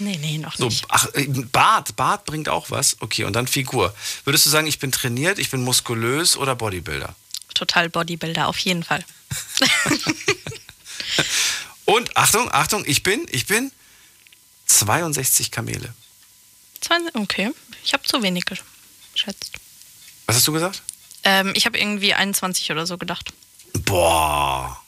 Nee, 0.00 0.16
nee, 0.20 0.38
noch 0.38 0.56
So, 0.56 0.64
nicht. 0.64 0.84
ach, 0.88 1.06
äh, 1.14 1.26
Bart. 1.28 1.94
Bart 1.94 2.24
bringt 2.24 2.48
auch 2.48 2.70
was. 2.70 2.96
Okay, 3.00 3.24
und 3.24 3.34
dann 3.34 3.46
Figur. 3.46 3.94
Würdest 4.24 4.46
du 4.46 4.50
sagen, 4.50 4.66
ich 4.66 4.78
bin 4.80 4.90
trainiert, 4.92 5.38
ich 5.38 5.50
bin 5.50 5.62
muskulös 5.62 6.36
oder 6.36 6.56
Bodybuilder? 6.56 7.14
Total 7.54 7.88
Bodybuilder, 7.88 8.48
auf 8.48 8.58
jeden 8.58 8.82
Fall. 8.82 9.04
Und 11.90 12.16
Achtung, 12.16 12.48
Achtung, 12.52 12.84
ich 12.86 13.02
bin, 13.02 13.26
ich 13.32 13.46
bin 13.46 13.72
62 14.66 15.50
Kamele. 15.50 15.92
20, 16.82 17.16
okay, 17.16 17.50
ich 17.82 17.92
habe 17.94 18.04
zu 18.04 18.22
wenig 18.22 18.44
geschätzt. 18.44 19.50
Was 20.26 20.36
hast 20.36 20.46
du 20.46 20.52
gesagt? 20.52 20.82
Ähm, 21.24 21.52
ich 21.56 21.66
habe 21.66 21.76
irgendwie 21.76 22.14
21 22.14 22.70
oder 22.70 22.86
so 22.86 22.96
gedacht. 22.96 23.32
Boah. 23.72 24.80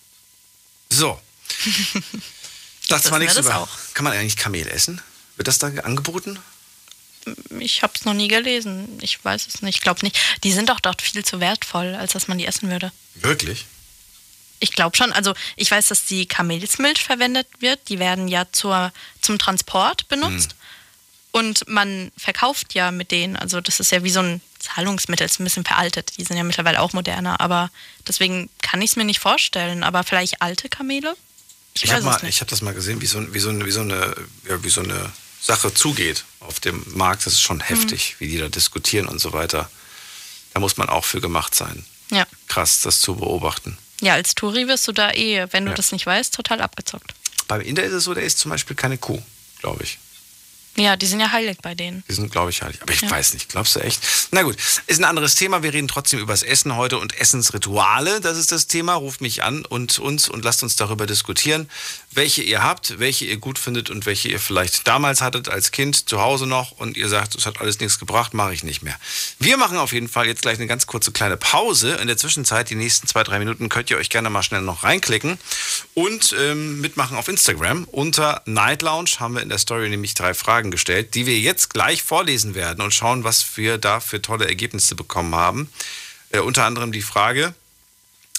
So. 0.91 1.21
Das 2.89 3.11
war 3.11 3.19
nichts 3.19 3.39
über. 3.39 3.57
auch. 3.57 3.69
Kann 3.95 4.05
man 4.05 4.13
eigentlich 4.13 4.37
Kamel 4.37 4.69
essen? 4.69 5.01
Wird 5.37 5.49
das 5.49 5.59
da 5.59 5.69
angeboten? 5.69 6.39
Ich 7.59 7.83
habe 7.83 7.95
es 7.95 8.05
noch 8.05 8.13
nie 8.13 8.29
gelesen. 8.29 8.99
Ich 9.01 9.25
weiß 9.25 9.47
es 9.47 9.63
nicht. 9.63 9.77
Ich 9.77 9.81
glaube 9.81 10.01
nicht. 10.03 10.19
Die 10.43 10.53
sind 10.53 10.69
doch 10.69 10.81
dort 10.81 11.01
viel 11.01 11.25
zu 11.25 11.41
wertvoll, 11.41 11.95
als 11.95 12.13
dass 12.13 12.29
man 12.29 12.37
die 12.39 12.45
essen 12.45 12.71
würde. 12.71 12.93
Wirklich? 13.15 13.67
Ich 14.63 14.73
glaube 14.73 14.97
schon. 14.97 15.13
Also 15.13 15.35
ich 15.57 15.71
weiß, 15.71 15.89
dass 15.89 16.05
die 16.05 16.27
Kamelsmilch 16.27 17.03
verwendet 17.03 17.49
wird. 17.59 17.89
Die 17.89 17.99
werden 17.99 18.29
ja 18.29 18.47
zur, 18.53 18.93
zum 19.21 19.39
Transport 19.39 20.07
benutzt. 20.09 20.55
Und 21.33 21.67
man 21.67 22.13
verkauft 22.17 22.75
ja 22.75 22.91
mit 22.93 23.11
denen. 23.11 23.37
Also 23.37 23.61
das 23.61 23.81
ist 23.81 23.91
ja 23.91 24.05
wie 24.05 24.11
so 24.11 24.21
ein 24.21 24.41
Zahlungsmittel. 24.61 25.27
Ist 25.27 25.41
ein 25.41 25.45
bisschen 25.45 25.65
veraltet. 25.65 26.13
Die 26.17 26.25
sind 26.25 26.37
ja 26.37 26.45
mittlerweile 26.45 26.81
auch 26.81 26.93
moderner. 26.93 27.41
Aber 27.41 27.71
deswegen 28.07 28.51
kann 28.61 28.81
ich 28.83 28.91
es 28.91 28.97
mir 28.97 29.05
nicht 29.05 29.19
vorstellen. 29.19 29.83
Aber 29.83 30.05
vielleicht 30.05 30.41
alte 30.43 30.69
Kamele? 30.69 31.17
Ich, 31.75 31.85
Ich 31.85 31.93
habe 31.93 32.05
habe 32.05 32.47
das 32.47 32.63
mal 32.63 32.75
gesehen, 32.75 33.01
wie 33.01 33.07
so, 33.07 33.35
wie 33.35 33.41
so, 33.41 33.49
eine, 33.49 33.65
wie 33.67 33.71
so 33.73 33.81
eine, 33.81 34.15
ja, 34.49 34.63
wie 34.63 34.69
so 34.71 34.83
eine 34.83 35.11
Sache 35.41 35.75
zugeht 35.75 36.25
auf 36.41 36.61
dem 36.61 36.85
Markt. 36.95 37.27
Das 37.27 37.33
ist 37.33 37.41
schon 37.43 37.57
Mhm. 37.57 37.63
heftig, 37.63 38.17
wie 38.21 38.29
die 38.29 38.39
da 38.39 38.49
diskutieren 38.49 39.07
und 39.09 39.19
so 39.19 39.33
weiter. 39.33 39.69
Da 40.55 40.61
muss 40.61 40.77
man 40.77 40.89
auch 40.89 41.05
für 41.05 41.21
gemacht 41.21 41.55
sein. 41.55 41.85
Ja. 42.11 42.27
Krass, 42.47 42.83
das 42.83 43.01
zu 43.01 43.17
beobachten. 43.17 43.79
Ja, 44.03 44.13
als 44.15 44.35
Touri 44.35 44.69
wirst 44.69 44.87
du 44.87 44.93
da 44.93 45.11
eh, 45.13 45.47
wenn 45.53 45.65
du 45.65 45.71
Ja. 45.71 45.77
das 45.77 45.93
nicht 45.93 46.05
weißt, 46.05 46.35
total 46.35 46.61
abgezockt. 46.61 47.15
Beim 47.49 47.61
Inder 47.63 47.83
ist 47.85 47.93
es 47.95 48.05
so, 48.05 48.13
der 48.15 48.25
isst 48.25 48.39
zum 48.39 48.51
Beispiel 48.51 48.77
keine 48.77 48.99
Kuh, 48.99 49.23
glaube 49.61 49.83
ich. 49.85 49.99
Ja, 50.77 50.97
die 50.97 51.05
sind 51.05 51.21
ja 51.21 51.31
heilig 51.31 51.59
bei 51.61 51.75
denen. 51.75 52.03
Die 52.09 52.15
sind, 52.15 52.33
glaube 52.33 52.49
ich, 52.49 52.63
heilig. 52.63 52.81
Aber 52.81 52.95
ich 52.95 53.03
Ja. 53.03 53.11
weiß 53.11 53.35
nicht. 53.35 53.51
Glaubst 53.51 53.77
du 53.77 53.81
echt? 53.81 54.01
Na 54.31 54.43
gut, 54.43 54.57
ist 54.87 54.99
ein 54.99 55.05
anderes 55.05 55.35
Thema. 55.35 55.63
Wir 55.63 55.71
reden 55.75 55.87
trotzdem 55.87 56.19
über 56.19 56.33
das 56.33 56.43
Essen 56.43 56.77
heute 56.77 56.97
und 56.99 57.15
Essensrituale. 57.21 58.23
Das 58.23 58.39
ist 58.39 58.53
das 58.53 58.69
Thema. 58.69 58.95
Ruft 58.95 59.21
mich 59.21 59.43
an 59.43 59.67
und 59.67 59.99
uns 59.99 60.31
und 60.31 60.43
lasst 60.45 60.63
uns 60.63 60.77
darüber 60.77 61.05
diskutieren, 61.07 61.69
welche 62.15 62.43
ihr 62.43 62.63
habt, 62.63 62.99
welche 62.99 63.25
ihr 63.25 63.39
gut 63.39 63.59
findet 63.59 63.91
und 63.91 64.07
welche 64.07 64.29
ihr 64.29 64.39
vielleicht 64.39 64.87
damals 64.87 65.21
hattet 65.21 65.49
als 65.49 65.71
Kind 65.71 66.09
zu 66.09 66.21
Hause 66.21 66.47
noch 66.47 66.73
und 66.73 66.97
ihr 66.97 67.09
sagt, 67.09 67.35
es 67.35 67.47
hat 67.47 67.61
alles 67.61 67.81
nichts 67.81 67.99
gebracht, 67.99 68.35
mache 68.35 68.53
ich 68.53 68.65
nicht 68.65 68.83
mehr. 68.83 68.97
Wir 69.39 69.57
machen 69.57 69.79
auf 69.79 69.93
jeden 69.93 70.09
Fall 70.09 70.27
jetzt 70.27 70.43
gleich 70.43 70.59
eine 70.59 70.67
ganz 70.67 70.87
kurze 70.87 71.13
kleine 71.13 71.37
Pause. 71.37 71.95
In 71.95 72.07
der 72.07 72.17
Zwischenzeit, 72.17 72.71
die 72.71 72.75
nächsten 72.75 73.07
zwei, 73.07 73.23
drei 73.23 73.39
Minuten, 73.39 73.69
könnt 73.69 73.91
ihr 73.91 73.97
euch 73.97 74.11
gerne 74.11 74.31
mal 74.31 74.43
schnell 74.43 74.63
noch 74.63 74.85
reinklicken 74.85 75.39
und 75.95 76.35
ähm, 76.39 76.81
mitmachen 76.81 77.17
auf 77.17 77.29
Instagram. 77.29 77.85
Unter 77.85 78.43
Night 78.45 78.83
Lounge 78.83 79.11
haben 79.19 79.35
wir 79.35 79.43
in 79.43 79.49
der 79.49 79.59
Story 79.59 79.89
nämlich 79.89 80.15
drei 80.15 80.35
Fragen 80.35 80.71
gestellt, 80.71 81.15
die 81.15 81.27
wir 81.27 81.39
jetzt 81.39 81.71
gleich 81.71 82.03
vorlesen 82.03 82.55
werden 82.55 82.83
und 82.83 82.93
schauen, 82.93 83.25
was 83.25 83.57
wir 83.57 83.79
da 83.79 84.01
für 84.01 84.21
tolle 84.21 84.47
Ergebnisse 84.47 84.95
bekommen 84.95 85.35
haben. 85.35 85.71
Äh, 86.31 86.41
unter 86.41 86.65
anderem 86.65 86.93
die 86.93 87.03
Frage, 87.03 87.55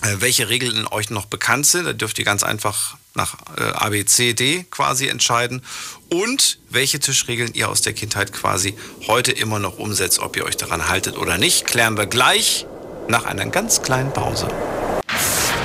äh, 0.01 0.15
welche 0.19 0.49
Regeln 0.49 0.87
euch 0.87 1.09
noch 1.09 1.25
bekannt 1.25 1.65
sind. 1.65 1.85
Da 1.85 1.93
dürft 1.93 2.19
ihr 2.19 2.25
ganz 2.25 2.43
einfach 2.43 2.97
nach 3.15 3.35
äh, 3.57 3.63
A, 3.63 3.89
B, 3.89 4.05
C, 4.05 4.33
D 4.33 4.65
quasi 4.69 5.07
entscheiden. 5.07 5.61
Und 6.09 6.59
welche 6.69 6.99
Tischregeln 6.99 7.53
ihr 7.53 7.69
aus 7.69 7.81
der 7.81 7.93
Kindheit 7.93 8.33
quasi 8.33 8.75
heute 9.07 9.31
immer 9.31 9.59
noch 9.59 9.77
umsetzt, 9.77 10.19
ob 10.19 10.35
ihr 10.37 10.45
euch 10.45 10.57
daran 10.57 10.87
haltet 10.87 11.17
oder 11.17 11.37
nicht, 11.37 11.65
klären 11.65 11.97
wir 11.97 12.05
gleich 12.05 12.65
nach 13.07 13.25
einer 13.25 13.45
ganz 13.47 13.81
kleinen 13.81 14.13
Pause. 14.13 14.47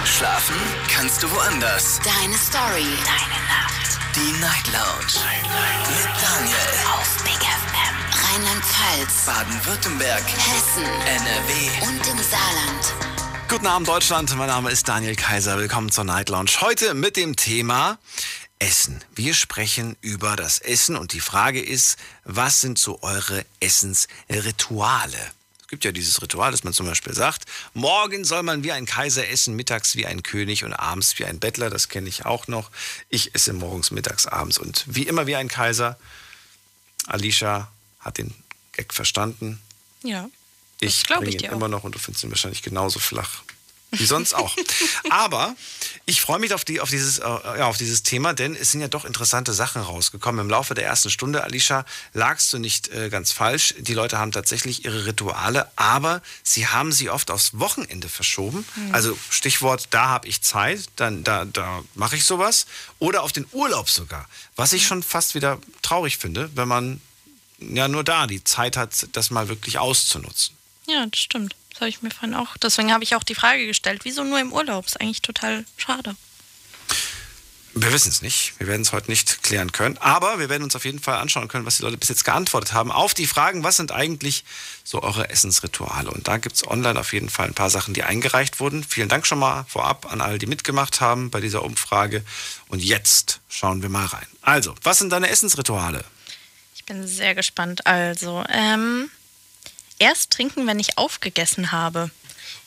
Schlafen 0.05 0.57
kannst 0.91 1.23
du 1.23 1.31
woanders. 1.31 2.01
Deine 2.03 2.35
Story. 2.35 2.89
Deine 3.05 3.41
Nacht. 3.47 3.99
Die 4.17 4.41
Night 4.41 4.67
Lounge. 4.73 5.23
Mit 5.87 6.09
Daniel. 6.23 6.57
Auf 6.93 7.23
Big 7.23 7.39
FM. 7.39 7.95
Rheinland-Pfalz. 8.25 9.27
Baden-Württemberg. 9.27 10.23
Hessen. 10.23 10.85
NRW. 10.85 11.87
Und 11.87 12.07
im 12.09 12.19
Saarland. 12.19 13.18
Guten 13.49 13.67
Abend 13.67 13.89
Deutschland, 13.89 14.37
mein 14.37 14.49
Name 14.49 14.71
ist 14.71 14.87
Daniel 14.89 15.17
Kaiser. 15.17 15.57
Willkommen 15.57 15.91
zur 15.91 16.05
Night 16.05 16.29
Lounge. 16.29 16.51
Heute 16.61 16.93
mit 16.93 17.17
dem 17.17 17.35
Thema 17.35 17.99
Essen. 18.59 19.03
Wir 19.15 19.33
sprechen 19.33 19.97
über 20.03 20.37
das 20.37 20.59
Essen 20.59 20.97
und 20.97 21.15
die 21.15 21.21
Frage 21.21 21.63
ist, 21.63 21.97
was 22.25 22.61
sind 22.61 22.79
so 22.79 23.03
eure 23.03 23.47
Essensrituale? 23.59 25.17
Es 25.63 25.69
gibt 25.69 25.87
ja 25.87 25.93
dieses 25.93 26.21
Ritual, 26.21 26.51
dass 26.51 26.63
man 26.63 26.75
zum 26.75 26.85
Beispiel 26.85 27.15
sagt, 27.15 27.47
morgen 27.73 28.25
soll 28.25 28.43
man 28.43 28.65
wie 28.65 28.73
ein 28.73 28.85
Kaiser 28.85 29.27
essen, 29.27 29.57
mittags 29.57 29.97
wie 29.97 30.05
ein 30.05 30.23
König 30.23 30.65
und 30.65 30.75
abends 30.75 31.19
wie 31.19 31.25
ein 31.25 31.41
Bettler. 31.41 31.71
Das 31.71 31.89
kenne 31.89 32.11
ich 32.11 32.27
auch 32.27 32.49
noch. 32.49 32.71
Ich 33.09 33.35
esse 33.35 33.55
morgens, 33.55 33.91
mittags, 33.91 34.27
abends 34.27 34.59
und 34.59 34.85
wie 34.87 35.05
immer 35.05 35.27
wie 35.27 35.37
ein 35.37 35.49
Kaiser. 35.49 35.99
Alicia 37.07 37.73
hat 38.01 38.19
den 38.19 38.35
Gag 38.73 38.93
verstanden. 38.93 39.59
Ja. 40.03 40.29
Ich 40.81 41.05
glaub 41.05 41.21
bringe 41.21 41.31
ich 41.31 41.37
ihn 41.37 41.39
dir 41.41 41.51
auch. 41.51 41.57
immer 41.57 41.69
noch 41.69 41.85
und 41.85 41.95
du 41.95 41.99
findest 41.99 42.25
ihn 42.25 42.31
wahrscheinlich 42.31 42.63
genauso 42.63 42.99
flach. 42.99 43.43
Wie 43.91 44.05
sonst 44.05 44.35
auch. 44.35 44.55
Aber 45.11 45.57
ich 46.05 46.21
freue 46.21 46.39
mich 46.39 46.53
auf, 46.53 46.65
die, 46.65 46.81
auf, 46.81 46.91
dieses, 46.91 47.21
äh, 47.21 47.23
ja, 47.23 47.67
auf 47.67 47.79
dieses 47.79 48.03
Thema, 48.03 48.35
denn 48.35 48.55
es 48.55 48.71
sind 48.71 48.83
ja 48.83 48.89
doch 48.89 49.07
interessante 49.07 49.55
Sachen 49.55 49.81
rausgekommen. 49.81 50.43
Im 50.43 50.51
Laufe 50.51 50.75
der 50.75 50.85
ersten 50.85 51.09
Stunde, 51.09 51.43
Alicia, 51.43 51.87
lagst 52.13 52.53
du 52.53 52.59
nicht 52.59 52.89
äh, 52.89 53.09
ganz 53.09 53.33
falsch. 53.33 53.75
Die 53.79 53.95
Leute 53.95 54.19
haben 54.19 54.31
tatsächlich 54.31 54.85
ihre 54.85 55.07
Rituale, 55.07 55.71
aber 55.77 56.21
sie 56.43 56.67
haben 56.67 56.93
sie 56.93 57.09
oft 57.09 57.31
aufs 57.31 57.59
Wochenende 57.59 58.11
verschoben. 58.11 58.67
Mhm. 58.77 58.95
Also 58.95 59.19
Stichwort, 59.31 59.87
da 59.91 60.09
habe 60.09 60.29
ich 60.29 60.43
Zeit, 60.43 60.81
dann 60.97 61.25
da, 61.25 61.47
da 61.47 61.83
mache 61.95 62.17
ich 62.17 62.25
sowas. 62.25 62.67
Oder 62.99 63.23
auf 63.23 63.33
den 63.33 63.47
Urlaub 63.53 63.89
sogar. 63.89 64.29
Was 64.55 64.75
ich 64.75 64.87
schon 64.87 65.03
fast 65.03 65.35
wieder 65.35 65.59
traurig 65.81 66.19
finde, 66.19 66.51
wenn 66.55 66.69
man 66.69 67.01
ja 67.59 67.89
nur 67.89 68.05
da 68.05 68.27
die 68.27 68.45
Zeit 68.45 68.77
hat, 68.77 69.09
das 69.13 69.31
mal 69.31 69.49
wirklich 69.49 69.79
auszunutzen. 69.79 70.58
Ja, 70.89 71.07
das 71.07 71.21
stimmt. 71.21 71.55
Das 71.71 71.83
habe 71.83 71.91
ich 71.91 72.03
mir 72.03 72.11
vorhin 72.11 72.35
auch. 72.35 72.57
Deswegen 72.57 72.93
habe 72.93 73.05
ich 73.05 73.15
auch 73.15 73.23
die 73.23 73.35
Frage 73.35 73.67
gestellt, 73.67 74.01
wieso 74.05 74.25
nur 74.25 74.41
im 74.41 74.53
Urlaub? 74.53 74.87
Ist 74.87 75.01
eigentlich 75.01 75.23
total 75.23 75.65
schade. 75.77 76.17
Wir 77.75 77.93
wissen 77.93 78.09
es 78.09 78.23
nicht. 78.23 78.55
Wir 78.59 78.67
werden 78.67 78.83
es 78.83 78.93
heute 78.93 79.11
nicht 79.11 79.43
klären 79.43 79.71
können. 79.71 79.99
Aber 79.99 80.39
wir 80.39 80.49
werden 80.49 80.65
uns 80.65 80.75
auf 80.75 80.87
jeden 80.87 80.99
Fall 80.99 81.19
anschauen 81.19 81.47
können, 81.47 81.67
was 81.67 81.77
die 81.77 81.83
Leute 81.83 81.99
bis 81.99 82.09
jetzt 82.09 82.25
geantwortet 82.25 82.73
haben 82.73 82.91
auf 82.91 83.13
die 83.13 83.27
Fragen, 83.27 83.63
was 83.63 83.77
sind 83.77 83.93
eigentlich 83.93 84.45
so 84.83 85.03
eure 85.03 85.29
Essensrituale. 85.29 86.11
Und 86.11 86.27
da 86.27 86.39
gibt 86.39 86.57
es 86.57 86.67
online 86.67 86.99
auf 86.99 87.13
jeden 87.13 87.29
Fall 87.29 87.47
ein 87.47 87.55
paar 87.55 87.71
Sachen, 87.71 87.93
die 87.93 88.03
eingereicht 88.03 88.59
wurden. 88.59 88.83
Vielen 88.83 89.11
Dank 89.11 89.27
schon 89.27 89.39
mal 89.39 89.65
vorab 89.69 90.11
an 90.11 90.23
alle, 90.23 90.39
die 90.39 90.47
mitgemacht 90.47 91.03
haben 91.03 91.31
bei 91.31 91.41
dieser 91.41 91.63
Umfrage. 91.63 92.25
Und 92.69 92.83
jetzt 92.83 93.41
schauen 93.49 93.83
wir 93.83 93.91
mal 93.91 94.07
rein. 94.07 94.27
Also, 94.41 94.75
was 94.83 94.99
sind 94.99 95.11
deine 95.11 95.29
Essensrituale? 95.29 96.05
Ich 96.75 96.85
bin 96.87 97.07
sehr 97.07 97.35
gespannt. 97.35 97.87
Also, 97.87 98.43
ähm, 98.49 99.11
erst 99.99 100.31
trinken, 100.31 100.67
wenn 100.67 100.79
ich 100.79 100.99
aufgegessen 100.99 101.73
habe. 101.73 102.11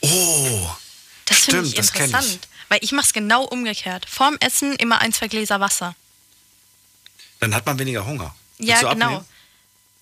Oh, 0.02 0.70
Das 1.26 1.46
finde 1.46 1.68
ich 1.68 1.78
interessant. 1.78 2.26
ich. 2.26 2.40
Weil 2.70 2.80
ich 2.82 2.92
mache 2.92 3.08
es 3.08 3.14
genau 3.14 3.44
umgekehrt. 3.44 4.06
Vorm 4.10 4.38
Essen 4.40 4.76
immer 4.78 5.00
ein, 5.00 5.12
zwei 5.14 5.28
Gläser 5.28 5.60
Wasser. 5.60 5.96
Dann 7.40 7.54
hat 7.54 7.66
man 7.66 7.78
weniger 7.80 8.06
Hunger. 8.06 8.34
Ja, 8.60 8.94
genau. 8.94 9.26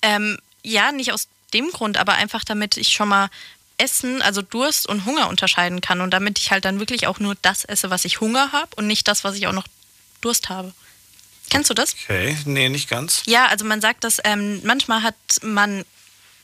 Ähm, 0.02 0.38
ja, 0.64 0.92
nicht 0.92 1.12
aus 1.12 1.28
dem 1.54 1.72
Grund, 1.72 1.98
aber 1.98 2.14
einfach 2.14 2.44
damit 2.44 2.78
ich 2.78 2.90
schon 2.90 3.10
mal 3.10 3.30
Essen, 3.78 4.22
also 4.22 4.42
Durst 4.42 4.88
und 4.88 5.06
Hunger 5.06 5.30
unterscheiden 5.30 5.82
kann 5.82 6.02
und 6.02 6.12
damit 6.12 6.38
ich 6.38 6.52
halt 6.52 6.66
dann 6.66 6.80
wirklich 6.80 7.08
auch 7.08 7.20
nur 7.20 7.36
das 7.42 7.64
esse, 7.64 7.90
was 7.90 8.06
ich 8.06 8.20
Hunger 8.20 8.52
habe 8.52 8.76
und 8.76 8.88
nicht 8.88 9.08
das, 9.08 9.24
was 9.24 9.36
ich 9.36 9.48
auch 9.48 9.54
noch 9.54 9.68
Durst 10.22 10.50
habe. 10.50 10.74
Kennst 11.50 11.70
du 11.70 11.74
das? 11.74 11.96
Okay, 12.04 12.38
nee, 12.46 12.70
nicht 12.70 12.90
ganz. 12.90 13.24
Ja, 13.26 13.48
also 13.48 13.66
man 13.66 13.82
sagt, 13.82 14.04
dass 14.04 14.18
ähm, 14.24 14.62
manchmal 14.64 15.02
hat 15.02 15.16
man 15.42 15.86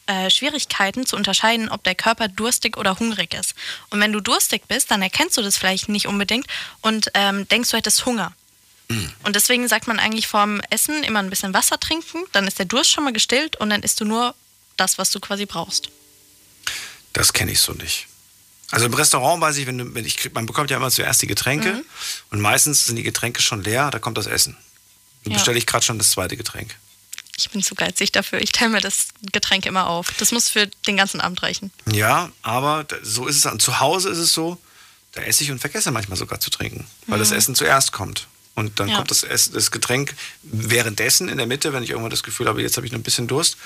äh, 0.08 0.30
Schwierigkeiten 0.30 1.06
zu 1.06 1.16
unterscheiden, 1.16 1.70
ob 1.70 1.84
der 1.84 1.96
Körper 1.96 2.28
durstig 2.28 2.78
oder 2.78 3.00
hungrig 3.00 3.34
ist. 3.34 3.56
Und 3.90 4.00
wenn 4.00 4.12
du 4.12 4.20
durstig 4.22 4.68
bist, 4.68 4.92
dann 4.92 5.02
erkennst 5.02 5.38
du 5.38 5.42
das 5.42 5.58
vielleicht 5.58 5.90
nicht 5.90 6.08
unbedingt 6.08 6.48
und 6.82 7.10
ähm, 7.16 7.48
denkst, 7.48 7.70
du 7.72 7.78
hättest 7.78 8.06
Hunger. 8.06 8.34
Und 9.24 9.36
deswegen 9.36 9.68
sagt 9.68 9.88
man 9.88 9.98
eigentlich 9.98 10.28
vorm 10.28 10.62
Essen 10.70 11.04
immer 11.04 11.18
ein 11.18 11.32
bisschen 11.32 11.56
Wasser 11.56 11.80
trinken, 11.80 12.24
dann 12.34 12.46
ist 12.48 12.60
der 12.60 12.68
Durst 12.68 12.92
schon 12.92 13.04
mal 13.04 13.14
gestillt 13.14 13.56
und 13.56 13.72
dann 13.72 13.82
isst 13.82 14.00
du 14.00 14.06
nur 14.06 14.36
das, 14.78 15.00
was 15.00 15.10
du 15.10 15.20
quasi 15.20 15.48
brauchst. 15.48 15.90
Das 17.14 17.34
kenne 17.34 17.52
ich 17.52 17.62
so 17.62 17.74
nicht. 17.74 18.06
Also 18.72 18.86
im 18.86 18.94
Restaurant 18.94 19.42
weiß 19.42 19.58
ich, 19.58 19.66
wenn, 19.68 19.96
wenn 19.96 20.06
ich 20.06 20.18
krieg, 20.18 20.34
man 20.36 20.46
bekommt 20.46 20.70
ja 20.70 20.78
immer 20.78 20.92
zuerst 20.92 21.22
die 21.22 21.28
Getränke 21.28 21.74
Mhm. 21.74 21.86
und 22.32 22.42
meistens 22.42 22.86
sind 22.86 22.96
die 22.98 23.04
Getränke 23.04 23.42
schon 23.42 23.64
leer, 23.64 23.90
da 23.90 23.98
kommt 24.00 24.18
das 24.18 24.28
Essen. 24.28 24.56
Dann 25.24 25.32
Ja. 25.32 25.38
bestelle 25.38 25.58
ich 25.58 25.66
gerade 25.66 25.84
schon 25.86 25.98
das 25.98 26.12
zweite 26.12 26.38
Getränk. 26.38 26.76
Ich 27.38 27.50
bin 27.50 27.62
zu 27.62 27.76
geizig 27.76 28.12
dafür. 28.14 28.40
Ich 28.42 28.52
teile 28.52 28.70
mir 28.72 28.82
das 28.82 29.08
Getränk 29.32 29.66
immer 29.66 29.88
auf. 29.88 30.08
Das 30.20 30.32
muss 30.32 30.48
für 30.50 30.68
den 30.88 30.96
ganzen 30.98 31.20
Abend 31.22 31.44
reichen. 31.44 31.72
Ja, 31.92 32.32
aber 32.42 32.86
so 33.04 33.28
ist 33.28 33.38
es. 33.38 33.46
Und 33.46 33.62
zu 33.62 33.80
Hause 33.80 34.10
ist 34.10 34.18
es 34.20 34.34
so, 34.34 34.58
da 35.12 35.22
esse 35.22 35.44
ich 35.44 35.52
und 35.52 35.60
vergesse 35.60 35.92
manchmal 35.92 36.18
sogar 36.18 36.40
zu 36.40 36.50
trinken, 36.50 36.88
weil 37.08 37.20
das 37.20 37.32
Mhm. 37.32 37.38
Essen 37.38 37.56
zuerst 37.56 37.92
kommt. 37.92 38.28
Und 38.56 38.80
dann 38.80 38.88
Ja. 38.88 38.96
kommt 38.98 39.12
das, 39.12 39.24
Ess- 39.24 39.52
das 39.52 39.70
Getränk 39.72 40.16
währenddessen 40.44 41.28
in 41.28 41.38
der 41.38 41.46
Mitte, 41.48 41.74
wenn 41.74 41.84
ich 41.84 41.90
irgendwann 41.90 42.10
das 42.12 42.24
Gefühl 42.24 42.48
habe, 42.48 42.62
jetzt 42.62 42.78
habe 42.78 42.86
ich 42.86 42.94
noch 42.94 43.00
ein 43.00 43.04
bisschen 43.04 43.28
Durst. 43.28 43.58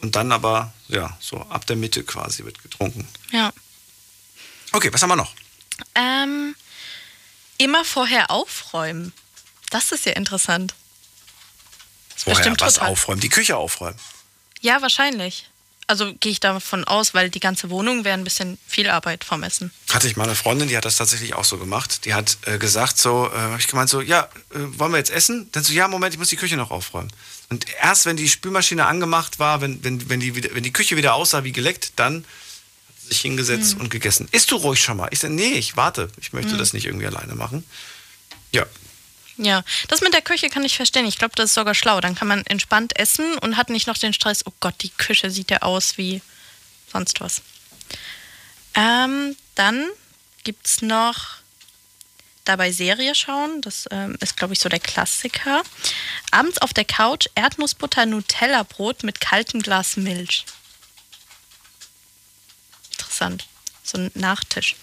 Und 0.00 0.14
dann 0.14 0.30
aber, 0.30 0.72
ja, 0.86 1.16
so 1.20 1.40
ab 1.50 1.66
der 1.66 1.74
Mitte 1.74 2.04
quasi 2.04 2.44
wird 2.44 2.62
getrunken. 2.62 3.08
Ja. 3.32 3.52
Okay, 4.70 4.92
was 4.92 5.02
haben 5.02 5.08
wir 5.10 5.16
noch? 5.16 5.32
Ähm, 5.96 6.54
immer 7.58 7.84
vorher 7.84 8.30
aufräumen. 8.30 9.12
Das 9.70 9.90
ist 9.90 10.06
ja 10.06 10.12
interessant. 10.12 10.74
Vorher 12.24 12.36
bestimmt 12.40 12.60
was 12.60 12.74
total- 12.74 12.90
aufräumen, 12.90 13.20
die 13.20 13.28
Küche 13.28 13.56
aufräumen. 13.56 13.98
Ja, 14.60 14.82
wahrscheinlich. 14.82 15.46
Also 15.90 16.12
gehe 16.20 16.32
ich 16.32 16.40
davon 16.40 16.84
aus, 16.84 17.14
weil 17.14 17.30
die 17.30 17.40
ganze 17.40 17.70
Wohnung 17.70 18.04
wäre 18.04 18.12
ein 18.18 18.24
bisschen 18.24 18.58
viel 18.66 18.90
Arbeit 18.90 19.24
vom 19.24 19.42
Essen. 19.42 19.70
Hatte 19.90 20.06
ich 20.06 20.16
mal 20.16 20.24
eine 20.24 20.34
Freundin, 20.34 20.68
die 20.68 20.76
hat 20.76 20.84
das 20.84 20.96
tatsächlich 20.96 21.32
auch 21.32 21.46
so 21.46 21.56
gemacht. 21.56 22.04
Die 22.04 22.12
hat 22.12 22.36
äh, 22.44 22.58
gesagt, 22.58 22.98
so, 22.98 23.26
äh, 23.32 23.38
habe 23.38 23.56
ich 23.58 23.68
gemeint, 23.68 23.88
so, 23.88 24.02
ja, 24.02 24.24
äh, 24.50 24.58
wollen 24.78 24.92
wir 24.92 24.98
jetzt 24.98 25.10
essen? 25.10 25.48
Dann 25.52 25.64
so, 25.64 25.72
ja, 25.72 25.88
Moment, 25.88 26.12
ich 26.12 26.18
muss 26.18 26.28
die 26.28 26.36
Küche 26.36 26.58
noch 26.58 26.70
aufräumen. 26.70 27.10
Und 27.48 27.64
erst 27.80 28.04
wenn 28.04 28.18
die 28.18 28.28
Spülmaschine 28.28 28.84
angemacht 28.84 29.38
war, 29.38 29.62
wenn, 29.62 29.82
wenn, 29.82 30.10
wenn, 30.10 30.20
die, 30.20 30.34
wieder, 30.34 30.54
wenn 30.54 30.62
die 30.62 30.74
Küche 30.74 30.98
wieder 30.98 31.14
aussah 31.14 31.42
wie 31.44 31.52
geleckt, 31.52 31.92
dann 31.96 32.16
hat 32.88 32.94
sie 33.00 33.08
sich 33.08 33.20
hingesetzt 33.22 33.72
Hm. 33.72 33.80
und 33.80 33.90
gegessen. 33.90 34.28
Isst 34.32 34.50
du 34.50 34.56
ruhig 34.56 34.82
schon 34.82 34.98
mal? 34.98 35.08
Ich 35.10 35.20
sage, 35.20 35.32
nee, 35.32 35.52
ich 35.54 35.78
warte. 35.78 36.10
Ich 36.20 36.34
möchte 36.34 36.50
Hm. 36.52 36.58
das 36.58 36.74
nicht 36.74 36.84
irgendwie 36.84 37.06
alleine 37.06 37.34
machen. 37.34 37.64
Ja, 38.52 38.66
Ja, 39.38 39.62
das 39.86 40.00
mit 40.00 40.12
der 40.12 40.22
Küche 40.22 40.50
kann 40.50 40.64
ich 40.64 40.76
verstehen. 40.76 41.06
Ich 41.06 41.16
glaube, 41.16 41.34
das 41.36 41.46
ist 41.50 41.54
sogar 41.54 41.74
schlau. 41.74 42.00
Dann 42.00 42.16
kann 42.16 42.26
man 42.26 42.44
entspannt 42.46 42.98
essen 42.98 43.38
und 43.38 43.56
hat 43.56 43.70
nicht 43.70 43.86
noch 43.86 43.96
den 43.96 44.12
Stress, 44.12 44.44
oh 44.44 44.52
Gott, 44.58 44.74
die 44.80 44.90
Küche 44.90 45.30
sieht 45.30 45.52
ja 45.52 45.62
aus 45.62 45.96
wie 45.96 46.20
sonst 46.92 47.20
was. 47.20 47.42
Ähm, 48.74 49.36
dann 49.54 49.88
gibt 50.42 50.66
es 50.66 50.82
noch 50.82 51.38
dabei 52.44 52.72
Serie 52.72 53.14
schauen. 53.14 53.60
Das 53.60 53.86
ähm, 53.92 54.16
ist, 54.20 54.36
glaube 54.36 54.54
ich, 54.54 54.60
so 54.60 54.68
der 54.68 54.80
Klassiker. 54.80 55.62
Abends 56.32 56.58
auf 56.58 56.72
der 56.72 56.84
Couch 56.84 57.28
Erdnussbutter 57.36 58.06
Nutella-Brot 58.06 59.04
mit 59.04 59.20
kaltem 59.20 59.62
Glas 59.62 59.96
Milch. 59.96 60.46
Interessant. 62.92 63.46
So 63.84 63.98
ein 63.98 64.10
Nachtisch. 64.14 64.74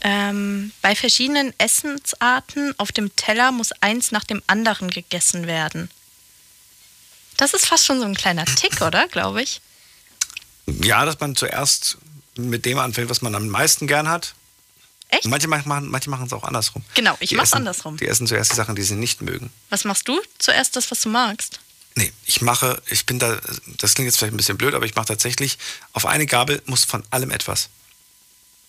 Ähm, 0.00 0.72
bei 0.80 0.94
verschiedenen 0.94 1.52
Essensarten 1.58 2.74
auf 2.78 2.92
dem 2.92 3.14
Teller 3.16 3.50
muss 3.52 3.72
eins 3.80 4.12
nach 4.12 4.24
dem 4.24 4.42
anderen 4.46 4.90
gegessen 4.90 5.46
werden. 5.46 5.90
Das 7.36 7.52
ist 7.54 7.66
fast 7.66 7.84
schon 7.86 7.98
so 8.00 8.04
ein 8.06 8.14
kleiner 8.14 8.44
Tick, 8.44 8.80
oder? 8.80 9.08
Glaube 9.08 9.42
ich. 9.42 9.60
ja, 10.66 11.04
dass 11.04 11.18
man 11.20 11.34
zuerst 11.36 11.98
mit 12.36 12.64
dem 12.64 12.78
anfängt, 12.78 13.10
was 13.10 13.22
man 13.22 13.34
am 13.34 13.48
meisten 13.48 13.86
gern 13.86 14.08
hat. 14.08 14.34
Echt? 15.10 15.24
Manche 15.24 15.48
machen 15.48 15.88
manche 15.88 16.10
machen 16.10 16.26
es 16.26 16.32
auch 16.32 16.44
andersrum. 16.44 16.84
Genau, 16.94 17.16
ich 17.20 17.30
Die 17.30 17.34
mach's 17.36 17.48
essen- 17.50 17.56
andersrum. 17.58 17.96
Die 17.96 18.06
essen 18.06 18.26
zuerst 18.26 18.52
die 18.52 18.56
Sachen, 18.56 18.76
die 18.76 18.82
sie 18.82 18.94
nicht 18.94 19.22
mögen. 19.22 19.50
Was 19.70 19.84
machst 19.84 20.06
du? 20.06 20.20
Zuerst 20.38 20.76
das, 20.76 20.90
was 20.90 21.00
du 21.00 21.08
magst. 21.08 21.60
Nee, 21.94 22.12
ich 22.26 22.42
mache, 22.42 22.80
ich 22.90 23.06
bin 23.06 23.18
da, 23.18 23.40
das 23.78 23.94
klingt 23.94 24.06
jetzt 24.06 24.18
vielleicht 24.18 24.34
ein 24.34 24.36
bisschen 24.36 24.58
blöd, 24.58 24.74
aber 24.74 24.84
ich 24.86 24.94
mache 24.94 25.06
tatsächlich, 25.06 25.58
auf 25.94 26.04
eine 26.06 26.26
Gabel 26.26 26.62
muss 26.66 26.84
von 26.84 27.02
allem 27.10 27.30
etwas. 27.30 27.70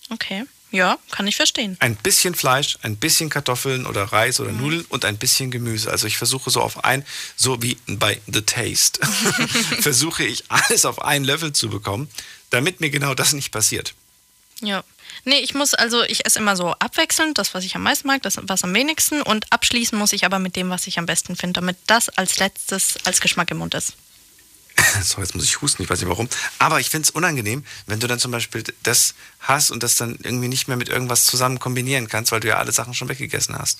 Okay. 0.09 0.45
Ja, 0.71 0.99
kann 1.09 1.25
ich 1.25 1.35
verstehen. 1.35 1.77
Ein 1.79 1.95
bisschen 1.95 2.35
Fleisch, 2.35 2.77
ein 2.83 2.95
bisschen 2.95 3.29
Kartoffeln 3.29 3.87
oder 3.87 4.03
Reis 4.03 4.39
oder 4.39 4.51
Nudeln 4.51 4.85
und 4.89 5.03
ein 5.03 5.17
bisschen 5.17 5.49
Gemüse. 5.49 5.89
Also 5.89 6.05
ich 6.05 6.17
versuche 6.17 6.51
so 6.51 6.61
auf 6.61 6.83
ein, 6.83 7.03
so 7.35 7.61
wie 7.63 7.77
bei 7.87 8.21
The 8.27 8.41
Taste, 8.41 8.99
versuche 9.81 10.23
ich 10.23 10.43
alles 10.49 10.85
auf 10.85 11.01
einen 11.01 11.25
Löffel 11.25 11.53
zu 11.53 11.69
bekommen, 11.69 12.07
damit 12.51 12.81
mir 12.81 12.91
genau 12.91 13.15
das 13.15 13.33
nicht 13.33 13.51
passiert. 13.51 13.95
Ja. 14.61 14.83
Nee, 15.25 15.39
ich 15.39 15.53
muss 15.53 15.73
also, 15.73 16.03
ich 16.03 16.25
esse 16.25 16.39
immer 16.39 16.55
so 16.55 16.73
abwechselnd, 16.73 17.37
das, 17.37 17.53
was 17.53 17.63
ich 17.63 17.75
am 17.75 17.83
meisten 17.83 18.07
mag, 18.07 18.21
das, 18.21 18.39
was 18.41 18.63
am 18.63 18.73
wenigsten. 18.73 19.21
Und 19.21 19.51
abschließen 19.51 19.97
muss 19.97 20.13
ich 20.13 20.25
aber 20.25 20.39
mit 20.39 20.55
dem, 20.55 20.69
was 20.69 20.87
ich 20.87 20.99
am 20.99 21.05
besten 21.05 21.35
finde, 21.35 21.59
damit 21.59 21.77
das 21.87 22.09
als 22.09 22.37
letztes 22.37 22.95
als 23.05 23.21
Geschmack 23.21 23.49
im 23.51 23.57
Mund 23.57 23.73
ist. 23.73 23.93
So, 25.03 25.21
jetzt 25.21 25.35
muss 25.35 25.43
ich 25.45 25.61
husten, 25.61 25.83
ich 25.83 25.89
weiß 25.89 25.99
nicht 25.99 26.09
warum. 26.09 26.29
Aber 26.59 26.79
ich 26.79 26.89
finde 26.89 27.05
es 27.05 27.09
unangenehm, 27.11 27.63
wenn 27.87 27.99
du 27.99 28.07
dann 28.07 28.19
zum 28.19 28.31
Beispiel 28.31 28.63
das 28.83 29.13
hast 29.39 29.71
und 29.71 29.83
das 29.83 29.95
dann 29.95 30.17
irgendwie 30.23 30.47
nicht 30.47 30.67
mehr 30.67 30.77
mit 30.77 30.89
irgendwas 30.89 31.25
zusammen 31.25 31.59
kombinieren 31.59 32.07
kannst, 32.07 32.31
weil 32.31 32.39
du 32.39 32.47
ja 32.47 32.57
alle 32.57 32.71
Sachen 32.71 32.93
schon 32.93 33.09
weggegessen 33.09 33.57
hast. 33.57 33.79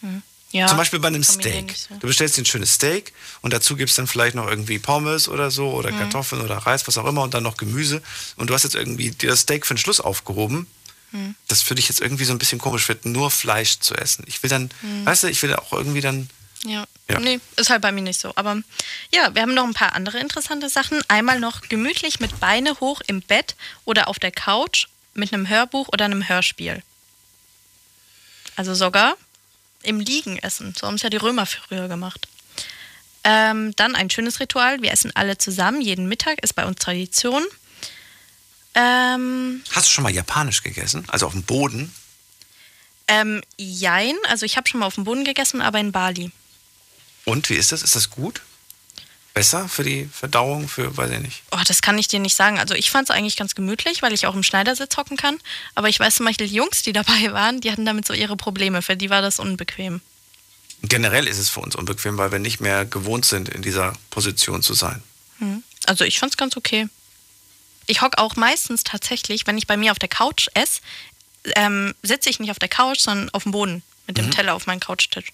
Hm. 0.00 0.22
Ja, 0.50 0.66
Zum 0.66 0.78
Beispiel 0.78 0.98
bei 0.98 1.08
einem 1.08 1.22
Steak. 1.24 1.74
so. 1.76 1.94
Du 1.96 2.06
bestellst 2.06 2.38
dir 2.38 2.42
ein 2.42 2.46
schönes 2.46 2.72
Steak 2.72 3.12
und 3.42 3.52
dazu 3.52 3.76
gibst 3.76 3.98
dann 3.98 4.06
vielleicht 4.06 4.34
noch 4.34 4.46
irgendwie 4.48 4.78
Pommes 4.78 5.28
oder 5.28 5.50
so 5.50 5.72
oder 5.72 5.92
Mhm. 5.92 5.98
Kartoffeln 5.98 6.40
oder 6.40 6.56
Reis, 6.56 6.88
was 6.88 6.96
auch 6.96 7.04
immer 7.04 7.20
und 7.22 7.34
dann 7.34 7.42
noch 7.42 7.58
Gemüse. 7.58 8.00
Und 8.36 8.48
du 8.48 8.54
hast 8.54 8.62
jetzt 8.62 8.74
irgendwie 8.74 9.10
das 9.10 9.40
Steak 9.40 9.66
für 9.66 9.74
den 9.74 9.78
Schluss 9.78 10.00
aufgehoben. 10.00 10.66
Hm. 11.10 11.34
Das 11.48 11.68
würde 11.68 11.80
ich 11.80 11.88
jetzt 11.90 12.00
irgendwie 12.00 12.24
so 12.24 12.32
ein 12.32 12.38
bisschen 12.38 12.58
komisch 12.58 12.86
finden, 12.86 13.12
nur 13.12 13.30
Fleisch 13.30 13.78
zu 13.80 13.94
essen. 13.94 14.24
Ich 14.26 14.42
will 14.42 14.48
dann, 14.48 14.70
Mhm. 14.80 15.04
weißt 15.04 15.24
du, 15.24 15.28
ich 15.28 15.42
will 15.42 15.54
auch 15.54 15.72
irgendwie 15.74 16.00
dann. 16.00 16.30
Ja. 16.64 16.86
Ja. 17.10 17.18
Nee, 17.20 17.40
ist 17.56 17.70
halt 17.70 17.80
bei 17.82 17.90
mir 17.92 18.02
nicht 18.02 18.20
so. 18.20 18.32
Aber 18.36 18.60
ja, 19.14 19.34
wir 19.34 19.42
haben 19.42 19.54
noch 19.54 19.64
ein 19.64 19.74
paar 19.74 19.94
andere 19.94 20.18
interessante 20.18 20.68
Sachen. 20.68 21.00
Einmal 21.08 21.40
noch 21.40 21.62
gemütlich 21.62 22.20
mit 22.20 22.38
Beine 22.40 22.78
hoch 22.80 23.00
im 23.06 23.22
Bett 23.22 23.56
oder 23.84 24.08
auf 24.08 24.18
der 24.18 24.30
Couch 24.30 24.88
mit 25.14 25.32
einem 25.32 25.48
Hörbuch 25.48 25.88
oder 25.88 26.04
einem 26.04 26.28
Hörspiel. 26.28 26.82
Also 28.56 28.74
sogar 28.74 29.16
im 29.82 30.00
Liegen 30.00 30.38
essen. 30.38 30.74
So 30.78 30.86
haben 30.86 30.96
es 30.96 31.02
ja 31.02 31.10
die 31.10 31.16
Römer 31.16 31.46
früher 31.46 31.88
gemacht. 31.88 32.28
Ähm, 33.24 33.74
dann 33.76 33.94
ein 33.94 34.10
schönes 34.10 34.40
Ritual. 34.40 34.82
Wir 34.82 34.92
essen 34.92 35.12
alle 35.14 35.38
zusammen. 35.38 35.80
Jeden 35.80 36.08
Mittag 36.08 36.42
ist 36.42 36.54
bei 36.54 36.66
uns 36.66 36.78
Tradition. 36.78 37.44
Ähm, 38.74 39.62
Hast 39.72 39.86
du 39.86 39.90
schon 39.92 40.04
mal 40.04 40.12
japanisch 40.12 40.62
gegessen? 40.62 41.04
Also 41.08 41.26
auf 41.26 41.32
dem 41.32 41.42
Boden? 41.42 41.92
ähm, 43.08 43.40
jein, 43.56 44.14
also 44.28 44.44
ich 44.44 44.58
habe 44.58 44.68
schon 44.68 44.80
mal 44.80 44.86
auf 44.86 44.96
dem 44.96 45.04
Boden 45.04 45.24
gegessen, 45.24 45.62
aber 45.62 45.80
in 45.80 45.92
Bali. 45.92 46.30
Und 47.28 47.50
wie 47.50 47.54
ist 47.54 47.72
das? 47.72 47.82
Ist 47.82 47.94
das 47.94 48.10
gut? 48.10 48.40
Besser 49.34 49.68
für 49.68 49.84
die 49.84 50.08
Verdauung, 50.12 50.66
für, 50.68 50.96
weiß 50.96 51.10
ich 51.10 51.20
nicht. 51.20 51.42
Oh, 51.52 51.60
das 51.66 51.82
kann 51.82 51.98
ich 51.98 52.08
dir 52.08 52.18
nicht 52.18 52.34
sagen. 52.34 52.58
Also 52.58 52.74
ich 52.74 52.90
fand 52.90 53.08
es 53.08 53.14
eigentlich 53.14 53.36
ganz 53.36 53.54
gemütlich, 53.54 54.02
weil 54.02 54.12
ich 54.12 54.26
auch 54.26 54.34
im 54.34 54.42
Schneidersitz 54.42 54.96
hocken 54.96 55.16
kann. 55.16 55.38
Aber 55.74 55.88
ich 55.88 56.00
weiß 56.00 56.16
zum 56.16 56.26
Beispiel, 56.26 56.48
die 56.48 56.54
Jungs, 56.54 56.82
die 56.82 56.92
dabei 56.92 57.32
waren, 57.32 57.60
die 57.60 57.70
hatten 57.70 57.84
damit 57.84 58.06
so 58.06 58.14
ihre 58.14 58.36
Probleme. 58.36 58.82
Für 58.82 58.96
die 58.96 59.10
war 59.10 59.22
das 59.22 59.38
unbequem. 59.38 60.00
Generell 60.82 61.26
ist 61.28 61.38
es 61.38 61.48
für 61.50 61.60
uns 61.60 61.76
unbequem, 61.76 62.16
weil 62.18 62.32
wir 62.32 62.38
nicht 62.38 62.60
mehr 62.60 62.84
gewohnt 62.84 63.26
sind, 63.26 63.48
in 63.48 63.62
dieser 63.62 63.92
Position 64.10 64.62
zu 64.62 64.74
sein. 64.74 65.02
Hm. 65.38 65.62
Also 65.86 66.04
ich 66.04 66.18
fand 66.18 66.32
es 66.32 66.36
ganz 66.36 66.56
okay. 66.56 66.88
Ich 67.86 68.00
hocke 68.00 68.18
auch 68.18 68.36
meistens 68.36 68.84
tatsächlich, 68.84 69.46
wenn 69.46 69.58
ich 69.58 69.66
bei 69.66 69.76
mir 69.76 69.92
auf 69.92 69.98
der 69.98 70.08
Couch 70.08 70.48
esse, 70.54 70.80
ähm, 71.56 71.94
sitze 72.02 72.28
ich 72.30 72.40
nicht 72.40 72.50
auf 72.50 72.58
der 72.58 72.68
Couch, 72.68 73.00
sondern 73.00 73.30
auf 73.30 73.44
dem 73.44 73.52
Boden 73.52 73.82
mit 74.06 74.18
dem 74.18 74.26
Mhm. 74.26 74.30
Teller 74.30 74.54
auf 74.54 74.66
meinem 74.66 74.80
Couchtisch. 74.80 75.26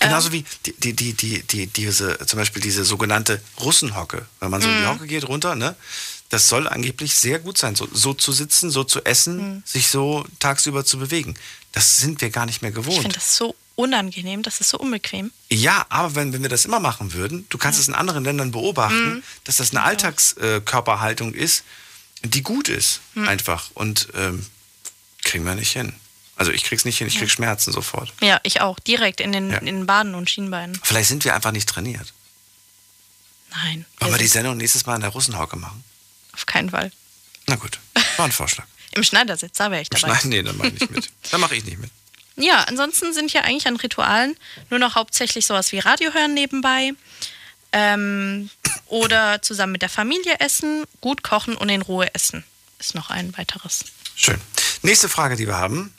Ja. 0.00 0.06
Genauso 0.08 0.28
Ähm. 0.28 0.32
wie 0.34 0.44
die, 0.66 0.72
die, 0.78 0.92
die, 0.94 1.12
die, 1.14 1.42
die, 1.42 1.66
diese, 1.66 2.18
zum 2.26 2.38
Beispiel 2.38 2.62
diese 2.62 2.84
sogenannte 2.84 3.40
Russenhocke. 3.60 4.26
Wenn 4.40 4.50
man 4.50 4.60
so 4.62 4.68
in 4.68 4.74
die 4.76 4.80
Mhm. 4.82 4.88
Hocke 4.88 5.06
geht 5.06 5.28
runter, 5.28 5.54
ne? 5.54 5.76
Das 6.30 6.48
soll 6.48 6.66
angeblich 6.66 7.14
sehr 7.14 7.38
gut 7.40 7.58
sein, 7.58 7.74
so, 7.76 7.86
so 7.92 8.14
zu 8.14 8.32
sitzen, 8.32 8.70
so 8.70 8.84
zu 8.84 9.04
essen, 9.04 9.36
Mhm. 9.56 9.62
sich 9.66 9.88
so 9.88 10.24
tagsüber 10.38 10.84
zu 10.84 10.98
bewegen. 10.98 11.34
Das 11.72 11.98
sind 11.98 12.20
wir 12.22 12.30
gar 12.30 12.46
nicht 12.46 12.62
mehr 12.62 12.70
Ich 12.70 12.74
gewohnt. 12.76 13.00
finde 13.02 13.14
das 13.16 13.36
so 13.36 13.54
unangenehm, 13.76 14.42
das 14.42 14.60
ist 14.60 14.70
so 14.70 14.78
unbequem. 14.78 15.30
Ja, 15.50 15.84
aber 15.90 16.14
wenn, 16.14 16.32
wenn 16.32 16.42
wir 16.42 16.48
das 16.48 16.64
immer 16.64 16.80
machen 16.80 17.12
würden, 17.12 17.46
du 17.50 17.58
kannst 17.58 17.78
es 17.78 17.88
in 17.88 17.94
anderen 17.94 18.24
Ländern 18.24 18.50
beobachten, 18.50 19.16
Mhm. 19.16 19.22
dass 19.44 19.56
das 19.56 19.70
eine 19.72 19.82
Alltagskörperhaltung 19.82 21.34
ist, 21.34 21.64
die 22.24 22.42
gut 22.42 22.68
ist, 22.68 23.00
Mhm. 23.14 23.28
einfach. 23.28 23.70
Und 23.74 24.08
ähm, 24.14 24.46
kriegen 25.22 25.44
wir 25.44 25.54
nicht 25.54 25.72
hin. 25.72 25.92
Also 26.36 26.50
ich 26.50 26.64
krieg's 26.64 26.84
nicht 26.84 26.98
hin, 26.98 27.06
ich 27.06 27.18
krieg 27.18 27.30
Schmerzen 27.30 27.72
sofort. 27.72 28.12
Ja, 28.20 28.40
ich 28.42 28.60
auch. 28.60 28.78
Direkt 28.80 29.20
in 29.20 29.32
den, 29.32 29.50
Ja. 29.50 29.58
in 29.58 29.66
den 29.66 29.86
Baden 29.86 30.14
und 30.14 30.28
Schienbeinen. 30.30 30.78
Vielleicht 30.82 31.08
sind 31.08 31.24
wir 31.24 31.34
einfach 31.34 31.52
nicht 31.52 31.68
trainiert. 31.68 32.12
Nein. 33.50 33.84
Wollen 34.00 34.12
wir 34.12 34.18
die 34.18 34.26
Sendung 34.26 34.56
nächstes 34.56 34.86
Mal 34.86 34.94
in 34.96 35.02
der 35.02 35.10
Russenhocke 35.10 35.56
machen? 35.56 35.84
Auf 36.32 36.46
keinen 36.46 36.70
Fall. 36.70 36.90
Na 37.46 37.56
gut, 37.56 37.78
war 38.16 38.24
ein 38.24 38.32
Vorschlag. 38.32 38.64
Im 38.94 39.04
Schneidersitz, 39.04 39.56
da 39.58 39.70
wäre 39.70 39.82
ich 39.82 39.90
dabei. 39.90 40.08
Nein, 40.08 40.20
nee, 40.24 40.42
dann 40.42 40.56
mache 40.56 40.68
ich 40.68 40.80
nicht 40.80 40.90
mit. 40.90 41.10
Dann 41.30 41.40
mache 41.40 41.54
ich 41.56 41.64
nicht 41.64 41.78
mit. 41.78 41.90
Ja, 42.36 42.62
ansonsten 42.64 43.12
sind 43.12 43.32
ja 43.32 43.42
eigentlich 43.42 43.66
an 43.66 43.76
Ritualen 43.76 44.36
nur 44.70 44.78
noch 44.78 44.94
hauptsächlich 44.94 45.44
sowas 45.46 45.70
wie 45.72 45.78
Radio 45.80 46.12
hören 46.14 46.32
nebenbei. 46.34 46.92
Ähm, 47.72 48.50
oder 48.86 49.40
zusammen 49.42 49.72
mit 49.72 49.82
der 49.82 49.88
Familie 49.90 50.40
essen, 50.40 50.84
gut 51.00 51.22
kochen 51.22 51.56
und 51.56 51.68
in 51.68 51.82
Ruhe 51.82 52.14
essen. 52.14 52.44
Ist 52.78 52.94
noch 52.94 53.10
ein 53.10 53.36
weiteres. 53.36 53.84
Schön. 54.16 54.40
Nächste 54.82 55.08
Frage, 55.08 55.36
die 55.36 55.46
wir 55.46 55.56
haben. 55.56 55.92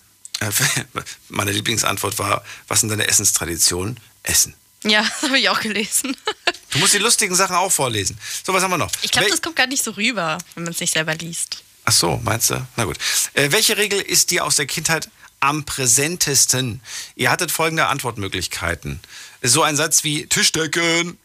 Äh, 0.44 0.52
Meine 1.30 1.52
Lieblingsantwort 1.52 2.20
war, 2.20 2.44
was 2.68 2.82
sind 2.82 2.90
deine 2.90 3.08
Essenstraditionen? 3.08 4.00
Essen. 4.24 4.54
Ja, 4.84 5.02
das 5.22 5.30
habe 5.30 5.40
ich 5.40 5.50
auch 5.50 5.60
gelesen. 5.60 6.16
Du 6.74 6.80
musst 6.80 6.96
die 6.96 6.98
lustigen 6.98 7.36
Sachen 7.36 7.56
auch 7.56 7.72
vorlesen. 7.72 8.18
So, 8.44 8.52
was 8.52 8.64
haben 8.64 8.72
wir 8.72 8.80
noch? 8.80 8.90
Ich 9.04 9.12
glaube, 9.12 9.30
das 9.30 9.44
kommt 9.44 9.56
gar 9.56 9.68
nicht 9.68 9.84
so 9.84 9.92
rüber, 9.92 10.40
wenn 10.56 10.64
man 10.64 10.74
es 10.74 10.80
nicht 10.80 10.92
selber 10.92 11.14
liest. 11.14 11.64
Ach 11.86 11.92
so, 11.92 12.20
meinst 12.24 12.50
du? 12.50 12.66
Na 12.78 12.86
gut. 12.86 12.98
Äh, 13.36 13.52
welche 13.52 13.78
Regel 13.78 14.02
ist 14.02 14.32
dir 14.32 14.44
aus 14.44 14.56
der 14.56 14.66
Kindheit 14.66 15.08
am 15.40 15.66
präsentesten? 15.66 16.82
Ihr 17.16 17.30
hattet 17.30 17.52
folgende 17.52 17.86
Antwortmöglichkeiten. 17.86 19.00
So 19.44 19.62
ein 19.62 19.76
Satz 19.76 20.04
wie 20.04 20.26
Tischdecken. 20.26 21.20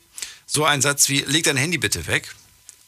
So 0.47 0.67
ein 0.67 0.83
Satz 0.83 1.09
wie 1.09 1.21
leg 1.23 1.45
dein 1.45 1.57
Handy 1.57 1.79
bitte 1.79 2.07
weg. 2.07 2.35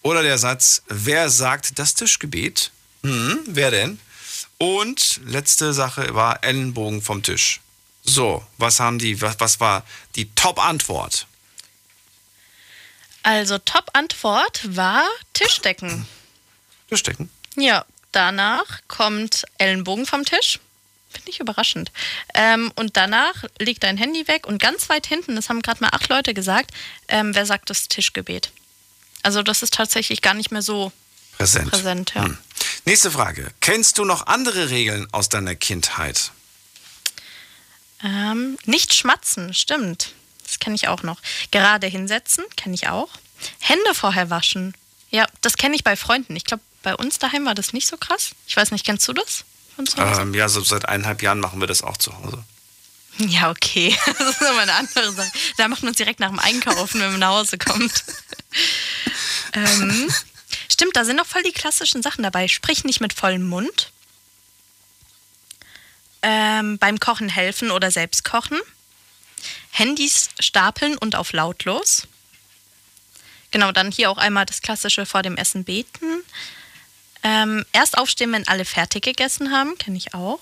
Oder 0.03 0.23
der 0.23 0.37
Satz, 0.37 0.83
wer 0.87 1.31
sagt 1.31 1.79
das 1.79 1.95
Tischgebet? 1.95 2.73
Hm, 3.03 3.39
wer 3.47 3.71
denn? 3.71 3.99
Und 4.63 5.23
letzte 5.25 5.73
Sache 5.73 6.15
war 6.15 6.45
Ellenbogen 6.45 7.01
vom 7.01 7.23
Tisch. 7.23 7.63
So, 8.03 8.45
was 8.59 8.79
haben 8.79 8.99
die, 8.99 9.23
was, 9.23 9.41
was 9.41 9.59
war 9.59 9.87
die 10.17 10.29
Top-Antwort? 10.35 11.27
Also, 13.23 13.57
Top-Antwort 13.57 14.77
war 14.77 15.09
Tischdecken. 15.33 16.07
Tischdecken? 16.91 17.31
Ja, 17.57 17.87
danach 18.13 18.81
kommt 18.87 19.47
Ellenbogen 19.57 20.05
vom 20.05 20.27
Tisch. 20.27 20.61
Finde 21.09 21.31
ich 21.31 21.41
überraschend. 21.41 21.91
Ähm, 22.35 22.71
und 22.77 22.99
danach 22.99 23.45
liegt 23.59 23.83
dein 23.83 23.97
Handy 23.97 24.29
weg 24.29 24.47
und 24.47 24.61
ganz 24.61 24.91
weit 24.91 25.07
hinten, 25.07 25.37
das 25.37 25.49
haben 25.49 25.63
gerade 25.63 25.83
mal 25.83 25.91
acht 25.93 26.11
Leute 26.11 26.35
gesagt, 26.35 26.73
ähm, 27.09 27.35
wer 27.35 27.47
sagt 27.47 27.71
das 27.71 27.89
Tischgebet? 27.89 28.53
Also 29.23 29.43
das 29.43 29.63
ist 29.63 29.73
tatsächlich 29.73 30.21
gar 30.21 30.35
nicht 30.35 30.51
mehr 30.51 30.63
so 30.63 30.93
Präsent. 31.41 31.71
präsent. 31.71 32.13
Ja. 32.15 32.25
Hm. 32.25 32.39
Nächste 32.85 33.11
Frage. 33.11 33.51
Kennst 33.61 33.99
du 33.99 34.05
noch 34.05 34.27
andere 34.27 34.71
Regeln 34.71 35.09
aus 35.13 35.29
deiner 35.29 35.55
Kindheit? 35.55 36.33
Ähm, 38.03 38.59
nicht 38.65 38.95
schmatzen, 38.95 39.55
stimmt. 39.55 40.13
Das 40.45 40.59
kenne 40.59 40.75
ich 40.75 40.89
auch 40.89 41.03
noch. 41.03 41.19
Gerade 41.51 41.87
hinsetzen, 41.87 42.45
kenne 42.57 42.75
ich 42.75 42.89
auch. 42.89 43.09
Hände 43.59 43.95
vorher 43.95 44.29
waschen. 44.31 44.75
Ja, 45.11 45.27
das 45.41 45.57
kenne 45.57 45.75
ich 45.75 45.85
bei 45.85 45.97
Freunden. 45.97 46.37
Ich 46.37 46.45
glaube, 46.45 46.63
bei 46.83 46.95
uns 46.95 47.19
daheim 47.19 47.47
war 47.47 47.55
das 47.55 47.73
nicht 47.73 47.87
so 47.87 47.97
krass. 47.97 48.33
Ich 48.47 48.57
weiß 48.57 48.71
nicht, 48.71 48.85
kennst 48.85 49.09
du 49.09 49.13
das? 49.13 49.45
Ähm, 49.97 50.35
ja, 50.35 50.49
so 50.49 50.63
seit 50.63 50.87
eineinhalb 50.89 51.23
Jahren 51.23 51.41
machen 51.41 51.61
wir 51.61 51.67
das 51.67 51.83
auch 51.83 51.97
zu 51.97 52.17
Hause. 52.19 52.45
Ja, 53.17 53.51
okay. 53.51 53.97
Das 54.19 54.37
ist 54.37 54.43
aber 54.43 54.61
eine 54.61 54.75
andere 54.75 55.13
Sache. 55.13 55.31
Da 55.57 55.69
macht 55.69 55.83
man 55.83 55.93
es 55.93 55.97
direkt 55.97 56.21
nach 56.21 56.29
dem 56.29 56.39
Einkaufen, 56.39 57.01
wenn 57.01 57.13
man 57.13 57.21
nach 57.21 57.31
Hause 57.31 57.57
kommt. 57.57 58.05
ähm, 59.55 60.11
stimmt, 60.69 60.97
da 60.97 61.05
sind 61.05 61.17
noch 61.17 61.27
voll 61.27 61.43
die 61.43 61.53
klassischen 61.53 62.03
Sachen 62.03 62.23
dabei. 62.23 62.49
Sprich 62.49 62.85
nicht 62.85 63.01
mit 63.01 63.13
vollem 63.13 63.49
Mund. 63.49 63.93
Ähm, 66.23 66.79
beim 66.79 67.01
Kochen 67.01 67.29
helfen 67.29 67.71
oder 67.71 67.91
selbst 67.91 68.25
kochen. 68.25 68.61
Handys 69.71 70.29
stapeln 70.39 70.99
und 70.99 71.17
auf 71.17 71.33
lautlos. 71.33 72.07
Genau, 73.51 73.73
dann 73.73 73.91
hier 73.91 74.11
auch 74.11 74.19
einmal 74.19 74.47
das 74.47 74.63
klassische 74.63 75.07
vor 75.07 75.23
dem 75.23 75.37
Essen 75.37 75.65
beten. 75.65 76.23
Ähm, 77.23 77.65
erst 77.73 77.99
aufstehen, 77.99 78.33
wenn 78.33 78.49
alle 78.49 78.65
fertig 78.65 79.05
gegessen 79.05 79.51
haben, 79.51 79.77
kenne 79.79 79.97
ich 79.97 80.15
auch. 80.15 80.41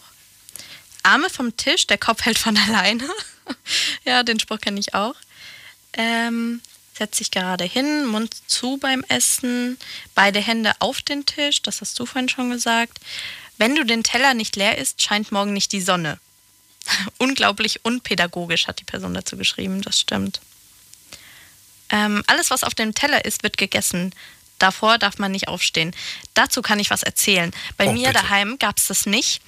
Arme 1.02 1.30
vom 1.30 1.56
Tisch, 1.56 1.86
der 1.86 1.98
Kopf 1.98 2.22
hält 2.24 2.38
von 2.38 2.56
alleine. 2.56 3.08
ja, 4.04 4.22
den 4.22 4.40
Spruch 4.40 4.60
kenne 4.60 4.80
ich 4.80 4.94
auch. 4.94 5.14
Ähm, 5.94 6.60
setz 6.98 7.18
dich 7.18 7.30
gerade 7.30 7.64
hin, 7.64 8.06
Mund 8.06 8.36
zu 8.46 8.76
beim 8.78 9.04
Essen, 9.08 9.78
beide 10.14 10.40
Hände 10.40 10.72
auf 10.80 11.00
den 11.02 11.24
Tisch, 11.26 11.62
das 11.62 11.80
hast 11.80 11.98
du 11.98 12.06
vorhin 12.06 12.28
schon 12.28 12.50
gesagt. 12.50 12.98
Wenn 13.56 13.74
du 13.74 13.84
den 13.84 14.04
Teller 14.04 14.34
nicht 14.34 14.56
leer 14.56 14.78
isst, 14.78 15.02
scheint 15.02 15.32
morgen 15.32 15.52
nicht 15.52 15.72
die 15.72 15.80
Sonne. 15.80 16.18
Unglaublich 17.18 17.84
unpädagogisch 17.84 18.66
hat 18.66 18.80
die 18.80 18.84
Person 18.84 19.14
dazu 19.14 19.36
geschrieben, 19.36 19.82
das 19.82 19.98
stimmt. 19.98 20.40
Ähm, 21.90 22.22
alles, 22.26 22.50
was 22.50 22.64
auf 22.64 22.74
dem 22.74 22.94
Teller 22.94 23.24
ist, 23.24 23.42
wird 23.42 23.56
gegessen. 23.56 24.14
Davor 24.58 24.98
darf 24.98 25.18
man 25.18 25.32
nicht 25.32 25.48
aufstehen. 25.48 25.94
Dazu 26.34 26.62
kann 26.62 26.80
ich 26.80 26.90
was 26.90 27.02
erzählen. 27.02 27.52
Bei 27.76 27.86
Oh, 27.88 27.92
mir 27.92 28.08
bitte. 28.08 28.22
daheim 28.22 28.58
gab 28.58 28.78
es 28.78 28.88
das 28.88 29.06
nicht. 29.06 29.40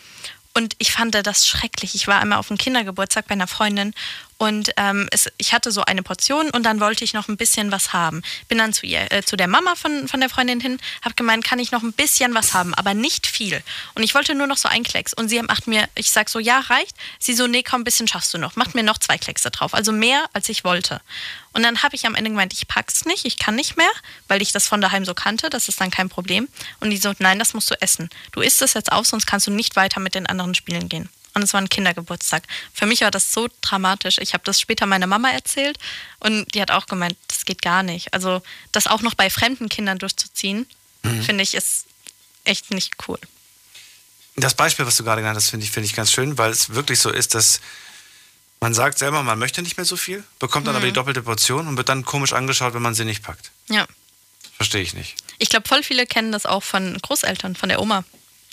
Und 0.54 0.74
ich 0.78 0.90
fand 0.92 1.14
das 1.14 1.46
schrecklich. 1.46 1.94
Ich 1.94 2.06
war 2.06 2.20
einmal 2.20 2.38
auf 2.38 2.50
einem 2.50 2.58
Kindergeburtstag 2.58 3.26
bei 3.28 3.32
einer 3.32 3.46
Freundin 3.46 3.94
und 4.40 4.70
ähm, 4.78 5.06
es, 5.10 5.30
ich 5.36 5.52
hatte 5.52 5.70
so 5.70 5.84
eine 5.84 6.02
Portion 6.02 6.48
und 6.48 6.62
dann 6.62 6.80
wollte 6.80 7.04
ich 7.04 7.12
noch 7.12 7.28
ein 7.28 7.36
bisschen 7.36 7.70
was 7.72 7.92
haben. 7.92 8.22
Bin 8.48 8.56
dann 8.56 8.72
zu 8.72 8.86
ihr, 8.86 9.12
äh, 9.12 9.22
zu 9.22 9.36
der 9.36 9.48
Mama 9.48 9.74
von, 9.74 10.08
von 10.08 10.18
der 10.18 10.30
Freundin 10.30 10.60
hin, 10.60 10.80
habe 11.02 11.14
gemeint, 11.14 11.44
kann 11.44 11.58
ich 11.58 11.72
noch 11.72 11.82
ein 11.82 11.92
bisschen 11.92 12.32
was 12.34 12.54
haben, 12.54 12.72
aber 12.72 12.94
nicht 12.94 13.26
viel. 13.26 13.62
Und 13.94 14.02
ich 14.02 14.14
wollte 14.14 14.34
nur 14.34 14.46
noch 14.46 14.56
so 14.56 14.66
ein 14.66 14.82
Klecks. 14.82 15.12
Und 15.12 15.28
sie 15.28 15.42
macht 15.42 15.66
mir, 15.66 15.90
ich 15.94 16.10
sag 16.10 16.30
so, 16.30 16.38
ja, 16.38 16.60
reicht. 16.60 16.96
Sie 17.18 17.34
so, 17.34 17.46
nee, 17.46 17.62
komm, 17.62 17.82
ein 17.82 17.84
bisschen 17.84 18.08
schaffst 18.08 18.32
du 18.32 18.38
noch. 18.38 18.56
Macht 18.56 18.74
mir 18.74 18.82
noch 18.82 18.96
zwei 18.96 19.18
Kleckse 19.18 19.50
drauf. 19.50 19.74
Also 19.74 19.92
mehr, 19.92 20.24
als 20.32 20.48
ich 20.48 20.64
wollte. 20.64 21.02
Und 21.52 21.62
dann 21.62 21.82
habe 21.82 21.94
ich 21.94 22.06
am 22.06 22.14
Ende 22.14 22.30
gemeint, 22.30 22.54
ich 22.54 22.66
pack's 22.66 23.04
nicht, 23.04 23.26
ich 23.26 23.38
kann 23.38 23.56
nicht 23.56 23.76
mehr, 23.76 23.92
weil 24.26 24.40
ich 24.40 24.52
das 24.52 24.66
von 24.66 24.80
daheim 24.80 25.04
so 25.04 25.12
kannte, 25.12 25.50
das 25.50 25.68
ist 25.68 25.82
dann 25.82 25.90
kein 25.90 26.08
Problem. 26.08 26.48
Und 26.80 26.88
die 26.88 26.96
so, 26.96 27.12
nein, 27.18 27.38
das 27.38 27.52
musst 27.52 27.70
du 27.70 27.74
essen. 27.82 28.08
Du 28.32 28.40
isst 28.40 28.62
es 28.62 28.72
jetzt 28.72 28.90
auf, 28.90 29.06
sonst 29.06 29.26
kannst 29.26 29.48
du 29.48 29.50
nicht 29.50 29.76
weiter 29.76 30.00
mit 30.00 30.14
den 30.14 30.26
anderen 30.26 30.54
Spielen 30.54 30.88
gehen. 30.88 31.10
Und 31.34 31.42
es 31.42 31.52
war 31.52 31.60
ein 31.60 31.68
Kindergeburtstag. 31.68 32.42
Für 32.74 32.86
mich 32.86 33.02
war 33.02 33.10
das 33.10 33.32
so 33.32 33.48
dramatisch. 33.60 34.18
Ich 34.18 34.34
habe 34.34 34.42
das 34.44 34.60
später 34.60 34.86
meiner 34.86 35.06
Mama 35.06 35.30
erzählt 35.30 35.78
und 36.18 36.52
die 36.54 36.60
hat 36.60 36.70
auch 36.72 36.86
gemeint, 36.86 37.16
das 37.28 37.44
geht 37.44 37.62
gar 37.62 37.82
nicht. 37.84 38.12
Also 38.14 38.42
das 38.72 38.86
auch 38.88 39.00
noch 39.02 39.14
bei 39.14 39.30
fremden 39.30 39.68
Kindern 39.68 39.98
durchzuziehen, 39.98 40.66
Mhm. 41.02 41.22
finde 41.22 41.42
ich, 41.44 41.54
ist 41.54 41.86
echt 42.44 42.70
nicht 42.72 42.94
cool. 43.08 43.18
Das 44.36 44.54
Beispiel, 44.54 44.86
was 44.86 44.96
du 44.96 45.04
gerade 45.04 45.20
genannt 45.22 45.36
hast, 45.36 45.50
finde 45.50 45.64
ich, 45.64 45.72
finde 45.72 45.86
ich 45.86 45.94
ganz 45.94 46.10
schön, 46.12 46.36
weil 46.38 46.50
es 46.50 46.70
wirklich 46.74 46.98
so 46.98 47.10
ist, 47.10 47.34
dass 47.34 47.60
man 48.60 48.74
sagt 48.74 48.98
selber, 48.98 49.22
man 49.22 49.38
möchte 49.38 49.62
nicht 49.62 49.76
mehr 49.76 49.86
so 49.86 49.96
viel, 49.96 50.24
bekommt 50.38 50.66
dann 50.66 50.74
Mhm. 50.74 50.78
aber 50.78 50.86
die 50.86 50.92
doppelte 50.92 51.22
Portion 51.22 51.66
und 51.68 51.76
wird 51.76 51.88
dann 51.88 52.04
komisch 52.04 52.32
angeschaut, 52.32 52.74
wenn 52.74 52.82
man 52.82 52.94
sie 52.94 53.04
nicht 53.04 53.22
packt. 53.22 53.50
Ja. 53.68 53.86
Verstehe 54.56 54.82
ich 54.82 54.92
nicht. 54.94 55.14
Ich 55.38 55.48
glaube, 55.48 55.66
voll 55.68 55.82
viele 55.82 56.06
kennen 56.06 56.32
das 56.32 56.44
auch 56.44 56.62
von 56.62 56.98
Großeltern, 56.98 57.56
von 57.56 57.68
der 57.70 57.80
Oma. 57.80 58.04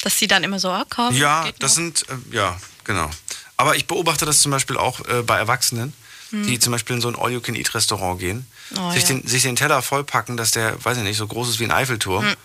Dass 0.04 0.18
sie 0.20 0.28
dann 0.28 0.44
immer 0.44 0.60
so, 0.60 0.70
ah, 0.70 0.86
komm. 0.90 1.16
ja, 1.16 1.50
das 1.60 1.76
sind, 1.76 2.06
äh, 2.10 2.36
ja, 2.36 2.60
genau. 2.84 3.10
Aber 3.58 3.76
ich 3.76 3.88
beobachte 3.88 4.26
das 4.26 4.42
zum 4.42 4.52
Beispiel 4.52 4.78
auch 4.78 5.00
äh, 5.08 5.24
bei 5.24 5.38
Erwachsenen, 5.38 5.94
Hm. 6.30 6.46
die 6.46 6.60
zum 6.60 6.72
Beispiel 6.74 6.98
in 6.98 7.02
so 7.02 7.08
ein 7.08 7.16
All-You-Can-Eat-Restaurant 7.16 8.20
gehen, 8.20 8.46
Oh, 8.78 8.92
sich, 8.92 9.04
ja. 9.04 9.08
den, 9.16 9.26
sich 9.26 9.44
den 9.44 9.56
Teller 9.56 9.82
vollpacken, 9.82 10.36
dass 10.36 10.52
der, 10.52 10.84
weiß 10.84 10.98
ich 10.98 11.04
nicht, 11.04 11.16
so 11.18 11.26
groß 11.26 11.48
ist 11.48 11.60
wie 11.62 11.64
ein 11.64 11.72
Eiffelturm 11.72 12.26
Hm. 12.26 12.36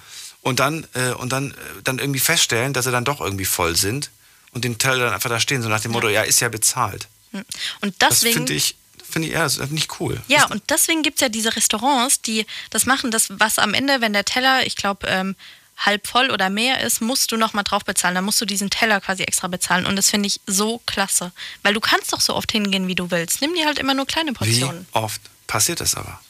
und 0.42 0.60
dann, 0.60 0.86
äh, 0.94 1.10
und 1.14 1.32
dann, 1.32 1.50
äh, 1.50 1.54
dann 1.82 1.98
irgendwie 1.98 2.20
feststellen, 2.20 2.72
dass 2.72 2.84
sie 2.84 2.92
dann 2.92 3.04
doch 3.04 3.20
irgendwie 3.20 3.44
voll 3.44 3.74
sind 3.74 4.10
und 4.52 4.64
den 4.64 4.78
Teller 4.78 5.06
dann 5.06 5.14
einfach 5.14 5.30
da 5.30 5.40
stehen, 5.40 5.62
so 5.62 5.68
nach 5.68 5.80
dem 5.80 5.90
Motto, 5.90 6.08
ja, 6.08 6.22
ist 6.22 6.38
ja 6.40 6.48
bezahlt. 6.48 7.08
Hm. 7.32 7.44
Und 7.80 7.94
Das 7.98 8.20
deswegen. 8.20 8.34
finde 8.34 8.52
ich, 8.54 8.76
finde 9.10 9.26
ich, 9.28 9.34
ja, 9.34 9.42
das 9.42 9.56
ist 9.56 9.72
nicht 9.72 9.98
cool. 10.00 10.22
Ja, 10.28 10.46
und 10.46 10.62
deswegen 10.70 11.02
gibt 11.02 11.16
es 11.16 11.20
ja 11.22 11.28
diese 11.28 11.56
Restaurants, 11.56 12.20
die 12.22 12.46
das 12.70 12.86
machen, 12.86 13.10
das, 13.10 13.26
was 13.30 13.58
am 13.58 13.74
Ende, 13.74 14.00
wenn 14.00 14.12
der 14.12 14.24
Teller, 14.24 14.64
ich 14.64 14.76
glaube, 14.76 15.08
ähm, 15.08 15.34
halb 15.84 16.06
voll 16.06 16.30
oder 16.30 16.48
mehr 16.50 16.80
ist, 16.80 17.00
musst 17.00 17.32
du 17.32 17.36
nochmal 17.36 17.64
drauf 17.64 17.84
bezahlen. 17.84 18.14
Dann 18.14 18.24
musst 18.24 18.40
du 18.40 18.44
diesen 18.44 18.70
Teller 18.70 19.00
quasi 19.00 19.22
extra 19.24 19.48
bezahlen. 19.48 19.86
Und 19.86 19.96
das 19.96 20.10
finde 20.10 20.26
ich 20.28 20.40
so 20.46 20.80
klasse. 20.86 21.32
Weil 21.62 21.74
du 21.74 21.80
kannst 21.80 22.12
doch 22.12 22.20
so 22.20 22.34
oft 22.34 22.50
hingehen, 22.52 22.86
wie 22.88 22.94
du 22.94 23.10
willst. 23.10 23.40
Nimm 23.40 23.54
dir 23.54 23.66
halt 23.66 23.78
immer 23.78 23.94
nur 23.94 24.06
kleine 24.06 24.30
Wie 24.30 24.34
Portionen. 24.34 24.86
oft 24.92 25.20
passiert 25.46 25.80
das 25.80 25.94
aber? 25.94 26.20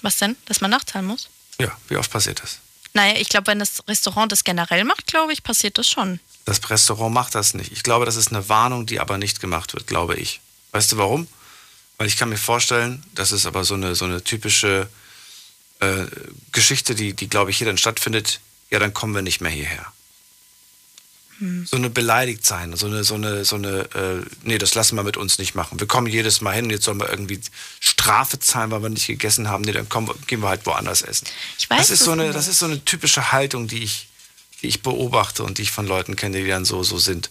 Was 0.00 0.16
denn? 0.18 0.36
Dass 0.46 0.60
man 0.60 0.70
nachzahlen 0.70 1.06
muss? 1.06 1.28
Ja, 1.60 1.76
wie 1.88 1.96
oft 1.96 2.10
passiert 2.10 2.42
das? 2.42 2.58
Naja, 2.94 3.18
ich 3.18 3.28
glaube, 3.28 3.46
wenn 3.46 3.58
das 3.58 3.86
Restaurant 3.88 4.32
das 4.32 4.44
generell 4.44 4.84
macht, 4.84 5.06
glaube 5.06 5.32
ich, 5.32 5.42
passiert 5.42 5.78
das 5.78 5.88
schon. 5.88 6.20
Das 6.44 6.68
Restaurant 6.68 7.14
macht 7.14 7.34
das 7.34 7.54
nicht. 7.54 7.72
Ich 7.72 7.82
glaube, 7.82 8.04
das 8.04 8.16
ist 8.16 8.28
eine 8.32 8.48
Warnung, 8.48 8.84
die 8.84 9.00
aber 9.00 9.16
nicht 9.16 9.40
gemacht 9.40 9.72
wird, 9.74 9.86
glaube 9.86 10.16
ich. 10.16 10.40
Weißt 10.72 10.92
du 10.92 10.96
warum? 10.98 11.26
Weil 11.98 12.08
ich 12.08 12.16
kann 12.16 12.28
mir 12.28 12.36
vorstellen, 12.36 13.02
das 13.14 13.32
ist 13.32 13.46
aber 13.46 13.64
so 13.64 13.74
eine, 13.74 13.94
so 13.94 14.04
eine 14.04 14.24
typische 14.24 14.88
äh, 15.80 16.06
Geschichte, 16.50 16.94
die, 16.94 17.14
die, 17.14 17.28
glaube 17.28 17.50
ich, 17.50 17.58
hier 17.58 17.66
dann 17.66 17.78
stattfindet. 17.78 18.40
Ja, 18.72 18.78
dann 18.78 18.94
kommen 18.94 19.14
wir 19.14 19.20
nicht 19.20 19.42
mehr 19.42 19.50
hierher. 19.50 19.92
Hm. 21.38 21.66
So 21.66 21.76
eine 21.76 21.90
beleidigt 21.90 22.46
sein, 22.46 22.74
so 22.74 22.86
eine, 22.86 23.04
so 23.04 23.16
eine, 23.16 23.44
so 23.44 23.56
eine, 23.56 23.80
äh, 23.94 24.24
nee, 24.44 24.56
das 24.56 24.74
lassen 24.74 24.96
wir 24.96 25.02
mit 25.02 25.18
uns 25.18 25.36
nicht 25.36 25.54
machen. 25.54 25.78
Wir 25.78 25.86
kommen 25.86 26.06
jedes 26.06 26.40
Mal 26.40 26.54
hin, 26.54 26.70
jetzt 26.70 26.84
sollen 26.84 26.98
wir 26.98 27.10
irgendwie 27.10 27.38
Strafe 27.80 28.38
zahlen, 28.38 28.70
weil 28.70 28.82
wir 28.82 28.88
nicht 28.88 29.06
gegessen 29.06 29.48
haben. 29.48 29.62
Nee, 29.62 29.72
dann 29.72 29.90
kommen, 29.90 30.10
gehen 30.26 30.40
wir 30.40 30.48
halt 30.48 30.64
woanders 30.64 31.02
essen. 31.02 31.26
Ich 31.58 31.68
weiß 31.68 31.80
das 31.80 31.90
ist 31.90 32.04
so 32.04 32.12
eine, 32.12 32.32
das 32.32 32.48
ist 32.48 32.60
so 32.60 32.66
eine 32.66 32.82
typische 32.82 33.30
Haltung, 33.30 33.68
die 33.68 33.82
ich, 33.82 34.08
die 34.62 34.68
ich 34.68 34.80
beobachte 34.80 35.44
und 35.44 35.58
die 35.58 35.62
ich 35.62 35.70
von 35.70 35.86
Leuten 35.86 36.16
kenne, 36.16 36.42
die 36.42 36.48
dann 36.48 36.64
so, 36.64 36.82
so 36.82 36.98
sind, 36.98 37.28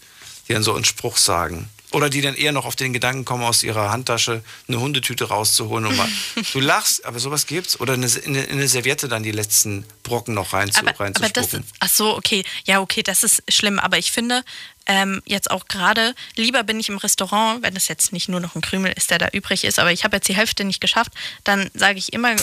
die 0.48 0.54
dann 0.54 0.62
so 0.62 0.76
einen 0.76 0.86
Spruch 0.86 1.18
sagen. 1.18 1.70
Oder 1.92 2.10
die 2.10 2.22
dann 2.22 2.36
eher 2.36 2.52
noch 2.52 2.66
auf 2.66 2.76
den 2.76 2.94
Gedanken 2.94 3.26
kommen, 3.26 3.44
aus 3.44 3.64
ihrer 3.64 3.92
Handtasche 3.92 4.44
eine 4.68 4.80
Hundetüte 4.80 5.26
rauszuholen. 5.26 5.86
Und 5.86 5.98
mal, 5.98 6.08
du 6.54 6.60
lachst, 6.60 7.06
aber 7.06 7.20
sowas 7.20 7.46
gibt's. 7.48 7.80
Oder 7.80 7.94
eine, 7.94 8.08
in, 8.08 8.36
eine, 8.36 8.44
in 8.44 8.58
eine 8.58 8.68
Serviette 8.68 9.08
dann 9.08 9.24
die 9.24 9.32
letzten 9.32 9.86
Brocken 10.04 10.34
noch 10.34 10.54
rein 10.54 10.72
zu, 10.72 10.80
aber, 10.80 10.92
aber 10.92 11.12
das 11.12 11.24
reinzuspucken. 11.24 11.60
ist, 11.66 11.74
ach 11.80 11.90
so, 11.90 12.16
okay. 12.16 12.44
Ja, 12.66 12.80
okay, 12.82 13.04
das 13.04 13.24
ist 13.24 13.44
schlimm. 13.50 13.80
Aber 13.80 13.98
ich 13.98 14.12
finde, 14.12 14.44
ähm, 14.86 15.22
jetzt 15.26 15.52
auch 15.52 15.68
gerade, 15.68 16.16
lieber 16.36 16.64
bin 16.64 16.80
ich 16.80 16.90
im 16.90 16.98
Restaurant, 16.98 17.62
wenn 17.62 17.76
es 17.76 17.88
jetzt 17.88 18.14
nicht 18.14 18.30
nur 18.30 18.40
noch 18.40 18.56
ein 18.56 18.62
Krümel 18.62 18.94
ist, 18.94 19.12
der 19.12 19.20
da 19.20 19.28
übrig 19.32 19.64
ist, 19.64 19.80
aber 19.80 19.92
ich 19.92 20.04
habe 20.04 20.18
jetzt 20.18 20.28
die 20.28 20.36
Hälfte 20.36 20.64
nicht 20.64 20.82
geschafft, 20.82 21.12
dann 21.44 21.70
sage 21.74 22.00
ich 22.00 22.14
immer, 22.14 22.36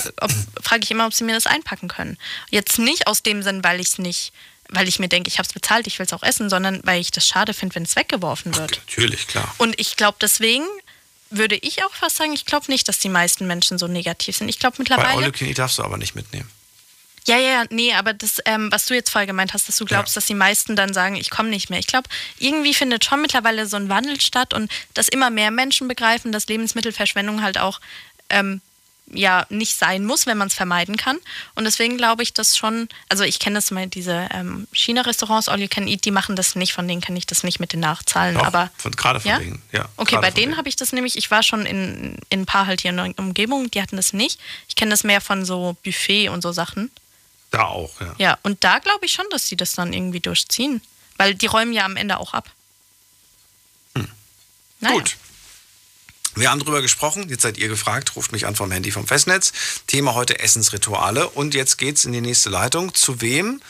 frage 0.62 0.82
ich 0.82 0.90
immer, 0.90 1.06
ob 1.06 1.14
sie 1.14 1.24
mir 1.24 1.34
das 1.34 1.46
einpacken 1.46 1.88
können. 1.88 2.16
Jetzt 2.50 2.78
nicht 2.78 3.06
aus 3.06 3.22
dem 3.22 3.42
Sinn, 3.42 3.64
weil 3.64 3.80
ich 3.80 3.88
es 3.88 3.98
nicht, 3.98 4.32
weil 4.70 4.88
ich 4.88 4.98
mir 4.98 5.08
denke, 5.08 5.28
ich 5.28 5.38
habe 5.38 5.46
es 5.46 5.52
bezahlt, 5.52 5.86
ich 5.86 5.98
will 5.98 6.06
es 6.06 6.12
auch 6.12 6.22
essen, 6.22 6.50
sondern 6.50 6.80
weil 6.84 7.00
ich 7.00 7.10
das 7.10 7.26
schade 7.26 7.54
finde, 7.54 7.74
wenn 7.74 7.84
es 7.84 7.96
weggeworfen 7.96 8.54
wird. 8.56 8.80
Natürlich, 8.86 9.26
klar. 9.26 9.54
Und 9.58 9.78
ich 9.80 9.96
glaube, 9.96 10.18
deswegen 10.20 10.64
würde 11.30 11.56
ich 11.56 11.84
auch 11.84 11.94
fast 11.94 12.16
sagen, 12.16 12.32
ich 12.32 12.46
glaube 12.46 12.70
nicht, 12.70 12.88
dass 12.88 12.98
die 12.98 13.08
meisten 13.08 13.46
Menschen 13.46 13.78
so 13.78 13.86
negativ 13.86 14.36
sind. 14.36 14.48
Ich 14.48 14.58
glaube 14.58 14.76
Bei 14.76 14.82
mittlerweile. 14.82 15.16
Olle 15.16 15.32
Knie 15.32 15.54
darfst 15.54 15.78
du 15.78 15.84
aber 15.84 15.96
nicht 15.96 16.14
mitnehmen. 16.14 16.50
Ja, 17.26 17.36
ja, 17.36 17.50
ja, 17.50 17.64
nee, 17.68 17.92
aber 17.92 18.14
das, 18.14 18.40
ähm, 18.46 18.72
was 18.72 18.86
du 18.86 18.94
jetzt 18.94 19.10
vorher 19.10 19.26
gemeint 19.26 19.52
hast, 19.52 19.68
dass 19.68 19.76
du 19.76 19.84
glaubst, 19.84 20.16
dass 20.16 20.24
die 20.24 20.34
meisten 20.34 20.76
dann 20.76 20.94
sagen, 20.94 21.14
ich 21.14 21.28
komme 21.28 21.50
nicht 21.50 21.68
mehr. 21.68 21.78
Ich 21.78 21.86
glaube, 21.86 22.08
irgendwie 22.38 22.72
findet 22.72 23.04
schon 23.04 23.20
mittlerweile 23.20 23.66
so 23.66 23.76
ein 23.76 23.90
Wandel 23.90 24.18
statt 24.18 24.54
und 24.54 24.72
dass 24.94 25.08
immer 25.08 25.28
mehr 25.28 25.50
Menschen 25.50 25.88
begreifen, 25.88 26.32
dass 26.32 26.46
Lebensmittelverschwendung 26.46 27.42
halt 27.42 27.58
auch 27.58 27.80
ähm, 28.30 28.62
ja 29.12 29.46
nicht 29.48 29.76
sein 29.76 30.04
muss, 30.04 30.26
wenn 30.26 30.36
man 30.38 30.48
es 30.48 30.54
vermeiden 30.54 30.96
kann. 30.96 31.18
Und 31.54 31.64
deswegen 31.64 31.96
glaube 31.96 32.22
ich, 32.22 32.32
dass 32.34 32.56
schon, 32.56 32.88
also 33.08 33.24
ich 33.24 33.38
kenne 33.38 33.54
das 33.56 33.70
mal, 33.70 33.86
diese 33.86 34.28
ähm, 34.32 34.66
China-Restaurants, 34.72 35.48
All 35.48 35.60
You 35.60 35.68
Can 35.68 35.86
Eat, 35.88 36.04
die 36.04 36.10
machen 36.10 36.36
das 36.36 36.54
nicht, 36.56 36.72
von 36.72 36.86
denen 36.86 37.00
kann 37.00 37.16
ich 37.16 37.26
das 37.26 37.42
nicht 37.42 37.58
mit 37.60 37.72
den 37.72 37.80
Nachzahlen. 37.80 38.34
Doch, 38.36 38.44
aber 38.44 38.70
von, 38.76 38.92
gerade 38.92 39.20
von 39.20 39.30
Ja? 39.30 39.38
denen. 39.38 39.62
Ja, 39.72 39.88
Okay, 39.96 40.16
bei 40.20 40.30
denen 40.30 40.56
habe 40.56 40.68
ich 40.68 40.76
das 40.76 40.92
nämlich, 40.92 41.16
ich 41.16 41.30
war 41.30 41.42
schon 41.42 41.64
in, 41.66 42.16
in 42.30 42.40
ein 42.42 42.46
paar 42.46 42.66
halt 42.66 42.82
hier 42.82 42.90
in 42.90 42.96
der 42.96 43.18
Umgebung, 43.18 43.70
die 43.70 43.80
hatten 43.82 43.96
das 43.96 44.12
nicht. 44.12 44.38
Ich 44.68 44.76
kenne 44.76 44.90
das 44.90 45.04
mehr 45.04 45.20
von 45.20 45.44
so 45.44 45.76
Buffet 45.84 46.28
und 46.28 46.42
so 46.42 46.52
Sachen. 46.52 46.90
Da 47.50 47.64
auch, 47.64 48.00
ja. 48.00 48.14
Ja, 48.18 48.38
und 48.42 48.62
da 48.62 48.78
glaube 48.78 49.06
ich 49.06 49.12
schon, 49.12 49.24
dass 49.30 49.46
die 49.46 49.56
das 49.56 49.72
dann 49.72 49.92
irgendwie 49.92 50.20
durchziehen. 50.20 50.82
Weil 51.16 51.34
die 51.34 51.46
räumen 51.46 51.72
ja 51.72 51.84
am 51.84 51.96
Ende 51.96 52.18
auch 52.20 52.34
ab. 52.34 52.50
Naja. 54.80 54.94
Gut. 54.94 55.16
Wir 56.38 56.52
haben 56.52 56.60
drüber 56.60 56.82
gesprochen, 56.82 57.28
jetzt 57.28 57.42
seid 57.42 57.58
ihr 57.58 57.66
gefragt, 57.66 58.14
ruft 58.14 58.30
mich 58.30 58.46
an 58.46 58.54
vom 58.54 58.70
Handy 58.70 58.92
vom 58.92 59.08
Festnetz. 59.08 59.82
Thema 59.88 60.14
heute 60.14 60.38
Essensrituale. 60.38 61.28
Und 61.28 61.52
jetzt 61.52 61.78
geht's 61.78 62.04
in 62.04 62.12
die 62.12 62.20
nächste 62.20 62.48
Leitung. 62.48 62.94
Zu 62.94 63.20
wem? 63.20 63.60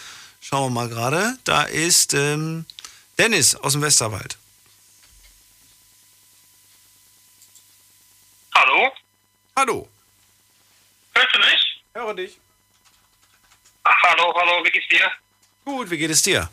Schauen 0.42 0.66
wir 0.66 0.82
mal 0.82 0.88
gerade. 0.90 1.38
Da 1.44 1.62
ist 1.62 2.12
ähm, 2.12 2.66
Dennis 3.16 3.54
aus 3.54 3.72
dem 3.72 3.80
Westerwald. 3.80 4.36
Hallo? 8.54 8.92
Hallo. 9.56 9.88
Hörst 11.14 11.34
du 11.34 11.38
mich? 11.38 11.82
Höre 11.94 12.14
dich. 12.14 12.38
Hallo, 13.86 14.34
hallo, 14.38 14.62
wie 14.62 14.70
geht's 14.70 14.88
dir? 14.88 15.10
Gut, 15.64 15.90
wie 15.90 15.96
geht 15.96 16.10
es 16.10 16.20
dir? 16.20 16.50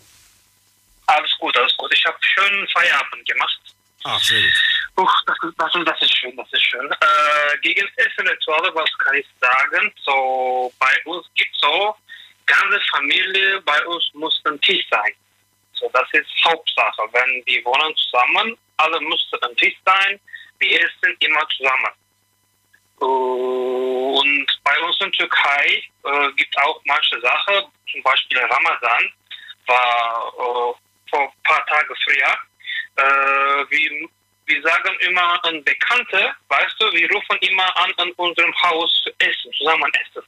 Alles 1.08 1.32
gut, 1.40 1.58
alles 1.58 1.76
gut. 1.76 1.94
Ich 1.94 2.06
habe 2.06 2.18
schönen 2.22 2.66
Feierabend 2.70 3.28
gemacht. 3.28 3.65
Ach, 4.08 4.20
sehr 4.22 4.40
gut. 4.40 4.54
Uch, 4.98 5.22
das, 5.26 5.36
ist- 5.44 5.56
das, 5.60 5.72
das 5.86 6.02
ist 6.02 6.18
schön, 6.18 6.36
das 6.38 6.48
ist 6.54 6.62
schön. 6.64 6.92
Äh, 6.92 7.58
gegen 7.62 7.88
Essenrituale, 7.98 8.74
was 8.76 8.90
kann 9.00 9.16
ich 9.16 9.26
sagen? 9.42 9.92
So, 10.04 10.72
bei 10.80 10.96
uns 11.06 11.26
gibt 11.36 11.56
so, 11.60 11.96
ganze 12.46 12.80
Familie 12.92 13.60
bei 13.62 13.84
uns 13.88 14.04
muss 14.14 14.40
ein 14.46 14.62
Tisch 14.62 14.86
sein. 14.92 15.12
So, 15.74 15.90
das 15.92 16.08
ist 16.14 16.28
Hauptsache. 16.46 17.02
Wenn 17.12 17.44
wir 17.46 17.66
wohnen 17.66 17.96
zusammen, 17.98 18.58
alle 18.78 19.00
müssen 19.02 19.40
am 19.42 19.56
Tisch 19.58 19.76
sein. 19.86 20.20
Wir 20.60 20.80
essen 20.80 21.18
immer 21.20 21.46
zusammen. 21.58 21.92
Äh, 23.02 23.06
Und 23.06 24.48
bei 24.64 24.80
uns 24.82 25.02
in 25.02 25.12
Türkei 25.14 25.84
äh, 26.04 26.32
gibt 26.38 26.56
auch 26.60 26.80
manche 26.86 27.20
Sachen, 27.22 27.66
zum 27.92 28.04
Beispiel 28.04 28.38
Ramadan, 28.40 29.12
war 29.66 30.28
äh, 30.38 30.74
vor 31.10 31.22
ein 31.22 31.44
paar 31.44 31.66
Tagen 31.66 31.96
früher. 32.04 32.38
Äh, 32.98 33.04
wir, 33.70 34.10
wir 34.46 34.62
sagen 34.62 34.98
immer 35.00 35.44
an 35.46 35.64
Bekannte, 35.64 36.34
weißt 36.48 36.76
du, 36.80 36.92
wir 36.94 37.12
rufen 37.12 37.38
immer 37.42 37.78
an, 37.78 37.94
an 37.98 38.12
unserem 38.14 38.54
Haus 38.62 39.04
zu 39.04 39.12
essen, 39.20 39.52
zusammen 39.58 39.92
essen. 39.94 40.24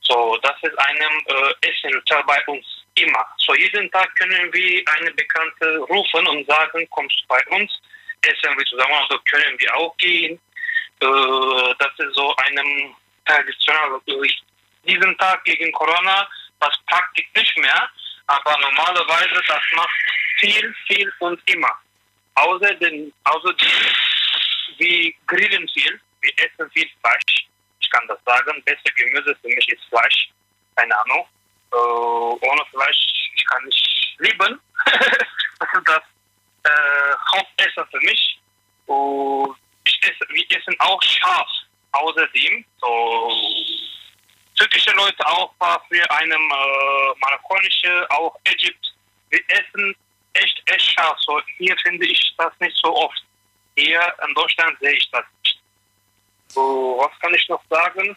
So, 0.00 0.38
das 0.42 0.54
ist 0.62 0.78
einem 0.78 1.24
äh, 1.26 1.68
Essenritual 1.68 2.22
bei 2.24 2.42
uns 2.46 2.64
immer. 2.94 3.26
So, 3.38 3.54
jeden 3.54 3.90
Tag 3.90 4.14
können 4.16 4.52
wir 4.52 4.82
eine 4.86 5.10
Bekannte 5.12 5.78
rufen 5.78 6.26
und 6.26 6.46
sagen, 6.46 6.88
kommst 6.90 7.20
du 7.22 7.26
bei 7.28 7.44
uns, 7.56 7.72
essen 8.22 8.56
wir 8.56 8.64
zusammen, 8.66 8.94
oder 9.08 9.18
können 9.30 9.58
wir 9.58 9.76
auch 9.76 9.96
gehen. 9.96 10.38
Äh, 11.00 11.74
das 11.78 11.92
ist 11.98 12.14
so 12.14 12.34
einem 12.36 12.94
traditionell. 13.24 14.00
Durch 14.06 14.42
diesen 14.84 15.16
Tag 15.18 15.44
gegen 15.44 15.72
Corona, 15.72 16.28
das 16.60 16.76
praktisch 16.86 17.26
nicht 17.34 17.58
mehr, 17.58 17.90
aber 18.26 18.58
normalerweise 18.58 19.42
das 19.46 19.62
macht 19.72 20.00
viel, 20.38 20.74
viel 20.86 21.12
und 21.20 21.40
immer. 21.50 21.72
Außerdem, 22.34 23.12
außerdem 23.24 23.68
wir 24.78 25.12
grillen 25.26 25.68
viel, 25.68 26.00
wir 26.20 26.32
essen 26.38 26.70
viel 26.72 26.88
Fleisch. 27.00 27.46
Ich 27.80 27.90
kann 27.90 28.06
das 28.08 28.18
sagen, 28.24 28.62
beste 28.64 28.92
Gemüse 28.92 29.34
für 29.40 29.48
mich 29.48 29.68
ist 29.68 29.84
Fleisch. 29.88 30.30
Keine 30.74 30.96
Ahnung. 30.98 31.26
Äh, 31.72 31.76
ohne 31.76 32.64
Fleisch, 32.70 33.30
ich 33.34 33.44
kann 33.46 33.64
nicht 33.64 34.16
leben. 34.18 34.60
das 34.84 35.68
ist 35.74 35.88
das 35.88 36.02
äh, 36.64 37.16
Hauptessen 37.32 37.84
für 37.90 38.00
mich. 38.00 38.40
Und 38.86 39.56
ich 39.84 40.02
esse, 40.02 40.28
wir 40.28 40.44
essen 40.50 40.74
auch 40.80 41.02
scharf. 41.02 41.48
Außerdem, 41.92 42.64
so 42.78 43.38
türkische 44.56 44.90
Leute 44.92 45.26
auch 45.26 45.52
war 45.58 45.84
für 45.88 46.10
einem 46.10 46.50
äh, 46.50 47.18
marokkanische, 47.20 48.06
auch 48.10 48.38
Ägypt. 48.44 48.94
Wir 49.30 49.40
essen 49.48 49.94
echt, 50.32 50.62
echt 50.66 50.92
scharf. 50.92 51.18
So, 51.20 51.40
hier 51.58 51.76
finde 51.82 52.06
ich 52.06 52.34
das 52.38 52.52
nicht 52.60 52.76
so 52.82 52.94
oft. 52.94 53.24
Hier 53.76 54.00
in 54.26 54.34
Deutschland 54.34 54.78
sehe 54.80 54.94
ich 54.94 55.10
das 55.10 55.24
nicht. 55.42 55.60
So, 56.48 56.96
was 56.98 57.20
kann 57.20 57.34
ich 57.34 57.48
noch 57.48 57.62
sagen? 57.68 58.16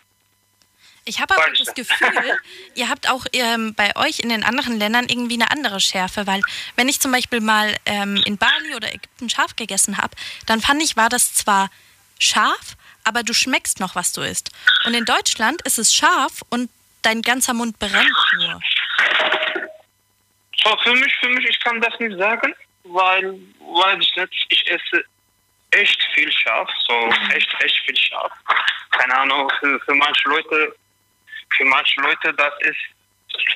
Ich 1.05 1.19
habe 1.19 1.35
aber 1.35 1.51
Weiß 1.51 1.57
das. 1.57 1.73
Gefühl, 1.73 2.39
ihr 2.75 2.89
habt 2.89 3.09
auch 3.09 3.25
ähm, 3.33 3.73
bei 3.73 3.95
euch 3.95 4.19
in 4.19 4.29
den 4.29 4.43
anderen 4.43 4.77
Ländern 4.77 5.07
irgendwie 5.09 5.35
eine 5.35 5.51
andere 5.51 5.79
Schärfe, 5.79 6.27
weil 6.27 6.41
wenn 6.75 6.87
ich 6.87 6.99
zum 6.99 7.11
Beispiel 7.11 7.41
mal 7.41 7.75
ähm, 7.85 8.21
in 8.25 8.37
Bali 8.37 8.75
oder 8.75 8.93
Ägypten 8.93 9.29
scharf 9.29 9.55
gegessen 9.55 9.97
habe, 9.97 10.15
dann 10.45 10.61
fand 10.61 10.83
ich, 10.83 10.95
war 10.97 11.09
das 11.09 11.33
zwar 11.33 11.71
scharf, 12.19 12.77
aber 13.03 13.23
du 13.23 13.33
schmeckst 13.33 13.79
noch, 13.79 13.95
was 13.95 14.13
du 14.13 14.21
isst. 14.21 14.51
Und 14.85 14.93
in 14.93 15.05
Deutschland 15.05 15.61
ist 15.63 15.79
es 15.79 15.93
scharf 15.93 16.41
und 16.49 16.69
dein 17.01 17.21
ganzer 17.21 17.53
Mund 17.53 17.79
brennt 17.79 18.09
nur. 18.37 18.61
Für 20.83 20.93
mich, 20.93 21.15
für 21.19 21.29
mich, 21.29 21.45
ich 21.49 21.59
kann 21.61 21.81
das 21.81 21.97
nicht 21.99 22.17
sagen, 22.17 22.53
weil, 22.83 23.39
weil 23.59 24.01
ich 24.01 24.15
nicht, 24.15 24.45
ich 24.49 24.69
esse 24.69 25.03
echt 25.71 26.01
viel 26.13 26.31
scharf, 26.31 26.69
so 26.87 27.09
echt, 27.33 27.49
echt 27.63 27.77
viel 27.85 27.97
scharf. 27.97 28.31
Keine 28.91 29.17
Ahnung, 29.17 29.51
für, 29.59 29.79
für 29.79 29.95
manche 29.95 30.29
Leute, 30.29 30.75
für 31.55 31.65
manche 31.65 32.01
Leute, 32.01 32.33
das 32.33 32.53
ist 32.61 32.77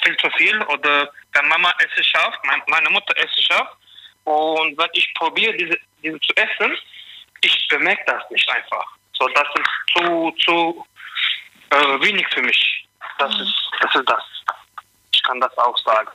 viel 0.03 0.17
zu 0.17 0.29
viel 0.37 0.61
oder 0.63 1.11
wenn 1.33 1.47
Mama 1.47 1.73
Essen 1.79 2.03
schafft, 2.03 2.39
mein, 2.45 2.61
meine 2.67 2.89
Mutter 2.89 3.15
Essen 3.17 3.43
schafft 3.43 3.75
und 4.25 4.77
wenn 4.77 4.89
ich 4.93 5.13
probiere, 5.15 5.53
diese, 5.53 5.77
diese 6.01 6.19
zu 6.19 6.33
essen, 6.35 6.77
ich 7.41 7.67
bemerke 7.67 8.03
das 8.07 8.23
nicht 8.29 8.49
einfach. 8.49 8.85
So, 9.19 9.27
das 9.27 9.47
ist 9.55 9.95
zu, 9.95 10.31
zu 10.39 10.85
äh, 11.69 12.01
wenig 12.01 12.27
für 12.33 12.41
mich. 12.41 12.87
Das 13.17 13.33
ist, 13.39 13.71
das 13.81 13.95
ist 13.95 14.09
das. 14.09 14.23
Ich 15.13 15.23
kann 15.23 15.39
das 15.39 15.55
auch 15.57 15.77
sagen. 15.79 16.09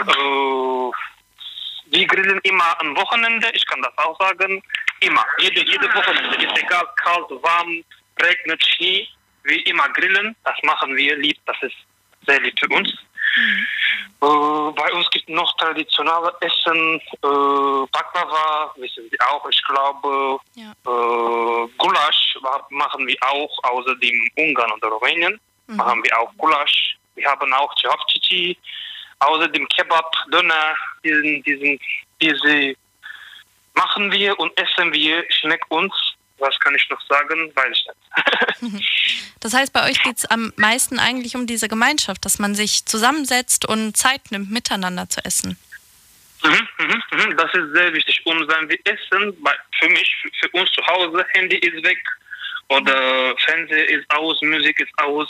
Äh, 0.00 0.90
wir 1.88 2.06
grillen 2.06 2.40
immer 2.42 2.80
am 2.80 2.96
Wochenende, 2.96 3.48
ich 3.52 3.64
kann 3.66 3.82
das 3.82 3.96
auch 3.98 4.18
sagen. 4.20 4.62
Immer. 5.00 5.24
Jede, 5.38 5.64
jede 5.64 5.92
Wochenende. 5.94 6.36
Ist 6.36 6.58
egal, 6.58 6.86
kalt, 6.96 7.30
warm, 7.30 7.84
regnet, 8.22 8.66
Schnee. 8.66 9.08
Wie 9.44 9.60
immer 9.62 9.88
grillen. 9.90 10.34
Das 10.44 10.56
machen 10.62 10.96
wir 10.96 11.16
lieb. 11.16 11.38
Das 11.46 11.56
ist 11.62 11.76
sehr 12.26 12.40
lieb 12.40 12.58
für 12.58 12.68
uns. 12.74 12.92
Äh, 14.22 14.72
bei 14.72 14.92
uns 14.92 15.10
gibt 15.10 15.28
es 15.28 15.34
noch 15.34 15.54
traditionelle 15.56 16.32
Essen. 16.40 17.00
Äh, 17.00 17.86
Baklava, 17.92 18.72
wissen 18.76 19.08
Sie 19.10 19.20
auch. 19.20 19.46
Ich 19.48 19.62
glaube, 19.64 20.38
äh, 20.56 21.68
Gulasch 21.78 22.38
machen 22.70 23.06
wir 23.06 23.16
auch, 23.20 23.64
außerdem 23.64 24.30
Ungarn 24.36 24.72
oder 24.72 24.88
Rumänien. 24.88 25.38
Mhm. 25.66 25.76
Machen 25.76 26.02
wir 26.02 26.18
auch 26.18 26.32
Gulasch. 26.38 26.96
Wir 27.14 27.28
haben 27.28 27.52
auch 27.52 27.74
Cevapcici. 27.76 28.56
Außerdem 29.20 29.66
Kebab, 29.68 30.12
Döner, 30.30 30.74
diesen, 31.02 31.42
diesen, 31.42 31.78
diese 32.20 32.76
machen 33.74 34.10
wir 34.10 34.38
und 34.38 34.52
essen 34.58 34.92
wir, 34.92 35.24
schmeckt 35.30 35.70
uns. 35.70 35.92
Was 36.38 36.58
kann 36.60 36.74
ich 36.74 36.88
noch 36.90 37.00
sagen? 37.08 37.52
Weiß 37.54 37.72
ich 37.72 38.62
nicht. 38.62 38.82
Das 39.40 39.52
heißt, 39.54 39.72
bei 39.72 39.88
euch 39.88 40.02
geht 40.02 40.18
es 40.18 40.24
am 40.24 40.52
meisten 40.56 40.98
eigentlich 40.98 41.36
um 41.36 41.46
diese 41.46 41.68
Gemeinschaft, 41.68 42.24
dass 42.24 42.38
man 42.38 42.54
sich 42.54 42.84
zusammensetzt 42.86 43.68
und 43.68 43.96
Zeit 43.96 44.32
nimmt, 44.32 44.50
miteinander 44.50 45.08
zu 45.08 45.24
essen. 45.24 45.56
Mhm, 46.42 46.68
mhm, 46.78 47.02
mhm. 47.12 47.36
Das 47.36 47.52
ist 47.54 47.72
sehr 47.72 47.92
wichtig. 47.92 48.20
Und 48.24 48.48
wenn 48.48 48.68
wir 48.68 48.78
essen, 48.84 49.36
für 49.78 49.88
mich, 49.88 50.16
für, 50.40 50.48
uns 50.50 50.70
zu 50.72 50.84
Hause, 50.86 51.24
Handy 51.34 51.56
ist 51.56 51.84
weg 51.84 52.02
oder 52.68 53.36
Fernseher 53.38 53.88
ist 53.88 54.10
aus, 54.10 54.40
Musik 54.42 54.80
ist 54.80 54.98
aus. 54.98 55.28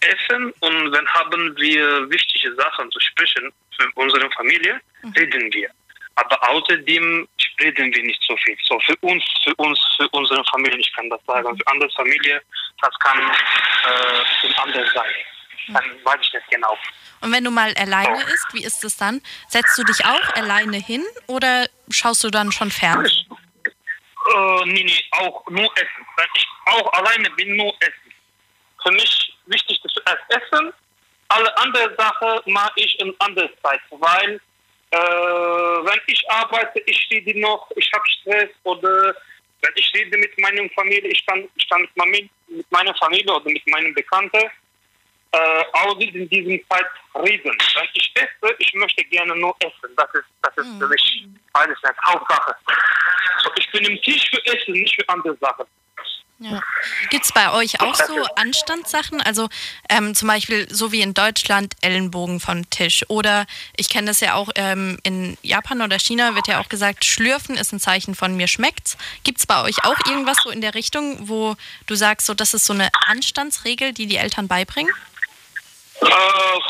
Essen 0.00 0.50
und 0.60 0.92
wenn 0.92 1.06
haben 1.08 1.56
wir 1.58 2.10
wichtige 2.10 2.54
Sachen 2.54 2.90
zu 2.90 2.98
sprechen 3.00 3.52
für 3.76 3.86
unsere 3.94 4.30
Familie, 4.30 4.80
reden 5.16 5.52
wir. 5.52 5.70
Aber 6.16 6.48
außerdem 6.50 7.28
reden 7.60 7.94
wir 7.94 8.02
nicht 8.02 8.22
so 8.22 8.36
viel. 8.38 8.56
So 8.62 8.78
für 8.80 8.96
uns, 9.00 9.24
für 9.44 9.54
uns, 9.56 9.78
für 9.96 10.08
unsere 10.10 10.44
Familie, 10.46 10.78
ich 10.78 10.92
kann 10.94 11.08
das 11.08 11.20
sagen. 11.26 11.56
Für 11.56 11.66
andere 11.66 11.90
Familie, 11.90 12.42
das 12.82 12.98
kann 12.98 13.18
äh, 13.20 14.54
anders 14.56 14.92
sein. 14.92 15.10
Dann 15.68 15.84
weiß 16.04 16.18
ich 16.22 16.32
nicht 16.32 16.50
genau. 16.50 16.76
Und 17.20 17.32
wenn 17.32 17.44
du 17.44 17.50
mal 17.50 17.72
alleine 17.74 18.22
isst, 18.22 18.52
wie 18.52 18.64
ist 18.64 18.82
es 18.84 18.96
dann? 18.96 19.20
Setzt 19.48 19.78
du 19.78 19.84
dich 19.84 20.04
auch 20.04 20.34
alleine 20.34 20.78
hin 20.78 21.04
oder 21.26 21.66
schaust 21.90 22.24
du 22.24 22.30
dann 22.30 22.50
schon 22.50 22.70
Fernsehen? 22.70 23.26
Äh, 24.34 24.64
nee, 24.66 24.84
nee, 24.84 25.04
auch 25.12 25.46
nur 25.48 25.70
essen. 25.76 26.06
Wenn 26.16 26.28
ich 26.34 26.46
auch 26.66 26.92
alleine 26.94 27.30
bin, 27.30 27.56
nur 27.56 27.74
essen. 27.80 28.12
Für 28.82 28.92
mich 28.92 29.36
wichtig 29.46 29.80
ist 29.84 29.94
zuerst 29.94 30.22
essen. 30.28 30.72
Alle 31.28 31.56
andere 31.58 31.94
Sachen 31.96 32.52
mache 32.52 32.72
ich 32.76 32.98
in 33.00 33.14
anderer 33.20 33.50
Zeit, 33.62 33.80
weil 33.90 34.40
äh, 34.92 34.96
wenn 34.96 36.00
ich 36.06 36.22
arbeite, 36.30 36.80
ich 36.86 37.08
rede 37.10 37.38
noch, 37.40 37.70
ich 37.76 37.90
habe 37.92 38.04
Stress 38.08 38.50
oder 38.64 39.14
wenn 39.62 39.72
ich 39.76 39.92
rede 39.94 40.16
mit 40.18 40.36
meiner 40.38 40.68
Familie, 40.70 41.10
ich 41.10 41.24
kann, 41.26 41.48
ich 41.54 41.68
kann 41.68 41.82
mit, 41.82 41.96
meiner- 41.96 42.28
mit 42.48 42.70
meiner 42.72 42.94
Familie 42.96 43.32
oder 43.34 43.48
mit 43.50 43.66
meinen 43.68 43.94
Bekannten 43.94 44.50
äh, 45.32 45.64
auch 45.72 45.96
in 46.00 46.28
diesem 46.28 46.60
Zeit 46.68 46.86
reden. 47.14 47.56
Wenn 47.74 47.88
ich 47.94 48.12
esse, 48.16 48.54
ich 48.58 48.74
möchte 48.74 49.04
gerne 49.04 49.36
nur 49.36 49.54
essen. 49.60 49.94
Das 49.96 50.12
ist, 50.14 50.24
das 50.42 50.56
ist 50.56 50.78
für 50.78 50.88
mich, 50.88 51.26
weiß 51.52 51.68
ich 51.68 51.82
nicht, 51.82 52.02
Hauptsache. 52.04 52.56
So, 53.44 53.50
ich 53.56 53.70
bin 53.70 53.84
im 53.84 54.00
Tisch 54.02 54.28
für 54.30 54.44
Essen, 54.52 54.72
nicht 54.72 54.94
für 54.96 55.08
andere 55.08 55.36
Sachen. 55.40 55.66
Ja. 56.42 56.62
Gibt 57.10 57.26
es 57.26 57.32
bei 57.32 57.52
euch 57.52 57.82
auch 57.82 57.94
so 57.94 58.24
Anstandssachen? 58.36 59.20
Also 59.20 59.50
ähm, 59.90 60.14
zum 60.14 60.26
Beispiel 60.26 60.66
so 60.70 60.90
wie 60.90 61.02
in 61.02 61.12
Deutschland 61.12 61.74
Ellenbogen 61.82 62.40
vom 62.40 62.68
Tisch. 62.70 63.04
Oder 63.08 63.46
ich 63.76 63.90
kenne 63.90 64.06
das 64.06 64.20
ja 64.20 64.34
auch 64.34 64.48
ähm, 64.54 64.98
in 65.02 65.36
Japan 65.42 65.82
oder 65.82 65.98
China 65.98 66.34
wird 66.34 66.48
ja 66.48 66.58
auch 66.58 66.70
gesagt, 66.70 67.04
Schlürfen 67.04 67.56
ist 67.56 67.72
ein 67.72 67.80
Zeichen 67.80 68.14
von 68.14 68.36
mir 68.38 68.48
schmeckt's. 68.48 68.96
Gibt 69.22 69.38
es 69.38 69.46
bei 69.46 69.62
euch 69.62 69.84
auch 69.84 69.98
irgendwas 70.06 70.38
so 70.42 70.48
in 70.48 70.62
der 70.62 70.74
Richtung, 70.74 71.28
wo 71.28 71.56
du 71.86 71.94
sagst, 71.94 72.26
so 72.26 72.32
das 72.32 72.54
ist 72.54 72.64
so 72.64 72.72
eine 72.72 72.88
Anstandsregel, 73.06 73.92
die 73.92 74.06
die 74.06 74.16
Eltern 74.16 74.48
beibringen? 74.48 74.94
Äh, 76.00 76.06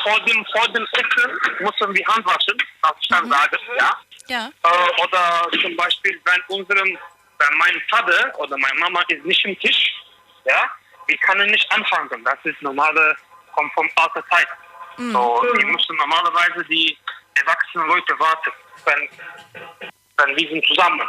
vor, 0.02 0.20
dem, 0.24 0.44
vor 0.52 0.66
dem 0.72 0.84
Essen 0.92 1.30
müssen 1.60 1.94
wir 1.94 2.06
Hand 2.08 2.26
waschen, 2.26 2.58
darf 2.82 2.96
ich 3.00 3.08
dann 3.08 3.30
sagen, 3.30 3.56
ja. 3.78 3.92
Ja. 4.26 4.50
Äh, 4.64 5.02
oder 5.02 5.48
zum 5.62 5.76
Beispiel, 5.76 6.20
wenn 6.24 6.58
unserem, 6.58 6.98
wenn 7.40 7.58
mein 7.58 7.82
Vater 7.88 8.38
oder 8.38 8.56
meine 8.58 8.78
Mama 8.78 9.02
ist 9.08 9.24
nicht 9.24 9.44
im 9.44 9.58
Tisch, 9.58 9.92
ja, 10.44 10.70
wir 11.06 11.16
können 11.18 11.50
nicht 11.50 11.70
anfangen. 11.72 12.24
Das 12.24 12.38
ist 12.44 12.60
normale, 12.62 13.16
kommt 13.52 13.72
vom 13.74 13.88
alter 13.96 14.24
Zeit. 14.28 14.48
Mhm. 14.96 15.12
So, 15.12 15.42
wir 15.54 15.66
müssen 15.66 15.96
normalerweise 15.96 16.64
die 16.66 16.96
erwachsenen 17.34 17.86
Leute 17.88 18.18
warten, 18.18 18.52
wenn, 18.84 19.08
wenn 20.18 20.36
wir 20.36 20.48
sind 20.48 20.66
zusammen. 20.66 21.08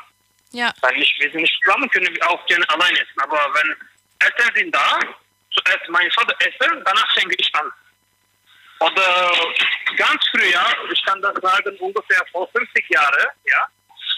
Ja. 0.52 0.74
Wenn 0.82 0.96
nicht, 0.98 1.20
wir 1.20 1.32
sind 1.32 1.42
nicht 1.42 1.62
zusammen, 1.64 1.90
können 1.90 2.14
wir 2.14 2.30
auch 2.30 2.46
gerne 2.46 2.68
alleine 2.70 3.00
essen. 3.00 3.22
Aber 3.22 3.40
wenn 3.54 3.76
Eltern 4.20 4.56
sind 4.56 4.76
da, 4.76 5.00
zuerst 5.52 5.90
mein 5.90 6.10
Vater 6.12 6.36
essen, 6.40 6.82
danach 6.86 7.16
fange 7.16 7.34
ich 7.38 7.56
an. 7.56 7.72
Oder 8.80 9.32
ganz 9.96 10.24
früher, 10.32 10.92
ich 10.92 11.06
kann 11.06 11.22
das 11.22 11.36
sagen, 11.36 11.78
ungefähr 11.80 12.26
vor 12.32 12.50
50 12.52 12.90
Jahren, 12.90 13.28
ja, 13.46 13.68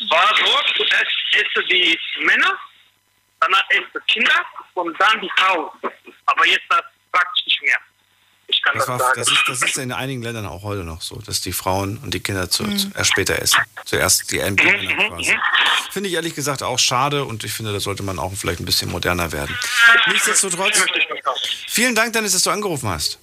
war 0.09 0.35
so, 0.35 0.83
zuerst 0.83 1.11
essen 1.33 1.67
die 1.69 1.99
Männer, 2.21 2.57
danach 3.39 3.63
essen 3.69 3.85
die 3.95 4.13
Kinder 4.13 4.45
und 4.75 4.99
dann 4.99 5.21
die 5.21 5.31
Frauen. 5.37 5.69
Aber 6.25 6.45
jetzt 6.47 6.63
das 6.69 6.81
praktisch 7.11 7.45
nicht 7.45 7.61
mehr. 7.63 7.77
Ich 8.47 8.61
kann 8.61 8.73
Das, 8.75 8.85
das, 8.85 8.89
war, 8.89 8.99
sagen. 8.99 9.13
das, 9.19 9.31
ist, 9.31 9.43
das 9.47 9.61
ist 9.63 9.77
in 9.77 9.91
einigen 9.93 10.21
Ländern 10.21 10.45
auch 10.45 10.63
heute 10.63 10.83
noch 10.83 11.01
so, 11.01 11.15
dass 11.21 11.39
die 11.41 11.53
Frauen 11.53 11.97
und 12.03 12.13
die 12.13 12.19
Kinder 12.19 12.49
zu, 12.49 12.63
Mhm. 12.63 12.77
zu, 12.77 12.91
erst 12.95 13.11
später 13.11 13.41
essen. 13.41 13.59
Zuerst 13.85 14.29
die 14.31 14.39
Mhm, 14.39 14.49
mhm, 14.51 15.07
quasi. 15.09 15.33
mhm. 15.33 15.39
Finde 15.91 16.09
ich 16.09 16.15
ehrlich 16.15 16.35
gesagt 16.35 16.61
auch 16.63 16.77
schade 16.79 17.23
und 17.23 17.43
ich 17.43 17.53
finde, 17.53 17.71
da 17.71 17.79
sollte 17.79 18.03
man 18.03 18.19
auch 18.19 18.33
vielleicht 18.35 18.59
ein 18.59 18.65
bisschen 18.65 18.91
moderner 18.91 19.31
werden. 19.31 19.57
Nichtsdestotrotz, 20.07 20.85
vielen 21.67 21.95
Dank, 21.95 22.13
Dennis, 22.13 22.33
dass 22.33 22.41
du 22.43 22.49
angerufen 22.49 22.89
hast. 22.89 23.19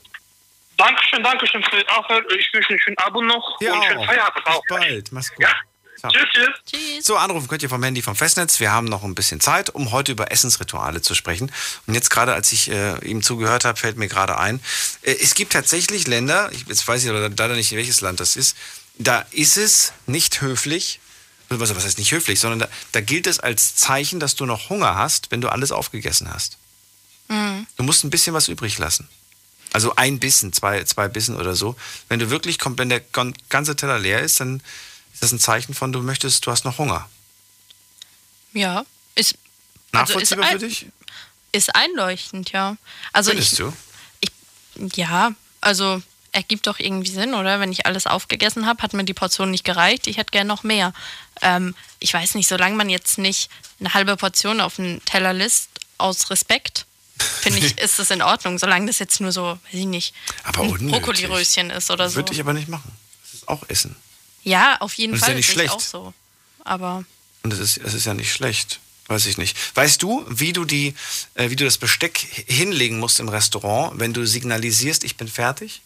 Dankeschön, 0.76 1.22
Dankeschön 1.22 1.62
für 1.64 1.84
auch. 1.90 2.08
Ich 2.38 2.52
wünsche 2.54 2.70
einen 2.70 2.80
schönen 2.80 2.98
Abend 2.98 3.26
noch 3.26 3.60
Ja, 3.60 3.74
und 3.74 3.84
schönen 3.84 3.98
auch. 3.98 4.06
Feierabend 4.06 4.46
auch. 4.46 4.62
Bis 4.66 4.78
bald. 4.78 5.12
Mach's 5.12 5.34
gut. 5.34 5.46
Ciao. 6.00 6.10
Tschüss, 6.10 6.48
tschüss. 6.64 7.04
So, 7.04 7.16
anrufen 7.16 7.46
könnt 7.46 7.62
ihr 7.62 7.68
vom 7.68 7.82
Handy 7.82 8.00
vom 8.00 8.16
Festnetz. 8.16 8.58
Wir 8.58 8.72
haben 8.72 8.86
noch 8.86 9.04
ein 9.04 9.14
bisschen 9.14 9.38
Zeit, 9.38 9.68
um 9.68 9.90
heute 9.90 10.12
über 10.12 10.32
Essensrituale 10.32 11.02
zu 11.02 11.14
sprechen. 11.14 11.52
Und 11.86 11.92
jetzt 11.92 12.08
gerade, 12.08 12.32
als 12.32 12.52
ich 12.52 12.70
äh, 12.70 12.98
ihm 13.06 13.22
zugehört 13.22 13.66
habe, 13.66 13.78
fällt 13.78 13.98
mir 13.98 14.08
gerade 14.08 14.38
ein, 14.38 14.60
äh, 15.02 15.12
es 15.12 15.34
gibt 15.34 15.52
tatsächlich 15.52 16.06
Länder, 16.06 16.50
ich, 16.52 16.66
jetzt 16.66 16.88
weiß 16.88 17.04
ich 17.04 17.10
leider 17.10 17.54
nicht, 17.54 17.72
welches 17.72 18.00
Land 18.00 18.18
das 18.18 18.36
ist, 18.36 18.56
da 18.96 19.26
ist 19.30 19.58
es 19.58 19.92
nicht 20.06 20.40
höflich, 20.40 21.00
was, 21.50 21.74
was 21.74 21.84
heißt 21.84 21.98
nicht 21.98 22.12
höflich, 22.12 22.40
sondern 22.40 22.60
da, 22.60 22.68
da 22.92 23.02
gilt 23.02 23.26
es 23.26 23.38
als 23.38 23.76
Zeichen, 23.76 24.20
dass 24.20 24.36
du 24.36 24.46
noch 24.46 24.70
Hunger 24.70 24.94
hast, 24.94 25.30
wenn 25.30 25.42
du 25.42 25.50
alles 25.50 25.70
aufgegessen 25.70 26.32
hast. 26.32 26.56
Mhm. 27.28 27.66
Du 27.76 27.82
musst 27.82 28.04
ein 28.04 28.10
bisschen 28.10 28.32
was 28.32 28.48
übrig 28.48 28.78
lassen. 28.78 29.06
Also 29.72 29.94
ein 29.96 30.18
Bissen, 30.18 30.52
zwei, 30.54 30.82
zwei 30.84 31.08
Bissen 31.08 31.36
oder 31.36 31.54
so. 31.54 31.76
Wenn 32.08 32.18
du 32.18 32.30
wirklich 32.30 32.58
kommt, 32.58 32.78
wenn 32.78 32.88
der 32.88 33.02
ganze 33.50 33.76
Teller 33.76 33.98
leer 33.98 34.20
ist, 34.20 34.40
dann 34.40 34.62
ist 35.20 35.24
das 35.24 35.32
ein 35.32 35.38
Zeichen 35.38 35.74
von, 35.74 35.92
du 35.92 36.00
möchtest, 36.00 36.46
du 36.46 36.50
hast 36.50 36.64
noch 36.64 36.78
Hunger. 36.78 37.06
Ja. 38.54 38.86
Ist, 39.14 39.34
also 39.92 40.18
ist 40.18 40.30
Nachvollziehbar 40.30 40.50
für 40.52 40.58
dich? 40.58 40.86
Ist 41.52 41.74
einleuchtend, 41.74 42.52
ja. 42.52 42.78
Also 43.12 43.32
Findest 43.32 43.52
ich, 43.52 43.58
du? 43.58 43.72
Ja, 44.94 45.32
also 45.60 46.00
ergibt 46.32 46.66
doch 46.66 46.78
irgendwie 46.78 47.10
Sinn, 47.10 47.34
oder? 47.34 47.60
Wenn 47.60 47.70
ich 47.70 47.84
alles 47.84 48.06
aufgegessen 48.06 48.64
habe, 48.64 48.82
hat 48.82 48.94
mir 48.94 49.04
die 49.04 49.12
Portion 49.12 49.50
nicht 49.50 49.64
gereicht. 49.64 50.06
Ich 50.06 50.16
hätte 50.16 50.30
gern 50.30 50.46
noch 50.46 50.62
mehr. 50.62 50.94
Ähm, 51.42 51.74
ich 51.98 52.14
weiß 52.14 52.34
nicht, 52.34 52.48
solange 52.48 52.76
man 52.76 52.88
jetzt 52.88 53.18
nicht 53.18 53.50
eine 53.78 53.92
halbe 53.92 54.16
Portion 54.16 54.62
auf 54.62 54.76
den 54.76 55.04
Teller 55.04 55.34
lässt, 55.34 55.68
aus 55.98 56.30
Respekt, 56.30 56.86
finde 57.18 57.58
ich, 57.58 57.76
ist 57.78 57.98
das 57.98 58.10
in 58.10 58.22
Ordnung. 58.22 58.58
Solange 58.58 58.86
das 58.86 59.00
jetzt 59.00 59.20
nur 59.20 59.32
so, 59.32 59.42
weiß 59.42 59.74
ich 59.74 59.84
nicht. 59.84 60.14
Brokkoliröschen 60.50 61.68
ist 61.68 61.90
oder 61.90 62.08
so. 62.08 62.16
Würde 62.16 62.32
ich 62.32 62.40
aber 62.40 62.54
nicht 62.54 62.68
machen. 62.68 62.90
Das 63.22 63.34
ist 63.34 63.48
auch 63.48 63.68
Essen. 63.68 63.96
Ja, 64.42 64.78
auf 64.80 64.94
jeden 64.94 65.12
Und 65.12 65.16
ist 65.16 65.22
ja 65.22 65.26
Fall. 65.26 65.34
nicht 65.36 65.46
sehe 65.46 65.52
ich 65.54 65.60
schlecht. 65.70 65.74
auch 65.74 65.80
so. 65.80 66.14
Aber 66.64 67.04
Und 67.42 67.52
es 67.52 67.58
ist, 67.58 67.78
es 67.78 67.94
ist 67.94 68.06
ja 68.06 68.14
nicht 68.14 68.32
schlecht. 68.32 68.80
Weiß 69.06 69.26
ich 69.26 69.38
nicht. 69.38 69.56
Weißt 69.76 70.02
du, 70.02 70.24
wie 70.28 70.52
du 70.52 70.64
die, 70.64 70.94
äh, 71.34 71.50
wie 71.50 71.56
du 71.56 71.64
das 71.64 71.78
Besteck 71.78 72.18
hinlegen 72.46 73.00
musst 73.00 73.18
im 73.18 73.28
Restaurant, 73.28 73.98
wenn 73.98 74.12
du 74.12 74.24
signalisierst, 74.24 75.02
ich 75.02 75.16
bin 75.16 75.26
fertig? 75.26 75.82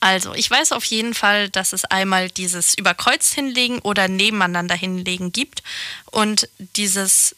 Also, 0.00 0.34
ich 0.34 0.50
weiß 0.50 0.72
auf 0.72 0.84
jeden 0.84 1.14
Fall, 1.14 1.48
dass 1.48 1.72
es 1.72 1.84
einmal 1.86 2.28
dieses 2.30 2.76
Überkreuz 2.76 3.32
hinlegen 3.32 3.78
oder 3.78 4.06
nebeneinander 4.08 4.74
hinlegen 4.74 5.32
gibt. 5.32 5.62
Und 6.10 6.48
dieses, 6.76 7.34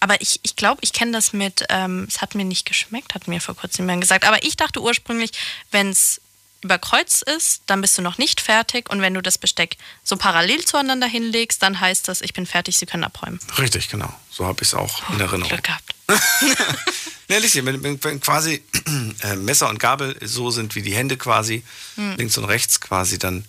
aber 0.00 0.20
ich, 0.22 0.40
ich 0.42 0.56
glaube, 0.56 0.78
ich 0.82 0.94
kenne 0.94 1.12
das 1.12 1.34
mit, 1.34 1.64
ähm, 1.68 2.06
es 2.08 2.22
hat 2.22 2.34
mir 2.34 2.46
nicht 2.46 2.64
geschmeckt, 2.64 3.14
hat 3.14 3.28
mir 3.28 3.40
vor 3.40 3.54
kurzem 3.54 3.84
jemand 3.84 4.00
gesagt. 4.00 4.24
Aber 4.24 4.42
ich 4.42 4.56
dachte 4.56 4.80
ursprünglich, 4.80 5.32
wenn 5.70 5.90
es 5.90 6.22
über 6.60 6.78
Kreuz 6.78 7.22
ist, 7.22 7.62
dann 7.66 7.80
bist 7.80 7.96
du 7.98 8.02
noch 8.02 8.18
nicht 8.18 8.40
fertig. 8.40 8.90
Und 8.90 9.00
wenn 9.00 9.14
du 9.14 9.22
das 9.22 9.38
Besteck 9.38 9.76
so 10.02 10.16
parallel 10.16 10.64
zueinander 10.64 11.06
hinlegst, 11.06 11.62
dann 11.62 11.78
heißt 11.80 12.08
das, 12.08 12.20
ich 12.20 12.32
bin 12.32 12.46
fertig, 12.46 12.76
sie 12.78 12.86
können 12.86 13.04
abräumen. 13.04 13.38
Richtig, 13.58 13.88
genau. 13.88 14.12
So 14.30 14.44
habe 14.46 14.62
ich 14.62 14.68
es 14.68 14.74
auch 14.74 15.08
in 15.10 15.20
Erinnerung. 15.20 15.48
Glück 15.48 15.64
gehabt. 15.64 15.94
Ja, 17.30 17.36
Lissi, 17.36 17.62
wenn, 17.66 17.82
wenn, 17.82 18.02
wenn 18.02 18.20
quasi 18.22 18.62
äh, 19.22 19.36
Messer 19.36 19.68
und 19.68 19.78
Gabel 19.78 20.16
so 20.26 20.50
sind 20.50 20.74
wie 20.74 20.80
die 20.80 20.94
Hände 20.94 21.18
quasi, 21.18 21.62
Hm. 21.96 22.16
links 22.16 22.38
und 22.38 22.46
rechts 22.46 22.80
quasi, 22.80 23.18
dann 23.18 23.44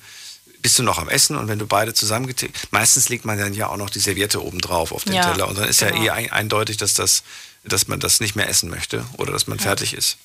bist 0.61 0.77
du 0.77 0.83
noch 0.83 0.97
am 0.97 1.07
Essen 1.07 1.37
und 1.37 1.47
wenn 1.47 1.59
du 1.59 1.65
beide 1.65 1.93
zusammengetickt, 1.93 2.73
meistens 2.73 3.07
legt 3.07 3.23
man 3.23 3.37
dann 3.37 3.53
ja 3.53 3.67
auch 3.67 3.77
noch 3.77 3.89
die 3.89 3.99
Serviette 4.01 4.43
oben 4.43 4.59
drauf 4.59 4.91
auf 4.91 5.05
den 5.05 5.13
Ja, 5.13 5.21
Teller 5.31 5.47
und 5.47 5.57
dann 5.57 5.69
ist 5.69 5.79
ja 5.79 5.91
genau. 5.91 6.03
eh 6.03 6.09
ein, 6.09 6.29
eindeutig, 6.29 6.75
dass, 6.75 6.93
das, 6.93 7.23
dass 7.63 7.87
man 7.87 8.01
das 8.01 8.19
nicht 8.19 8.35
mehr 8.35 8.49
essen 8.49 8.69
möchte 8.69 9.05
oder 9.13 9.31
dass 9.31 9.47
man 9.47 9.59
fertig 9.59 9.93
ist. 9.93 10.17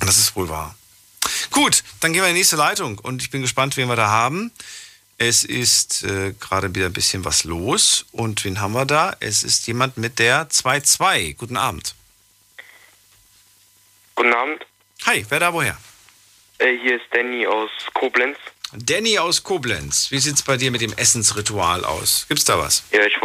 Und 0.00 0.06
das 0.06 0.18
ist 0.18 0.36
wohl 0.36 0.50
wahr. 0.50 0.74
Gut, 1.50 1.82
dann 2.00 2.12
gehen 2.12 2.22
wir 2.22 2.28
in 2.28 2.34
die 2.34 2.40
nächste 2.40 2.56
Leitung 2.56 2.98
und 2.98 3.22
ich 3.22 3.30
bin 3.30 3.42
gespannt, 3.42 3.76
wen 3.76 3.88
wir 3.88 3.96
da 3.96 4.08
haben. 4.08 4.52
Es 5.18 5.44
ist 5.44 6.02
äh, 6.04 6.32
gerade 6.40 6.74
wieder 6.74 6.86
ein 6.86 6.92
bisschen 6.92 7.24
was 7.24 7.44
los 7.44 8.06
und 8.12 8.44
wen 8.44 8.60
haben 8.60 8.72
wir 8.72 8.86
da? 8.86 9.16
Es 9.20 9.42
ist 9.42 9.66
jemand 9.66 9.96
mit 9.96 10.18
der 10.18 10.48
2-2. 10.48 11.36
Guten 11.36 11.56
Abend. 11.56 11.94
Guten 14.14 14.34
Abend. 14.34 14.66
Hi, 15.06 15.24
wer 15.28 15.40
da 15.40 15.52
woher? 15.52 15.76
Äh, 16.58 16.76
hier 16.78 16.96
ist 16.96 17.06
Danny 17.12 17.46
aus 17.46 17.70
Koblenz. 17.94 18.36
Danny 18.72 19.18
aus 19.18 19.42
Koblenz. 19.42 20.10
Wie 20.10 20.18
sieht's 20.18 20.42
bei 20.42 20.56
dir 20.56 20.70
mit 20.70 20.80
dem 20.80 20.92
Essensritual 20.94 21.84
aus? 21.84 22.26
Gibt's 22.28 22.44
da 22.44 22.58
was? 22.58 22.84
Ja, 22.90 23.04
ich, 23.04 23.16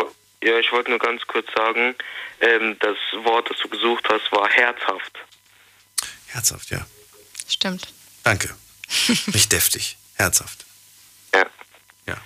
ja, 0.43 0.59
ich 0.59 0.71
wollte 0.71 0.89
nur 0.89 0.99
ganz 0.99 1.25
kurz 1.25 1.47
sagen, 1.55 1.95
ähm, 2.41 2.77
das 2.79 2.97
Wort, 3.23 3.49
das 3.49 3.57
du 3.59 3.69
gesucht 3.69 4.07
hast, 4.09 4.31
war 4.31 4.49
herzhaft. 4.49 5.17
Herzhaft, 6.27 6.69
ja. 6.69 6.85
Stimmt. 7.47 7.87
Danke. 8.27 8.53
Nicht 9.27 9.53
deftig. 9.53 9.95
Herzhaft. 10.15 10.65
Ja. 11.33 11.45
Ja. 12.07 12.17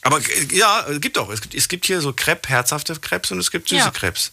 Aber 0.00 0.18
äh, 0.18 0.44
ja, 0.56 0.88
äh, 0.88 0.98
gibt 0.98 1.18
auch. 1.18 1.28
Es 1.28 1.42
gibt, 1.42 1.54
es 1.54 1.68
gibt 1.68 1.84
hier 1.84 2.00
so 2.00 2.14
Crepe, 2.14 2.48
herzhafte 2.48 2.98
Crepes 2.98 3.30
und 3.32 3.38
es 3.38 3.50
gibt 3.50 3.68
süße 3.68 3.80
Ja. 3.84 3.90
Crepes. 3.90 4.32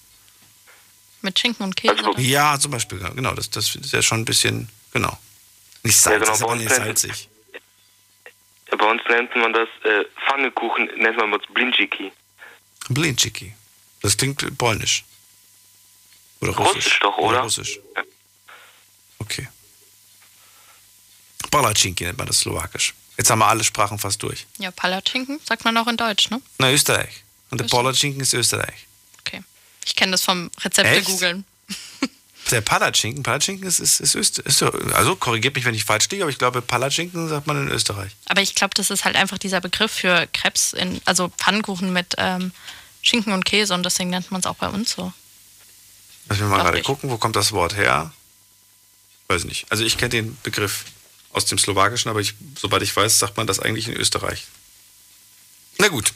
Mit 1.22 1.38
Schinken 1.38 1.64
und 1.66 1.76
Käse. 1.76 1.94
Also, 1.98 2.16
Ja, 2.18 2.58
zum 2.58 2.72
Beispiel. 2.72 3.00
Genau, 3.00 3.34
das, 3.34 3.50
das 3.50 3.76
ist 3.76 3.92
ja 3.92 4.02
schon 4.02 4.22
ein 4.22 4.26
bisschen, 4.26 4.70
genau. 4.94 5.20
Nicht 5.84 5.98
Ja, 5.98 6.02
salzig, 6.04 6.22
genau, 6.22 6.34
ist 6.36 6.42
aber 6.42 6.52
bei 6.54 6.58
nicht 6.60 6.70
uns 6.72 6.80
nennt- 6.80 7.00
salzig. 7.00 7.30
Ja, 8.72 8.78
bei 8.78 8.86
uns 8.86 9.02
nennt 9.10 9.36
man 9.36 9.52
das 9.52 9.68
äh, 9.84 10.06
Pfannekuchen, 10.26 10.86
nennt 10.98 11.18
man 11.18 11.32
das 11.34 11.42
Blinchiki. 11.54 12.14
Blinchiki. 12.88 13.54
Das 14.02 14.16
klingt 14.16 14.58
polnisch. 14.58 15.04
Oder 16.40 16.54
Russisch 16.54 16.76
russisch. 16.76 17.00
doch, 17.02 17.18
oder? 17.18 17.42
russisch. 17.42 17.78
Okay. 19.20 19.50
Palacinki 21.52 22.06
nennt 22.06 22.18
man 22.18 22.28
das 22.28 22.40
slowakisch. 22.40 22.94
Jetzt 23.18 23.30
haben 23.30 23.40
wir 23.40 23.48
alle 23.48 23.64
Sprachen 23.64 24.00
fast 24.00 24.24
durch. 24.24 24.48
Ja, 24.58 24.72
Palatschinken 24.72 25.40
sagt 25.46 25.64
man 25.66 25.78
auch 25.78 25.88
in 25.88 25.98
Deutsch, 25.98 26.30
ne? 26.30 26.42
Na, 26.58 26.72
Österreich. 26.72 27.24
Und 27.52 27.60
der 27.60 27.66
Österreich. 27.66 27.84
Palacinken 27.84 28.22
ist 28.22 28.34
Österreich. 28.34 28.88
Ich 29.86 29.96
kenne 29.96 30.12
das 30.12 30.24
vom 30.24 30.52
Rezepte 30.64 31.02
googeln. 31.04 31.46
Der 32.50 32.62
Palatschinken, 32.62 33.24
Palatschinken 33.24 33.68
ist, 33.68 33.80
ist, 33.80 34.00
ist, 34.00 34.16
Öst, 34.16 34.40
ist 34.40 34.64
also 34.64 35.16
korrigiert 35.16 35.56
mich, 35.56 35.64
wenn 35.64 35.76
ich 35.76 35.86
falsch 35.86 36.10
liege, 36.10 36.24
aber 36.24 36.32
ich 36.32 36.40
glaube, 36.40 36.62
Palatschinken 36.62 37.30
sagt 37.30 37.46
man 37.48 37.68
in 37.68 37.68
Österreich. 37.72 38.12
Aber 38.26 38.42
ich 38.42 38.56
glaube, 38.56 38.74
das 38.74 38.90
ist 38.90 39.06
halt 39.06 39.16
einfach 39.16 39.38
dieser 39.38 39.62
Begriff 39.62 39.92
für 39.92 40.28
Krebs, 40.34 40.74
in, 40.74 41.02
also 41.06 41.30
Pfannkuchen 41.38 41.94
mit 41.94 42.16
ähm, 42.18 42.52
Schinken 43.02 43.34
und 43.34 43.46
Käse 43.46 43.74
und 43.74 43.84
deswegen 43.84 44.10
nennt 44.10 44.32
man 44.32 44.42
es 44.42 44.48
auch 44.48 44.56
bei 44.56 44.68
uns 44.68 44.92
so. 44.92 45.14
Lass 46.30 46.40
mich 46.40 46.50
mal 46.50 46.64
gerade 46.64 46.82
gucken, 46.82 47.10
wo 47.10 47.18
kommt 47.18 47.36
das 47.36 47.52
Wort 47.52 47.76
her? 47.78 48.12
Weiß 49.28 49.46
nicht. 49.46 49.68
Also 49.70 49.84
ich 49.86 49.98
kenne 49.98 50.10
den 50.10 50.38
Begriff 50.44 50.86
aus 51.34 51.46
dem 51.46 51.58
Slowakischen, 51.58 52.10
aber 52.10 52.20
ich, 52.20 52.36
soweit 52.58 52.82
ich 52.82 52.96
weiß, 52.96 53.20
sagt 53.20 53.38
man 53.38 53.48
das 53.48 53.60
eigentlich 53.60 53.88
in 53.88 53.96
Österreich. 53.96 54.48
Na 55.78 55.88
gut. 55.88 56.12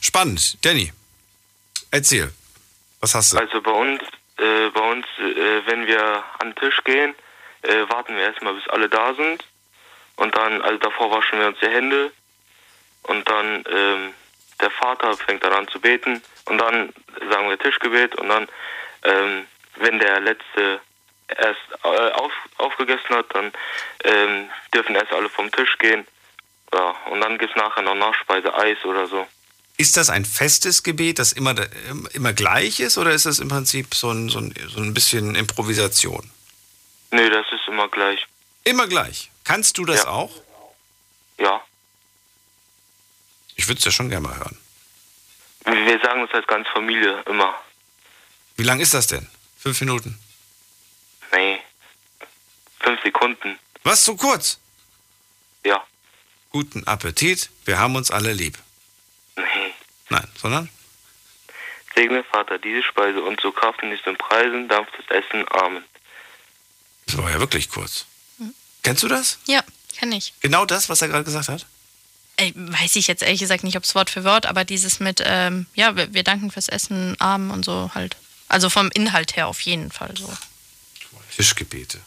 Spannend. 0.00 0.64
Danny, 0.64 0.92
erzähl. 1.90 2.32
Was 3.00 3.14
hast 3.14 3.32
du? 3.32 3.38
Also 3.38 3.60
bei 3.62 3.70
uns, 3.70 4.02
äh, 4.38 4.70
bei 4.70 4.90
uns, 4.90 5.06
äh, 5.18 5.66
wenn 5.66 5.86
wir 5.86 6.24
an 6.38 6.50
den 6.50 6.56
Tisch 6.56 6.82
gehen, 6.84 7.14
äh, 7.62 7.88
warten 7.88 8.16
wir 8.16 8.24
erstmal, 8.24 8.54
bis 8.54 8.66
alle 8.68 8.88
da 8.88 9.14
sind. 9.14 9.44
Und 10.16 10.36
dann, 10.36 10.60
also 10.62 10.78
davor 10.78 11.10
waschen 11.10 11.38
wir 11.38 11.48
uns 11.48 11.58
die 11.60 11.68
Hände. 11.68 12.12
Und 13.04 13.28
dann, 13.28 13.64
ähm, 13.70 14.14
der 14.60 14.70
Vater 14.70 15.16
fängt 15.16 15.42
dann 15.44 15.52
an 15.52 15.68
zu 15.68 15.80
beten. 15.80 16.22
Und 16.44 16.58
dann 16.58 16.92
sagen 17.30 17.48
wir 17.48 17.58
Tischgebet. 17.58 18.14
Und 18.16 18.28
dann, 18.28 18.48
ähm, 19.04 19.46
wenn 19.76 19.98
der 19.98 20.20
Letzte 20.20 20.80
erst 21.38 21.60
äh, 21.84 22.12
auf, 22.12 22.32
aufgegessen 22.58 23.10
hat, 23.10 23.26
dann 23.34 23.52
ähm, 24.04 24.50
dürfen 24.74 24.94
erst 24.94 25.12
alle 25.12 25.28
vom 25.28 25.50
Tisch 25.52 25.76
gehen. 25.78 26.06
Ja, 26.72 26.94
und 27.10 27.20
dann 27.20 27.38
gibt's 27.38 27.56
nachher 27.56 27.82
noch 27.82 27.94
Nachspeise, 27.94 28.54
Eis 28.54 28.78
oder 28.84 29.06
so. 29.06 29.26
Ist 29.76 29.96
das 29.96 30.10
ein 30.10 30.24
festes 30.24 30.82
Gebet, 30.82 31.18
das 31.18 31.32
immer, 31.32 31.54
immer 32.12 32.32
gleich 32.32 32.80
ist, 32.80 32.98
oder 32.98 33.12
ist 33.12 33.26
das 33.26 33.38
im 33.38 33.48
Prinzip 33.48 33.94
so 33.94 34.10
ein, 34.10 34.28
so 34.28 34.38
ein, 34.38 34.54
so 34.68 34.80
ein 34.80 34.92
bisschen 34.92 35.34
Improvisation? 35.34 36.30
Nö, 37.10 37.30
das 37.30 37.46
ist 37.52 37.66
immer 37.66 37.88
gleich. 37.88 38.26
Immer 38.64 38.86
gleich. 38.86 39.30
Kannst 39.44 39.78
du 39.78 39.84
das 39.84 40.04
auch? 40.04 40.30
Ja. 41.38 41.62
Ich 43.56 43.68
würde 43.68 43.78
es 43.78 43.84
ja 43.84 43.90
schon 43.90 44.10
gerne 44.10 44.28
mal 44.28 44.36
hören. 44.36 44.58
Wir 45.64 46.00
sagen 46.00 46.26
das 46.26 46.34
als 46.34 46.46
ganze 46.46 46.70
Familie 46.70 47.22
immer. 47.26 47.58
Wie 48.56 48.62
lang 48.62 48.80
ist 48.80 48.94
das 48.94 49.06
denn? 49.06 49.26
Fünf 49.58 49.80
Minuten. 49.80 50.18
Nee. 51.32 51.60
Fünf 52.80 53.02
Sekunden. 53.02 53.58
Was, 53.84 54.04
so 54.04 54.16
kurz? 54.16 54.58
Ja. 55.64 55.84
Guten 56.50 56.86
Appetit, 56.86 57.50
wir 57.64 57.78
haben 57.78 57.96
uns 57.96 58.10
alle 58.10 58.32
lieb. 58.32 58.58
Nee. 59.36 59.44
Nein, 60.08 60.28
sondern? 60.36 60.68
Segne 61.94 62.24
Vater 62.24 62.58
diese 62.58 62.82
Speise 62.82 63.22
und 63.22 63.40
so 63.40 63.52
Kraft 63.52 63.82
in 63.82 63.90
diesen 63.90 64.16
Preisen, 64.16 64.68
dampft 64.68 64.92
das 64.98 65.24
Essen. 65.24 65.44
Amen. 65.50 65.84
Das 67.06 67.18
war 67.18 67.30
ja 67.30 67.40
wirklich 67.40 67.68
kurz. 67.68 68.06
Kennst 68.82 69.02
du 69.02 69.08
das? 69.08 69.38
Ja, 69.46 69.62
kenne 69.96 70.16
ich. 70.16 70.32
Genau 70.40 70.64
das, 70.64 70.88
was 70.88 71.02
er 71.02 71.08
gerade 71.08 71.24
gesagt 71.24 71.48
hat? 71.48 71.66
Ey, 72.36 72.54
weiß 72.56 72.96
ich 72.96 73.06
jetzt 73.06 73.22
ehrlich 73.22 73.40
gesagt 73.40 73.64
nicht, 73.64 73.76
ob 73.76 73.84
es 73.84 73.94
Wort 73.94 74.08
für 74.08 74.24
Wort, 74.24 74.46
aber 74.46 74.64
dieses 74.64 75.00
mit, 75.00 75.22
ähm, 75.24 75.66
ja, 75.74 75.96
wir, 75.96 76.14
wir 76.14 76.22
danken 76.22 76.50
fürs 76.50 76.68
Essen, 76.68 77.20
Armen 77.20 77.50
und 77.50 77.64
so 77.64 77.90
halt. 77.94 78.16
Also 78.48 78.70
vom 78.70 78.90
Inhalt 78.94 79.36
her 79.36 79.48
auf 79.48 79.60
jeden 79.60 79.92
Fall 79.92 80.14
so. 80.16 80.32
Tischgebete. 81.40 81.98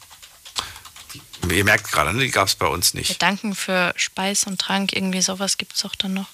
Die, 1.14 1.56
ihr 1.56 1.64
merkt 1.64 1.92
gerade, 1.92 2.14
ne, 2.14 2.22
die 2.22 2.30
gab 2.30 2.48
es 2.48 2.54
bei 2.54 2.68
uns 2.68 2.94
Wir 2.94 3.00
nicht. 3.00 3.20
danken 3.20 3.56
für 3.56 3.92
Speis 3.96 4.44
und 4.46 4.62
Trank, 4.62 4.94
irgendwie 4.94 5.24
sowas 5.24 5.58
gibt 5.58 5.74
es 5.74 5.82
doch 5.82 5.96
dann 5.96 6.14
noch. 6.14 6.28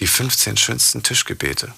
Die 0.00 0.06
15 0.06 0.56
schönsten 0.56 1.02
Tischgebete. 1.02 1.74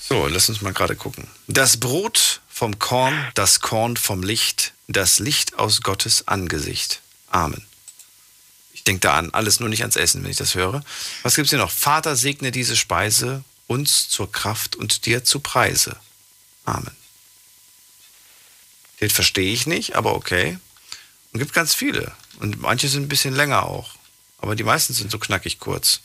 So, 0.00 0.26
lass 0.28 0.48
uns 0.48 0.62
mal 0.62 0.72
gerade 0.72 0.96
gucken. 0.96 1.28
Das 1.46 1.76
Brot 1.78 2.40
vom 2.48 2.78
Korn, 2.78 3.30
das 3.34 3.60
Korn 3.60 3.98
vom 3.98 4.22
Licht, 4.22 4.72
das 4.88 5.18
Licht 5.18 5.58
aus 5.58 5.82
Gottes 5.82 6.26
Angesicht. 6.28 7.02
Amen. 7.30 7.66
Ich 8.72 8.82
denke 8.84 9.00
da 9.00 9.18
an 9.18 9.28
alles, 9.34 9.60
nur 9.60 9.68
nicht 9.68 9.82
ans 9.82 9.96
Essen, 9.96 10.24
wenn 10.24 10.30
ich 10.30 10.38
das 10.38 10.54
höre. 10.54 10.82
Was 11.22 11.34
gibt's 11.34 11.50
hier 11.50 11.58
noch? 11.58 11.70
Vater, 11.70 12.16
segne 12.16 12.50
diese 12.50 12.76
Speise 12.76 13.44
uns 13.66 14.08
zur 14.08 14.32
Kraft 14.32 14.74
und 14.74 15.04
dir 15.04 15.22
zu 15.22 15.40
Preise. 15.40 15.96
Amen. 16.64 16.96
Den 19.02 19.10
verstehe 19.10 19.52
ich 19.52 19.66
nicht, 19.66 19.96
aber 19.96 20.14
okay. 20.14 20.58
Und 21.32 21.40
gibt 21.40 21.52
ganz 21.52 21.74
viele. 21.74 22.12
Und 22.38 22.60
manche 22.60 22.88
sind 22.88 23.02
ein 23.02 23.08
bisschen 23.08 23.34
länger 23.34 23.64
auch. 23.64 23.96
Aber 24.38 24.54
die 24.54 24.62
meisten 24.62 24.94
sind 24.94 25.10
so 25.10 25.18
knackig 25.18 25.58
kurz. 25.58 26.00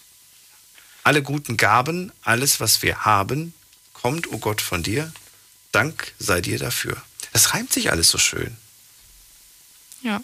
Alle 1.03 1.22
guten 1.22 1.57
Gaben, 1.57 2.11
alles, 2.24 2.60
was 2.60 2.82
wir 2.82 3.06
haben, 3.06 3.53
kommt, 3.94 4.28
o 4.28 4.32
oh 4.34 4.38
Gott, 4.40 4.61
von 4.61 4.82
dir. 4.82 5.14
Dank 5.72 6.14
sei 6.18 6.41
dir 6.41 6.57
dafür. 6.57 7.02
Das 7.34 7.53
reimt 7.53 7.72
sich 7.72 7.91
alles 7.91 8.10
so 8.10 8.18
schön. 8.18 8.57
Ja. 10.02 10.19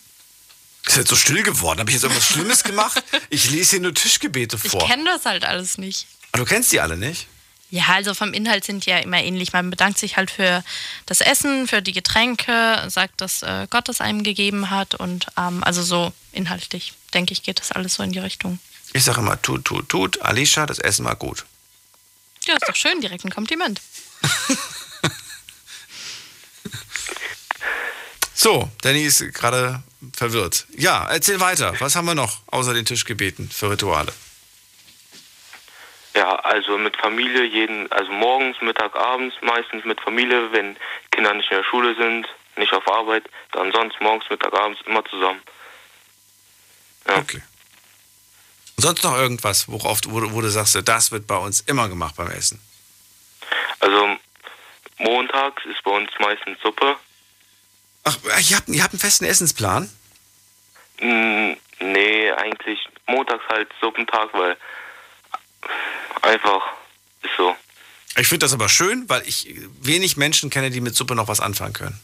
Ist 0.87 0.97
jetzt 0.97 1.09
so 1.09 1.15
still 1.15 1.43
geworden. 1.43 1.79
Habe 1.79 1.91
ich 1.91 1.95
jetzt 1.95 2.03
irgendwas 2.03 2.27
Schlimmes 2.27 2.63
gemacht? 2.63 3.03
Ich 3.29 3.49
lese 3.49 3.71
hier 3.71 3.81
nur 3.81 3.93
Tischgebete 3.93 4.59
Ich 4.63 4.71
vor. 4.71 4.87
kenne 4.87 5.05
das 5.05 5.25
halt 5.25 5.43
alles 5.45 5.77
nicht. 5.77 6.07
Aber 6.31 6.43
du 6.43 6.49
kennst 6.49 6.71
die 6.71 6.79
alle 6.79 6.97
nicht? 6.97 7.27
Ja, 7.73 7.85
also 7.87 8.13
vom 8.13 8.35
Inhalt 8.35 8.63
sind 8.63 8.85
die 8.85 8.91
ja 8.91 8.99
immer 8.99 9.19
ähnlich. 9.19 9.51
Man 9.51 9.71
bedankt 9.71 9.97
sich 9.97 10.15
halt 10.15 10.29
für 10.29 10.63
das 11.07 11.21
Essen, 11.21 11.67
für 11.67 11.81
die 11.81 11.91
Getränke, 11.91 12.85
sagt, 12.87 13.19
dass 13.19 13.41
äh, 13.41 13.65
Gott 13.67 13.89
es 13.89 13.99
einem 13.99 14.21
gegeben 14.21 14.69
hat 14.69 14.93
und 14.93 15.25
ähm, 15.39 15.63
also 15.63 15.81
so 15.81 16.13
inhaltlich, 16.33 16.93
denke 17.15 17.33
ich, 17.33 17.41
geht 17.41 17.59
das 17.59 17.71
alles 17.71 17.95
so 17.95 18.03
in 18.03 18.11
die 18.11 18.19
Richtung. 18.19 18.59
Ich 18.93 19.03
sage 19.03 19.21
immer, 19.21 19.41
tut, 19.41 19.65
tut, 19.65 19.89
tut. 19.89 20.21
Alicia, 20.21 20.67
das 20.67 20.77
Essen 20.77 21.03
war 21.03 21.15
gut. 21.15 21.45
Ja, 22.45 22.53
ist 22.53 22.69
doch 22.69 22.75
schön, 22.75 23.01
direkt 23.01 23.25
ein 23.25 23.31
Kompliment. 23.31 23.81
So, 28.35 28.69
Danny 28.81 29.03
ist 29.03 29.19
gerade 29.33 29.81
verwirrt. 30.11 30.65
Ja, 30.75 31.07
erzähl 31.09 31.39
weiter. 31.39 31.75
Was 31.79 31.95
haben 31.95 32.05
wir 32.05 32.15
noch 32.15 32.41
außer 32.47 32.73
den 32.73 32.83
Tischgebeten 32.83 33.49
für 33.49 33.69
Rituale? 33.69 34.11
Ja, 36.15 36.35
also 36.35 36.77
mit 36.77 36.95
Familie 36.97 37.43
jeden, 37.43 37.91
also 37.91 38.11
morgens, 38.11 38.61
Mittag, 38.61 38.95
abends, 38.95 39.35
meistens 39.41 39.83
mit 39.83 39.99
Familie, 39.99 40.51
wenn 40.51 40.77
Kinder 41.11 41.33
nicht 41.33 41.49
in 41.49 41.57
der 41.57 41.63
Schule 41.63 41.95
sind, 41.95 42.27
nicht 42.55 42.71
auf 42.71 42.87
Arbeit, 42.87 43.23
dann 43.51 43.71
sonst 43.71 43.99
morgens, 43.99 44.29
Mittag, 44.29 44.53
abends 44.53 44.79
immer 44.85 45.03
zusammen. 45.05 45.41
Okay. 47.05 47.41
Und 48.77 48.83
sonst 48.83 49.03
noch 49.03 49.17
irgendwas, 49.17 49.67
worauf 49.69 50.01
du, 50.01 50.11
wo, 50.11 50.19
du- 50.19 50.31
wo 50.33 50.41
du 50.41 50.49
sagst, 50.49 50.77
das 50.87 51.11
wird 51.11 51.25
bei 51.27 51.37
uns 51.37 51.61
immer 51.61 51.89
gemacht 51.89 52.15
beim 52.15 52.29
Essen? 52.31 52.61
Also 53.79 54.15
montags 54.99 55.65
ist 55.65 55.83
bei 55.83 55.91
uns 55.91 56.11
meistens 56.19 56.59
Suppe. 56.61 56.95
Ach, 58.03 58.17
ihr 58.49 58.57
habt, 58.57 58.67
ihr 58.69 58.83
habt 58.83 58.93
einen 58.93 58.99
festen 58.99 59.25
Essensplan? 59.25 59.89
Mm, 61.01 61.53
Nee, 61.79 62.31
eigentlich 62.31 62.79
montags 63.07 63.43
halt 63.49 63.67
Suppentag, 63.81 64.29
weil 64.33 64.55
einfach 66.21 66.61
ist 67.21 67.31
so. 67.37 67.55
Ich 68.15 68.27
finde 68.27 68.45
das 68.45 68.53
aber 68.53 68.69
schön, 68.69 69.09
weil 69.09 69.27
ich 69.27 69.55
wenig 69.81 70.17
Menschen 70.17 70.49
kenne, 70.49 70.69
die 70.69 70.81
mit 70.81 70.95
Suppe 70.95 71.15
noch 71.15 71.27
was 71.27 71.39
anfangen 71.39 71.73
können. 71.73 71.99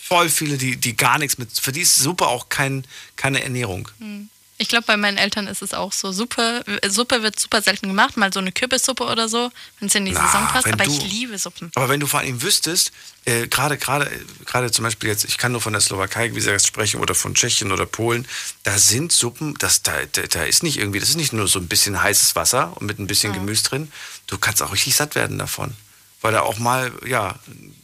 Voll 0.00 0.28
viele, 0.28 0.56
die, 0.56 0.76
die 0.76 0.96
gar 0.96 1.18
nichts 1.18 1.38
mit. 1.38 1.50
Für 1.52 1.72
die 1.72 1.82
ist 1.82 1.96
Suppe 1.96 2.26
auch 2.26 2.48
kein, 2.48 2.86
keine 3.16 3.42
Ernährung. 3.42 3.88
Hm. 3.98 4.30
Ich 4.62 4.68
glaube, 4.68 4.84
bei 4.86 4.96
meinen 4.96 5.18
Eltern 5.18 5.48
ist 5.48 5.60
es 5.60 5.74
auch 5.74 5.90
so. 5.92 6.12
Suppe, 6.12 6.64
Suppe 6.88 7.24
wird 7.24 7.38
super 7.40 7.60
selten 7.62 7.88
gemacht, 7.88 8.16
mal 8.16 8.32
so 8.32 8.38
eine 8.38 8.52
Kürbissuppe 8.52 9.02
oder 9.04 9.28
so, 9.28 9.50
wenn 9.80 9.88
es 9.88 9.94
in 9.96 10.04
die 10.04 10.12
Na, 10.12 10.24
Saison 10.24 10.46
passt. 10.46 10.68
Aber 10.72 10.84
du- 10.84 10.92
ich 10.92 11.02
liebe 11.10 11.36
Suppen. 11.36 11.72
Aber 11.74 11.88
wenn 11.88 11.98
du 11.98 12.06
vor 12.06 12.20
allem 12.20 12.40
wüsstest, 12.40 12.92
äh, 13.24 13.48
gerade 13.48 13.76
gerade 13.76 14.08
gerade 14.46 14.70
zum 14.70 14.84
Beispiel 14.84 15.08
jetzt, 15.10 15.24
ich 15.24 15.36
kann 15.36 15.50
nur 15.50 15.60
von 15.60 15.72
der 15.72 15.80
Slowakei, 15.82 16.30
wie 16.30 16.36
gesagt, 16.36 16.64
sprechen 16.64 17.00
oder 17.00 17.16
von 17.16 17.34
Tschechien 17.34 17.72
oder 17.72 17.86
Polen, 17.86 18.26
da 18.62 18.78
sind 18.78 19.10
Suppen, 19.10 19.54
das, 19.58 19.82
da, 19.82 19.92
da, 20.12 20.22
da 20.22 20.44
ist 20.44 20.62
nicht 20.62 20.78
irgendwie, 20.78 21.00
das 21.00 21.08
ist 21.08 21.16
nicht 21.16 21.32
nur 21.32 21.48
so 21.48 21.58
ein 21.58 21.66
bisschen 21.66 22.00
heißes 22.00 22.36
Wasser 22.36 22.72
und 22.76 22.86
mit 22.86 23.00
ein 23.00 23.08
bisschen 23.08 23.32
Gemüse 23.32 23.64
drin. 23.64 23.90
Du 24.28 24.38
kannst 24.38 24.62
auch 24.62 24.72
richtig 24.72 24.94
satt 24.94 25.16
werden 25.16 25.38
davon. 25.38 25.74
Weil 26.20 26.32
da 26.32 26.42
auch 26.42 26.58
mal, 26.60 26.92
ja, 27.04 27.34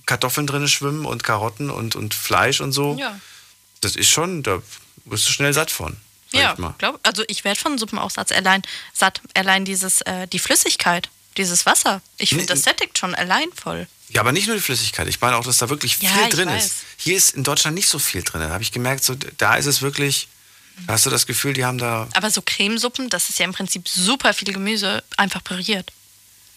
Kartoffeln 0.07 0.47
drin 0.47 0.69
schwimmen 0.69 1.07
und 1.07 1.25
Karotten 1.25 1.71
und, 1.71 1.97
und 1.97 2.15
Fleisch 2.15 2.61
und 2.61 2.71
so. 2.71 2.97
Ja, 2.97 3.19
Das 3.81 3.97
ist 3.97 4.09
schon, 4.09 4.45
da 4.45 4.63
wirst 5.07 5.27
du 5.29 5.33
schnell 5.33 5.53
satt 5.53 5.73
von. 5.73 5.97
Ja 6.33 6.55
ich 6.59 6.79
glaub, 6.79 7.01
also 7.03 7.25
ich 7.29 7.45
werde 7.45 7.59
von 7.61 7.79
Suppen 7.79 7.99
auch 7.99 8.11
satt. 8.11 8.33
Allein, 8.33 8.63
satt. 8.93 9.21
Allein 9.35 9.65
dieses, 9.65 10.01
äh, 10.03 10.27
die 10.29 10.39
Flüssigkeit, 10.39 11.09
dieses 11.37 11.67
Wasser. 11.67 12.01
Ich 12.19 12.31
finde, 12.31 12.45
Nee, 12.45 12.49
das 12.49 12.63
sättigt 12.63 12.99
schon 12.99 13.15
allein 13.15 13.49
voll. 13.55 13.87
Ja, 14.11 14.21
aber 14.23 14.33
nicht 14.33 14.47
nur 14.47 14.57
die 14.57 14.63
Flüssigkeit. 14.63 15.07
Ich 15.09 15.21
meine 15.21 15.37
auch, 15.37 15.45
dass 15.45 15.59
da 15.59 15.69
wirklich 15.69 15.99
Ja, 16.01 16.11
viel 16.11 16.29
drin 16.31 16.49
weiß. 16.49 16.65
ist. 16.67 16.75
Hier 16.97 17.17
ist 17.17 17.31
in 17.31 17.45
Deutschland 17.45 17.75
nicht 17.75 17.89
so 17.89 17.99
viel 17.99 18.23
drin. 18.23 18.41
Da 18.41 18.49
habe 18.51 18.63
ich 18.63 18.73
gemerkt, 18.73 19.05
so, 19.05 19.15
da 19.15 19.57
ist 19.57 19.67
es 19.67 19.83
wirklich, 19.83 20.29
da 20.87 20.95
hast 20.95 21.05
du 21.07 21.11
das 21.11 21.27
Gefühl, 21.27 21.53
die 21.53 21.65
haben 21.65 21.77
da. 21.79 22.09
Aber 22.15 22.31
so 22.31 22.41
Cremesuppen, 22.43 23.11
das 23.11 23.29
ist 23.29 23.39
ja 23.39 23.45
im 23.45 23.53
Prinzip 23.53 23.87
super 23.89 24.33
viel 24.35 24.53
Gemüse 24.53 25.03
einfach 25.19 25.45
püriert. 25.45 25.93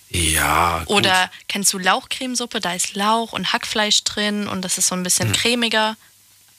Ja. 0.09 0.79
gut. 0.85 0.89
Oder 0.97 1.31
kennst 1.47 1.71
du 1.73 1.77
Lauchcremesuppe? 1.77 2.59
Da 2.59 2.73
ist 2.73 2.95
Lauch 2.95 3.33
und 3.33 3.53
Hackfleisch 3.53 4.03
drin 4.03 4.47
und 4.47 4.61
das 4.61 4.77
ist 4.77 4.87
so 4.87 4.95
ein 4.95 5.03
bisschen 5.03 5.29
Hm. 5.29 5.35
cremiger. 5.35 5.95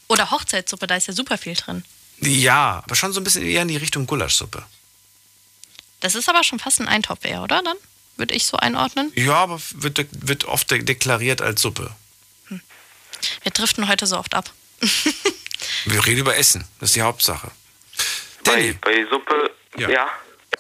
Oder 0.09 0.31
Hochzeitssuppe, 0.31 0.87
da 0.87 0.97
ist 0.97 1.07
ja 1.09 1.15
super 1.15 1.39
viel 1.39 1.55
drin. 1.55 1.85
Ja, 2.23 2.83
aber 2.85 2.95
schon 2.95 3.13
so 3.13 3.21
ein 3.21 3.25
bisschen 3.25 3.45
eher 3.45 3.63
in 3.63 3.69
die 3.69 3.77
Richtung 3.77 4.07
Gulaschsuppe. 4.07 4.65
Das 6.01 6.15
ist 6.15 6.29
aber 6.29 6.43
schon 6.45 6.59
fast 6.59 6.81
ein 6.81 6.89
Eintopf 6.89 7.25
eher, 7.25 7.43
oder? 7.43 7.63
Dann 7.63 7.77
würde 8.17 8.35
ich 8.35 8.47
so 8.47 8.57
einordnen. 8.57 9.13
Ja, 9.15 9.35
aber 9.35 9.61
wird, 9.75 9.99
de- 9.99 10.07
wird 10.13 10.45
oft 10.45 10.71
de 10.71 10.83
deklariert 10.83 11.41
als 11.43 11.63
Suppe. 11.63 11.91
Wir 13.43 13.53
driften 13.53 13.89
heute 13.89 14.07
so 14.07 14.19
oft 14.19 14.35
ab. 14.35 14.51
Wir 15.85 16.05
reden 16.07 16.19
über 16.21 16.37
Essen. 16.37 16.67
Das 16.81 16.91
ist 16.91 16.97
die 16.97 17.03
Hauptsache. 17.03 17.51
Bei, 18.45 18.77
bei 18.81 19.05
Suppe, 19.09 19.51
Ja. 19.79 19.89
ja. 19.89 20.09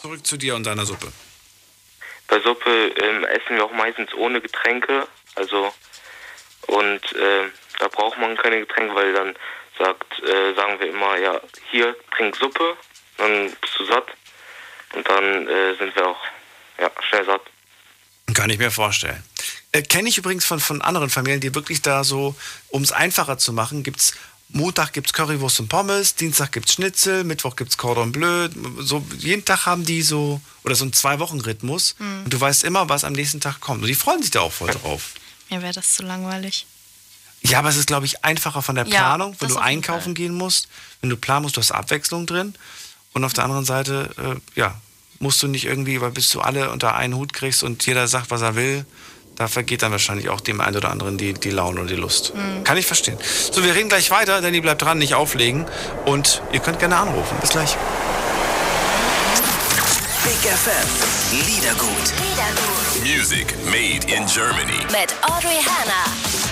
Zurück 0.00 0.24
zu 0.26 0.36
dir 0.36 0.54
und 0.54 0.64
deiner 0.64 0.86
Suppe. 0.86 1.12
Bei 2.28 2.40
Suppe 2.40 2.70
ähm, 2.88 3.24
essen 3.24 3.56
wir 3.56 3.64
auch 3.64 3.72
meistens 3.72 4.12
ohne 4.14 4.40
Getränke. 4.40 5.06
Also 5.34 5.72
und 6.68 7.00
äh, 7.14 7.48
da 7.80 7.88
braucht 7.88 8.18
man 8.18 8.36
keine 8.36 8.60
Getränke, 8.60 8.94
weil 8.94 9.12
dann 9.12 9.34
sagt, 9.78 10.22
äh, 10.22 10.54
sagen 10.54 10.78
wir 10.78 10.88
immer, 10.88 11.18
ja, 11.18 11.40
hier 11.70 11.96
trink 12.16 12.36
Suppe, 12.36 12.76
dann 13.18 13.50
bist 13.60 13.78
du 13.78 13.84
satt. 13.86 14.06
Und 14.94 15.08
dann 15.08 15.48
äh, 15.48 15.74
sind 15.76 15.94
wir 15.96 16.08
auch 16.08 16.20
ja, 16.78 16.90
schnell 17.08 17.24
satt. 17.24 17.42
Kann 18.34 18.50
ich 18.50 18.58
mir 18.58 18.70
vorstellen. 18.70 19.22
Äh, 19.72 19.82
Kenne 19.82 20.08
ich 20.08 20.18
übrigens 20.18 20.44
von, 20.44 20.60
von 20.60 20.82
anderen 20.82 21.10
Familien, 21.10 21.40
die 21.40 21.54
wirklich 21.54 21.82
da 21.82 22.04
so, 22.04 22.34
um 22.68 22.82
es 22.82 22.92
einfacher 22.92 23.38
zu 23.38 23.52
machen, 23.52 23.82
gibt's 23.82 24.14
Montag 24.54 24.92
gibt's 24.92 25.14
Currywurst 25.14 25.60
und 25.60 25.68
Pommes, 25.68 26.14
Dienstag 26.14 26.52
gibt's 26.52 26.74
Schnitzel, 26.74 27.24
Mittwoch 27.24 27.56
gibt's 27.56 27.78
Cordon 27.78 28.12
Bleu. 28.12 28.50
So, 28.80 29.02
jeden 29.16 29.46
Tag 29.46 29.64
haben 29.64 29.86
die 29.86 30.02
so, 30.02 30.42
oder 30.62 30.74
so 30.74 30.84
einen 30.84 30.92
Zwei-Wochen-Rhythmus. 30.92 31.96
Mhm. 31.98 32.24
Und 32.24 32.34
du 32.34 32.38
weißt 32.38 32.64
immer, 32.64 32.88
was 32.90 33.04
am 33.04 33.14
nächsten 33.14 33.40
Tag 33.40 33.60
kommt. 33.60 33.80
Und 33.80 33.88
die 33.88 33.94
freuen 33.94 34.20
sich 34.20 34.30
da 34.30 34.40
auch 34.40 34.52
voll 34.52 34.70
drauf. 34.70 35.14
Mir 35.48 35.62
wäre 35.62 35.72
das 35.72 35.94
zu 35.94 36.02
langweilig. 36.02 36.66
Ja, 37.44 37.58
aber 37.58 37.68
es 37.68 37.76
ist, 37.76 37.88
glaube 37.88 38.06
ich, 38.06 38.24
einfacher 38.24 38.62
von 38.62 38.74
der 38.76 38.86
Ja, 38.86 39.00
Planung, 39.00 39.36
wenn 39.40 39.48
das 39.48 39.56
du 39.56 39.60
auf 39.60 39.66
jeden 39.66 39.78
einkaufen 39.78 40.14
gehen 40.14 40.34
musst. 40.34 40.68
Wenn 41.00 41.10
du 41.10 41.16
planen 41.16 41.42
musst, 41.42 41.56
du 41.56 41.60
hast 41.60 41.72
Abwechslung 41.72 42.26
drin. 42.26 42.54
Und 43.12 43.24
auf 43.24 43.32
der 43.32 43.44
anderen 43.44 43.64
Seite, 43.64 44.10
äh, 44.16 44.58
ja, 44.58 44.74
musst 45.18 45.42
du 45.42 45.48
nicht 45.48 45.64
irgendwie, 45.64 46.00
weil 46.00 46.10
bis 46.10 46.30
du 46.30 46.40
alle 46.40 46.70
unter 46.70 46.94
einen 46.94 47.14
Hut 47.14 47.32
kriegst 47.32 47.62
und 47.62 47.84
jeder 47.86 48.08
sagt, 48.08 48.30
was 48.30 48.42
er 48.42 48.54
will, 48.54 48.84
da 49.36 49.48
vergeht 49.48 49.82
dann 49.82 49.92
wahrscheinlich 49.92 50.28
auch 50.28 50.40
dem 50.40 50.60
einen 50.60 50.76
oder 50.76 50.90
anderen 50.90 51.16
die, 51.16 51.32
die 51.32 51.50
Laune 51.50 51.80
und 51.80 51.88
die 51.88 51.96
Lust. 51.96 52.34
Mhm. 52.34 52.64
Kann 52.64 52.76
ich 52.76 52.86
verstehen. 52.86 53.18
So, 53.50 53.62
wir 53.62 53.74
reden 53.74 53.88
gleich 53.88 54.10
weiter, 54.10 54.40
Danny 54.40 54.60
bleibt 54.60 54.82
dran, 54.82 54.98
nicht 54.98 55.14
auflegen. 55.14 55.66
Und 56.04 56.42
ihr 56.52 56.60
könnt 56.60 56.78
gerne 56.78 56.96
anrufen. 56.96 57.36
Bis 57.40 57.50
gleich. 57.50 57.76
Big 60.24 60.50
FM. 60.50 61.46
Liedergut. 61.46 62.12
Music 63.02 63.54
made 63.64 64.06
in 64.06 64.26
Germany. 64.26 64.78
Mit 64.90 65.14
Audrey 65.22 65.58
Hanna. 65.64 66.51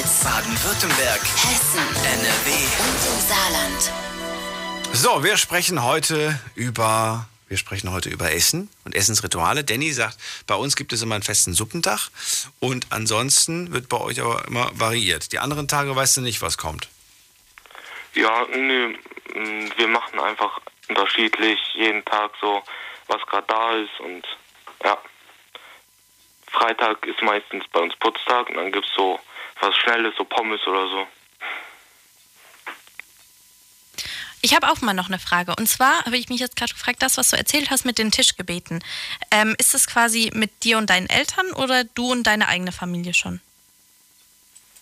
Rheinland-Pfalz, 0.00 0.24
Baden-Württemberg. 0.24 1.20
Hessen, 1.20 1.86
NRW. 2.04 2.50
und 2.80 3.00
im 3.06 3.20
Saarland. 3.20 3.92
So, 4.92 5.22
wir 5.22 5.36
sprechen 5.36 5.82
heute 5.84 6.38
über 6.54 7.26
wir 7.48 7.56
sprechen 7.56 7.90
heute 7.90 8.10
über 8.10 8.32
Essen 8.32 8.70
und 8.84 8.94
Essensrituale. 8.94 9.64
Danny 9.64 9.90
sagt, 9.90 10.16
bei 10.46 10.54
uns 10.54 10.76
gibt 10.76 10.92
es 10.92 11.02
immer 11.02 11.16
einen 11.16 11.24
festen 11.24 11.52
Suppentag 11.52 12.10
und 12.60 12.86
ansonsten 12.90 13.72
wird 13.72 13.88
bei 13.88 14.00
euch 14.00 14.20
aber 14.20 14.44
immer 14.46 14.70
variiert. 14.74 15.32
Die 15.32 15.40
anderen 15.40 15.66
Tage 15.66 15.94
weißt 15.94 16.18
du 16.18 16.20
nicht, 16.20 16.40
was 16.42 16.56
kommt. 16.56 16.88
Ja, 18.14 18.46
nö, 18.54 18.94
mm, 19.34 19.72
wir 19.76 19.88
machen 19.88 20.20
einfach 20.20 20.60
unterschiedlich 20.88 21.58
jeden 21.74 22.04
Tag 22.04 22.30
so, 22.40 22.62
was 23.08 23.20
gerade 23.26 23.46
da 23.48 23.72
ist 23.72 24.00
und 24.00 24.22
ja. 24.84 24.96
Freitag 26.52 27.04
ist 27.06 27.20
meistens 27.22 27.64
bei 27.72 27.80
uns 27.80 27.96
Putztag 27.96 28.48
und 28.48 28.56
dann 28.56 28.70
gibt's 28.70 28.90
so 28.96 29.18
was 29.60 29.76
Schnelles, 29.76 30.14
so 30.16 30.24
Pommes 30.24 30.60
oder 30.66 30.88
so. 30.88 31.06
Ich 34.42 34.54
habe 34.54 34.70
auch 34.70 34.80
mal 34.80 34.94
noch 34.94 35.08
eine 35.08 35.18
Frage. 35.18 35.54
Und 35.58 35.66
zwar 35.66 36.04
habe 36.06 36.16
ich 36.16 36.28
mich 36.30 36.40
jetzt 36.40 36.56
gerade 36.56 36.72
gefragt, 36.72 37.02
das, 37.02 37.18
was 37.18 37.30
du 37.30 37.36
erzählt 37.36 37.70
hast 37.70 37.84
mit 37.84 37.98
den 37.98 38.10
Tischgebeten. 38.10 38.82
Ähm, 39.30 39.54
ist 39.58 39.74
das 39.74 39.86
quasi 39.86 40.30
mit 40.34 40.64
dir 40.64 40.78
und 40.78 40.88
deinen 40.88 41.10
Eltern 41.10 41.52
oder 41.52 41.84
du 41.84 42.10
und 42.10 42.26
deine 42.26 42.48
eigene 42.48 42.72
Familie 42.72 43.12
schon? 43.12 43.40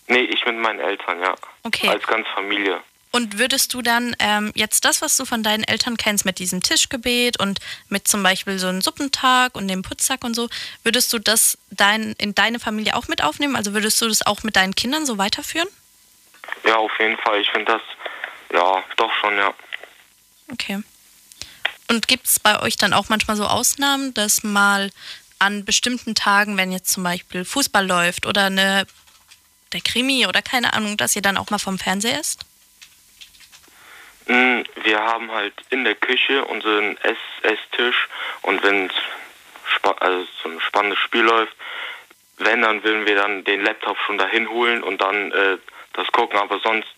Nee, 0.06 0.20
ich 0.20 0.44
mit 0.46 0.56
meinen 0.59 0.78
Eltern, 0.78 1.20
ja. 1.20 1.34
Okay. 1.64 1.88
Als 1.88 2.06
ganz 2.06 2.26
Familie. 2.34 2.80
Und 3.19 3.36
würdest 3.36 3.74
du 3.74 3.82
dann 3.82 4.15
ähm, 4.20 4.53
jetzt 4.55 4.85
das, 4.85 5.03
was 5.03 5.16
du 5.16 5.24
von 5.24 5.43
deinen 5.43 5.65
Eltern 5.65 5.97
kennst, 5.97 6.24
mit 6.24 6.39
diesem 6.39 6.62
Tischgebet 6.62 7.40
und 7.40 7.59
mit 7.89 8.07
zum 8.07 8.23
Beispiel 8.23 8.61
so 8.61 8.69
einem 8.69 8.81
Suppentag 8.81 9.57
und 9.57 9.66
dem 9.66 9.82
Putzsack 9.82 10.23
und 10.23 10.35
so, 10.35 10.49
würdest 10.85 11.12
du 11.12 11.19
das 11.19 11.59
dein, 11.73 12.12
in 12.19 12.36
deine 12.36 12.61
Familie 12.61 12.95
auch 12.95 13.09
mit 13.09 13.24
aufnehmen? 13.24 13.57
Also 13.57 13.74
würdest 13.74 14.01
du 14.01 14.07
das 14.07 14.24
auch 14.24 14.45
mit 14.45 14.55
deinen 14.55 14.77
Kindern 14.77 15.05
so 15.05 15.19
weiterführen? 15.19 15.66
Ja, 16.65 16.77
auf 16.77 16.93
jeden 17.01 17.16
Fall. 17.19 17.40
Ich 17.40 17.51
finde 17.51 17.73
das, 17.73 17.82
ja, 18.53 18.85
doch 18.97 19.11
schon, 19.20 19.36
ja. 19.36 19.53
Okay. 20.53 20.81
Und 21.89 22.07
gibt 22.07 22.27
es 22.27 22.39
bei 22.39 22.62
euch 22.62 22.77
dann 22.77 22.93
auch 22.93 23.09
manchmal 23.09 23.36
so 23.36 23.49
Ausnahmen, 23.49 24.15
dass 24.15 24.45
mal 24.45 24.93
an 25.40 25.65
bestimmten 25.65 26.15
Tagen, 26.15 26.57
wenn 26.57 26.70
jetzt 26.70 26.93
zum 26.93 27.03
Beispiel 27.03 27.45
Fußball 27.45 27.85
läuft 27.85 28.27
oder 28.27 28.45
eine, 28.45 28.86
der 29.73 29.81
Krimi 29.81 30.28
oder 30.28 30.40
keine 30.40 30.73
Ahnung, 30.73 30.97
dass 30.97 31.16
ihr 31.16 31.23
dann 31.23 31.36
auch 31.36 31.51
mal 31.51 31.59
vom 31.59 31.81
Fernseher 31.81 32.20
isst? 32.20 32.45
Mm, 34.28 34.62
Wir 34.84 35.00
haben 35.00 35.32
halt 35.32 35.55
in 35.70 35.84
der 35.84 35.94
Küche 35.94 36.44
unseren 36.44 36.96
Ess 36.98 37.16
Esstisch 37.42 38.09
und 38.42 38.62
wenn 38.62 38.90
also 40.00 40.26
so 40.42 40.48
ein 40.50 40.60
spannendes 40.60 40.98
Spiel 40.98 41.22
läuft, 41.22 41.55
wenn, 42.36 42.62
dann 42.62 42.82
würden 42.84 43.06
wir 43.06 43.16
dann 43.16 43.44
den 43.44 43.62
Laptop 43.62 43.96
schon 44.06 44.18
dahin 44.18 44.48
holen 44.48 44.82
und 44.82 45.00
dann 45.00 45.32
äh, 45.32 45.59
das 45.94 46.06
gucken, 46.12 46.38
aber 46.38 46.60
sonst 46.60 46.88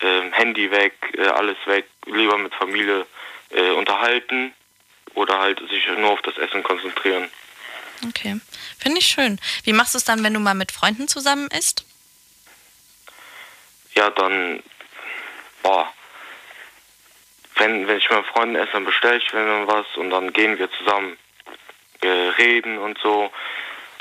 ähm, 0.00 0.32
Handy 0.32 0.70
weg, 0.70 0.94
äh, 1.16 1.26
alles 1.26 1.56
weg, 1.66 1.86
lieber 2.06 2.38
mit 2.38 2.54
Familie 2.54 3.06
äh, 3.50 3.70
unterhalten 3.70 4.54
oder 5.14 5.38
halt 5.38 5.60
sich 5.68 5.86
nur 5.98 6.10
auf 6.10 6.22
das 6.22 6.38
Essen 6.38 6.62
konzentrieren. 6.62 7.28
Okay. 8.08 8.40
Finde 8.78 8.98
ich 8.98 9.06
schön. 9.06 9.38
Wie 9.64 9.74
machst 9.74 9.94
du 9.94 9.98
es 9.98 10.04
dann, 10.04 10.24
wenn 10.24 10.32
du 10.32 10.40
mal 10.40 10.54
mit 10.54 10.72
Freunden 10.72 11.08
zusammen 11.08 11.48
isst? 11.48 11.84
Ja, 13.94 14.08
dann, 14.10 14.62
boah, 15.62 15.92
wenn, 17.60 17.86
wenn 17.86 17.98
ich 17.98 18.10
mit 18.10 18.26
Freunden 18.26 18.56
esse, 18.56 18.72
dann 18.72 18.84
bestelle 18.84 19.18
ich 19.18 19.32
mir 19.32 19.44
dann 19.44 19.68
was 19.68 19.86
und 19.96 20.10
dann 20.10 20.32
gehen 20.32 20.58
wir 20.58 20.68
zusammen 20.72 21.16
äh, 22.00 22.08
reden 22.08 22.78
und 22.78 22.98
so 23.02 23.30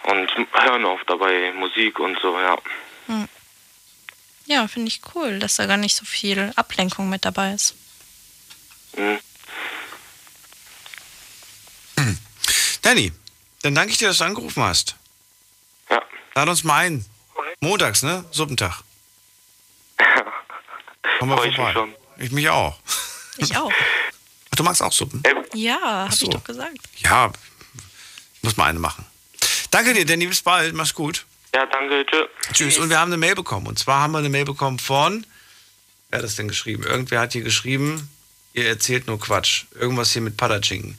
und 0.03 0.31
hören 0.53 0.85
auf 0.85 1.01
dabei 1.05 1.51
Musik 1.51 1.99
und 1.99 2.17
so, 2.19 2.39
ja. 2.39 2.57
Hm. 3.07 3.27
Ja, 4.45 4.67
finde 4.67 4.87
ich 4.87 5.01
cool, 5.13 5.37
dass 5.39 5.57
da 5.57 5.67
gar 5.67 5.77
nicht 5.77 5.95
so 5.95 6.05
viel 6.05 6.51
Ablenkung 6.55 7.09
mit 7.09 7.25
dabei 7.25 7.53
ist. 7.53 7.75
Mhm. 8.97 9.19
Danny, 12.81 13.11
dann 13.61 13.75
danke 13.75 13.91
ich 13.91 13.97
dir, 13.97 14.07
dass 14.07 14.17
du 14.17 14.23
angerufen 14.23 14.63
hast. 14.63 14.95
Ja. 15.89 16.01
Lad 16.33 16.49
uns 16.49 16.63
mal 16.63 16.85
ein. 16.85 17.05
Montags, 17.59 18.03
ne? 18.03 18.23
Suppentag. 18.31 18.81
Komm 21.19 21.29
mal 21.29 21.37
Freu 21.37 21.47
ich 21.47 21.55
vorbei. 21.55 21.69
mich 21.69 21.73
schon. 21.73 21.95
Ich 22.17 22.31
mich 22.31 22.49
auch. 22.49 22.79
Ich 23.39 23.55
auch. 23.57 23.71
Ach, 24.51 24.55
du 24.55 24.63
magst 24.63 24.81
auch 24.81 24.91
Suppen? 24.91 25.23
Ja, 25.53 25.79
habe 25.81 26.15
so. 26.15 26.25
ich 26.25 26.31
doch 26.31 26.43
gesagt. 26.43 26.77
Ja, 26.97 27.31
ich 28.35 28.43
muss 28.43 28.57
mal 28.57 28.65
eine 28.65 28.79
machen. 28.79 29.05
Danke 29.71 29.93
dir, 29.93 30.05
Danny, 30.05 30.27
bis 30.27 30.41
bald. 30.41 30.73
Mach's 30.73 30.93
gut. 30.93 31.25
Ja, 31.53 31.65
danke, 31.65 32.05
tschö. 32.05 32.25
Tschüss. 32.53 32.77
Und 32.77 32.89
wir 32.89 32.99
haben 32.99 33.09
eine 33.09 33.17
Mail 33.17 33.35
bekommen. 33.35 33.67
Und 33.67 33.79
zwar 33.79 34.01
haben 34.01 34.11
wir 34.11 34.19
eine 34.19 34.29
Mail 34.29 34.45
bekommen 34.45 34.79
von. 34.79 35.25
Wer 36.09 36.19
hat 36.19 36.23
das 36.23 36.35
denn 36.35 36.47
geschrieben? 36.47 36.83
Irgendwer 36.83 37.21
hat 37.21 37.33
hier 37.33 37.43
geschrieben, 37.43 38.09
ihr 38.53 38.67
erzählt 38.67 39.07
nur 39.07 39.19
Quatsch. 39.19 39.65
Irgendwas 39.79 40.11
hier 40.11 40.21
mit 40.21 40.37
Padatschinken. 40.37 40.97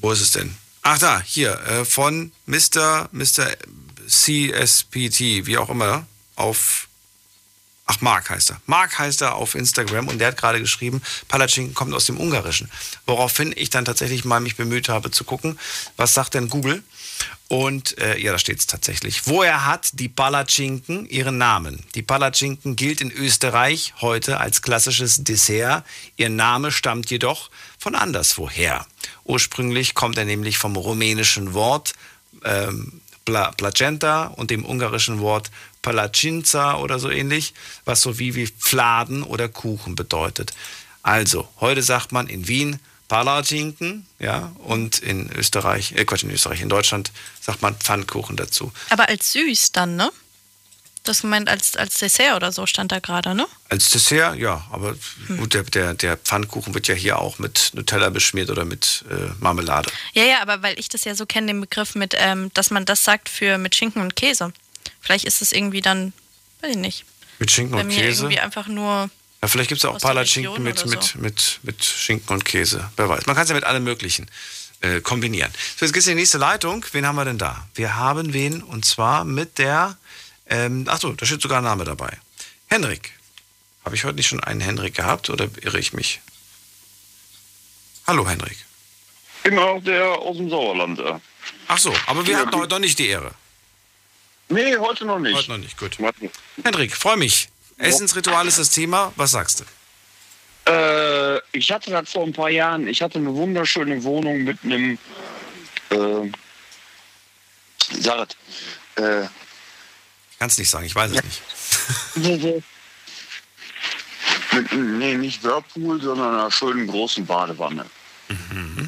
Wo 0.00 0.10
ist 0.10 0.20
es 0.20 0.32
denn? 0.32 0.56
Ach 0.82 0.98
da, 0.98 1.22
hier, 1.22 1.58
äh, 1.66 1.84
von 1.84 2.32
Mr. 2.46 3.08
Mr. 3.12 3.52
CSPT, 4.06 5.46
wie 5.46 5.56
auch 5.56 5.70
immer, 5.70 6.06
auf. 6.36 6.88
Ach, 7.86 8.00
Mark 8.00 8.30
heißt 8.30 8.50
er. 8.50 8.60
Mark 8.66 8.98
heißt 8.98 9.20
er 9.20 9.34
auf 9.34 9.54
Instagram 9.54 10.08
und 10.08 10.18
der 10.18 10.28
hat 10.28 10.38
gerade 10.38 10.58
geschrieben, 10.58 11.02
Palatschinken 11.28 11.74
kommt 11.74 11.92
aus 11.92 12.06
dem 12.06 12.18
Ungarischen. 12.18 12.70
Woraufhin 13.04 13.52
ich 13.54 13.68
dann 13.68 13.84
tatsächlich 13.84 14.24
mal 14.24 14.40
mich 14.40 14.56
bemüht 14.56 14.88
habe 14.88 15.10
zu 15.10 15.24
gucken, 15.24 15.58
was 15.96 16.14
sagt 16.14 16.32
denn 16.34 16.48
Google? 16.48 16.82
Und 17.48 17.98
äh, 17.98 18.18
ja, 18.18 18.32
da 18.32 18.38
steht 18.38 18.58
es 18.58 18.66
tatsächlich. 18.66 19.26
Woher 19.26 19.66
hat 19.66 19.90
die 20.00 20.08
Palatschinken 20.08 21.06
ihren 21.10 21.36
Namen? 21.36 21.84
Die 21.94 22.02
Palatschinken 22.02 22.74
gilt 22.74 23.02
in 23.02 23.12
Österreich 23.12 23.92
heute 24.00 24.40
als 24.40 24.62
klassisches 24.62 25.22
Dessert. 25.22 25.84
Ihr 26.16 26.30
Name 26.30 26.72
stammt 26.72 27.10
jedoch 27.10 27.50
von 27.78 27.94
anderswoher. 27.94 28.86
Ursprünglich 29.24 29.94
kommt 29.94 30.16
er 30.16 30.24
nämlich 30.24 30.56
vom 30.56 30.74
rumänischen 30.74 31.52
Wort 31.52 31.92
ähm, 32.44 33.00
Pla 33.24 33.52
Placenta 33.52 34.26
und 34.26 34.50
dem 34.50 34.64
ungarischen 34.64 35.20
Wort 35.20 35.50
Palacinza 35.82 36.76
oder 36.76 36.98
so 36.98 37.10
ähnlich, 37.10 37.54
was 37.84 38.00
so 38.00 38.18
wie, 38.18 38.34
wie 38.34 38.46
Fladen 38.46 39.22
oder 39.22 39.48
Kuchen 39.48 39.94
bedeutet. 39.94 40.52
Also, 41.02 41.48
heute 41.60 41.82
sagt 41.82 42.12
man 42.12 42.26
in 42.26 42.48
Wien 42.48 42.80
Palatschinken, 43.08 44.06
ja, 44.18 44.52
und 44.58 44.98
in 44.98 45.30
Österreich, 45.30 45.92
äh 45.92 46.04
Quatsch, 46.04 46.22
in 46.22 46.30
Österreich, 46.30 46.62
in 46.62 46.70
Deutschland 46.70 47.12
sagt 47.40 47.60
man 47.60 47.74
Pfannkuchen 47.76 48.36
dazu. 48.36 48.72
Aber 48.88 49.08
als 49.08 49.32
süß 49.32 49.72
dann, 49.72 49.96
ne? 49.96 50.10
Das 51.04 51.20
gemeint 51.20 51.50
als, 51.50 51.76
als 51.76 51.98
Dessert 51.98 52.34
oder 52.34 52.50
so 52.50 52.64
stand 52.64 52.90
da 52.90 52.98
gerade, 52.98 53.34
ne? 53.34 53.46
Als 53.68 53.90
Dessert, 53.90 54.36
ja, 54.36 54.66
aber 54.72 54.96
gut, 55.36 55.52
der, 55.52 55.62
der, 55.62 55.92
der 55.92 56.16
Pfannkuchen 56.16 56.72
wird 56.72 56.88
ja 56.88 56.94
hier 56.94 57.18
auch 57.18 57.38
mit 57.38 57.72
Nutella 57.74 58.08
beschmiert 58.08 58.48
oder 58.48 58.64
mit 58.64 59.04
äh, 59.10 59.30
Marmelade. 59.38 59.90
Ja, 60.14 60.24
ja, 60.24 60.40
aber 60.40 60.62
weil 60.62 60.78
ich 60.80 60.88
das 60.88 61.04
ja 61.04 61.14
so 61.14 61.26
kenne, 61.26 61.48
den 61.48 61.60
Begriff 61.60 61.94
mit, 61.94 62.14
ähm, 62.18 62.50
dass 62.54 62.70
man 62.70 62.86
das 62.86 63.04
sagt 63.04 63.28
für 63.28 63.58
mit 63.58 63.74
Schinken 63.74 64.00
und 64.00 64.16
Käse. 64.16 64.52
Vielleicht 65.00 65.26
ist 65.26 65.42
es 65.42 65.52
irgendwie 65.52 65.82
dann, 65.82 66.14
weiß 66.62 66.70
ich 66.70 66.78
nicht. 66.78 67.04
Mit 67.38 67.50
Schinken 67.50 67.78
und 67.78 67.88
Käse. 67.90 68.22
irgendwie 68.22 68.40
einfach 68.40 68.66
nur. 68.66 69.10
Ja, 69.42 69.48
vielleicht 69.48 69.68
gibt 69.68 69.80
es 69.80 69.82
ja 69.82 69.90
auch 69.90 70.00
Palatschinken 70.00 70.62
mit, 70.62 70.82
oder 70.82 70.90
mit, 70.90 71.02
so. 71.02 71.18
mit, 71.18 71.60
mit 71.62 71.84
Schinken 71.84 72.32
und 72.32 72.46
Käse. 72.46 72.90
Wer 72.96 73.10
weiß. 73.10 73.26
Man 73.26 73.36
kann 73.36 73.42
es 73.42 73.50
ja 73.50 73.54
mit 73.54 73.64
allem 73.64 73.84
Möglichen 73.84 74.26
äh, 74.80 75.02
kombinieren. 75.02 75.52
So, 75.76 75.84
jetzt 75.84 75.92
geht's 75.92 76.06
in 76.06 76.12
die 76.12 76.22
nächste 76.22 76.38
Leitung. 76.38 76.84
Wen 76.92 77.06
haben 77.06 77.16
wir 77.16 77.26
denn 77.26 77.36
da? 77.36 77.66
Wir 77.74 77.96
haben 77.96 78.32
wen 78.32 78.62
und 78.62 78.86
zwar 78.86 79.24
mit 79.24 79.58
der. 79.58 79.98
Ähm, 80.46 80.84
achso, 80.88 81.12
da 81.12 81.26
steht 81.26 81.42
sogar 81.42 81.58
ein 81.58 81.64
Name 81.64 81.84
dabei. 81.84 82.18
Henrik. 82.68 83.12
Habe 83.84 83.96
ich 83.96 84.04
heute 84.04 84.16
nicht 84.16 84.28
schon 84.28 84.42
einen 84.42 84.60
Henrik 84.60 84.94
gehabt 84.94 85.28
oder 85.28 85.48
irre 85.60 85.78
ich 85.78 85.92
mich? 85.92 86.20
Hallo 88.06 88.26
Henrik. 88.28 88.56
Genau, 89.42 89.78
der 89.80 90.06
aus 90.10 90.36
dem 90.38 90.48
Sauerland. 90.48 90.98
Ja. 90.98 91.20
Ach 91.68 91.78
so, 91.78 91.94
aber 92.06 92.26
wir 92.26 92.38
hatten 92.38 92.54
heute 92.56 92.74
noch 92.74 92.80
nicht 92.80 92.98
die 92.98 93.08
Ehre. 93.08 93.32
Nee, 94.48 94.76
heute 94.76 95.04
noch 95.04 95.18
nicht. 95.18 95.34
Heute 95.34 95.50
noch 95.50 95.58
nicht, 95.58 95.76
gut. 95.76 95.98
Henrik, 96.62 96.96
freue 96.96 97.16
mich. 97.16 97.48
Essensritual 97.76 98.46
ist 98.46 98.58
das 98.58 98.70
Thema. 98.70 99.12
Was 99.16 99.32
sagst 99.32 99.60
du? 99.60 99.64
Äh, 100.70 101.40
ich 101.52 101.70
hatte 101.70 101.90
das 101.90 102.10
vor 102.10 102.24
ein 102.24 102.32
paar 102.32 102.50
Jahren. 102.50 102.86
Ich 102.88 103.02
hatte 103.02 103.18
eine 103.18 103.34
wunderschöne 103.34 104.02
Wohnung 104.04 104.44
mit 104.44 104.58
einem. 104.64 104.98
Äh, 105.90 106.30
es, 107.90 108.06
äh, 108.96 109.26
Kannst 110.44 110.58
nicht 110.58 110.68
sagen, 110.68 110.84
ich 110.84 110.94
weiß 110.94 111.10
es 111.10 111.22
nicht. 111.24 111.42
mit, 114.52 114.72
nee, 114.74 115.16
nicht 115.16 115.42
Whirlpool, 115.42 116.02
sondern 116.02 116.34
einer 116.34 116.50
schönen 116.50 116.86
großen 116.86 117.24
Badewanne. 117.24 117.86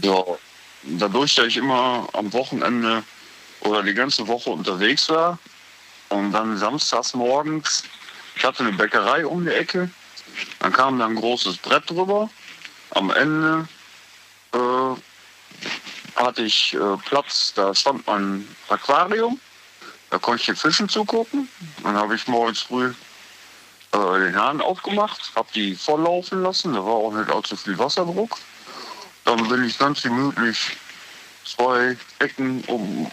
Ja, 0.02 0.22
dadurch, 0.82 1.34
dass 1.34 1.46
ich 1.46 1.56
immer 1.56 2.06
am 2.12 2.30
Wochenende 2.34 3.02
oder 3.60 3.82
die 3.82 3.94
ganze 3.94 4.28
Woche 4.28 4.50
unterwegs 4.50 5.08
war 5.08 5.38
und 6.10 6.32
dann 6.32 6.58
samstags 6.58 7.14
morgens, 7.14 7.84
ich 8.36 8.44
hatte 8.44 8.62
eine 8.62 8.72
Bäckerei 8.74 9.24
um 9.24 9.46
die 9.46 9.52
Ecke, 9.52 9.88
dann 10.58 10.74
kam 10.74 10.98
da 10.98 11.06
ein 11.06 11.14
großes 11.14 11.56
Brett 11.56 11.88
drüber. 11.88 12.28
Am 12.90 13.08
Ende 13.08 13.66
äh, 14.52 16.16
hatte 16.16 16.42
ich 16.42 16.74
äh, 16.74 16.96
Platz, 17.06 17.54
da 17.56 17.74
stand 17.74 18.06
mein 18.06 18.46
Aquarium, 18.68 19.40
da 20.10 20.18
konnte 20.18 20.40
ich 20.40 20.46
den 20.46 20.56
Fischen 20.56 20.88
zugucken. 20.88 21.48
Dann 21.82 21.96
habe 21.96 22.14
ich 22.14 22.26
morgens 22.28 22.60
früh 22.60 22.92
äh, 23.92 24.18
den 24.18 24.36
Hahn 24.36 24.60
aufgemacht, 24.60 25.32
habe 25.34 25.48
die 25.54 25.74
volllaufen 25.74 26.42
lassen, 26.42 26.74
da 26.74 26.84
war 26.84 26.94
auch 26.94 27.12
nicht 27.12 27.30
allzu 27.30 27.56
viel 27.56 27.78
Wasserdruck. 27.78 28.36
Dann 29.24 29.48
bin 29.48 29.64
ich 29.64 29.78
ganz 29.78 30.02
gemütlich 30.02 30.76
zwei 31.44 31.96
Ecken 32.18 32.62
um, 32.66 33.10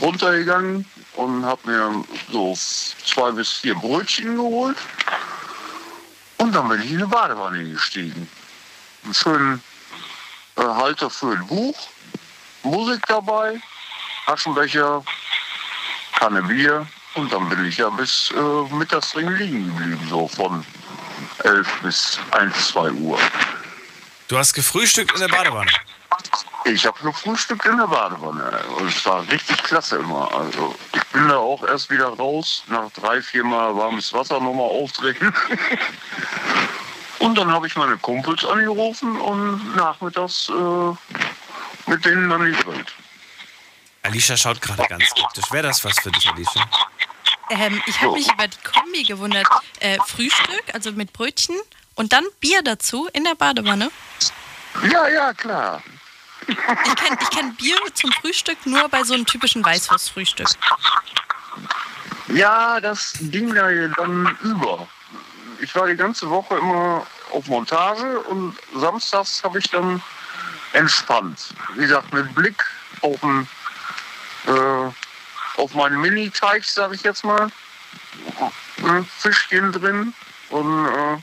runtergegangen 0.00 0.84
und 1.14 1.44
habe 1.44 1.70
mir 1.70 2.04
so 2.30 2.56
zwei 2.56 3.30
bis 3.32 3.52
vier 3.52 3.74
Brötchen 3.74 4.36
geholt. 4.36 4.76
Und 6.38 6.54
dann 6.54 6.68
bin 6.68 6.82
ich 6.82 6.90
in 6.90 6.98
eine 6.98 7.08
Badewanne 7.08 7.64
gestiegen. 7.70 8.28
Einen 9.04 9.14
schönen 9.14 9.62
äh, 10.56 10.62
Halter 10.62 11.10
für 11.10 11.32
ein 11.32 11.46
Buch, 11.46 11.76
Musik 12.62 13.04
dabei, 13.06 13.60
Aschenbecher, 14.26 15.04
Kanne 16.18 16.42
Bier. 16.42 16.86
Und 17.14 17.32
dann 17.32 17.48
bin 17.48 17.64
ich 17.64 17.78
ja 17.78 17.88
bis 17.90 18.32
äh, 18.36 18.74
mittags 18.74 19.12
drin 19.12 19.34
liegen 19.36 19.66
geblieben, 19.66 20.06
so 20.08 20.28
von 20.28 20.64
11 21.44 21.68
bis 21.82 22.18
1, 22.32 22.68
2 22.68 22.90
Uhr. 22.92 23.18
Du 24.28 24.36
hast 24.36 24.52
gefrühstückt 24.52 25.12
in 25.14 25.20
der 25.20 25.28
Badewanne. 25.28 25.70
Ich 26.64 26.84
habe 26.84 26.98
gefrühstückt 27.02 27.64
in 27.66 27.78
der 27.78 27.86
Badewanne 27.86 28.50
und 28.76 28.88
es 28.88 29.06
war 29.06 29.26
richtig 29.30 29.62
klasse 29.62 29.96
immer. 29.96 30.30
Also 30.34 30.74
ich 30.92 31.04
bin 31.06 31.28
da 31.28 31.36
auch 31.36 31.64
erst 31.66 31.88
wieder 31.90 32.08
raus, 32.08 32.64
nach 32.66 32.90
drei, 32.90 33.22
vier 33.22 33.44
Mal 33.44 33.74
warmes 33.74 34.12
Wasser 34.12 34.40
nochmal 34.40 34.68
aufdrehen. 34.68 35.32
und 37.20 37.38
dann 37.38 37.50
habe 37.50 37.68
ich 37.68 37.76
meine 37.76 37.96
Kumpels 37.96 38.44
angerufen 38.44 39.18
und 39.20 39.76
nachmittags 39.76 40.50
äh, 40.50 41.90
mit 41.90 42.04
denen 42.04 42.28
dann 42.28 42.44
gegrillt. 42.44 42.92
Alicia 44.08 44.38
schaut 44.38 44.62
gerade 44.62 44.84
ganz 44.88 45.04
skeptisch. 45.04 45.44
Wäre 45.50 45.64
das 45.64 45.84
was 45.84 45.98
für 46.00 46.10
dich, 46.10 46.26
Alicia? 46.28 46.66
Ähm, 47.50 47.82
ich 47.86 48.00
habe 48.00 48.12
mich 48.12 48.32
über 48.32 48.48
die 48.48 48.56
Kombi 48.64 49.02
gewundert. 49.04 49.46
Äh, 49.80 49.98
Frühstück, 50.06 50.62
also 50.72 50.92
mit 50.92 51.12
Brötchen 51.12 51.56
und 51.94 52.14
dann 52.14 52.24
Bier 52.40 52.62
dazu 52.62 53.08
in 53.12 53.24
der 53.24 53.34
Badewanne. 53.34 53.90
Ja, 54.90 55.08
ja, 55.08 55.34
klar. 55.34 55.82
Ich 56.46 56.56
kenne 56.56 57.18
ich 57.20 57.30
kenn 57.30 57.54
Bier 57.56 57.76
zum 57.92 58.10
Frühstück 58.12 58.56
nur 58.64 58.88
bei 58.88 59.04
so 59.04 59.12
einem 59.12 59.26
typischen 59.26 59.62
Weißwurstfrühstück. 59.62 60.48
Ja, 62.28 62.80
das 62.80 63.12
ging 63.20 63.54
da 63.54 63.70
dann 63.70 64.38
über. 64.42 64.88
Ich 65.60 65.74
war 65.74 65.86
die 65.86 65.96
ganze 65.96 66.30
Woche 66.30 66.56
immer 66.56 67.06
auf 67.32 67.46
Montage 67.46 68.20
und 68.20 68.56
samstags 68.74 69.44
habe 69.44 69.58
ich 69.58 69.68
dann 69.68 70.02
entspannt. 70.72 71.54
Wie 71.74 71.82
gesagt, 71.82 72.12
mit 72.14 72.34
Blick 72.34 72.64
auf, 73.02 73.20
den, 73.20 73.46
äh, 74.48 75.60
auf 75.60 75.74
meinen 75.74 76.00
Mini-Teich, 76.00 76.66
sage 76.66 76.94
ich 76.94 77.02
jetzt 77.02 77.24
mal. 77.24 77.50
äh, 78.78 79.02
Fischchen 79.18 79.72
drin 79.72 80.14
und 80.50 80.86
äh, 80.86 81.16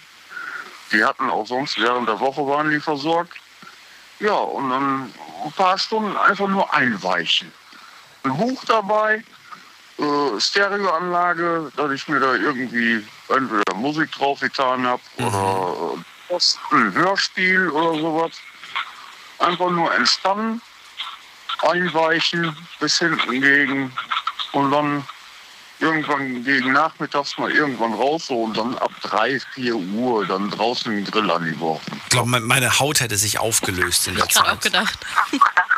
die 0.92 1.04
hatten 1.04 1.30
auch 1.30 1.48
sonst 1.48 1.80
während 1.80 2.08
der 2.08 2.20
Woche 2.20 2.46
waren 2.48 2.70
die 2.70 2.80
versorgt. 2.80 3.38
Ja, 4.20 4.34
und 4.34 4.70
dann 4.70 5.14
ein 5.44 5.52
paar 5.54 5.78
Stunden 5.78 6.16
einfach 6.16 6.48
nur 6.48 6.74
einweichen. 6.74 7.52
Ein 8.24 8.38
Buch 8.38 8.64
dabei, 8.66 9.24
äh, 9.98 10.40
Stereoanlage, 10.40 11.72
dass 11.76 11.92
ich 11.92 12.08
mir 12.08 12.20
da 12.20 12.34
irgendwie 12.34 13.06
entweder 13.30 13.76
Musik 13.76 14.12
drauf 14.14 14.40
getan 14.40 14.86
habe 14.86 15.02
oder 15.18 15.98
äh, 16.30 16.76
ein 16.76 16.94
Hörspiel 16.94 17.70
oder 17.70 18.00
sowas. 18.00 18.32
Einfach 19.40 19.70
nur 19.70 19.94
entspannen, 19.94 20.62
einweichen, 21.64 22.56
bis 22.80 23.00
hinten 23.00 23.42
gegen 23.42 23.92
und 24.52 24.72
dann 24.72 25.04
irgendwann 25.80 26.44
gegen 26.44 26.72
nachmittags 26.72 27.38
mal 27.38 27.52
irgendwann 27.52 27.94
raus 27.94 28.28
so 28.28 28.44
und 28.44 28.58
dann 28.58 28.78
ab 28.78 28.92
3, 29.02 29.40
4 29.56 29.76
Uhr 29.76 30.26
dann 30.26 30.50
draußen 30.50 30.92
den 30.92 31.06
Grill 31.06 31.30
an 31.30 31.44
die 31.46 31.60
Wochen. 31.60 32.02
Ich 32.04 32.10
glaube, 32.10 32.40
meine 32.40 32.80
Haut 32.80 33.02
hätte 33.02 33.18
sich 33.18 33.40
aufgelöst 33.40 34.08
in 34.08 34.16
der 34.16 34.26
Ich 34.26 34.34
gerade 34.34 34.52
auch 34.52 34.60
Zeit. 34.60 34.72
gedacht. 34.72 35.00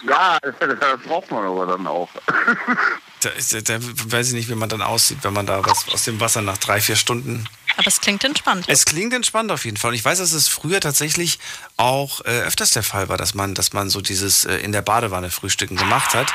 Ja, 0.08 0.38
das 0.60 1.00
braucht 1.02 1.32
man 1.32 1.46
aber 1.46 1.66
dann 1.66 1.88
auch. 1.88 2.10
Da, 3.52 3.62
da 3.62 3.80
weiß 3.82 4.30
ich 4.30 4.34
nicht, 4.34 4.50
wie 4.50 4.56
man 4.56 4.70
dann 4.70 4.82
aussieht, 4.82 5.20
wenn 5.22 5.34
man 5.34 5.46
da 5.46 5.66
was 5.66 5.88
aus 5.90 6.04
dem 6.04 6.20
Wasser 6.20 6.42
nach 6.42 6.58
drei, 6.58 6.82
vier 6.82 6.96
Stunden 6.96 7.48
Aber 7.78 7.88
es 7.88 8.02
klingt 8.02 8.24
entspannt. 8.24 8.66
Es 8.68 8.86
klingt 8.86 9.14
entspannt 9.14 9.52
auf 9.52 9.66
jeden 9.66 9.78
Fall. 9.78 9.90
Und 9.90 9.96
ich 9.96 10.06
weiß, 10.06 10.20
dass 10.20 10.32
es 10.32 10.48
früher 10.48 10.80
tatsächlich 10.80 11.40
auch 11.78 12.22
äh, 12.22 12.42
öfters 12.42 12.72
der 12.72 12.84
Fall 12.84 13.10
war, 13.10 13.18
dass 13.18 13.34
man, 13.34 13.54
dass 13.54 13.74
man 13.74 13.90
so 13.90 14.02
dieses 14.02 14.46
äh, 14.46 14.58
in 14.58 14.72
der 14.72 14.82
Badewanne 14.82 15.30
Frühstücken 15.30 15.76
gemacht 15.76 16.14
hat. 16.14 16.34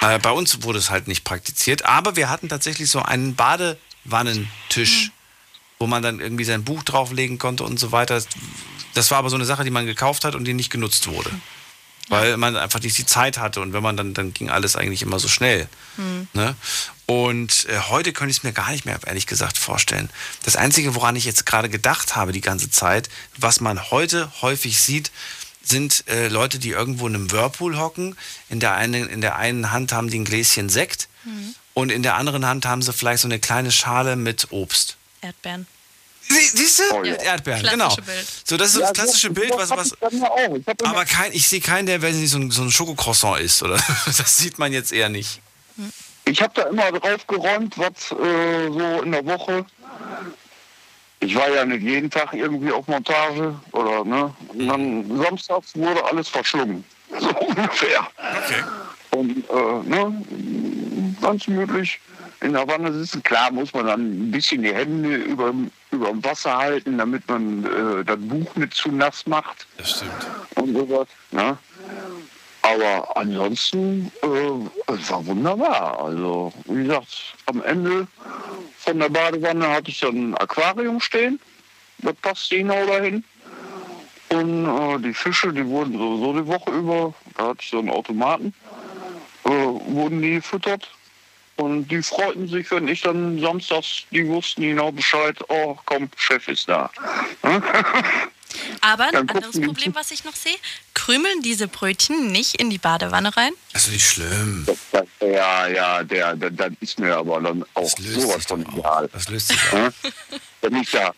Äh, 0.00 0.18
bei 0.18 0.30
uns 0.30 0.62
wurde 0.62 0.78
es 0.78 0.90
halt 0.90 1.08
nicht 1.08 1.24
praktiziert, 1.24 1.84
aber 1.84 2.16
wir 2.16 2.30
hatten 2.30 2.48
tatsächlich 2.48 2.90
so 2.90 3.02
einen 3.02 3.34
Badewannentisch, 3.34 5.10
wo 5.78 5.86
man 5.86 6.02
dann 6.02 6.20
irgendwie 6.20 6.44
sein 6.44 6.64
Buch 6.64 6.82
drauflegen 6.82 7.38
konnte 7.38 7.64
und 7.64 7.78
so 7.78 7.92
weiter. 7.92 8.22
Das 8.94 9.10
war 9.10 9.18
aber 9.18 9.30
so 9.30 9.36
eine 9.36 9.44
Sache, 9.44 9.64
die 9.64 9.70
man 9.70 9.86
gekauft 9.86 10.24
hat 10.24 10.34
und 10.34 10.44
die 10.44 10.54
nicht 10.54 10.70
genutzt 10.70 11.08
wurde. 11.08 11.30
Weil 12.08 12.36
man 12.36 12.56
einfach 12.56 12.80
nicht 12.80 12.96
die 12.96 13.06
Zeit 13.06 13.38
hatte 13.38 13.60
und 13.60 13.72
wenn 13.72 13.82
man 13.82 13.96
dann, 13.96 14.14
dann 14.14 14.32
ging 14.32 14.48
alles 14.50 14.76
eigentlich 14.76 15.02
immer 15.02 15.18
so 15.18 15.28
schnell. 15.28 15.68
Hm. 15.96 16.28
Ne? 16.32 16.54
Und 17.06 17.66
äh, 17.68 17.78
heute 17.88 18.12
könnte 18.12 18.30
ich 18.30 18.38
es 18.38 18.42
mir 18.44 18.52
gar 18.52 18.70
nicht 18.70 18.84
mehr, 18.84 18.98
ehrlich 19.06 19.26
gesagt, 19.26 19.58
vorstellen. 19.58 20.08
Das 20.44 20.56
Einzige, 20.56 20.94
woran 20.94 21.16
ich 21.16 21.24
jetzt 21.24 21.44
gerade 21.46 21.68
gedacht 21.68 22.16
habe 22.16 22.32
die 22.32 22.40
ganze 22.40 22.70
Zeit, 22.70 23.08
was 23.36 23.60
man 23.60 23.90
heute 23.90 24.30
häufig 24.40 24.80
sieht, 24.80 25.10
sind 25.62 26.04
äh, 26.08 26.28
Leute, 26.28 26.58
die 26.58 26.70
irgendwo 26.70 27.06
in 27.06 27.14
einem 27.14 27.30
Whirlpool 27.30 27.76
hocken. 27.76 28.16
In 28.48 28.58
der, 28.58 28.74
einen, 28.74 29.08
in 29.08 29.20
der 29.20 29.36
einen 29.36 29.70
Hand 29.70 29.92
haben 29.92 30.08
die 30.08 30.18
ein 30.18 30.24
Gläschen 30.24 30.68
Sekt 30.70 31.08
Mhm. 31.24 31.54
und 31.74 31.90
in 31.90 32.02
der 32.02 32.14
anderen 32.14 32.46
Hand 32.46 32.64
haben 32.64 32.80
sie 32.80 32.92
vielleicht 32.92 33.22
so 33.22 33.28
eine 33.28 33.38
kleine 33.38 33.70
Schale 33.72 34.16
mit 34.16 34.48
Obst. 34.50 34.96
Erdbeeren. 35.20 35.66
Sie, 36.28 36.56
siehst 36.56 36.78
du? 36.78 36.82
Oh, 36.94 37.04
ja. 37.04 37.12
Mit 37.12 37.22
Erdbeeren, 37.22 37.62
genau. 37.68 37.94
Bild. 37.96 38.26
So, 38.44 38.56
das 38.56 38.70
ist 38.74 38.80
Ja, 38.80 38.88
das 38.88 38.92
klassische 38.92 39.28
so- 39.28 39.32
Bild, 39.34 39.52
was, 39.56 39.70
was, 39.70 39.92
aber 40.84 41.04
kein, 41.04 41.32
ich 41.32 41.48
sehe 41.48 41.60
keinen, 41.60 41.86
der 41.86 42.02
weiß 42.02 42.14
ich 42.14 42.20
nicht, 42.22 42.30
so 42.30 42.38
ein, 42.38 42.50
so 42.50 42.62
ein 42.62 42.70
Schokocroissant 42.70 43.40
ist, 43.40 43.62
oder? 43.62 43.76
Das 44.06 44.36
sieht 44.36 44.58
man 44.58 44.72
jetzt 44.72 44.92
eher 44.92 45.08
nicht. 45.08 45.40
Ich 46.24 46.42
habe 46.42 46.52
da 46.54 46.62
immer 46.64 46.92
drauf 46.92 47.26
geräumt, 47.26 47.78
was 47.78 48.10
äh, 48.12 48.68
so 48.70 49.02
in 49.02 49.12
der 49.12 49.24
Woche. 49.24 49.64
Ich 51.20 51.34
war 51.34 51.48
ja 51.50 51.64
nicht 51.64 51.82
jeden 51.82 52.10
Tag 52.10 52.32
irgendwie 52.32 52.70
auf 52.70 52.86
Montage 52.86 53.58
oder 53.72 54.04
ne. 54.04 54.32
Und 54.48 54.68
dann 54.68 55.18
samstags 55.24 55.74
wurde 55.74 56.04
alles 56.04 56.28
verschlungen. 56.28 56.84
So 57.18 57.30
ungefähr. 57.30 58.06
Okay. 58.18 58.62
Und 59.12 59.38
äh, 59.48 59.88
ne, 59.88 60.22
ganz 61.22 61.46
gemütlich 61.46 61.98
in 62.40 62.52
der 62.52 62.66
Wanne 62.68 62.92
sitzen. 62.92 63.22
Klar 63.22 63.50
muss 63.50 63.72
man 63.72 63.86
dann 63.86 64.00
ein 64.00 64.30
bisschen 64.30 64.62
die 64.62 64.74
Hände 64.74 65.16
über 65.16 65.52
über 65.90 66.08
dem 66.08 66.24
Wasser 66.24 66.56
halten, 66.56 66.98
damit 66.98 67.26
man 67.28 67.64
äh, 67.64 68.04
das 68.04 68.18
Buch 68.20 68.54
nicht 68.56 68.74
zu 68.74 68.90
nass 68.90 69.26
macht. 69.26 69.66
Das 69.78 69.90
stimmt. 69.90 70.26
Und 70.56 70.74
sowas. 70.74 71.08
Ne? 71.30 71.56
Aber 72.62 73.16
ansonsten 73.16 74.12
äh, 74.22 74.92
es 74.92 75.10
war 75.10 75.24
wunderbar. 75.24 76.04
Also, 76.04 76.52
wie 76.66 76.84
gesagt, 76.84 77.34
am 77.46 77.62
Ende 77.62 78.06
von 78.78 78.98
der 78.98 79.08
Badewanne 79.08 79.68
hatte 79.68 79.90
ich 79.90 80.00
dann 80.00 80.30
ein 80.30 80.36
Aquarium 80.36 81.00
stehen. 81.00 81.40
Das 81.98 82.14
passte 82.16 82.58
genau 82.58 82.86
dahin. 82.86 83.24
Und 84.30 84.66
äh, 84.66 84.98
die 84.98 85.14
Fische, 85.14 85.52
die 85.52 85.66
wurden 85.66 85.96
sowieso 85.96 86.32
die 86.34 86.46
Woche 86.46 86.70
über, 86.70 87.14
da 87.36 87.48
hatte 87.48 87.60
ich 87.62 87.70
so 87.70 87.78
einen 87.78 87.88
Automaten, 87.88 88.52
äh, 89.44 89.50
wurden 89.50 90.20
die 90.20 90.34
gefüttert. 90.34 90.90
Und 91.58 91.88
die 91.88 92.02
freuten 92.04 92.46
sich, 92.46 92.70
wenn 92.70 92.86
ich 92.86 93.00
dann 93.00 93.40
samstags, 93.40 94.04
die 94.12 94.24
wussten 94.28 94.62
genau 94.62 94.92
Bescheid, 94.92 95.36
oh 95.48 95.76
komm, 95.86 96.08
Chef 96.16 96.46
ist 96.46 96.68
da. 96.68 96.88
Aber 98.80 99.08
ein 99.08 99.28
anderes 99.28 99.50
die- 99.52 99.62
Problem, 99.62 99.92
was 99.94 100.12
ich 100.12 100.24
noch 100.24 100.36
sehe, 100.36 100.54
krümeln 100.94 101.42
diese 101.42 101.66
Brötchen 101.66 102.30
nicht 102.30 102.60
in 102.60 102.70
die 102.70 102.78
Badewanne 102.78 103.36
rein? 103.36 103.50
Also 103.72 103.90
nicht 103.90 104.06
schlimm. 104.08 104.66
Das, 104.92 105.04
ja, 105.20 105.66
ja, 105.66 106.04
der, 106.04 106.36
der, 106.36 106.50
das 106.50 106.70
ist 106.80 107.00
mir 107.00 107.16
aber 107.16 107.40
dann 107.40 107.64
auch 107.74 107.90
sowas 107.98 108.46
von 108.46 108.64
egal. 108.78 109.08
Das 109.12 109.28
löst 109.28 109.48
sich 109.48 109.58
Ja? 109.72 109.90
Wenn 110.62 110.76
ich 110.76 110.90
da 110.92 111.12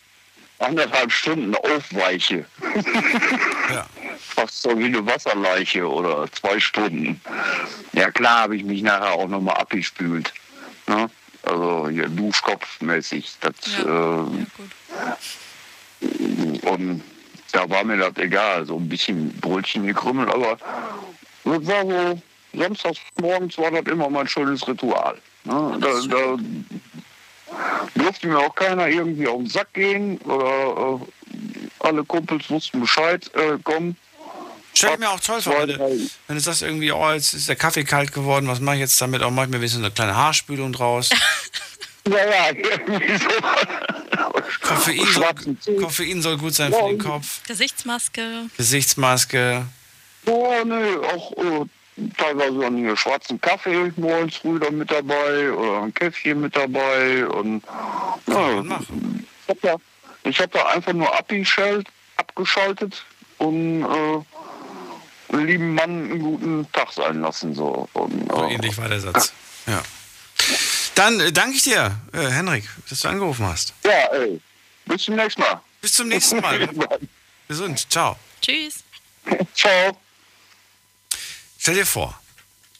anderthalb 0.60 1.10
Stunden 1.12 1.54
aufweiche, 1.54 2.44
Ja. 3.74 3.86
fast 4.18 4.62
so 4.62 4.78
wie 4.78 4.84
eine 4.86 5.04
Wasserleiche 5.06 5.88
oder 5.88 6.30
zwei 6.32 6.60
Stunden. 6.60 7.20
Ja 7.92 8.10
klar 8.10 8.42
habe 8.42 8.56
ich 8.56 8.64
mich 8.64 8.82
nachher 8.82 9.12
auch 9.12 9.28
nochmal 9.28 9.56
abgespült. 9.56 10.32
Ne? 10.86 11.10
Also 11.42 11.88
hier 11.90 12.08
Duschkopfmäßig. 12.08 13.32
Das, 13.40 13.54
äh, 13.84 13.86
und 16.66 17.02
da 17.52 17.68
war 17.68 17.84
mir 17.84 17.96
das 17.96 18.16
egal, 18.16 18.64
so 18.66 18.76
ein 18.76 18.88
bisschen 18.88 19.32
Brötchen 19.40 19.86
gekrümmelt, 19.86 20.28
aber 20.32 20.58
das 21.44 21.66
war 21.66 21.84
so, 21.86 22.22
samstags 22.54 22.98
morgens 23.20 23.56
war 23.58 23.70
das 23.70 23.84
immer 23.86 24.08
mein 24.08 24.28
schönes 24.28 24.66
Ritual. 24.66 25.16
Ne? 25.44 25.78
Da, 25.80 25.88
da 26.08 26.36
durfte 27.94 28.26
mir 28.28 28.38
auch 28.38 28.54
keiner 28.54 28.88
irgendwie 28.88 29.26
auf 29.26 29.38
den 29.38 29.48
Sack 29.48 29.72
gehen 29.72 30.18
oder 30.18 31.00
äh, 31.00 31.36
alle 31.80 32.04
Kumpels 32.04 32.50
wussten 32.50 32.80
Bescheid, 32.80 33.30
äh, 33.34 33.58
komm. 33.62 33.96
Stell 34.72 34.92
ich 34.94 34.98
mir 34.98 35.10
auch 35.10 35.20
toll 35.20 35.42
vor, 35.42 35.58
wenn 35.58 35.68
du, 35.68 36.10
wenn 36.26 36.36
du 36.36 36.40
sagst 36.40 36.62
irgendwie, 36.62 36.92
oh, 36.92 37.10
jetzt 37.12 37.34
ist 37.34 37.48
der 37.48 37.56
Kaffee 37.56 37.84
kalt 37.84 38.12
geworden, 38.12 38.46
was 38.46 38.60
mache 38.60 38.76
ich 38.76 38.80
jetzt 38.80 39.00
damit? 39.00 39.22
Auch 39.22 39.30
mache 39.30 39.46
ich 39.46 39.50
mir 39.50 39.58
wenigstens 39.58 39.82
eine 39.82 39.92
kleine 39.92 40.16
Haarspülung 40.16 40.72
draus. 40.72 41.10
Ja, 42.08 42.16
ja, 42.16 42.46
irgendwie 42.54 43.18
so. 43.18 43.28
Koffein 44.62 45.06
soll, 45.12 45.76
Koffein 45.76 46.22
soll 46.22 46.38
gut 46.38 46.54
sein 46.54 46.72
für 46.72 46.88
den 46.88 46.98
Kopf. 46.98 47.42
Gesichtsmaske. 47.46 48.46
Gesichtsmaske. 48.56 49.66
Oh, 50.26 50.54
nee, 50.64 50.96
auch 51.12 51.32
äh, 51.32 51.66
teilweise 52.16 52.58
dann 52.58 52.76
hier 52.76 52.96
schwarzen 52.96 53.40
Kaffee 53.40 53.92
morgens 53.96 54.36
früh 54.36 54.58
dann 54.58 54.78
mit 54.78 54.90
dabei 54.90 55.52
oder 55.52 55.82
ein 55.82 55.94
Käffchen 55.94 56.40
mit 56.40 56.56
dabei 56.56 57.26
und 57.26 57.62
ja, 58.26 58.60
ich 58.60 59.48
hab 59.48 59.60
da, 59.60 59.76
ich 60.24 60.40
hab 60.40 60.52
da 60.52 60.66
einfach 60.66 60.92
nur 60.92 61.12
abgeschaltet, 61.16 61.88
abgeschaltet 62.16 63.04
und 63.38 63.82
äh, 63.82 65.34
einen 65.34 65.46
lieben 65.46 65.74
Mann 65.74 66.10
einen 66.10 66.18
guten 66.20 66.72
Tag 66.72 66.92
sein 66.92 67.20
lassen 67.20 67.54
so. 67.54 67.88
Und, 67.92 68.30
So 68.30 68.44
äh, 68.44 68.54
ähnlich 68.54 68.76
war 68.78 68.88
der 68.88 69.00
Satz. 69.00 69.32
Ja. 69.66 69.82
Dann 70.94 71.20
äh, 71.20 71.32
danke 71.32 71.56
ich 71.56 71.62
dir, 71.62 71.98
äh, 72.12 72.18
Henrik, 72.18 72.68
dass 72.88 73.00
du 73.00 73.08
angerufen 73.08 73.46
hast. 73.46 73.74
Ja, 73.84 74.12
ey. 74.12 74.40
Bis 74.86 75.02
zum 75.04 75.16
nächsten 75.16 75.42
Mal. 75.42 75.60
Bis 75.80 75.92
zum 75.92 76.08
nächsten 76.08 76.40
Mal. 76.40 76.68
Gesund. 77.48 77.90
Ciao. 77.90 78.16
Tschüss. 78.40 78.84
Ciao. 79.54 79.96
Stell 81.60 81.74
dir 81.74 81.84
vor, 81.86 82.18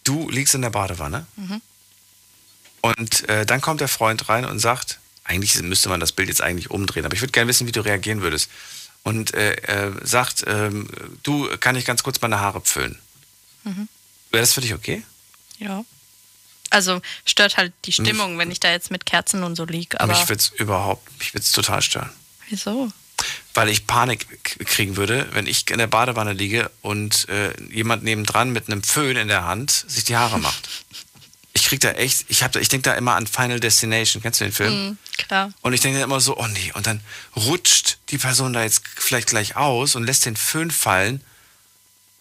du 0.05 0.29
liegst 0.31 0.55
in 0.55 0.63
der 0.63 0.71
Badewanne 0.71 1.27
Mhm. 1.37 1.61
und 2.81 3.29
äh, 3.29 3.45
dann 3.45 3.61
kommt 3.61 3.81
der 3.83 3.89
Freund 3.89 4.29
rein 4.31 4.45
und 4.47 4.59
sagt, 4.59 4.99
eigentlich 5.25 5.61
müsste 5.63 5.89
man 5.91 6.01
das 6.01 6.13
Bild 6.13 6.29
jetzt 6.31 6.41
eigentlich 6.41 6.71
umdrehen, 6.71 7.05
aber 7.05 7.15
ich 7.15 7.21
würde 7.21 7.33
gerne 7.33 7.49
wissen, 7.49 7.67
wie 7.67 7.73
du 7.73 7.83
reagieren 7.85 8.23
würdest. 8.23 8.51
Und 9.03 9.33
äh, 9.35 9.53
äh, 9.53 9.93
sagt, 10.07 10.45
ähm, 10.47 10.89
du, 11.23 11.49
kann 11.59 11.77
ich 11.77 11.85
ganz 11.85 12.03
kurz 12.03 12.21
meine 12.21 12.41
Haare 12.41 12.61
pföhnen? 12.61 12.99
Mhm. 13.65 13.89
Wäre 14.31 14.43
das 14.43 14.53
für 14.55 14.61
dich 14.61 14.75
okay? 14.75 15.03
Ja. 15.59 15.85
Also 16.71 17.01
stört 17.25 17.57
halt 17.57 17.73
die 17.85 17.93
Stimmung, 17.93 18.39
wenn 18.39 18.51
ich 18.51 18.61
da 18.61 18.71
jetzt 18.71 18.91
mit 18.91 19.05
Kerzen 19.07 19.43
und 19.43 19.57
so 19.57 19.65
liege. 19.65 20.01
Aber 20.01 20.13
mich 20.13 20.29
würde 20.29 20.41
es 20.41 20.49
überhaupt, 20.51 21.11
mich 21.19 21.35
würde 21.35 21.45
es 21.45 21.53
total 21.53 21.83
stören. 21.83 22.11
wieso? 22.49 22.91
Weil 23.55 23.69
ich 23.69 23.87
Panik 23.87 24.27
kriegen 24.67 24.97
würde, 24.97 25.29
wenn 25.33 25.47
ich 25.47 25.69
in 25.71 25.79
der 25.79 25.89
Badewanne 25.89 26.33
liege 26.33 26.71
und 26.83 27.29
äh, 27.29 27.53
jemand 27.73 28.05
nebendran 28.05 28.51
mit 28.51 28.69
einem 28.69 28.83
Föhn 28.83 29.17
in 29.17 29.29
der 29.29 29.45
Hand 29.45 29.71
sich 29.89 30.05
die 30.05 30.17
Haare 30.17 30.39
macht. 30.39 30.69
Ich 31.53 31.65
krieg 31.65 31.81
da 31.81 31.91
echt, 31.93 32.27
ich, 32.29 32.45
hab 32.45 32.53
da- 32.53 32.61
ich 32.61 32.69
denke 32.69 32.85
da 32.89 32.95
immer 32.95 33.17
an 33.17 33.27
Final 33.27 33.59
Destination. 33.59 34.23
Kennst 34.23 34.41
du 34.41 34.45
den 34.45 34.53
Film? 34.53 34.87
Mhm, 34.91 34.99
klar. 35.19 35.53
Und 35.63 35.73
ich 35.73 35.81
denke 35.81 35.99
dann 35.99 36.09
immer 36.09 36.21
so, 36.21 36.37
oh 36.39 36.47
nee, 36.47 36.71
und 36.75 36.87
dann 36.87 37.01
rutscht 37.35 37.99
die 38.11 38.19
Person 38.19 38.53
da 38.53 38.63
jetzt 38.63 38.83
vielleicht 38.97 39.29
gleich 39.29 39.57
aus 39.57 39.97
und 39.97 40.05
lässt 40.05 40.27
den 40.27 40.37
Föhn 40.37 40.71
fallen. 40.71 41.21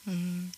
Mhm. 0.06 0.51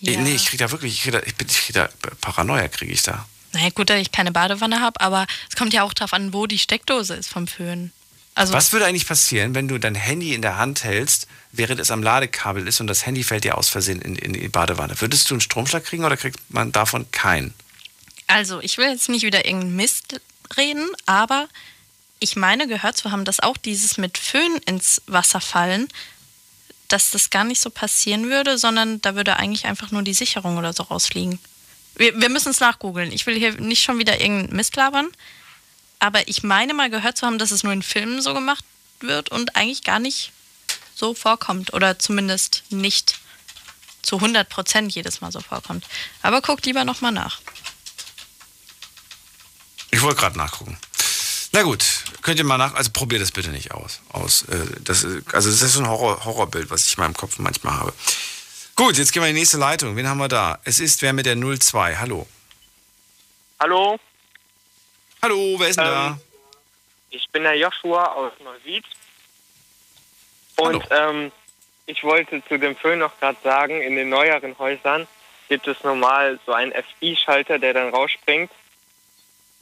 Ich- 0.00 0.10
Ja. 0.14 0.20
Nee, 0.20 0.34
ich 0.34 0.46
krieg 0.46 0.58
da 0.58 0.70
wirklich, 0.70 0.94
ich 0.94 1.02
krieg 1.02 1.12
da, 1.12 1.20
ich 1.24 1.34
bin, 1.34 1.46
ich 1.48 1.58
krieg 1.62 1.74
da 1.74 1.88
Paranoia 2.20 2.68
kriege 2.68 2.92
ich 2.92 3.02
da. 3.02 3.26
Naja, 3.52 3.70
gut, 3.70 3.90
dass 3.90 3.98
ich 4.00 4.12
keine 4.12 4.32
Badewanne 4.32 4.80
habe, 4.80 5.00
aber 5.00 5.26
es 5.48 5.56
kommt 5.56 5.72
ja 5.72 5.82
auch 5.82 5.92
darauf 5.94 6.12
an, 6.12 6.32
wo 6.32 6.46
die 6.46 6.58
Steckdose 6.58 7.14
ist 7.14 7.28
vom 7.30 7.46
Föhn. 7.48 7.92
Also, 8.34 8.52
Was 8.52 8.72
würde 8.72 8.86
eigentlich 8.86 9.06
passieren, 9.06 9.54
wenn 9.54 9.68
du 9.68 9.78
dein 9.78 9.94
Handy 9.94 10.34
in 10.34 10.42
der 10.42 10.56
Hand 10.56 10.84
hältst, 10.84 11.26
während 11.52 11.80
es 11.80 11.90
am 11.90 12.02
Ladekabel 12.02 12.66
ist 12.66 12.80
und 12.80 12.86
das 12.86 13.04
Handy 13.04 13.22
fällt 13.22 13.44
dir 13.44 13.58
aus 13.58 13.68
Versehen 13.68 14.00
in, 14.00 14.14
in 14.16 14.32
die 14.32 14.48
Badewanne? 14.48 15.00
Würdest 15.00 15.28
du 15.30 15.34
einen 15.34 15.40
Stromschlag 15.40 15.84
kriegen 15.84 16.04
oder 16.04 16.16
kriegt 16.16 16.38
man 16.48 16.72
davon 16.72 17.10
keinen? 17.10 17.54
also, 18.30 18.60
ich 18.60 18.78
will 18.78 18.88
jetzt 18.88 19.08
nicht 19.08 19.24
wieder 19.24 19.44
irgendeinen 19.44 19.76
Mist 19.76 20.20
reden, 20.56 20.88
aber 21.06 21.48
ich 22.20 22.36
meine 22.36 22.68
gehört 22.68 22.96
zu 22.96 23.10
haben, 23.10 23.24
dass 23.24 23.40
auch 23.40 23.56
dieses 23.56 23.98
mit 23.98 24.18
Föhn 24.18 24.56
ins 24.66 25.02
Wasser 25.06 25.40
fallen, 25.40 25.88
dass 26.88 27.10
das 27.10 27.30
gar 27.30 27.44
nicht 27.44 27.60
so 27.60 27.70
passieren 27.70 28.30
würde, 28.30 28.58
sondern 28.58 29.00
da 29.00 29.14
würde 29.14 29.36
eigentlich 29.36 29.64
einfach 29.66 29.90
nur 29.90 30.02
die 30.02 30.14
Sicherung 30.14 30.58
oder 30.58 30.72
so 30.72 30.84
rausfliegen. 30.84 31.38
Wir, 31.96 32.20
wir 32.20 32.28
müssen 32.28 32.50
es 32.50 32.60
nachgoogeln. 32.60 33.12
Ich 33.12 33.26
will 33.26 33.36
hier 33.36 33.60
nicht 33.60 33.82
schon 33.82 33.98
wieder 33.98 34.20
irgendeinen 34.20 34.56
Mist 34.56 34.76
labern, 34.76 35.08
aber 36.00 36.26
ich 36.28 36.42
meine 36.42 36.74
mal 36.74 36.90
gehört 36.90 37.16
zu 37.16 37.26
haben, 37.26 37.38
dass 37.38 37.50
es 37.52 37.62
nur 37.62 37.72
in 37.72 37.82
Filmen 37.82 38.20
so 38.22 38.34
gemacht 38.34 38.64
wird 39.00 39.30
und 39.30 39.56
eigentlich 39.56 39.84
gar 39.84 39.98
nicht 40.00 40.32
so 40.94 41.14
vorkommt 41.14 41.72
oder 41.72 41.98
zumindest 41.98 42.62
nicht 42.70 43.18
zu 44.02 44.16
100 44.16 44.48
Prozent 44.48 44.92
jedes 44.94 45.20
Mal 45.20 45.30
so 45.32 45.40
vorkommt. 45.40 45.86
Aber 46.22 46.40
guckt 46.42 46.66
lieber 46.66 46.84
nochmal 46.84 47.12
nach. 47.12 47.40
Ich 49.90 50.02
wollte 50.02 50.20
gerade 50.20 50.38
nachgucken. 50.38 50.76
Na 51.52 51.62
gut, 51.62 51.84
könnt 52.22 52.38
ihr 52.38 52.44
mal 52.44 52.58
nach, 52.58 52.74
also 52.74 52.90
probiert 52.92 53.22
das 53.22 53.32
bitte 53.32 53.50
nicht 53.50 53.72
aus. 53.72 54.00
aus 54.10 54.42
äh, 54.42 54.66
das, 54.84 55.02
ist- 55.02 55.34
also 55.34 55.50
das 55.50 55.62
ist 55.62 55.72
so 55.72 55.80
ein 55.80 55.88
Horror, 55.88 56.24
Horrorbild, 56.24 56.70
was 56.70 56.86
ich 56.86 56.96
in 56.96 57.02
meinem 57.02 57.14
Kopf 57.14 57.38
manchmal 57.38 57.74
habe. 57.74 57.92
Gut, 58.76 58.96
jetzt 58.98 59.12
gehen 59.12 59.22
wir 59.22 59.28
in 59.28 59.34
die 59.34 59.40
nächste 59.40 59.58
Leitung. 59.58 59.96
Wen 59.96 60.08
haben 60.08 60.18
wir 60.18 60.28
da? 60.28 60.60
Es 60.64 60.78
ist 60.78 61.02
wer 61.02 61.12
mit 61.12 61.26
der 61.26 61.36
02. 61.36 61.96
Hallo. 61.96 62.26
Hallo, 63.58 63.98
Hallo, 65.22 65.56
wer 65.58 65.68
ist 65.68 65.78
denn 65.78 65.86
Ähm, 65.86 66.20
ich 67.10 67.28
bin 67.30 67.42
der 67.42 67.56
Joshua 67.56 68.06
aus 68.14 68.32
Neuwied. 68.42 68.84
Und 70.56 70.84
ähm, 70.90 71.32
ich 71.86 72.02
wollte 72.04 72.42
zu 72.46 72.58
dem 72.58 72.76
Föhn 72.76 72.98
noch 72.98 73.18
gerade 73.18 73.38
sagen, 73.42 73.80
in 73.82 73.96
den 73.96 74.08
neueren 74.08 74.58
Häusern 74.58 75.06
gibt 75.48 75.66
es 75.66 75.82
normal 75.82 76.38
so 76.46 76.52
einen 76.52 76.72
FI-Schalter, 76.72 77.58
der 77.58 77.74
dann 77.74 77.90
rausspringt. 77.92 78.50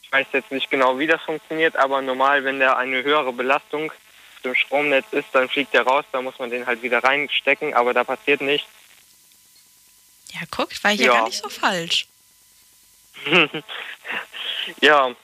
Ich 0.03 0.13
weiß 0.13 0.27
jetzt 0.33 0.51
nicht 0.53 0.71
genau, 0.71 0.99
wie 0.99 1.07
das 1.07 1.21
funktioniert, 1.23 1.77
aber 1.77 2.03
normal, 2.03 2.45
wenn 2.45 2.59
der 2.59 2.77
eine 2.77 3.03
höhere 3.03 3.33
Belastung 3.33 3.93
zum 4.43 4.55
Stromnetz 4.55 5.07
ist, 5.13 5.29
dann 5.33 5.49
fliegt 5.49 5.75
der 5.75 5.83
raus, 5.83 6.05
da 6.13 6.23
muss 6.23 6.39
man 6.39 6.51
den 6.51 6.67
halt 6.67 6.83
wieder 6.83 7.03
reinstecken, 7.03 7.75
aber 7.75 7.93
da 7.95 8.05
passiert 8.05 8.41
nichts. 8.41 8.69
Ja, 10.33 10.41
guckt, 10.51 10.83
war 10.85 10.91
hier 10.93 11.07
Ja. 11.07 11.13
gar 11.15 11.25
nicht 11.25 11.43
so 11.43 11.49
falsch. 11.49 12.07
ja, 14.81 15.15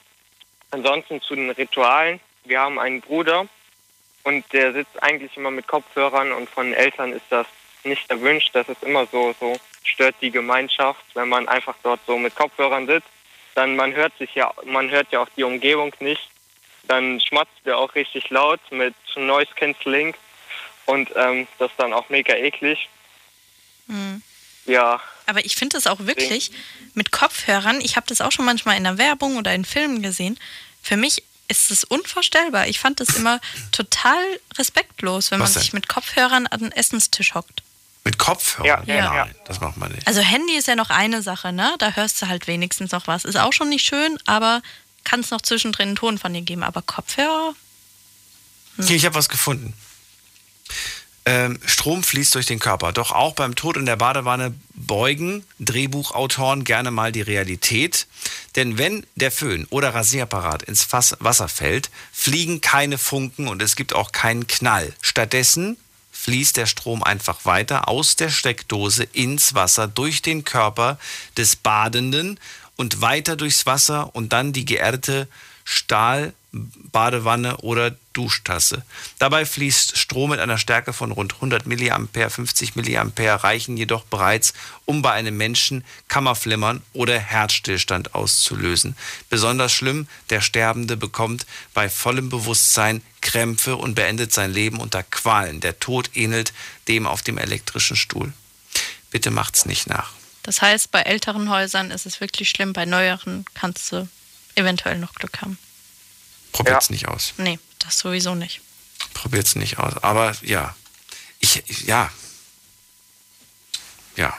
ansonsten 0.74 1.22
zu 1.22 1.34
den 1.34 1.50
Ritualen. 1.50 2.20
Wir 2.44 2.60
haben 2.60 2.78
einen 2.78 3.00
Bruder 3.00 3.46
und 4.24 4.44
der 4.52 4.72
sitzt 4.72 5.02
eigentlich 5.02 5.36
immer 5.36 5.50
mit 5.50 5.66
Kopfhörern 5.66 6.32
und 6.32 6.50
von 6.50 6.74
Eltern 6.74 7.12
ist 7.12 7.24
das 7.30 7.46
nicht 7.84 8.10
erwünscht. 8.10 8.50
Das 8.52 8.68
ist 8.68 8.82
immer 8.82 9.06
so, 9.06 9.34
so 9.38 9.56
stört 9.82 10.16
die 10.20 10.30
Gemeinschaft, 10.30 11.04
wenn 11.14 11.28
man 11.28 11.48
einfach 11.48 11.76
dort 11.82 12.00
so 12.06 12.18
mit 12.18 12.34
Kopfhörern 12.34 12.86
sitzt. 12.86 13.08
Dann 13.54 13.76
man 13.76 13.94
hört 13.94 14.16
sich 14.18 14.34
ja, 14.34 14.52
man 14.64 14.90
hört 14.90 15.12
ja 15.12 15.20
auch 15.20 15.28
die 15.36 15.44
Umgebung 15.44 15.94
nicht. 16.00 16.28
Dann 16.88 17.20
schmatzt 17.20 17.64
der 17.64 17.78
auch 17.78 17.94
richtig 17.94 18.28
laut 18.30 18.60
mit 18.70 18.94
Noise 19.16 19.52
Cancelling 19.54 20.14
und 20.86 21.10
ähm, 21.16 21.46
das 21.58 21.70
ist 21.70 21.80
dann 21.80 21.94
auch 21.94 22.08
mega 22.10 22.34
eklig. 22.34 22.88
Mhm. 23.86 24.22
Ja, 24.66 25.00
Aber 25.26 25.44
ich 25.44 25.56
finde 25.56 25.76
es 25.78 25.86
auch 25.86 26.00
wirklich 26.00 26.50
mit 26.94 27.10
Kopfhörern, 27.12 27.80
ich 27.80 27.96
habe 27.96 28.06
das 28.06 28.20
auch 28.20 28.32
schon 28.32 28.44
manchmal 28.44 28.76
in 28.76 28.84
der 28.84 28.98
Werbung 28.98 29.36
oder 29.36 29.54
in 29.54 29.64
Filmen 29.64 30.02
gesehen. 30.02 30.38
Für 30.82 30.96
mich 30.96 31.22
ist 31.48 31.70
es 31.70 31.84
unvorstellbar. 31.84 32.68
Ich 32.68 32.80
fand 32.80 33.00
es 33.00 33.16
immer 33.16 33.40
total 33.72 34.22
respektlos, 34.56 35.30
wenn 35.30 35.40
Was 35.40 35.50
man 35.50 35.54
denn? 35.54 35.62
sich 35.62 35.72
mit 35.72 35.88
Kopfhörern 35.88 36.46
an 36.46 36.60
den 36.60 36.72
Essenstisch 36.72 37.34
hockt. 37.34 37.62
Mit 38.04 38.18
Kopfhörern? 38.18 38.86
Ja. 38.86 38.94
Ja. 38.94 39.24
Nein, 39.24 39.34
das 39.46 39.60
macht 39.60 39.76
man 39.76 39.90
nicht. 39.92 40.06
Also 40.06 40.20
Handy 40.20 40.56
ist 40.56 40.68
ja 40.68 40.76
noch 40.76 40.90
eine 40.90 41.22
Sache, 41.22 41.52
ne? 41.52 41.74
Da 41.78 41.92
hörst 41.92 42.20
du 42.20 42.28
halt 42.28 42.46
wenigstens 42.46 42.92
noch 42.92 43.06
was. 43.06 43.24
Ist 43.24 43.36
auch 43.36 43.52
schon 43.52 43.70
nicht 43.70 43.86
schön, 43.86 44.18
aber 44.26 44.62
kann 45.04 45.20
es 45.20 45.30
noch 45.30 45.40
zwischendrin 45.40 45.88
einen 45.88 45.96
Ton 45.96 46.18
von 46.18 46.32
dir 46.34 46.42
geben. 46.42 46.62
Aber 46.62 46.82
Kopfhörer? 46.82 47.54
Okay, 48.78 48.96
ich 48.96 49.04
habe 49.06 49.14
was 49.14 49.28
gefunden. 49.28 49.74
Ähm, 51.26 51.58
Strom 51.64 52.02
fließt 52.02 52.34
durch 52.34 52.46
den 52.46 52.58
Körper. 52.58 52.92
Doch 52.92 53.10
auch 53.10 53.34
beim 53.34 53.54
Tod 53.54 53.76
in 53.76 53.86
der 53.86 53.96
Badewanne 53.96 54.54
beugen 54.74 55.44
Drehbuchautoren 55.58 56.64
gerne 56.64 56.90
mal 56.90 57.12
die 57.12 57.22
Realität. 57.22 58.06
Denn 58.56 58.76
wenn 58.76 59.06
der 59.16 59.32
Föhn 59.32 59.66
oder 59.70 59.94
Rasierapparat 59.94 60.62
ins 60.64 60.86
Wasser 60.92 61.48
fällt, 61.48 61.90
fliegen 62.12 62.60
keine 62.60 62.98
Funken 62.98 63.48
und 63.48 63.62
es 63.62 63.74
gibt 63.74 63.94
auch 63.94 64.12
keinen 64.12 64.46
Knall. 64.46 64.92
Stattdessen 65.00 65.78
fließt 66.12 66.56
der 66.56 66.66
Strom 66.66 67.02
einfach 67.02 67.44
weiter 67.44 67.88
aus 67.88 68.16
der 68.16 68.30
Steckdose 68.30 69.04
ins 69.04 69.54
Wasser 69.54 69.88
durch 69.88 70.22
den 70.22 70.44
Körper 70.44 70.98
des 71.36 71.56
Badenden 71.56 72.38
und 72.76 73.00
weiter 73.00 73.36
durchs 73.36 73.66
Wasser 73.66 74.14
und 74.14 74.32
dann 74.32 74.52
die 74.52 74.64
geerdete 74.64 75.26
Stahlbadewanne 76.94 77.56
oder 77.58 77.96
Duschtasse. 78.12 78.84
Dabei 79.18 79.44
fließt 79.44 79.98
Strom 79.98 80.30
mit 80.30 80.38
einer 80.38 80.58
Stärke 80.58 80.92
von 80.92 81.10
rund 81.10 81.34
100 81.34 81.66
mA, 81.66 82.28
50 82.28 82.76
mA 82.76 83.34
reichen 83.34 83.76
jedoch 83.76 84.04
bereits, 84.04 84.54
um 84.84 85.02
bei 85.02 85.12
einem 85.12 85.36
Menschen 85.36 85.84
Kammerflimmern 86.06 86.82
oder 86.92 87.18
Herzstillstand 87.18 88.14
auszulösen. 88.14 88.96
Besonders 89.28 89.72
schlimm, 89.72 90.06
der 90.30 90.40
Sterbende 90.40 90.96
bekommt 90.96 91.46
bei 91.74 91.88
vollem 91.88 92.28
Bewusstsein 92.28 93.02
Krämpfe 93.20 93.74
und 93.76 93.94
beendet 93.94 94.32
sein 94.32 94.52
Leben 94.52 94.78
unter 94.78 95.02
Qualen. 95.02 95.60
Der 95.60 95.80
Tod 95.80 96.10
ähnelt 96.14 96.52
dem 96.86 97.06
auf 97.06 97.22
dem 97.22 97.38
elektrischen 97.38 97.96
Stuhl. 97.96 98.32
Bitte 99.10 99.30
macht's 99.30 99.66
nicht 99.66 99.88
nach. 99.88 100.12
Das 100.44 100.62
heißt, 100.62 100.92
bei 100.92 101.00
älteren 101.00 101.50
Häusern 101.50 101.90
ist 101.90 102.06
es 102.06 102.20
wirklich 102.20 102.50
schlimm, 102.50 102.72
bei 102.72 102.84
neueren 102.84 103.44
kannst 103.54 103.90
du 103.90 104.08
eventuell 104.54 104.98
noch 104.98 105.14
Glück 105.14 105.40
haben. 105.40 105.58
Probiert's 106.64 106.90
nicht 106.90 107.08
aus. 107.08 107.34
Nee, 107.36 107.58
das 107.78 107.98
sowieso 107.98 108.34
nicht. 108.34 108.60
Probiert's 109.12 109.54
nicht 109.56 109.78
aus. 109.78 110.02
Aber 110.02 110.34
ja, 110.42 110.74
ich, 111.40 111.62
ich- 111.68 111.82
ja, 111.82 112.10
ja, 114.16 114.36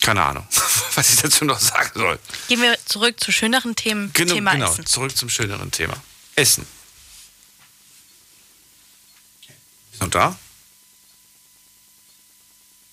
keine 0.00 0.22
Ahnung, 0.22 0.46
was 0.94 1.10
ich 1.14 1.20
dazu 1.20 1.44
noch 1.44 1.58
sagen 1.60 1.90
soll. 1.94 2.18
Gehen 2.48 2.60
wir 2.62 2.76
zurück 2.86 3.18
zu 3.20 3.32
schöneren 3.32 3.76
Themen. 3.76 4.12
Genau, 4.12 4.34
Thema 4.34 4.52
genau. 4.52 4.70
Essen. 4.72 4.86
zurück 4.86 5.16
zum 5.16 5.28
schöneren 5.28 5.70
Thema. 5.70 5.94
Essen. 6.36 6.66
Ist 9.92 10.00
noch 10.00 10.10
da? 10.10 10.38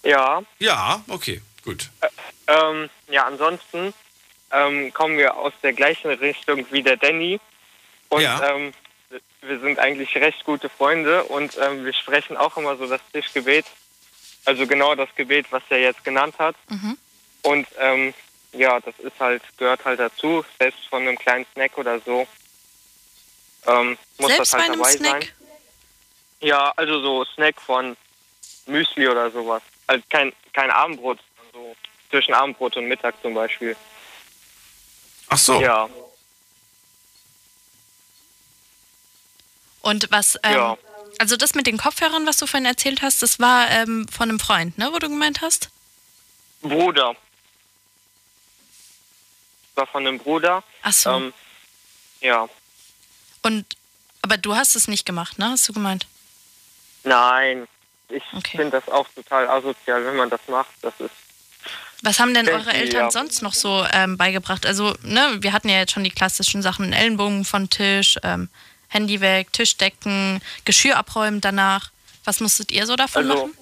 ja. 0.03 0.41
Ja, 0.59 1.03
okay, 1.07 1.41
gut. 1.63 1.89
Ähm, 2.47 2.89
ja, 3.09 3.25
ansonsten 3.25 3.93
ähm, 4.51 4.93
kommen 4.93 5.17
wir 5.17 5.35
aus 5.35 5.51
der 5.63 5.73
gleichen 5.73 6.11
Richtung 6.11 6.65
wie 6.71 6.81
der 6.81 6.95
Danny. 6.97 7.39
Und 8.09 8.23
ähm, 8.23 8.73
wir 9.41 9.59
sind 9.59 9.79
eigentlich 9.79 10.15
recht 10.15 10.43
gute 10.45 10.69
Freunde 10.69 11.23
und 11.23 11.57
ähm, 11.57 11.85
wir 11.85 11.93
sprechen 11.93 12.37
auch 12.37 12.57
immer 12.57 12.75
so 12.77 12.87
das 12.87 13.01
Tischgebet. 13.11 13.65
Also 14.45 14.65
genau 14.65 14.95
das 14.95 15.09
Gebet, 15.15 15.47
was 15.51 15.63
er 15.69 15.79
jetzt 15.79 16.03
genannt 16.03 16.35
hat. 16.39 16.55
Mhm. 16.69 16.97
Und 17.43 17.67
ähm, 17.79 18.13
ja, 18.53 18.79
das 18.79 18.97
ist 18.99 19.19
halt, 19.19 19.41
gehört 19.57 19.83
halt 19.85 19.99
dazu, 19.99 20.43
selbst 20.59 20.85
von 20.87 21.01
einem 21.01 21.17
kleinen 21.17 21.45
Snack 21.53 21.77
oder 21.77 21.99
so. 21.99 22.27
Ähm, 23.65 23.97
muss 24.17 24.31
Selbst 24.31 24.39
das 24.39 24.53
halt 24.53 24.63
bei 24.63 24.73
einem 24.73 24.81
dabei 24.81 24.91
Snack? 24.91 25.23
sein. 25.23 25.31
Ja, 26.39 26.73
also 26.75 27.01
so 27.01 27.25
Snack 27.25 27.59
von 27.59 27.97
Müsli 28.67 29.07
oder 29.07 29.31
sowas. 29.31 29.61
Also 29.87 30.03
kein, 30.09 30.33
kein 30.53 30.71
Abendbrot, 30.71 31.19
so 31.53 31.75
zwischen 32.09 32.33
Abendbrot 32.33 32.77
und 32.77 32.87
Mittag 32.87 33.15
zum 33.21 33.33
Beispiel. 33.33 33.75
Ach 35.29 35.37
so. 35.37 35.59
Ja. 35.59 35.89
Und 39.87 40.11
was, 40.11 40.37
ähm, 40.43 40.53
Ja. 40.53 40.77
also 41.17 41.37
das 41.37 41.55
mit 41.55 41.65
den 41.65 41.77
Kopfhörern, 41.77 42.25
was 42.25 42.35
du 42.35 42.45
vorhin 42.45 42.65
erzählt 42.65 43.01
hast, 43.01 43.21
das 43.21 43.39
war 43.39 43.71
ähm, 43.71 44.05
von 44.09 44.27
einem 44.27 44.37
Freund, 44.37 44.77
ne, 44.77 44.89
wo 44.91 44.99
du 44.99 45.07
gemeint 45.07 45.39
hast? 45.39 45.69
Bruder. 46.61 47.15
Das 49.73 49.77
war 49.77 49.87
von 49.87 50.05
einem 50.05 50.19
Bruder. 50.19 50.61
Ach 50.81 50.91
so. 50.91 51.11
Ähm, 51.11 51.33
ja. 52.19 52.49
Und, 53.43 53.65
aber 54.21 54.35
du 54.35 54.57
hast 54.57 54.75
es 54.75 54.89
nicht 54.89 55.05
gemacht, 55.05 55.39
ne, 55.39 55.51
hast 55.51 55.69
du 55.69 55.71
gemeint? 55.71 56.05
Nein. 57.05 57.65
Ich 58.09 58.23
finde 58.51 58.71
das 58.71 58.89
auch 58.89 59.07
total 59.15 59.47
asozial, 59.47 60.03
wenn 60.03 60.17
man 60.17 60.29
das 60.29 60.41
macht. 60.47 60.71
Das 60.81 60.93
ist 60.99 61.11
Was 62.01 62.19
haben 62.19 62.33
denn 62.33 62.49
eure 62.49 62.73
Eltern 62.73 63.05
ja. 63.05 63.11
sonst 63.11 63.41
noch 63.41 63.53
so 63.53 63.85
ähm, 63.93 64.17
beigebracht? 64.17 64.65
Also, 64.65 64.97
ne, 65.03 65.37
wir 65.39 65.53
hatten 65.53 65.69
ja 65.69 65.77
jetzt 65.77 65.93
schon 65.93 66.03
die 66.03 66.11
klassischen 66.11 66.61
Sachen, 66.61 66.91
Ellenbogen 66.91 67.45
von 67.45 67.69
Tisch, 67.69 68.17
ähm, 68.23 68.49
Handy 68.89 69.21
weg, 69.21 69.51
Tischdecken, 69.53 70.41
Geschirr 70.65 70.97
abräumen 70.97 71.41
danach. 71.41 71.91
Was 72.23 72.39
musstet 72.39 72.71
ihr 72.71 72.85
so 72.85 72.95
davon 72.95 73.29
Also, 73.29 73.45
machen? 73.47 73.57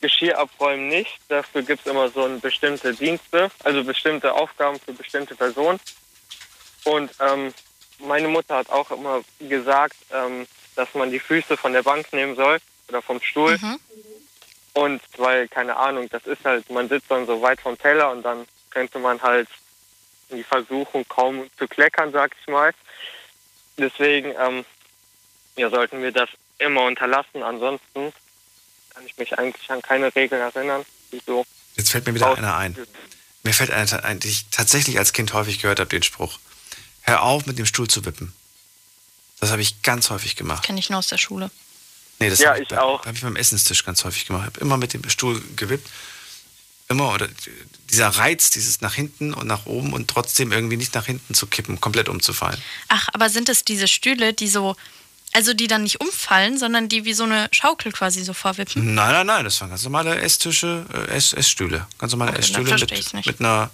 Geschirr 0.00 0.38
abräumen 0.38 0.88
nicht. 0.88 1.18
Dafür 1.28 1.62
gibt 1.62 1.84
es 1.84 1.90
immer 1.90 2.08
so 2.08 2.24
ein 2.24 2.40
bestimmte 2.40 2.94
Dienste, 2.94 3.50
also 3.64 3.82
bestimmte 3.84 4.32
Aufgaben 4.32 4.78
für 4.80 4.92
bestimmte 4.92 5.34
Personen. 5.34 5.80
Und 6.84 7.10
ähm, 7.20 7.52
meine 7.98 8.28
Mutter 8.28 8.56
hat 8.56 8.70
auch 8.70 8.90
immer 8.90 9.22
gesagt, 9.40 9.96
ähm, 10.12 10.46
dass 10.76 10.94
man 10.94 11.10
die 11.10 11.18
Füße 11.18 11.56
von 11.56 11.72
der 11.72 11.82
Bank 11.82 12.12
nehmen 12.12 12.36
soll 12.36 12.58
oder 12.88 13.02
vom 13.02 13.20
Stuhl. 13.20 13.58
Und 14.74 15.02
weil, 15.16 15.48
keine 15.48 15.76
Ahnung, 15.76 16.08
das 16.10 16.24
ist 16.26 16.44
halt, 16.44 16.70
man 16.70 16.88
sitzt 16.88 17.10
dann 17.10 17.26
so 17.26 17.42
weit 17.42 17.60
vom 17.60 17.76
Teller 17.76 18.12
und 18.12 18.22
dann 18.22 18.46
könnte 18.70 19.00
man 19.00 19.20
halt 19.20 19.48
in 20.28 20.36
die 20.36 20.44
Versuchung 20.44 21.04
kaum 21.08 21.50
zu 21.58 21.66
kleckern, 21.66 22.12
sag 22.12 22.30
ich 22.40 22.46
mal. 22.46 22.72
Deswegen 23.78 24.34
ähm, 24.38 24.64
ja, 25.56 25.70
sollten 25.70 26.02
wir 26.02 26.12
das 26.12 26.28
immer 26.58 26.82
unterlassen. 26.82 27.42
Ansonsten 27.42 28.12
kann 28.90 29.06
ich 29.06 29.16
mich 29.16 29.38
eigentlich 29.38 29.70
an 29.70 29.80
keine 29.82 30.14
Regeln 30.14 30.40
erinnern, 30.40 30.84
die 31.12 31.22
so 31.24 31.44
Jetzt 31.76 31.90
fällt 31.92 32.06
mir 32.06 32.14
wieder 32.14 32.36
einer 32.36 32.56
ein. 32.56 32.76
Mir 33.44 33.54
fällt 33.54 33.70
einer 33.70 34.04
ein, 34.04 34.18
den 34.18 34.30
ich 34.30 34.46
tatsächlich 34.50 34.98
als 34.98 35.12
Kind 35.12 35.32
häufig 35.32 35.60
gehört 35.60 35.78
habe, 35.78 35.88
den 35.88 36.02
Spruch. 36.02 36.38
Hör 37.02 37.22
auf, 37.22 37.46
mit 37.46 37.56
dem 37.58 37.66
Stuhl 37.66 37.88
zu 37.88 38.04
wippen. 38.04 38.34
Das 39.40 39.52
habe 39.52 39.62
ich 39.62 39.82
ganz 39.82 40.10
häufig 40.10 40.34
gemacht. 40.34 40.64
Kenne 40.64 40.80
ich 40.80 40.90
nur 40.90 40.98
aus 40.98 41.06
der 41.06 41.18
Schule. 41.18 41.50
Nee, 42.18 42.28
das 42.30 42.40
Ja, 42.40 42.50
habe 42.50 42.62
ich 42.62 42.68
bei- 42.68 42.80
auch. 42.80 43.06
habe 43.06 43.16
ich 43.16 43.22
beim 43.22 43.36
Essenstisch 43.36 43.84
ganz 43.84 44.04
häufig 44.04 44.26
gemacht. 44.26 44.42
Ich 44.48 44.54
habe 44.56 44.60
immer 44.60 44.76
mit 44.76 44.92
dem 44.92 45.08
Stuhl 45.08 45.40
gewippt. 45.54 45.88
Immer, 46.88 47.14
oder 47.14 47.28
dieser 47.90 48.08
Reiz, 48.08 48.50
dieses 48.50 48.80
nach 48.80 48.94
hinten 48.94 49.32
und 49.34 49.46
nach 49.46 49.66
oben 49.66 49.92
und 49.92 50.08
trotzdem 50.08 50.52
irgendwie 50.52 50.76
nicht 50.76 50.94
nach 50.94 51.06
hinten 51.06 51.34
zu 51.34 51.46
kippen, 51.46 51.80
komplett 51.80 52.08
umzufallen. 52.08 52.60
Ach, 52.88 53.08
aber 53.12 53.30
sind 53.30 53.48
es 53.48 53.64
diese 53.64 53.88
Stühle, 53.88 54.32
die 54.34 54.48
so, 54.48 54.76
also 55.32 55.54
die 55.54 55.66
dann 55.68 55.82
nicht 55.84 56.00
umfallen, 56.00 56.58
sondern 56.58 56.88
die 56.88 57.04
wie 57.04 57.14
so 57.14 57.24
eine 57.24 57.48
Schaukel 57.52 57.92
quasi 57.92 58.22
so 58.24 58.32
vorwippen? 58.34 58.94
Nein, 58.94 59.12
nein, 59.12 59.26
nein, 59.26 59.44
das 59.44 59.60
waren 59.60 59.70
ganz 59.70 59.82
normale 59.84 60.18
Esstische, 60.20 60.84
äh, 60.92 61.16
Ess, 61.16 61.32
Essstühle. 61.32 61.86
Ganz 61.98 62.12
normale 62.12 62.32
Okay, 62.32 62.40
dann 62.52 62.62
Essstühle 62.74 62.96
mit, 63.14 63.26
mit, 63.26 63.40
einer, 63.40 63.70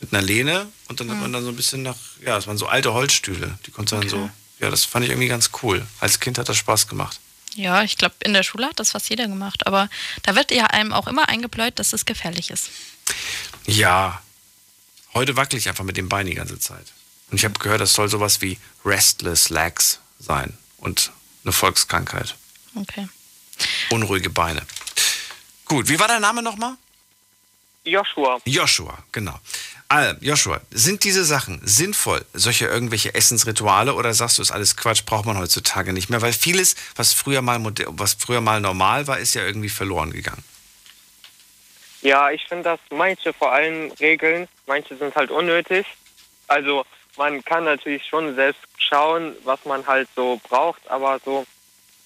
mit 0.00 0.12
einer 0.12 0.22
Lehne 0.22 0.66
und 0.88 1.00
dann 1.00 1.08
hat 1.10 1.16
Mhm. 1.16 1.22
man 1.22 1.32
dann 1.34 1.42
so 1.44 1.50
ein 1.50 1.56
bisschen 1.56 1.82
nach, 1.82 1.96
ja, 2.24 2.34
das 2.36 2.46
waren 2.46 2.58
so 2.58 2.66
alte 2.66 2.92
Holzstühle. 2.94 3.58
Die 3.66 3.70
konnte 3.70 3.96
Okay. 3.96 4.08
so, 4.08 4.30
ja, 4.60 4.70
das 4.70 4.84
fand 4.84 5.04
ich 5.04 5.10
irgendwie 5.10 5.28
ganz 5.28 5.50
cool. 5.62 5.86
Als 6.00 6.18
Kind 6.20 6.38
hat 6.38 6.48
das 6.48 6.56
Spaß 6.56 6.88
gemacht. 6.88 7.20
Ja, 7.54 7.82
ich 7.82 7.96
glaube, 7.96 8.14
in 8.24 8.34
der 8.34 8.42
Schule 8.42 8.66
hat 8.66 8.78
das 8.78 8.92
fast 8.92 9.10
jeder 9.10 9.26
gemacht. 9.26 9.66
Aber 9.66 9.88
da 10.22 10.36
wird 10.36 10.50
ja 10.52 10.66
einem 10.66 10.92
auch 10.92 11.08
immer 11.08 11.28
eingebläut, 11.28 11.78
dass 11.78 11.92
es 11.92 12.04
gefährlich 12.04 12.50
ist. 12.50 12.68
Ja, 13.66 14.22
heute 15.14 15.36
wackel 15.36 15.58
ich 15.58 15.68
einfach 15.68 15.84
mit 15.84 15.96
dem 15.96 16.08
Bein 16.08 16.26
die 16.26 16.34
ganze 16.34 16.58
Zeit. 16.58 16.86
Und 17.30 17.36
ich 17.38 17.44
habe 17.44 17.58
gehört, 17.58 17.80
das 17.80 17.92
soll 17.92 18.08
sowas 18.08 18.40
wie 18.40 18.58
Restless 18.84 19.50
Legs 19.50 20.00
sein 20.18 20.56
und 20.78 21.12
eine 21.44 21.52
Volkskrankheit. 21.52 22.36
Okay. 22.74 23.08
Unruhige 23.90 24.30
Beine. 24.30 24.62
Gut, 25.64 25.88
wie 25.88 25.98
war 25.98 26.08
dein 26.08 26.22
Name 26.22 26.42
nochmal? 26.42 26.76
Joshua. 27.84 28.40
Joshua, 28.44 28.98
genau. 29.12 29.38
Also, 29.88 30.18
Joshua, 30.20 30.60
sind 30.70 31.04
diese 31.04 31.24
Sachen 31.24 31.60
sinnvoll, 31.64 32.24
solche 32.34 32.66
irgendwelche 32.66 33.14
Essensrituale, 33.14 33.94
oder 33.94 34.12
sagst 34.12 34.36
du, 34.36 34.42
ist 34.42 34.50
alles 34.50 34.76
Quatsch, 34.76 35.04
braucht 35.06 35.24
man 35.24 35.38
heutzutage 35.38 35.94
nicht 35.94 36.10
mehr? 36.10 36.20
Weil 36.20 36.34
vieles, 36.34 36.76
was 36.94 37.14
früher 37.14 37.40
mal, 37.40 37.58
was 37.88 38.14
früher 38.14 38.42
mal 38.42 38.60
normal 38.60 39.06
war, 39.06 39.18
ist 39.18 39.34
ja 39.34 39.44
irgendwie 39.44 39.70
verloren 39.70 40.12
gegangen. 40.12 40.44
Ja, 42.02 42.30
ich 42.30 42.44
finde, 42.46 42.64
dass 42.64 42.80
manche 42.90 43.32
vor 43.32 43.52
allem 43.52 43.90
Regeln, 43.98 44.48
manche 44.66 44.96
sind 44.96 45.14
halt 45.16 45.30
unnötig. 45.30 45.86
Also 46.46 46.84
man 47.16 47.44
kann 47.44 47.64
natürlich 47.64 48.06
schon 48.06 48.34
selbst 48.36 48.62
schauen, 48.78 49.36
was 49.44 49.64
man 49.64 49.86
halt 49.86 50.08
so 50.14 50.40
braucht, 50.48 50.88
aber 50.88 51.18
so 51.24 51.44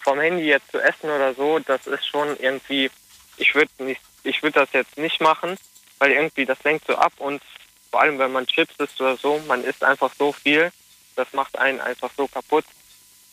vom 0.00 0.18
Handy 0.18 0.46
jetzt 0.46 0.70
zu 0.70 0.80
essen 0.80 1.10
oder 1.10 1.34
so, 1.34 1.58
das 1.58 1.86
ist 1.86 2.06
schon 2.06 2.36
irgendwie, 2.40 2.90
ich 3.36 3.54
würde 3.54 3.70
nicht, 3.78 4.00
ich 4.24 4.42
würde 4.42 4.60
das 4.60 4.72
jetzt 4.72 4.96
nicht 4.96 5.20
machen, 5.20 5.56
weil 5.98 6.12
irgendwie 6.12 6.44
das 6.44 6.62
lenkt 6.64 6.86
so 6.86 6.96
ab 6.96 7.12
und 7.18 7.42
vor 7.90 8.00
allem 8.00 8.18
wenn 8.18 8.32
man 8.32 8.46
Chips 8.46 8.74
isst 8.78 9.00
oder 9.00 9.16
so, 9.16 9.40
man 9.46 9.62
isst 9.62 9.84
einfach 9.84 10.12
so 10.18 10.32
viel, 10.32 10.72
das 11.14 11.32
macht 11.34 11.56
einen 11.58 11.80
einfach 11.80 12.10
so 12.16 12.26
kaputt 12.26 12.64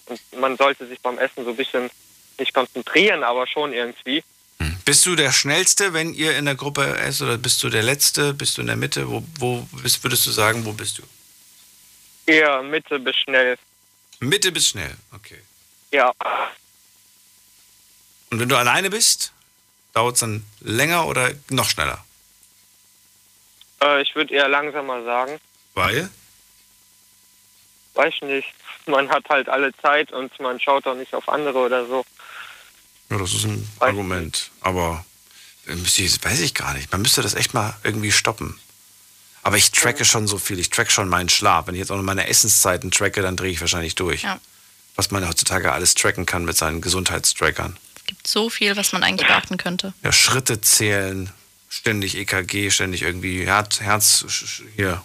und 0.07 0.19
man 0.37 0.57
sollte 0.57 0.85
sich 0.85 0.99
beim 0.99 1.17
Essen 1.17 1.45
so 1.45 1.51
ein 1.51 1.55
bisschen 1.55 1.89
nicht 2.37 2.53
konzentrieren, 2.53 3.23
aber 3.23 3.47
schon 3.47 3.73
irgendwie. 3.73 4.23
Bist 4.89 5.05
du 5.05 5.15
der 5.15 5.31
Schnellste, 5.31 5.93
wenn 5.93 6.15
ihr 6.15 6.35
in 6.35 6.45
der 6.45 6.55
Gruppe 6.55 6.97
esst, 6.97 7.21
oder 7.21 7.37
bist 7.37 7.61
du 7.61 7.69
der 7.69 7.83
Letzte? 7.83 8.33
Bist 8.33 8.57
du 8.57 8.61
in 8.61 8.65
der 8.65 8.75
Mitte? 8.75 9.07
Wo, 9.07 9.23
wo 9.37 9.61
bist, 9.83 10.03
würdest 10.03 10.25
du 10.25 10.31
sagen, 10.31 10.65
wo 10.65 10.73
bist 10.73 10.97
du? 10.97 11.03
Eher 12.25 12.63
Mitte 12.63 12.97
bis 12.97 13.15
schnell. 13.17 13.55
Mitte 14.19 14.51
bis 14.51 14.69
schnell, 14.69 14.97
okay. 15.13 15.39
Ja. 15.91 16.11
Und 18.31 18.39
wenn 18.39 18.49
du 18.49 18.55
alleine 18.57 18.89
bist, 18.89 19.31
dauert 19.93 20.15
es 20.15 20.21
dann 20.21 20.43
länger 20.61 21.05
oder 21.05 21.33
noch 21.51 21.69
schneller? 21.69 22.03
Äh, 23.83 24.01
ich 24.01 24.15
würde 24.15 24.33
eher 24.33 24.47
langsamer 24.47 25.03
sagen. 25.03 25.39
Weil? 25.75 26.09
Weiß 27.93 28.15
nicht. 28.21 28.51
Man 28.87 29.07
hat 29.07 29.29
halt 29.29 29.49
alle 29.49 29.71
Zeit 29.83 30.11
und 30.11 30.39
man 30.39 30.59
schaut 30.59 30.87
auch 30.87 30.95
nicht 30.95 31.13
auf 31.13 31.29
andere 31.29 31.59
oder 31.59 31.85
so. 31.85 32.03
Ja, 33.09 33.17
das 33.17 33.33
ist 33.33 33.45
ein 33.45 33.67
Argument. 33.79 34.51
Aber 34.61 35.03
äh, 35.67 35.75
müsste 35.75 36.03
ich- 36.03 36.23
weiß 36.23 36.39
ich 36.41 36.53
gar 36.53 36.73
nicht. 36.73 36.91
Man 36.91 37.01
müsste 37.01 37.21
das 37.21 37.33
echt 37.33 37.53
mal 37.53 37.75
irgendwie 37.83 38.11
stoppen. 38.11 38.59
Aber 39.41 39.57
ich 39.57 39.71
tracke 39.71 40.03
schon 40.05 40.27
so 40.27 40.37
viel. 40.37 40.59
Ich 40.59 40.69
track 40.69 40.91
schon 40.91 41.07
meinen 41.09 41.29
Schlaf. 41.29 41.67
Wenn 41.67 41.75
ich 41.75 41.79
jetzt 41.79 41.91
auch 41.91 41.95
noch 41.97 42.03
meine 42.03 42.27
Essenszeiten 42.27 42.91
tracke, 42.91 43.21
dann 43.21 43.35
drehe 43.37 43.51
ich 43.51 43.61
wahrscheinlich 43.61 43.95
durch. 43.95 44.23
Ja. 44.23 44.39
Was 44.95 45.11
man 45.11 45.27
heutzutage 45.27 45.71
alles 45.71 45.93
tracken 45.95 46.25
kann 46.25 46.43
mit 46.45 46.57
seinen 46.57 46.81
Gesundheitstrackern. 46.81 47.77
Es 47.95 48.05
gibt 48.05 48.27
so 48.27 48.49
viel, 48.49 48.75
was 48.75 48.91
man 48.91 49.03
eigentlich 49.03 49.27
beachten 49.27 49.57
könnte. 49.57 49.93
Ja, 50.03 50.11
Schritte 50.11 50.59
zählen, 50.59 51.31
ständig 51.69 52.15
EKG, 52.17 52.69
ständig 52.69 53.03
irgendwie 53.03 53.45
Herz, 53.45 53.79
Herz 53.79 54.25
hier, 54.75 55.01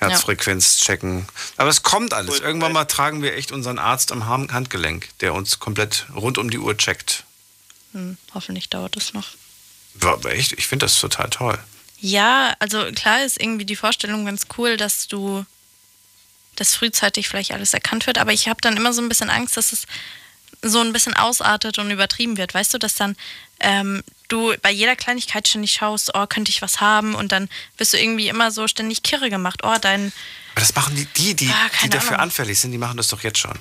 Herzfrequenz 0.00 0.78
checken. 0.78 1.28
Aber 1.56 1.68
es 1.68 1.82
kommt 1.82 2.14
alles. 2.14 2.40
Irgendwann 2.40 2.72
mal 2.72 2.86
tragen 2.86 3.22
wir 3.22 3.34
echt 3.36 3.52
unseren 3.52 3.78
Arzt 3.78 4.12
am 4.12 4.28
Handgelenk, 4.28 5.08
der 5.20 5.34
uns 5.34 5.58
komplett 5.60 6.06
rund 6.14 6.38
um 6.38 6.50
die 6.50 6.58
Uhr 6.58 6.76
checkt. 6.76 7.24
Hm, 7.92 8.16
hoffentlich 8.34 8.70
dauert 8.70 8.96
es 8.96 9.12
noch. 9.12 9.28
Aber 10.00 10.32
echt, 10.32 10.52
ich 10.52 10.66
finde 10.66 10.86
das 10.86 10.98
total 10.98 11.28
toll. 11.28 11.58
Ja, 11.98 12.54
also 12.60 12.90
klar 12.92 13.22
ist 13.22 13.40
irgendwie 13.40 13.66
die 13.66 13.76
Vorstellung 13.76 14.24
ganz 14.24 14.46
cool, 14.56 14.78
dass 14.78 15.06
du, 15.06 15.44
dass 16.56 16.74
frühzeitig 16.74 17.28
vielleicht 17.28 17.52
alles 17.52 17.74
erkannt 17.74 18.06
wird, 18.06 18.16
aber 18.16 18.32
ich 18.32 18.48
habe 18.48 18.60
dann 18.62 18.76
immer 18.78 18.94
so 18.94 19.02
ein 19.02 19.08
bisschen 19.08 19.28
Angst, 19.28 19.58
dass 19.58 19.72
es 19.72 19.86
so 20.62 20.80
ein 20.80 20.92
bisschen 20.94 21.14
ausartet 21.14 21.78
und 21.78 21.90
übertrieben 21.90 22.38
wird. 22.38 22.54
Weißt 22.54 22.72
du, 22.72 22.78
dass 22.78 22.94
dann 22.94 23.16
ähm, 23.60 24.02
du 24.32 24.54
bei 24.62 24.70
jeder 24.70 24.96
Kleinigkeit 24.96 25.46
ständig 25.46 25.72
schaust, 25.72 26.10
oh, 26.14 26.26
könnte 26.26 26.50
ich 26.50 26.62
was 26.62 26.80
haben 26.80 27.14
und 27.14 27.32
dann 27.32 27.48
wirst 27.76 27.92
du 27.92 27.98
irgendwie 27.98 28.28
immer 28.28 28.50
so 28.50 28.66
ständig 28.68 29.02
kirre 29.02 29.28
gemacht. 29.30 29.60
Oh, 29.62 29.76
dein, 29.80 30.12
Aber 30.52 30.60
das 30.60 30.74
machen 30.74 30.96
die, 30.96 31.04
die, 31.04 31.34
die, 31.34 31.48
Ah, 31.50 31.70
die 31.84 31.90
dafür 31.90 32.12
Ahnung. 32.12 32.22
anfällig 32.24 32.58
sind, 32.58 32.72
die 32.72 32.78
machen 32.78 32.96
das 32.96 33.08
doch 33.08 33.22
jetzt 33.22 33.38
schon. 33.38 33.58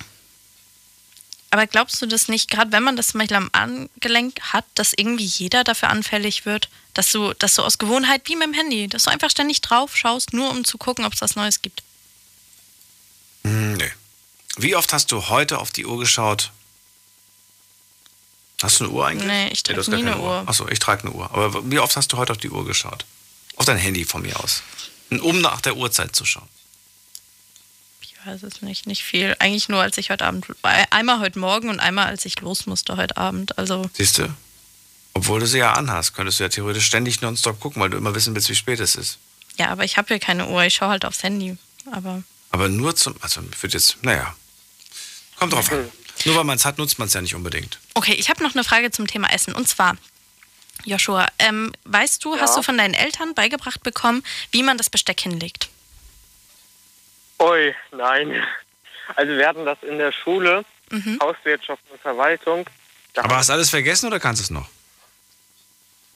aber 1.51 1.65
glaubst 1.67 2.01
du 2.01 2.05
das 2.05 2.27
nicht, 2.27 2.49
gerade 2.51 2.71
wenn 2.71 2.83
man 2.83 2.95
das 2.95 3.07
zum 3.09 3.19
Beispiel 3.19 3.37
am 3.37 3.49
Angelenk 3.53 4.39
hat, 4.53 4.65
dass 4.75 4.93
irgendwie 4.95 5.25
jeder 5.25 5.63
dafür 5.63 5.89
anfällig 5.89 6.45
wird, 6.45 6.69
dass 6.93 7.11
du, 7.11 7.33
dass 7.33 7.55
du 7.55 7.63
aus 7.63 7.77
Gewohnheit 7.79 8.21
wie 8.25 8.35
mit 8.35 8.47
dem 8.47 8.53
Handy, 8.53 8.87
dass 8.87 9.03
du 9.03 9.09
einfach 9.11 9.29
ständig 9.31 9.61
drauf 9.61 9.95
schaust, 9.97 10.33
nur 10.33 10.49
um 10.51 10.63
zu 10.63 10.77
gucken, 10.77 11.05
ob 11.05 11.13
es 11.13 11.21
was 11.21 11.35
Neues 11.35 11.61
gibt? 11.61 11.81
Hm, 13.43 13.73
nee. 13.77 13.91
Wie 14.57 14.75
oft 14.75 14.91
hast 14.93 15.11
du 15.11 15.29
heute 15.29 15.59
auf 15.59 15.71
die 15.71 15.85
Uhr 15.85 15.97
geschaut? 15.99 16.51
Hast 18.61 18.79
du 18.79 18.85
eine 18.85 18.93
Uhr 18.93 19.07
eigentlich? 19.07 19.27
Nee, 19.27 19.47
ich 19.49 19.63
trage 19.63 19.75
du 19.75 19.81
hast 19.81 19.87
nie 19.89 19.95
eine 20.01 20.11
keine 20.11 20.21
Uhr. 20.23 20.43
Achso, 20.45 20.67
ich 20.67 20.79
trage 20.79 21.03
eine 21.03 21.11
Uhr. 21.11 21.31
Aber 21.31 21.69
wie 21.71 21.79
oft 21.79 21.95
hast 21.95 22.11
du 22.11 22.17
heute 22.17 22.31
auf 22.33 22.37
die 22.37 22.49
Uhr 22.49 22.65
geschaut? 22.65 23.05
Auf 23.55 23.65
dein 23.65 23.77
Handy 23.77 24.03
von 24.05 24.21
mir 24.21 24.39
aus. 24.39 24.63
Um 25.09 25.41
nach 25.41 25.61
der 25.61 25.75
Uhrzeit 25.77 26.15
zu 26.15 26.25
schauen. 26.25 26.47
Ich 28.01 28.15
weiß 28.25 28.43
es 28.43 28.61
nicht, 28.61 28.85
nicht 28.85 29.03
viel. 29.03 29.35
Eigentlich 29.39 29.69
nur, 29.69 29.81
als 29.81 29.97
ich 29.97 30.09
heute 30.09 30.25
Abend, 30.25 30.45
einmal 30.89 31.19
heute 31.19 31.39
Morgen 31.39 31.69
und 31.69 31.79
einmal, 31.79 32.07
als 32.07 32.25
ich 32.25 32.39
los 32.41 32.65
musste 32.65 32.97
heute 32.97 33.15
Abend. 33.17 33.57
Also, 33.57 33.89
Siehst 33.93 34.17
du? 34.17 34.33
Obwohl 35.13 35.39
du 35.39 35.47
sie 35.47 35.57
ja 35.59 35.73
anhast, 35.73 36.13
könntest 36.13 36.39
du 36.39 36.43
ja 36.43 36.49
theoretisch 36.49 36.85
ständig 36.85 37.21
nonstop 37.21 37.59
gucken, 37.59 37.81
weil 37.81 37.89
du 37.89 37.97
immer 37.97 38.13
wissen 38.13 38.35
willst, 38.35 38.49
wie 38.49 38.55
spät 38.55 38.79
es 38.81 38.95
ist. 38.95 39.17
ja, 39.57 39.69
aber 39.69 39.83
ich 39.85 39.97
habe 39.97 40.07
hier 40.09 40.19
keine 40.19 40.47
Uhr, 40.47 40.63
ich 40.63 40.75
schaue 40.75 40.89
halt 40.89 41.05
aufs 41.05 41.23
Handy. 41.23 41.57
Aber 41.91 42.21
Aber 42.51 42.69
nur 42.69 42.95
zum, 42.95 43.15
also 43.21 43.41
ich 43.51 43.63
würde 43.63 43.73
jetzt, 43.77 43.97
naja, 44.03 44.35
kommt 45.37 45.53
drauf 45.53 45.71
an. 45.71 45.89
Nur 46.25 46.35
weil 46.35 46.43
man 46.43 46.57
es 46.57 46.65
hat, 46.65 46.77
nutzt 46.77 46.99
man 46.99 47.07
es 47.07 47.13
ja 47.13 47.21
nicht 47.21 47.35
unbedingt. 47.35 47.79
okay, 47.95 48.13
ich 48.13 48.29
habe 48.29 48.43
noch 48.43 48.53
eine 48.55 48.63
Frage 48.63 48.91
zum 48.91 49.07
Thema 49.07 49.31
Essen. 49.31 49.53
Und 49.55 49.67
zwar, 49.67 49.95
Joshua, 50.85 51.27
ähm, 51.39 51.71
weißt 51.85 52.23
du, 52.23 52.35
Ja. 52.35 52.41
hast 52.41 52.57
du 52.57 52.61
von 52.61 52.77
deinen 52.77 52.93
Eltern 52.93 53.33
beigebracht 53.33 53.83
bekommen, 53.83 54.23
wie 54.51 54.63
man 54.63 54.77
das 54.77 54.89
Besteck 54.89 55.19
hinlegt? 55.21 55.69
Ui, 57.41 57.73
nein. 57.91 58.43
Also 59.15 59.31
wir 59.37 59.47
hatten 59.47 59.65
das 59.65 59.77
in 59.81 59.97
der 59.97 60.11
Schule, 60.11 60.65
Mhm. 60.91 61.19
Hauswirtschaft 61.21 61.83
und 61.91 62.01
Verwaltung. 62.01 62.65
Da 63.13 63.23
Aber 63.23 63.37
hast 63.37 63.49
du 63.49 63.53
alles 63.53 63.69
vergessen 63.69 64.07
oder 64.07 64.19
kannst 64.19 64.41
du 64.41 64.43
es 64.43 64.49
noch? 64.49 64.67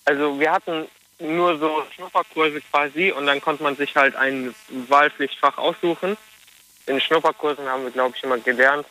Also 0.06 0.40
wir 0.40 0.52
hatten 0.52 0.88
nur 1.20 1.58
so 1.60 1.86
Schnupperkurse 1.96 2.60
quasi 2.62 3.12
und 3.12 3.26
dann 3.28 3.40
konnte 3.40 3.64
man 3.64 3.76
sich 3.78 3.96
halt 3.96 4.16
ein 4.16 4.54
Wahlpflichtfach 4.90 5.58
aussuchen. 5.58 6.18
In 6.88 7.00
Schnupperkursen 7.00 7.66
haben 7.68 7.84
wir, 7.84 7.92
glaube 7.92 8.16
ich, 8.18 8.24
immer 8.24 8.38
gelernt, 8.40 8.86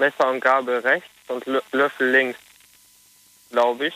Messer 0.00 0.28
und 0.28 0.40
Gabel 0.40 0.78
rechts 0.80 1.08
und 1.28 1.44
Lö- 1.44 1.62
Löffel 1.72 2.10
links, 2.10 2.38
glaube 3.50 3.86
ich. 3.88 3.94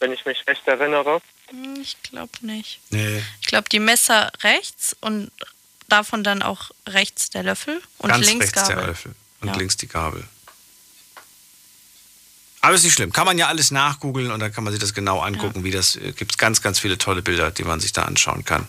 wenn 0.00 0.12
ich 0.12 0.24
mich 0.26 0.46
recht 0.46 0.66
erinnere. 0.68 1.20
Hm, 1.48 1.80
Ich 1.80 1.96
glaube 2.02 2.30
nicht. 2.42 2.78
Nee. 2.90 3.20
Ich 3.40 3.46
glaube, 3.48 3.68
die 3.68 3.80
Messer 3.80 4.30
rechts 4.42 4.94
und 5.00 5.32
davon 5.88 6.22
dann 6.22 6.42
auch 6.42 6.70
rechts 6.86 7.30
der 7.30 7.42
Löffel 7.42 7.80
und 7.98 8.10
Ganz 8.10 8.26
links 8.26 8.44
rechts 8.44 8.60
Gabel. 8.60 8.76
der 8.76 8.86
Löffel 8.86 9.14
und 9.40 9.48
Ja. 9.48 9.56
links 9.56 9.76
die 9.76 9.88
Gabel. 9.88 10.22
Aber 12.60 12.74
ist 12.74 12.82
nicht 12.84 12.92
schlimm. 12.94 13.12
Kann 13.12 13.24
man 13.26 13.38
ja 13.38 13.46
alles 13.48 13.70
nachgoogeln 13.70 14.30
und 14.30 14.40
dann 14.40 14.52
kann 14.52 14.64
man 14.64 14.72
sich 14.72 14.80
das 14.80 14.92
genau 14.94 15.20
angucken, 15.20 15.64
wie 15.64 15.70
das 15.70 15.96
äh, 15.96 16.12
gibt 16.12 16.38
ganz, 16.38 16.60
ganz 16.60 16.78
viele 16.80 16.98
tolle 16.98 17.22
Bilder, 17.22 17.50
die 17.50 17.64
man 17.64 17.80
sich 17.80 17.92
da 17.92 18.02
anschauen 18.02 18.44
kann. 18.44 18.66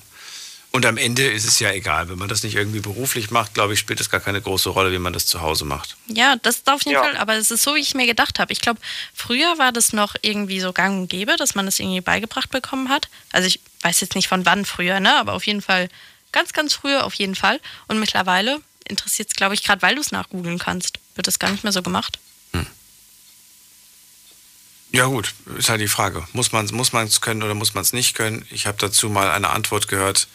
Und 0.72 0.86
am 0.86 0.98
Ende 0.98 1.26
ist 1.28 1.46
es 1.46 1.60
ja 1.60 1.72
egal, 1.72 2.10
wenn 2.10 2.20
man 2.20 2.30
das 2.30 2.44
nicht 2.44 2.54
irgendwie 2.56 2.80
beruflich 2.80 3.32
macht, 3.32 3.56
glaube 3.56 3.74
ich, 3.74 3.80
spielt 3.80 4.00
es 4.00 4.12
gar 4.12 4.20
keine 4.20 4.40
große 4.40 4.70
Rolle, 4.70 4.92
wie 4.92 5.00
man 5.00 5.14
das 5.14 5.26
zu 5.26 5.42
Hause 5.42 5.66
macht. 5.66 5.98
Ja, 6.06 6.36
das 6.44 6.58
ist 6.58 6.70
auf 6.70 6.84
jeden 6.84 6.94
Ja. 6.94 7.04
Fall, 7.04 7.18
aber 7.18 7.36
es 7.36 7.50
ist 7.50 7.64
so, 7.64 7.74
wie 7.74 7.80
ich 7.80 7.96
mir 7.96 8.06
gedacht 8.06 8.38
habe. 8.38 8.54
Ich 8.54 8.62
glaube, 8.62 8.80
früher 9.14 9.58
war 9.58 9.72
das 9.72 9.94
noch 9.94 10.16
irgendwie 10.22 10.60
so 10.60 10.72
gang 10.72 11.02
und 11.02 11.08
gäbe, 11.10 11.36
dass 11.38 11.56
man 11.56 11.66
das 11.66 11.80
irgendwie 11.80 12.02
beigebracht 12.02 12.52
bekommen 12.52 12.90
hat. 12.90 13.10
Also 13.32 13.48
ich 13.48 13.60
weiß 13.82 14.00
jetzt 14.02 14.14
nicht 14.14 14.28
von 14.28 14.46
wann 14.46 14.64
früher, 14.64 15.00
ne? 15.00 15.16
aber 15.16 15.34
auf 15.34 15.48
jeden 15.48 15.64
Fall 15.64 15.90
ganz, 16.32 16.54
ganz 16.54 16.76
früher 16.76 17.04
auf 17.04 17.16
jeden 17.16 17.36
Fall. 17.36 17.60
Und 17.88 18.00
mittlerweile 18.00 18.62
interessiert 18.88 19.30
es, 19.30 19.36
glaube 19.36 19.56
ich, 19.56 19.64
gerade 19.64 19.82
weil 19.82 19.96
du 19.96 20.02
es 20.02 20.12
nachgoogeln 20.12 20.60
kannst, 20.60 21.00
wird 21.16 21.26
das 21.26 21.40
gar 21.40 21.50
nicht 21.52 21.64
mehr 21.64 21.74
so 21.74 21.82
gemacht. 21.82 22.20
Ja 24.92 25.06
gut, 25.06 25.34
ist 25.58 25.70
halt 25.70 25.82
die 25.82 25.88
Frage. 25.88 26.28
Muss 26.34 26.52
man 26.52 26.66
es 26.66 26.72
muss 26.72 26.94
man's 26.94 27.22
können 27.22 27.44
oder 27.44 27.54
muss 27.54 27.76
man 27.76 27.84
es 27.84 27.94
nicht 27.94 28.16
können? 28.16 28.46
Ich 28.50 28.66
habe 28.66 28.78
dazu 28.80 29.08
mal 29.10 29.30
eine 29.30 29.50
Antwort 29.50 29.88
gehört 29.88 30.28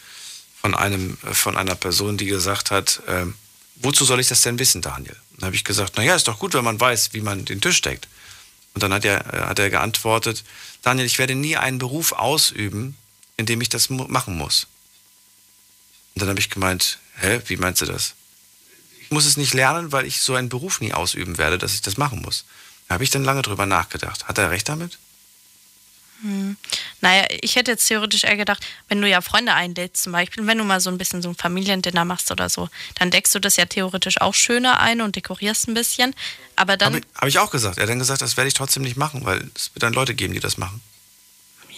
von, 0.65 0.73
einem, 0.73 1.15
äh, 1.21 1.33
von 1.35 1.57
einer 1.57 1.75
Person, 1.75 2.17
die 2.17 2.25
gesagt 2.25 2.71
hat, 2.71 3.03
ähm, 3.07 3.35
wozu 3.75 4.03
soll 4.03 4.19
ich 4.19 4.29
das 4.29 4.41
denn 4.41 4.57
wissen, 4.57 4.81
Daniel? 4.81 5.15
Dann 5.37 5.45
habe 5.45 5.55
ich 5.55 5.63
gesagt, 5.63 5.95
naja, 5.95 6.15
ist 6.15 6.27
doch 6.27 6.39
gut, 6.39 6.55
wenn 6.55 6.63
man 6.63 6.79
weiß, 6.79 7.13
wie 7.13 7.21
man 7.21 7.45
den 7.45 7.61
Tisch 7.61 7.81
deckt. 7.81 8.07
Und 8.73 8.81
dann 8.81 8.91
hat 8.91 9.05
er, 9.05 9.31
äh, 9.31 9.41
hat 9.45 9.59
er 9.59 9.69
geantwortet, 9.69 10.43
Daniel, 10.81 11.05
ich 11.05 11.19
werde 11.19 11.35
nie 11.35 11.55
einen 11.55 11.77
Beruf 11.77 12.13
ausüben, 12.13 12.97
in 13.37 13.45
dem 13.45 13.61
ich 13.61 13.69
das 13.69 13.91
machen 13.91 14.37
muss. 14.37 14.65
Und 16.15 16.21
dann 16.21 16.29
habe 16.29 16.39
ich 16.39 16.49
gemeint, 16.49 16.97
hä, 17.17 17.41
wie 17.45 17.57
meinst 17.57 17.81
du 17.81 17.85
das? 17.85 18.15
Ich 19.01 19.11
muss 19.11 19.25
es 19.25 19.37
nicht 19.37 19.53
lernen, 19.53 19.91
weil 19.91 20.07
ich 20.07 20.19
so 20.19 20.33
einen 20.33 20.49
Beruf 20.49 20.81
nie 20.81 20.93
ausüben 20.93 21.37
werde, 21.37 21.59
dass 21.59 21.75
ich 21.75 21.83
das 21.83 21.97
machen 21.97 22.23
muss. 22.23 22.43
Da 22.87 22.95
habe 22.95 23.03
ich 23.03 23.11
dann 23.11 23.23
lange 23.23 23.43
drüber 23.43 23.67
nachgedacht. 23.67 24.27
Hat 24.27 24.39
er 24.39 24.49
recht 24.49 24.67
damit? 24.67 24.97
Hm. 26.21 26.57
Naja, 27.01 27.25
ich 27.41 27.55
hätte 27.55 27.71
jetzt 27.71 27.87
theoretisch 27.87 28.23
eher 28.23 28.37
gedacht, 28.37 28.65
wenn 28.87 29.01
du 29.01 29.07
ja 29.07 29.21
Freunde 29.21 29.53
einlädst 29.53 30.03
zum 30.03 30.13
Beispiel, 30.13 30.47
wenn 30.47 30.57
du 30.57 30.63
mal 30.63 30.79
so 30.79 30.89
ein 30.89 30.97
bisschen 30.97 31.21
so 31.21 31.29
ein 31.29 31.35
Familiendinner 31.35 32.05
machst 32.05 32.31
oder 32.31 32.49
so, 32.49 32.69
dann 32.99 33.11
deckst 33.11 33.35
du 33.35 33.39
das 33.39 33.57
ja 33.57 33.65
theoretisch 33.65 34.21
auch 34.21 34.33
schöner 34.33 34.79
ein 34.79 35.01
und 35.01 35.15
dekorierst 35.15 35.67
ein 35.67 35.73
bisschen. 35.73 36.15
Aber 36.55 36.77
dann, 36.77 36.93
Habe 36.93 36.99
ich, 36.99 37.21
hab 37.21 37.27
ich 37.27 37.39
auch 37.39 37.51
gesagt. 37.51 37.77
Er 37.77 37.83
hat 37.83 37.89
dann 37.89 37.99
gesagt, 37.99 38.21
das 38.21 38.37
werde 38.37 38.47
ich 38.47 38.53
trotzdem 38.53 38.83
nicht 38.83 38.97
machen, 38.97 39.25
weil 39.25 39.49
es 39.55 39.73
wird 39.73 39.83
dann 39.83 39.93
Leute 39.93 40.15
geben, 40.15 40.33
die 40.33 40.39
das 40.39 40.57
machen. 40.57 40.81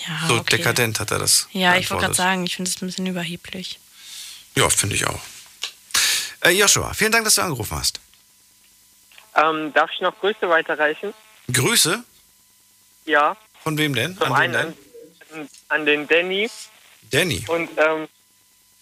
ja, 0.08 0.28
so 0.28 0.36
okay. 0.36 0.58
dekadent 0.58 1.00
hat 1.00 1.12
er 1.12 1.20
das. 1.20 1.48
Ja, 1.52 1.76
ich 1.76 1.90
wollte 1.90 2.06
gerade 2.06 2.16
sagen, 2.16 2.46
ich 2.46 2.56
finde 2.56 2.70
es 2.70 2.82
ein 2.82 2.88
bisschen 2.88 3.08
überheblich. 3.08 3.80
Ja, 4.56 4.70
finde 4.70 4.96
ich 4.96 5.08
auch. 5.08 5.20
Äh, 6.42 6.52
Joshua, 6.52 6.94
vielen 6.94 7.12
Dank, 7.12 7.26
dass 7.26 7.36
du 7.36 7.42
angerufen 7.42 7.78
hast. 7.78 8.00
Ähm, 9.36 9.74
darf 9.74 9.90
ich 9.94 10.02
noch 10.02 10.18
Grüße 10.20 10.50
weiterreichen? 10.50 11.14
Grüße? 11.52 12.04
Ja. 13.06 13.38
Von 13.68 13.78
wem 13.78 13.94
denn? 13.96 14.16
Zum 14.18 14.28
An 14.32 14.34
einen 14.42 14.56
an, 14.56 14.74
denn? 15.34 15.50
an 15.68 15.86
den 15.86 16.08
Danny 16.08 16.50
Danny. 17.12 17.44
und 17.50 17.70
ähm, 17.78 18.08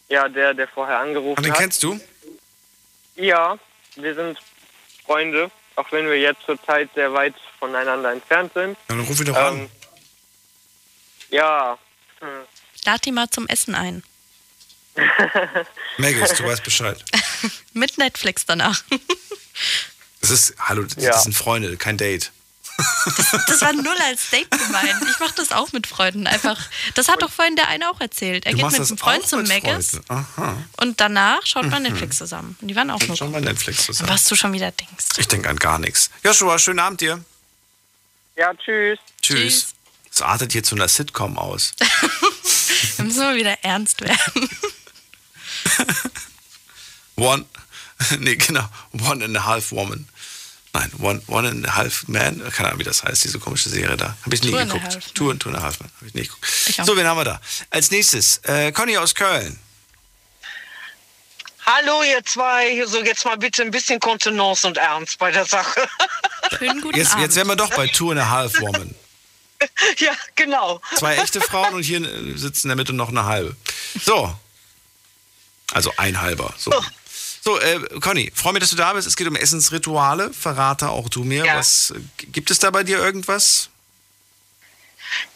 ja, 0.09 0.29
der, 0.29 0.53
der 0.53 0.67
vorher 0.67 0.99
angerufen 0.99 1.39
Und 1.39 1.43
den 1.43 1.53
hat. 1.53 1.59
kennst 1.59 1.81
du? 1.81 1.99
Ja, 3.15 3.57
wir 3.95 4.13
sind 4.13 4.37
Freunde, 5.03 5.49
auch 5.75 5.91
wenn 5.91 6.05
wir 6.05 6.19
jetzt 6.19 6.41
zurzeit 6.45 6.91
sehr 6.93 7.11
weit 7.13 7.33
voneinander 7.57 8.11
entfernt 8.11 8.53
sind. 8.53 8.77
Ja, 8.87 8.95
dann 8.95 8.99
ruf 8.99 9.19
ihn 9.19 9.25
doch 9.25 9.35
Ähm, 9.53 9.69
ja. 11.31 11.79
Hm. 12.19 12.27
Lad 12.85 13.05
die 13.05 13.11
mal 13.11 13.27
zum 13.31 13.47
Essen 13.47 13.73
ein. 13.73 14.03
Megis, 15.97 16.33
du 16.35 16.43
weißt 16.43 16.63
Bescheid. 16.63 17.03
Mit 17.73 17.97
Netflix 17.97 18.45
danach. 18.45 18.83
Das 20.21 20.29
ist, 20.29 20.53
hallo, 20.59 20.83
das, 20.83 21.03
Ja. 21.03 21.13
das 21.13 21.23
sind 21.23 21.33
Freunde, 21.33 21.75
kein 21.75 21.97
Date. 21.97 22.31
Das 23.47 23.61
war 23.61 23.73
null 23.73 23.97
als 24.09 24.29
Date 24.31 24.49
gemeint. 24.51 24.95
Ich 25.09 25.19
mache 25.19 25.33
das 25.35 25.51
auch 25.51 25.71
mit 25.71 25.87
Freunden. 25.87 26.27
Einfach. 26.27 26.59
Das 26.95 27.07
hat 27.07 27.21
doch 27.21 27.31
vorhin 27.31 27.55
der 27.55 27.67
eine 27.69 27.89
auch 27.89 28.01
erzählt. 28.01 28.45
Er 28.45 28.51
du 28.51 28.57
geht 28.57 28.71
mit 28.71 28.79
das 28.79 28.89
einem 28.89 28.97
Freund 28.97 29.27
zum 29.27 29.43
Megas 29.43 30.01
und 30.77 30.99
danach 30.99 31.45
schaut 31.45 31.69
man 31.69 31.83
Mhm. 31.83 31.89
Netflix 31.89 32.17
zusammen. 32.17 32.57
Und 32.61 32.67
die 32.67 32.75
waren 32.75 32.89
auch 32.89 32.99
nur 33.01 33.15
Schon 33.15 33.31
mal 33.31 33.41
Netflix 33.41 33.85
zusammen. 33.85 34.09
Was 34.09 34.25
du 34.25 34.35
schon 34.35 34.51
wieder 34.53 34.71
denkst. 34.71 35.05
Ich 35.17 35.27
denke 35.27 35.49
an 35.49 35.57
gar 35.57 35.79
nichts. 35.79 36.09
Joshua, 36.23 36.57
schönen 36.59 36.79
Abend 36.79 37.01
dir. 37.01 37.23
Ja, 38.35 38.53
tschüss. 38.53 38.99
Tschüss. 39.21 39.67
Es 40.11 40.21
artet 40.21 40.51
hier 40.51 40.63
zu 40.63 40.75
einer 40.75 40.87
Sitcom 40.87 41.37
aus. 41.37 41.73
Wir 42.97 43.05
müssen 43.05 43.19
mal 43.19 43.35
wieder 43.35 43.57
ernst 43.63 44.01
werden. 44.01 44.49
One, 47.17 47.45
nee, 48.19 48.35
genau, 48.35 48.67
One 49.09 49.23
and 49.23 49.37
a 49.37 49.45
Half 49.45 49.71
Woman. 49.71 50.07
Nein, 50.75 50.91
One, 50.99 51.21
one 51.27 51.47
and 51.47 51.65
a 51.65 51.73
Half 51.77 52.05
Man, 52.09 52.43
keine 52.51 52.67
Ahnung, 52.67 52.79
wie 52.79 52.83
das 52.83 53.01
heißt, 53.01 53.23
diese 53.23 53.39
komische 53.39 53.69
Serie 53.69 53.95
da. 53.95 54.17
Habe 54.25 54.35
ich 54.35 54.43
nie 54.43 54.53
a 54.53 54.65
geguckt. 54.65 55.15
Two 55.15 55.31
and, 55.31 55.41
two 55.41 55.47
and 55.47 55.57
a 55.57 55.61
Half 55.61 55.79
Man, 55.79 55.89
habe 55.95 56.07
ich 56.07 56.13
nie 56.13 56.23
geguckt. 56.23 56.45
Ich. 56.67 56.75
So, 56.75 56.97
wen 56.97 57.07
haben 57.07 57.17
wir 57.17 57.23
da? 57.23 57.39
Als 57.69 57.91
nächstes, 57.91 58.39
äh, 58.43 58.73
Conny 58.73 58.97
aus 58.97 59.15
Köln. 59.15 59.57
Hallo, 61.65 62.03
ihr 62.03 62.21
zwei. 62.25 62.85
So, 62.85 63.01
jetzt 63.01 63.23
mal 63.23 63.37
bitte 63.37 63.61
ein 63.61 63.71
bisschen 63.71 64.01
Kontenance 64.01 64.67
und 64.67 64.77
Ernst 64.77 65.17
bei 65.17 65.31
der 65.31 65.45
Sache. 65.45 65.87
Schönen 66.59 66.81
guten 66.81 66.97
Jetzt, 66.97 67.15
jetzt 67.19 67.37
wären 67.37 67.47
wir 67.47 67.55
doch 67.55 67.73
bei 67.73 67.87
Two 67.87 68.11
and 68.11 68.19
a 68.19 68.29
Half 68.29 68.59
Woman. 68.59 68.93
ja, 69.97 70.11
genau. 70.35 70.81
Zwei 70.97 71.15
echte 71.15 71.39
Frauen 71.39 71.73
und 71.73 71.83
hier 71.83 72.01
sitzt 72.37 72.65
in 72.65 72.67
der 72.67 72.75
Mitte 72.75 72.91
noch 72.91 73.09
eine 73.09 73.23
halbe. 73.23 73.55
So. 74.03 74.37
Also 75.71 75.93
ein 75.95 76.19
halber. 76.19 76.53
So, 76.57 76.71
so 77.45 77.59
äh, 77.59 77.79
Conny, 78.01 78.31
freue 78.33 78.53
mich, 78.53 78.61
dass 78.61 78.71
du 78.71 78.75
da 78.75 78.93
bist. 78.93 79.07
Es 79.07 79.15
geht 79.15 79.27
um 79.27 79.35
Essensrituale. 79.35 80.33
Verrate 80.33 80.89
auch 80.89 81.09
du 81.09 81.23
mir. 81.23 81.45
Was, 81.45 81.91
äh, 81.91 81.99
gibt 82.31 82.49
es 82.49 82.57
da 82.59 82.71
bei 82.71 82.83
dir 82.83 82.97
irgendwas? 82.97 83.69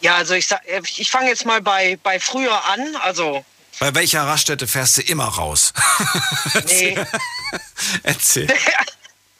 Ja, 0.00 0.16
also 0.16 0.34
ich, 0.34 0.48
sag- 0.48 0.62
ich 0.66 1.10
fange 1.10 1.28
jetzt 1.28 1.46
mal 1.46 1.62
bei, 1.62 1.98
bei 2.02 2.18
früher 2.18 2.64
an. 2.66 2.96
Also, 2.96 3.44
Bei 3.78 3.94
welcher 3.94 4.26
Raststätte 4.26 4.66
fährst 4.66 4.98
du 4.98 5.02
immer 5.02 5.26
raus? 5.26 5.72
nee. 6.66 6.98
Erzähl. 8.02 8.52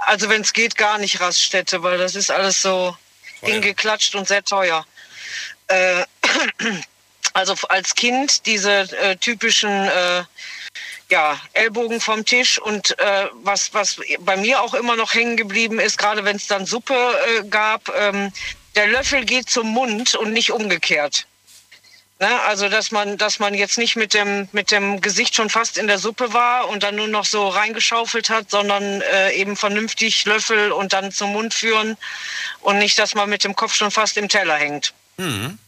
Also 0.02 0.30
wenn 0.30 0.40
es 0.40 0.54
geht, 0.54 0.76
gar 0.76 0.96
nicht 0.96 1.20
Raststätte, 1.20 1.82
weil 1.82 1.98
das 1.98 2.14
ist 2.14 2.30
alles 2.30 2.62
so 2.62 2.96
hingeklatscht 3.42 4.14
und 4.14 4.26
sehr 4.26 4.42
teuer. 4.42 4.86
Äh, 5.68 6.04
also 7.34 7.54
als 7.68 7.94
Kind 7.94 8.46
diese 8.46 8.90
äh, 8.98 9.16
typischen 9.16 9.70
äh, 9.70 10.24
ja, 11.10 11.38
Ellbogen 11.52 12.00
vom 12.00 12.24
Tisch 12.24 12.58
und 12.58 12.98
äh, 12.98 13.26
was, 13.42 13.74
was 13.74 14.00
bei 14.20 14.36
mir 14.36 14.62
auch 14.62 14.74
immer 14.74 14.96
noch 14.96 15.12
hängen 15.12 15.36
geblieben 15.36 15.80
ist, 15.80 15.98
gerade 15.98 16.24
wenn 16.24 16.36
es 16.36 16.46
dann 16.46 16.66
Suppe 16.66 16.94
äh, 16.94 17.44
gab, 17.48 17.92
ähm, 17.96 18.32
der 18.76 18.86
Löffel 18.86 19.24
geht 19.24 19.50
zum 19.50 19.68
Mund 19.68 20.14
und 20.14 20.32
nicht 20.32 20.52
umgekehrt. 20.52 21.26
Ne? 22.20 22.28
Also 22.42 22.68
dass 22.68 22.90
man, 22.92 23.16
dass 23.18 23.38
man 23.38 23.54
jetzt 23.54 23.78
nicht 23.78 23.96
mit 23.96 24.14
dem, 24.14 24.48
mit 24.52 24.70
dem 24.70 25.00
Gesicht 25.00 25.34
schon 25.34 25.50
fast 25.50 25.78
in 25.78 25.88
der 25.88 25.98
Suppe 25.98 26.32
war 26.32 26.68
und 26.68 26.82
dann 26.82 26.94
nur 26.94 27.08
noch 27.08 27.24
so 27.24 27.48
reingeschaufelt 27.48 28.30
hat, 28.30 28.50
sondern 28.50 29.00
äh, 29.00 29.32
eben 29.32 29.56
vernünftig 29.56 30.24
Löffel 30.26 30.70
und 30.70 30.92
dann 30.92 31.10
zum 31.10 31.32
Mund 31.32 31.54
führen 31.54 31.96
und 32.60 32.78
nicht, 32.78 32.98
dass 32.98 33.14
man 33.14 33.28
mit 33.28 33.42
dem 33.42 33.56
Kopf 33.56 33.74
schon 33.74 33.90
fast 33.90 34.16
im 34.16 34.28
Teller 34.28 34.56
hängt. 34.56 34.94
Hm. 35.18 35.58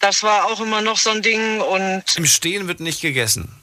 Das 0.00 0.24
war 0.24 0.46
auch 0.46 0.60
immer 0.60 0.80
noch 0.80 0.98
so 0.98 1.10
ein 1.10 1.22
Ding 1.22 1.60
und 1.60 2.02
Im 2.16 2.26
Stehen 2.26 2.66
wird 2.66 2.80
nicht 2.80 3.02
gegessen. 3.02 3.61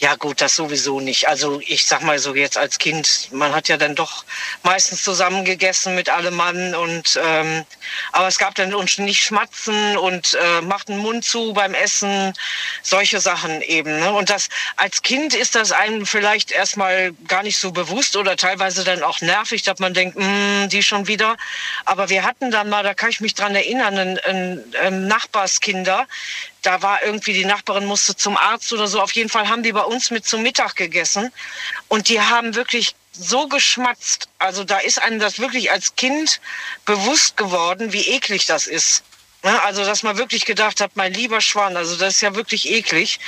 Ja 0.00 0.14
gut, 0.14 0.40
das 0.40 0.54
sowieso 0.54 1.00
nicht. 1.00 1.26
Also 1.26 1.60
ich 1.66 1.84
sag 1.84 2.02
mal 2.02 2.20
so 2.20 2.32
jetzt 2.36 2.56
als 2.56 2.78
Kind, 2.78 3.30
man 3.32 3.52
hat 3.52 3.66
ja 3.66 3.76
dann 3.76 3.96
doch 3.96 4.24
meistens 4.62 5.02
zusammen 5.02 5.44
gegessen 5.44 5.96
mit 5.96 6.08
allem 6.08 6.36
Mann 6.36 6.72
und 6.76 7.18
ähm, 7.20 7.64
aber 8.12 8.28
es 8.28 8.38
gab 8.38 8.54
dann 8.54 8.72
uns 8.74 8.98
nicht 8.98 9.24
schmatzen 9.24 9.96
und 9.96 10.38
äh, 10.40 10.60
macht 10.60 10.88
den 10.88 10.98
Mund 10.98 11.24
zu 11.24 11.52
beim 11.52 11.74
Essen, 11.74 12.32
solche 12.82 13.18
Sachen 13.18 13.60
eben. 13.60 13.98
Ne? 13.98 14.12
Und 14.12 14.30
das 14.30 14.48
als 14.76 15.02
Kind 15.02 15.34
ist 15.34 15.56
das 15.56 15.72
einem 15.72 16.06
vielleicht 16.06 16.52
erstmal 16.52 17.12
gar 17.26 17.42
nicht 17.42 17.58
so 17.58 17.72
bewusst 17.72 18.14
oder 18.14 18.36
teilweise 18.36 18.84
dann 18.84 19.02
auch 19.02 19.20
nervig, 19.20 19.64
dass 19.64 19.80
man 19.80 19.94
denkt, 19.94 20.16
"Mm, 20.16 20.68
die 20.68 20.84
schon 20.84 21.08
wieder. 21.08 21.36
Aber 21.86 22.08
wir 22.08 22.22
hatten 22.22 22.52
dann 22.52 22.68
mal, 22.68 22.84
da 22.84 22.94
kann 22.94 23.10
ich 23.10 23.20
mich 23.20 23.34
dran 23.34 23.56
erinnern, 23.56 23.98
ein, 23.98 24.18
ein, 24.20 24.64
ein 24.80 25.06
Nachbarskinder, 25.08 26.06
da 26.62 26.82
war 26.82 27.02
irgendwie 27.02 27.32
die 27.32 27.44
Nachbarin 27.44 27.86
musste 27.86 28.16
zum 28.16 28.36
Arzt 28.36 28.72
oder 28.72 28.86
so. 28.86 29.00
Auf 29.00 29.12
jeden 29.12 29.28
Fall 29.28 29.48
haben 29.48 29.62
die 29.62 29.72
bei 29.72 29.82
uns 29.82 30.10
mit 30.10 30.26
zum 30.26 30.42
Mittag 30.42 30.76
gegessen 30.76 31.32
und 31.88 32.08
die 32.08 32.20
haben 32.20 32.54
wirklich 32.54 32.94
so 33.12 33.48
geschmatzt. 33.48 34.28
Also 34.38 34.64
da 34.64 34.78
ist 34.78 35.00
einem 35.00 35.18
das 35.18 35.38
wirklich 35.38 35.70
als 35.70 35.96
Kind 35.96 36.40
bewusst 36.84 37.36
geworden, 37.36 37.92
wie 37.92 38.08
eklig 38.08 38.46
das 38.46 38.66
ist. 38.66 39.02
Ne, 39.44 39.62
Also, 39.62 39.84
dass 39.84 40.02
man 40.02 40.18
wirklich 40.18 40.44
gedacht 40.44 40.80
hat, 40.80 40.96
mein 40.96 41.14
lieber 41.14 41.40
Schwan, 41.40 41.76
also 41.76 41.94
das 41.96 42.16
ist 42.16 42.20
ja 42.22 42.34
wirklich 42.34 42.68
eklig, 42.68 43.20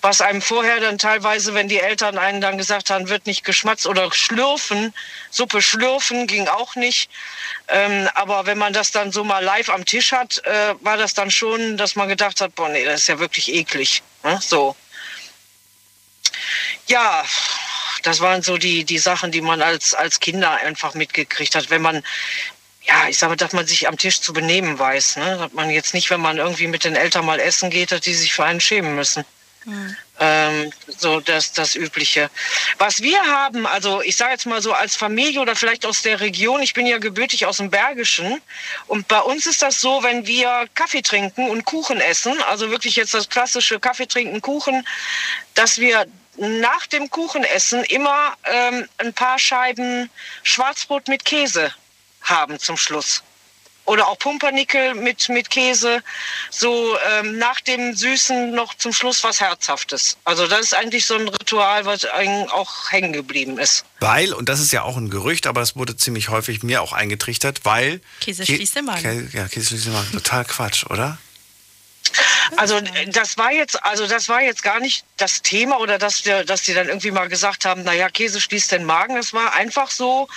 was 0.00 0.20
einem 0.20 0.40
vorher 0.40 0.78
dann 0.78 0.96
teilweise, 0.96 1.54
wenn 1.54 1.66
die 1.66 1.80
Eltern 1.80 2.18
einen 2.18 2.40
dann 2.40 2.56
gesagt 2.56 2.90
haben, 2.90 3.08
wird 3.08 3.26
nicht 3.26 3.44
geschmatzt 3.44 3.86
oder 3.88 4.12
schlürfen, 4.12 4.94
Suppe 5.30 5.60
schlürfen 5.60 6.28
ging 6.28 6.46
auch 6.46 6.76
nicht. 6.76 7.10
Ähm, 7.66 8.08
aber 8.14 8.46
wenn 8.46 8.58
man 8.58 8.72
das 8.72 8.92
dann 8.92 9.10
so 9.10 9.24
mal 9.24 9.42
live 9.42 9.68
am 9.68 9.84
Tisch 9.84 10.12
hat, 10.12 10.38
äh, 10.44 10.74
war 10.82 10.96
das 10.96 11.14
dann 11.14 11.32
schon, 11.32 11.76
dass 11.76 11.96
man 11.96 12.08
gedacht 12.08 12.40
hat, 12.40 12.54
boah, 12.54 12.68
nee, 12.68 12.84
das 12.84 13.00
ist 13.00 13.08
ja 13.08 13.18
wirklich 13.18 13.52
eklig. 13.52 14.02
Ne? 14.22 14.38
So. 14.40 14.76
Ja, 16.86 17.24
das 18.04 18.20
waren 18.20 18.42
so 18.42 18.56
die, 18.56 18.84
die 18.84 18.98
Sachen, 18.98 19.32
die 19.32 19.40
man 19.40 19.62
als, 19.62 19.94
als 19.94 20.20
Kinder 20.20 20.52
einfach 20.52 20.94
mitgekriegt 20.94 21.56
hat. 21.56 21.70
Wenn 21.70 21.82
man, 21.82 22.04
ja, 22.86 23.08
ich 23.08 23.18
sage, 23.18 23.36
dass 23.36 23.52
man 23.52 23.66
sich 23.66 23.88
am 23.88 23.98
Tisch 23.98 24.20
zu 24.20 24.32
benehmen 24.32 24.78
weiß. 24.78 25.16
Ne? 25.16 25.38
Dass 25.38 25.52
man 25.52 25.70
jetzt 25.70 25.94
nicht, 25.94 26.10
wenn 26.10 26.20
man 26.20 26.38
irgendwie 26.38 26.68
mit 26.68 26.84
den 26.84 26.96
Eltern 26.96 27.26
mal 27.26 27.40
essen 27.40 27.70
geht, 27.70 27.92
dass 27.92 28.00
die 28.00 28.14
sich 28.14 28.32
für 28.32 28.44
einen 28.44 28.60
schämen 28.60 28.94
müssen. 28.94 29.24
Ähm, 30.20 30.72
so 30.86 31.18
das, 31.18 31.52
das 31.52 31.74
Übliche. 31.74 32.30
Was 32.78 33.02
wir 33.02 33.20
haben, 33.20 33.66
also 33.66 34.00
ich 34.00 34.16
sage 34.16 34.30
jetzt 34.30 34.46
mal 34.46 34.62
so 34.62 34.72
als 34.72 34.94
Familie 34.94 35.40
oder 35.40 35.56
vielleicht 35.56 35.84
aus 35.84 36.02
der 36.02 36.20
Region, 36.20 36.62
ich 36.62 36.72
bin 36.72 36.86
ja 36.86 36.98
gebürtig 36.98 37.46
aus 37.46 37.56
dem 37.56 37.70
Bergischen 37.70 38.40
und 38.86 39.08
bei 39.08 39.20
uns 39.20 39.44
ist 39.46 39.62
das 39.62 39.80
so, 39.80 40.04
wenn 40.04 40.26
wir 40.26 40.68
Kaffee 40.74 41.02
trinken 41.02 41.50
und 41.50 41.64
Kuchen 41.64 42.00
essen, 42.00 42.40
also 42.42 42.70
wirklich 42.70 42.94
jetzt 42.94 43.12
das 43.12 43.28
klassische 43.28 43.80
Kaffee 43.80 44.06
trinken, 44.06 44.40
Kuchen, 44.40 44.86
dass 45.54 45.78
wir 45.78 46.06
nach 46.36 46.86
dem 46.86 47.10
Kuchenessen 47.10 47.82
immer 47.84 48.36
ähm, 48.44 48.88
ein 48.98 49.12
paar 49.12 49.38
Scheiben 49.38 50.08
Schwarzbrot 50.44 51.08
mit 51.08 51.24
Käse 51.24 51.74
haben 52.26 52.58
zum 52.60 52.76
Schluss. 52.76 53.22
Oder 53.86 54.08
auch 54.08 54.18
Pumpernickel 54.18 54.94
mit, 54.94 55.28
mit 55.28 55.48
Käse. 55.48 56.02
So 56.50 56.96
ähm, 57.08 57.38
nach 57.38 57.60
dem 57.60 57.94
Süßen 57.94 58.50
noch 58.50 58.74
zum 58.74 58.92
Schluss 58.92 59.22
was 59.22 59.40
Herzhaftes. 59.40 60.16
Also 60.24 60.48
das 60.48 60.60
ist 60.62 60.74
eigentlich 60.74 61.06
so 61.06 61.14
ein 61.14 61.28
Ritual, 61.28 61.84
was 61.84 62.04
eigentlich 62.04 62.50
auch 62.52 62.90
hängen 62.90 63.12
geblieben 63.12 63.58
ist. 63.58 63.84
Weil, 64.00 64.32
und 64.34 64.48
das 64.48 64.58
ist 64.58 64.72
ja 64.72 64.82
auch 64.82 64.96
ein 64.96 65.08
Gerücht, 65.08 65.46
aber 65.46 65.60
es 65.62 65.76
wurde 65.76 65.96
ziemlich 65.96 66.30
häufig 66.30 66.64
mir 66.64 66.82
auch 66.82 66.92
eingetrichtert, 66.92 67.60
weil. 67.64 68.00
Käse 68.20 68.42
Kä- 68.42 68.56
schließt 68.56 68.74
den 68.74 68.84
Magen. 68.86 69.06
Kä- 69.30 69.36
Ja, 69.36 69.46
Käse 69.46 69.66
schließt 69.68 69.86
den 69.86 69.92
Magen. 69.92 70.10
Total 70.10 70.44
Quatsch, 70.44 70.84
oder? 70.86 71.18
Also 72.56 72.76
äh, 72.76 73.06
das 73.08 73.36
war 73.38 73.52
jetzt, 73.52 73.82
also 73.84 74.06
das 74.06 74.28
war 74.28 74.42
jetzt 74.42 74.62
gar 74.62 74.80
nicht 74.80 75.04
das 75.16 75.42
Thema 75.42 75.80
oder 75.80 75.98
dass 75.98 76.24
wir, 76.24 76.44
dass 76.44 76.62
die 76.62 76.74
dann 76.74 76.88
irgendwie 76.88 77.10
mal 77.10 77.28
gesagt 77.28 77.64
haben, 77.64 77.82
naja, 77.82 78.08
Käse 78.08 78.40
schließt 78.40 78.72
den 78.72 78.84
Magen. 78.84 79.16
Das 79.16 79.32
war 79.32 79.54
einfach 79.54 79.90
so 79.90 80.28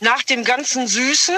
nach 0.00 0.22
dem 0.22 0.44
ganzen 0.44 0.86
Süßen 0.86 1.36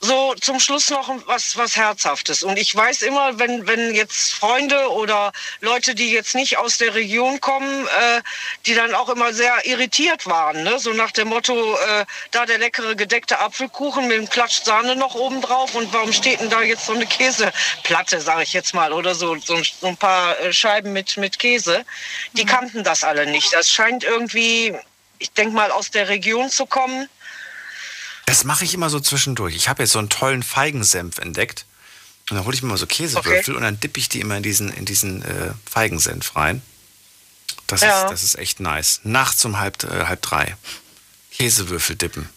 so 0.00 0.34
zum 0.34 0.60
Schluss 0.60 0.90
noch 0.90 1.10
was, 1.26 1.56
was 1.56 1.74
Herzhaftes. 1.76 2.42
Und 2.42 2.58
ich 2.58 2.74
weiß 2.74 3.02
immer, 3.02 3.38
wenn, 3.38 3.66
wenn 3.66 3.94
jetzt 3.94 4.34
Freunde 4.34 4.90
oder 4.92 5.32
Leute, 5.60 5.94
die 5.94 6.12
jetzt 6.12 6.34
nicht 6.34 6.58
aus 6.58 6.78
der 6.78 6.94
Region 6.94 7.40
kommen, 7.40 7.86
äh, 7.86 8.20
die 8.66 8.74
dann 8.74 8.94
auch 8.94 9.08
immer 9.08 9.32
sehr 9.32 9.64
irritiert 9.64 10.26
waren. 10.26 10.62
Ne? 10.64 10.78
So 10.78 10.92
nach 10.92 11.12
dem 11.12 11.28
Motto, 11.28 11.76
äh, 11.78 12.04
da 12.30 12.44
der 12.44 12.58
leckere 12.58 12.94
gedeckte 12.94 13.38
Apfelkuchen 13.38 14.06
mit 14.06 14.18
einem 14.18 14.28
Klatsch 14.28 14.62
Sahne 14.64 14.96
noch 14.96 15.14
oben 15.14 15.40
drauf 15.40 15.74
und 15.74 15.92
warum 15.92 16.12
steht 16.12 16.40
denn 16.40 16.50
da 16.50 16.62
jetzt 16.62 16.86
so 16.86 16.92
eine 16.92 17.06
Käseplatte, 17.06 18.20
sage 18.20 18.42
ich 18.42 18.52
jetzt 18.52 18.74
mal, 18.74 18.92
oder 18.92 19.14
so, 19.14 19.34
so, 19.36 19.54
ein- 19.56 19.64
so 19.80 19.86
ein 19.88 19.96
paar 19.96 20.38
äh, 20.40 20.52
Scheiben 20.52 20.92
mit, 20.92 21.16
mit 21.16 21.38
Käse. 21.38 21.84
Die 22.34 22.44
kannten 22.44 22.84
das 22.84 23.02
alle 23.02 23.26
nicht. 23.26 23.52
Das 23.54 23.70
scheint 23.70 24.04
irgendwie, 24.04 24.74
ich 25.18 25.32
denke 25.32 25.54
mal, 25.54 25.70
aus 25.70 25.90
der 25.90 26.08
Region 26.10 26.50
zu 26.50 26.66
kommen. 26.66 27.08
Das 28.26 28.44
mache 28.44 28.64
ich 28.64 28.74
immer 28.74 28.90
so 28.90 29.00
zwischendurch. 29.00 29.56
Ich 29.56 29.68
habe 29.68 29.82
jetzt 29.82 29.92
so 29.92 29.98
einen 29.98 30.08
tollen 30.10 30.42
Feigensenf 30.42 31.18
entdeckt. 31.18 31.64
Und 32.28 32.36
dann 32.36 32.44
hole 32.44 32.54
ich 32.56 32.62
mir 32.62 32.68
mal 32.68 32.76
so 32.76 32.86
Käsewürfel 32.86 33.54
und 33.54 33.62
dann 33.62 33.78
dippe 33.78 34.00
ich 34.00 34.08
die 34.08 34.20
immer 34.20 34.36
in 34.36 34.42
diesen, 34.42 34.72
in 34.72 34.84
diesen 34.84 35.22
äh, 35.22 35.52
Feigensenf 35.70 36.34
rein. 36.34 36.60
Das, 37.68 37.80
Ja. 37.82 38.02
ist, 38.04 38.10
das 38.10 38.22
ist 38.24 38.34
echt 38.36 38.58
nice. 38.60 39.00
Nachts 39.04 39.44
um 39.44 39.58
halb, 39.58 39.82
äh, 39.84 40.06
halb 40.06 40.22
drei. 40.22 40.56
Käsewürfel 41.30 41.94
dippen. 41.96 42.28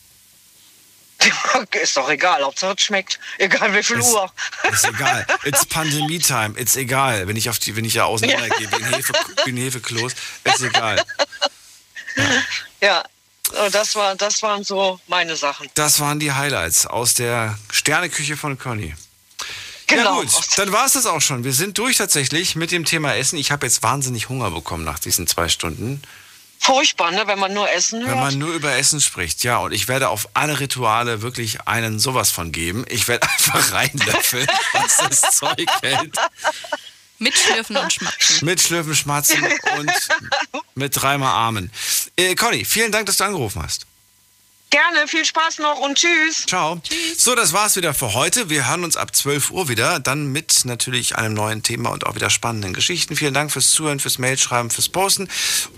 ist 1.81 1.97
doch 1.97 2.07
egal, 2.09 2.43
Hauptsache 2.43 2.75
es 2.77 2.81
schmeckt. 2.83 3.19
Egal 3.39 3.73
wie 3.73 3.81
viel 3.83 3.97
Ist- 3.97 4.13
Uhr. 4.13 4.31
Ist 4.71 4.85
egal. 4.85 5.25
It's 5.43 5.65
Pandemie-Time. 5.65 6.57
It's 6.57 6.75
egal. 6.75 7.27
Wenn 7.27 7.35
ich, 7.35 7.49
auf 7.49 7.57
die, 7.59 7.75
wenn 7.75 7.83
ich 7.83 7.95
ja 7.95 8.05
auseinandergehe 8.05 8.71
wegen, 8.71 8.85
Hefe, 8.93 9.13
Hefeklos, 9.45 10.13
ist 10.43 10.61
egal. 10.61 11.03
Ja, 12.81 13.03
so, 13.03 13.18
das, 13.71 13.95
war, 13.95 14.15
das 14.15 14.41
waren 14.41 14.63
so 14.63 14.99
meine 15.07 15.35
Sachen. 15.35 15.67
Das 15.75 15.99
waren 15.99 16.19
die 16.19 16.31
Highlights 16.31 16.85
aus 16.85 17.13
der 17.13 17.57
Sterneküche 17.71 18.37
von 18.37 18.57
Conny. 18.57 18.95
Genau. 19.87 20.21
Ja 20.21 20.21
gut, 20.21 20.29
dann 20.57 20.71
war 20.71 20.85
es 20.85 20.93
das 20.93 21.07
auch 21.07 21.21
schon. 21.21 21.43
Wir 21.43 21.53
sind 21.53 21.77
durch 21.77 21.97
tatsächlich 21.97 22.55
mit 22.55 22.71
dem 22.71 22.85
Thema 22.85 23.15
Essen. 23.15 23.37
Ich 23.37 23.51
habe 23.51 23.65
jetzt 23.65 23.81
wahnsinnig 23.81 24.29
Hunger 24.29 24.51
bekommen 24.51 24.83
nach 24.83 24.99
diesen 24.99 25.25
zwei 25.25 25.49
Stunden. 25.49 26.01
Furchtbar, 26.59 27.11
ne, 27.11 27.25
wenn 27.25 27.39
man 27.39 27.53
nur 27.53 27.71
Essen 27.71 28.01
hört. 28.01 28.11
Wenn 28.11 28.19
man 28.19 28.37
nur 28.37 28.53
über 28.53 28.75
Essen 28.75 28.99
spricht, 28.99 29.43
ja, 29.43 29.57
und 29.59 29.71
ich 29.71 29.87
werde 29.87 30.09
auf 30.09 30.27
alle 30.33 30.59
Rituale 30.59 31.21
wirklich 31.21 31.61
einen 31.61 31.99
sowas 31.99 32.31
von 32.31 32.51
geben. 32.51 32.85
Ich 32.89 33.07
werde 33.07 33.27
einfach 33.29 33.71
reinlöffeln, 33.71 34.47
was 34.73 34.97
das 34.97 35.21
Zeug 35.37 35.65
hält. 35.81 36.17
Mit 37.17 37.37
Schlürfen 37.37 37.75
und 37.77 37.91
Schmatzen. 37.91 38.45
Mit 38.45 38.61
Schlürfen, 38.61 38.95
Schmatzen 38.95 39.43
und 39.77 39.91
mit 40.75 41.01
dreimal 41.01 41.33
Armen. 41.33 41.71
Äh, 42.19 42.35
Conny, 42.35 42.65
vielen 42.65 42.91
Dank, 42.91 43.05
dass 43.05 43.15
du 43.15 43.23
angerufen 43.23 43.63
hast. 43.63 43.85
Gerne, 44.71 45.07
viel 45.07 45.23
Spaß 45.23 45.59
noch 45.59 45.79
und 45.79 45.97
tschüss. 45.97 46.45
Ciao. 46.45 46.79
So, 47.17 47.33
das 47.33 47.53
war's 47.53 47.77
wieder 47.77 47.93
für 47.93 48.13
heute. 48.13 48.49
Wir 48.49 48.69
hören 48.69 48.83
uns 48.83 48.97
ab 48.97 49.15
12 49.15 49.51
Uhr 49.51 49.69
wieder, 49.69 49.99
dann 49.99 50.27
mit 50.31 50.65
natürlich 50.65 51.15
einem 51.15 51.33
neuen 51.33 51.63
Thema 51.63 51.89
und 51.91 52.05
auch 52.05 52.15
wieder 52.15 52.29
spannenden 52.29 52.73
Geschichten. 52.73 53.15
Vielen 53.15 53.33
Dank 53.33 53.51
fürs 53.51 53.71
Zuhören, 53.71 54.01
fürs 54.01 54.19
Mailschreiben, 54.19 54.69
fürs 54.69 54.89
Posten. 54.89 55.29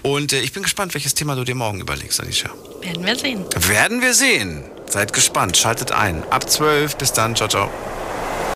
Und 0.01 0.33
äh, 0.33 0.41
ich 0.41 0.51
bin 0.51 0.63
gespannt, 0.63 0.95
welches 0.95 1.13
Thema 1.13 1.35
du 1.35 1.43
dir 1.43 1.55
morgen 1.55 1.79
überlegst, 1.79 2.19
Anisha. 2.19 2.49
Werden 2.81 3.05
wir 3.05 3.15
sehen. 3.15 3.45
Werden 3.55 4.01
wir 4.01 4.13
sehen. 4.15 4.63
Seid 4.87 5.13
gespannt, 5.13 5.55
schaltet 5.57 5.91
ein. 5.91 6.23
Ab 6.31 6.49
12, 6.49 6.97
bis 6.97 7.13
dann, 7.13 7.35
ciao, 7.35 7.47
ciao. 7.47 7.69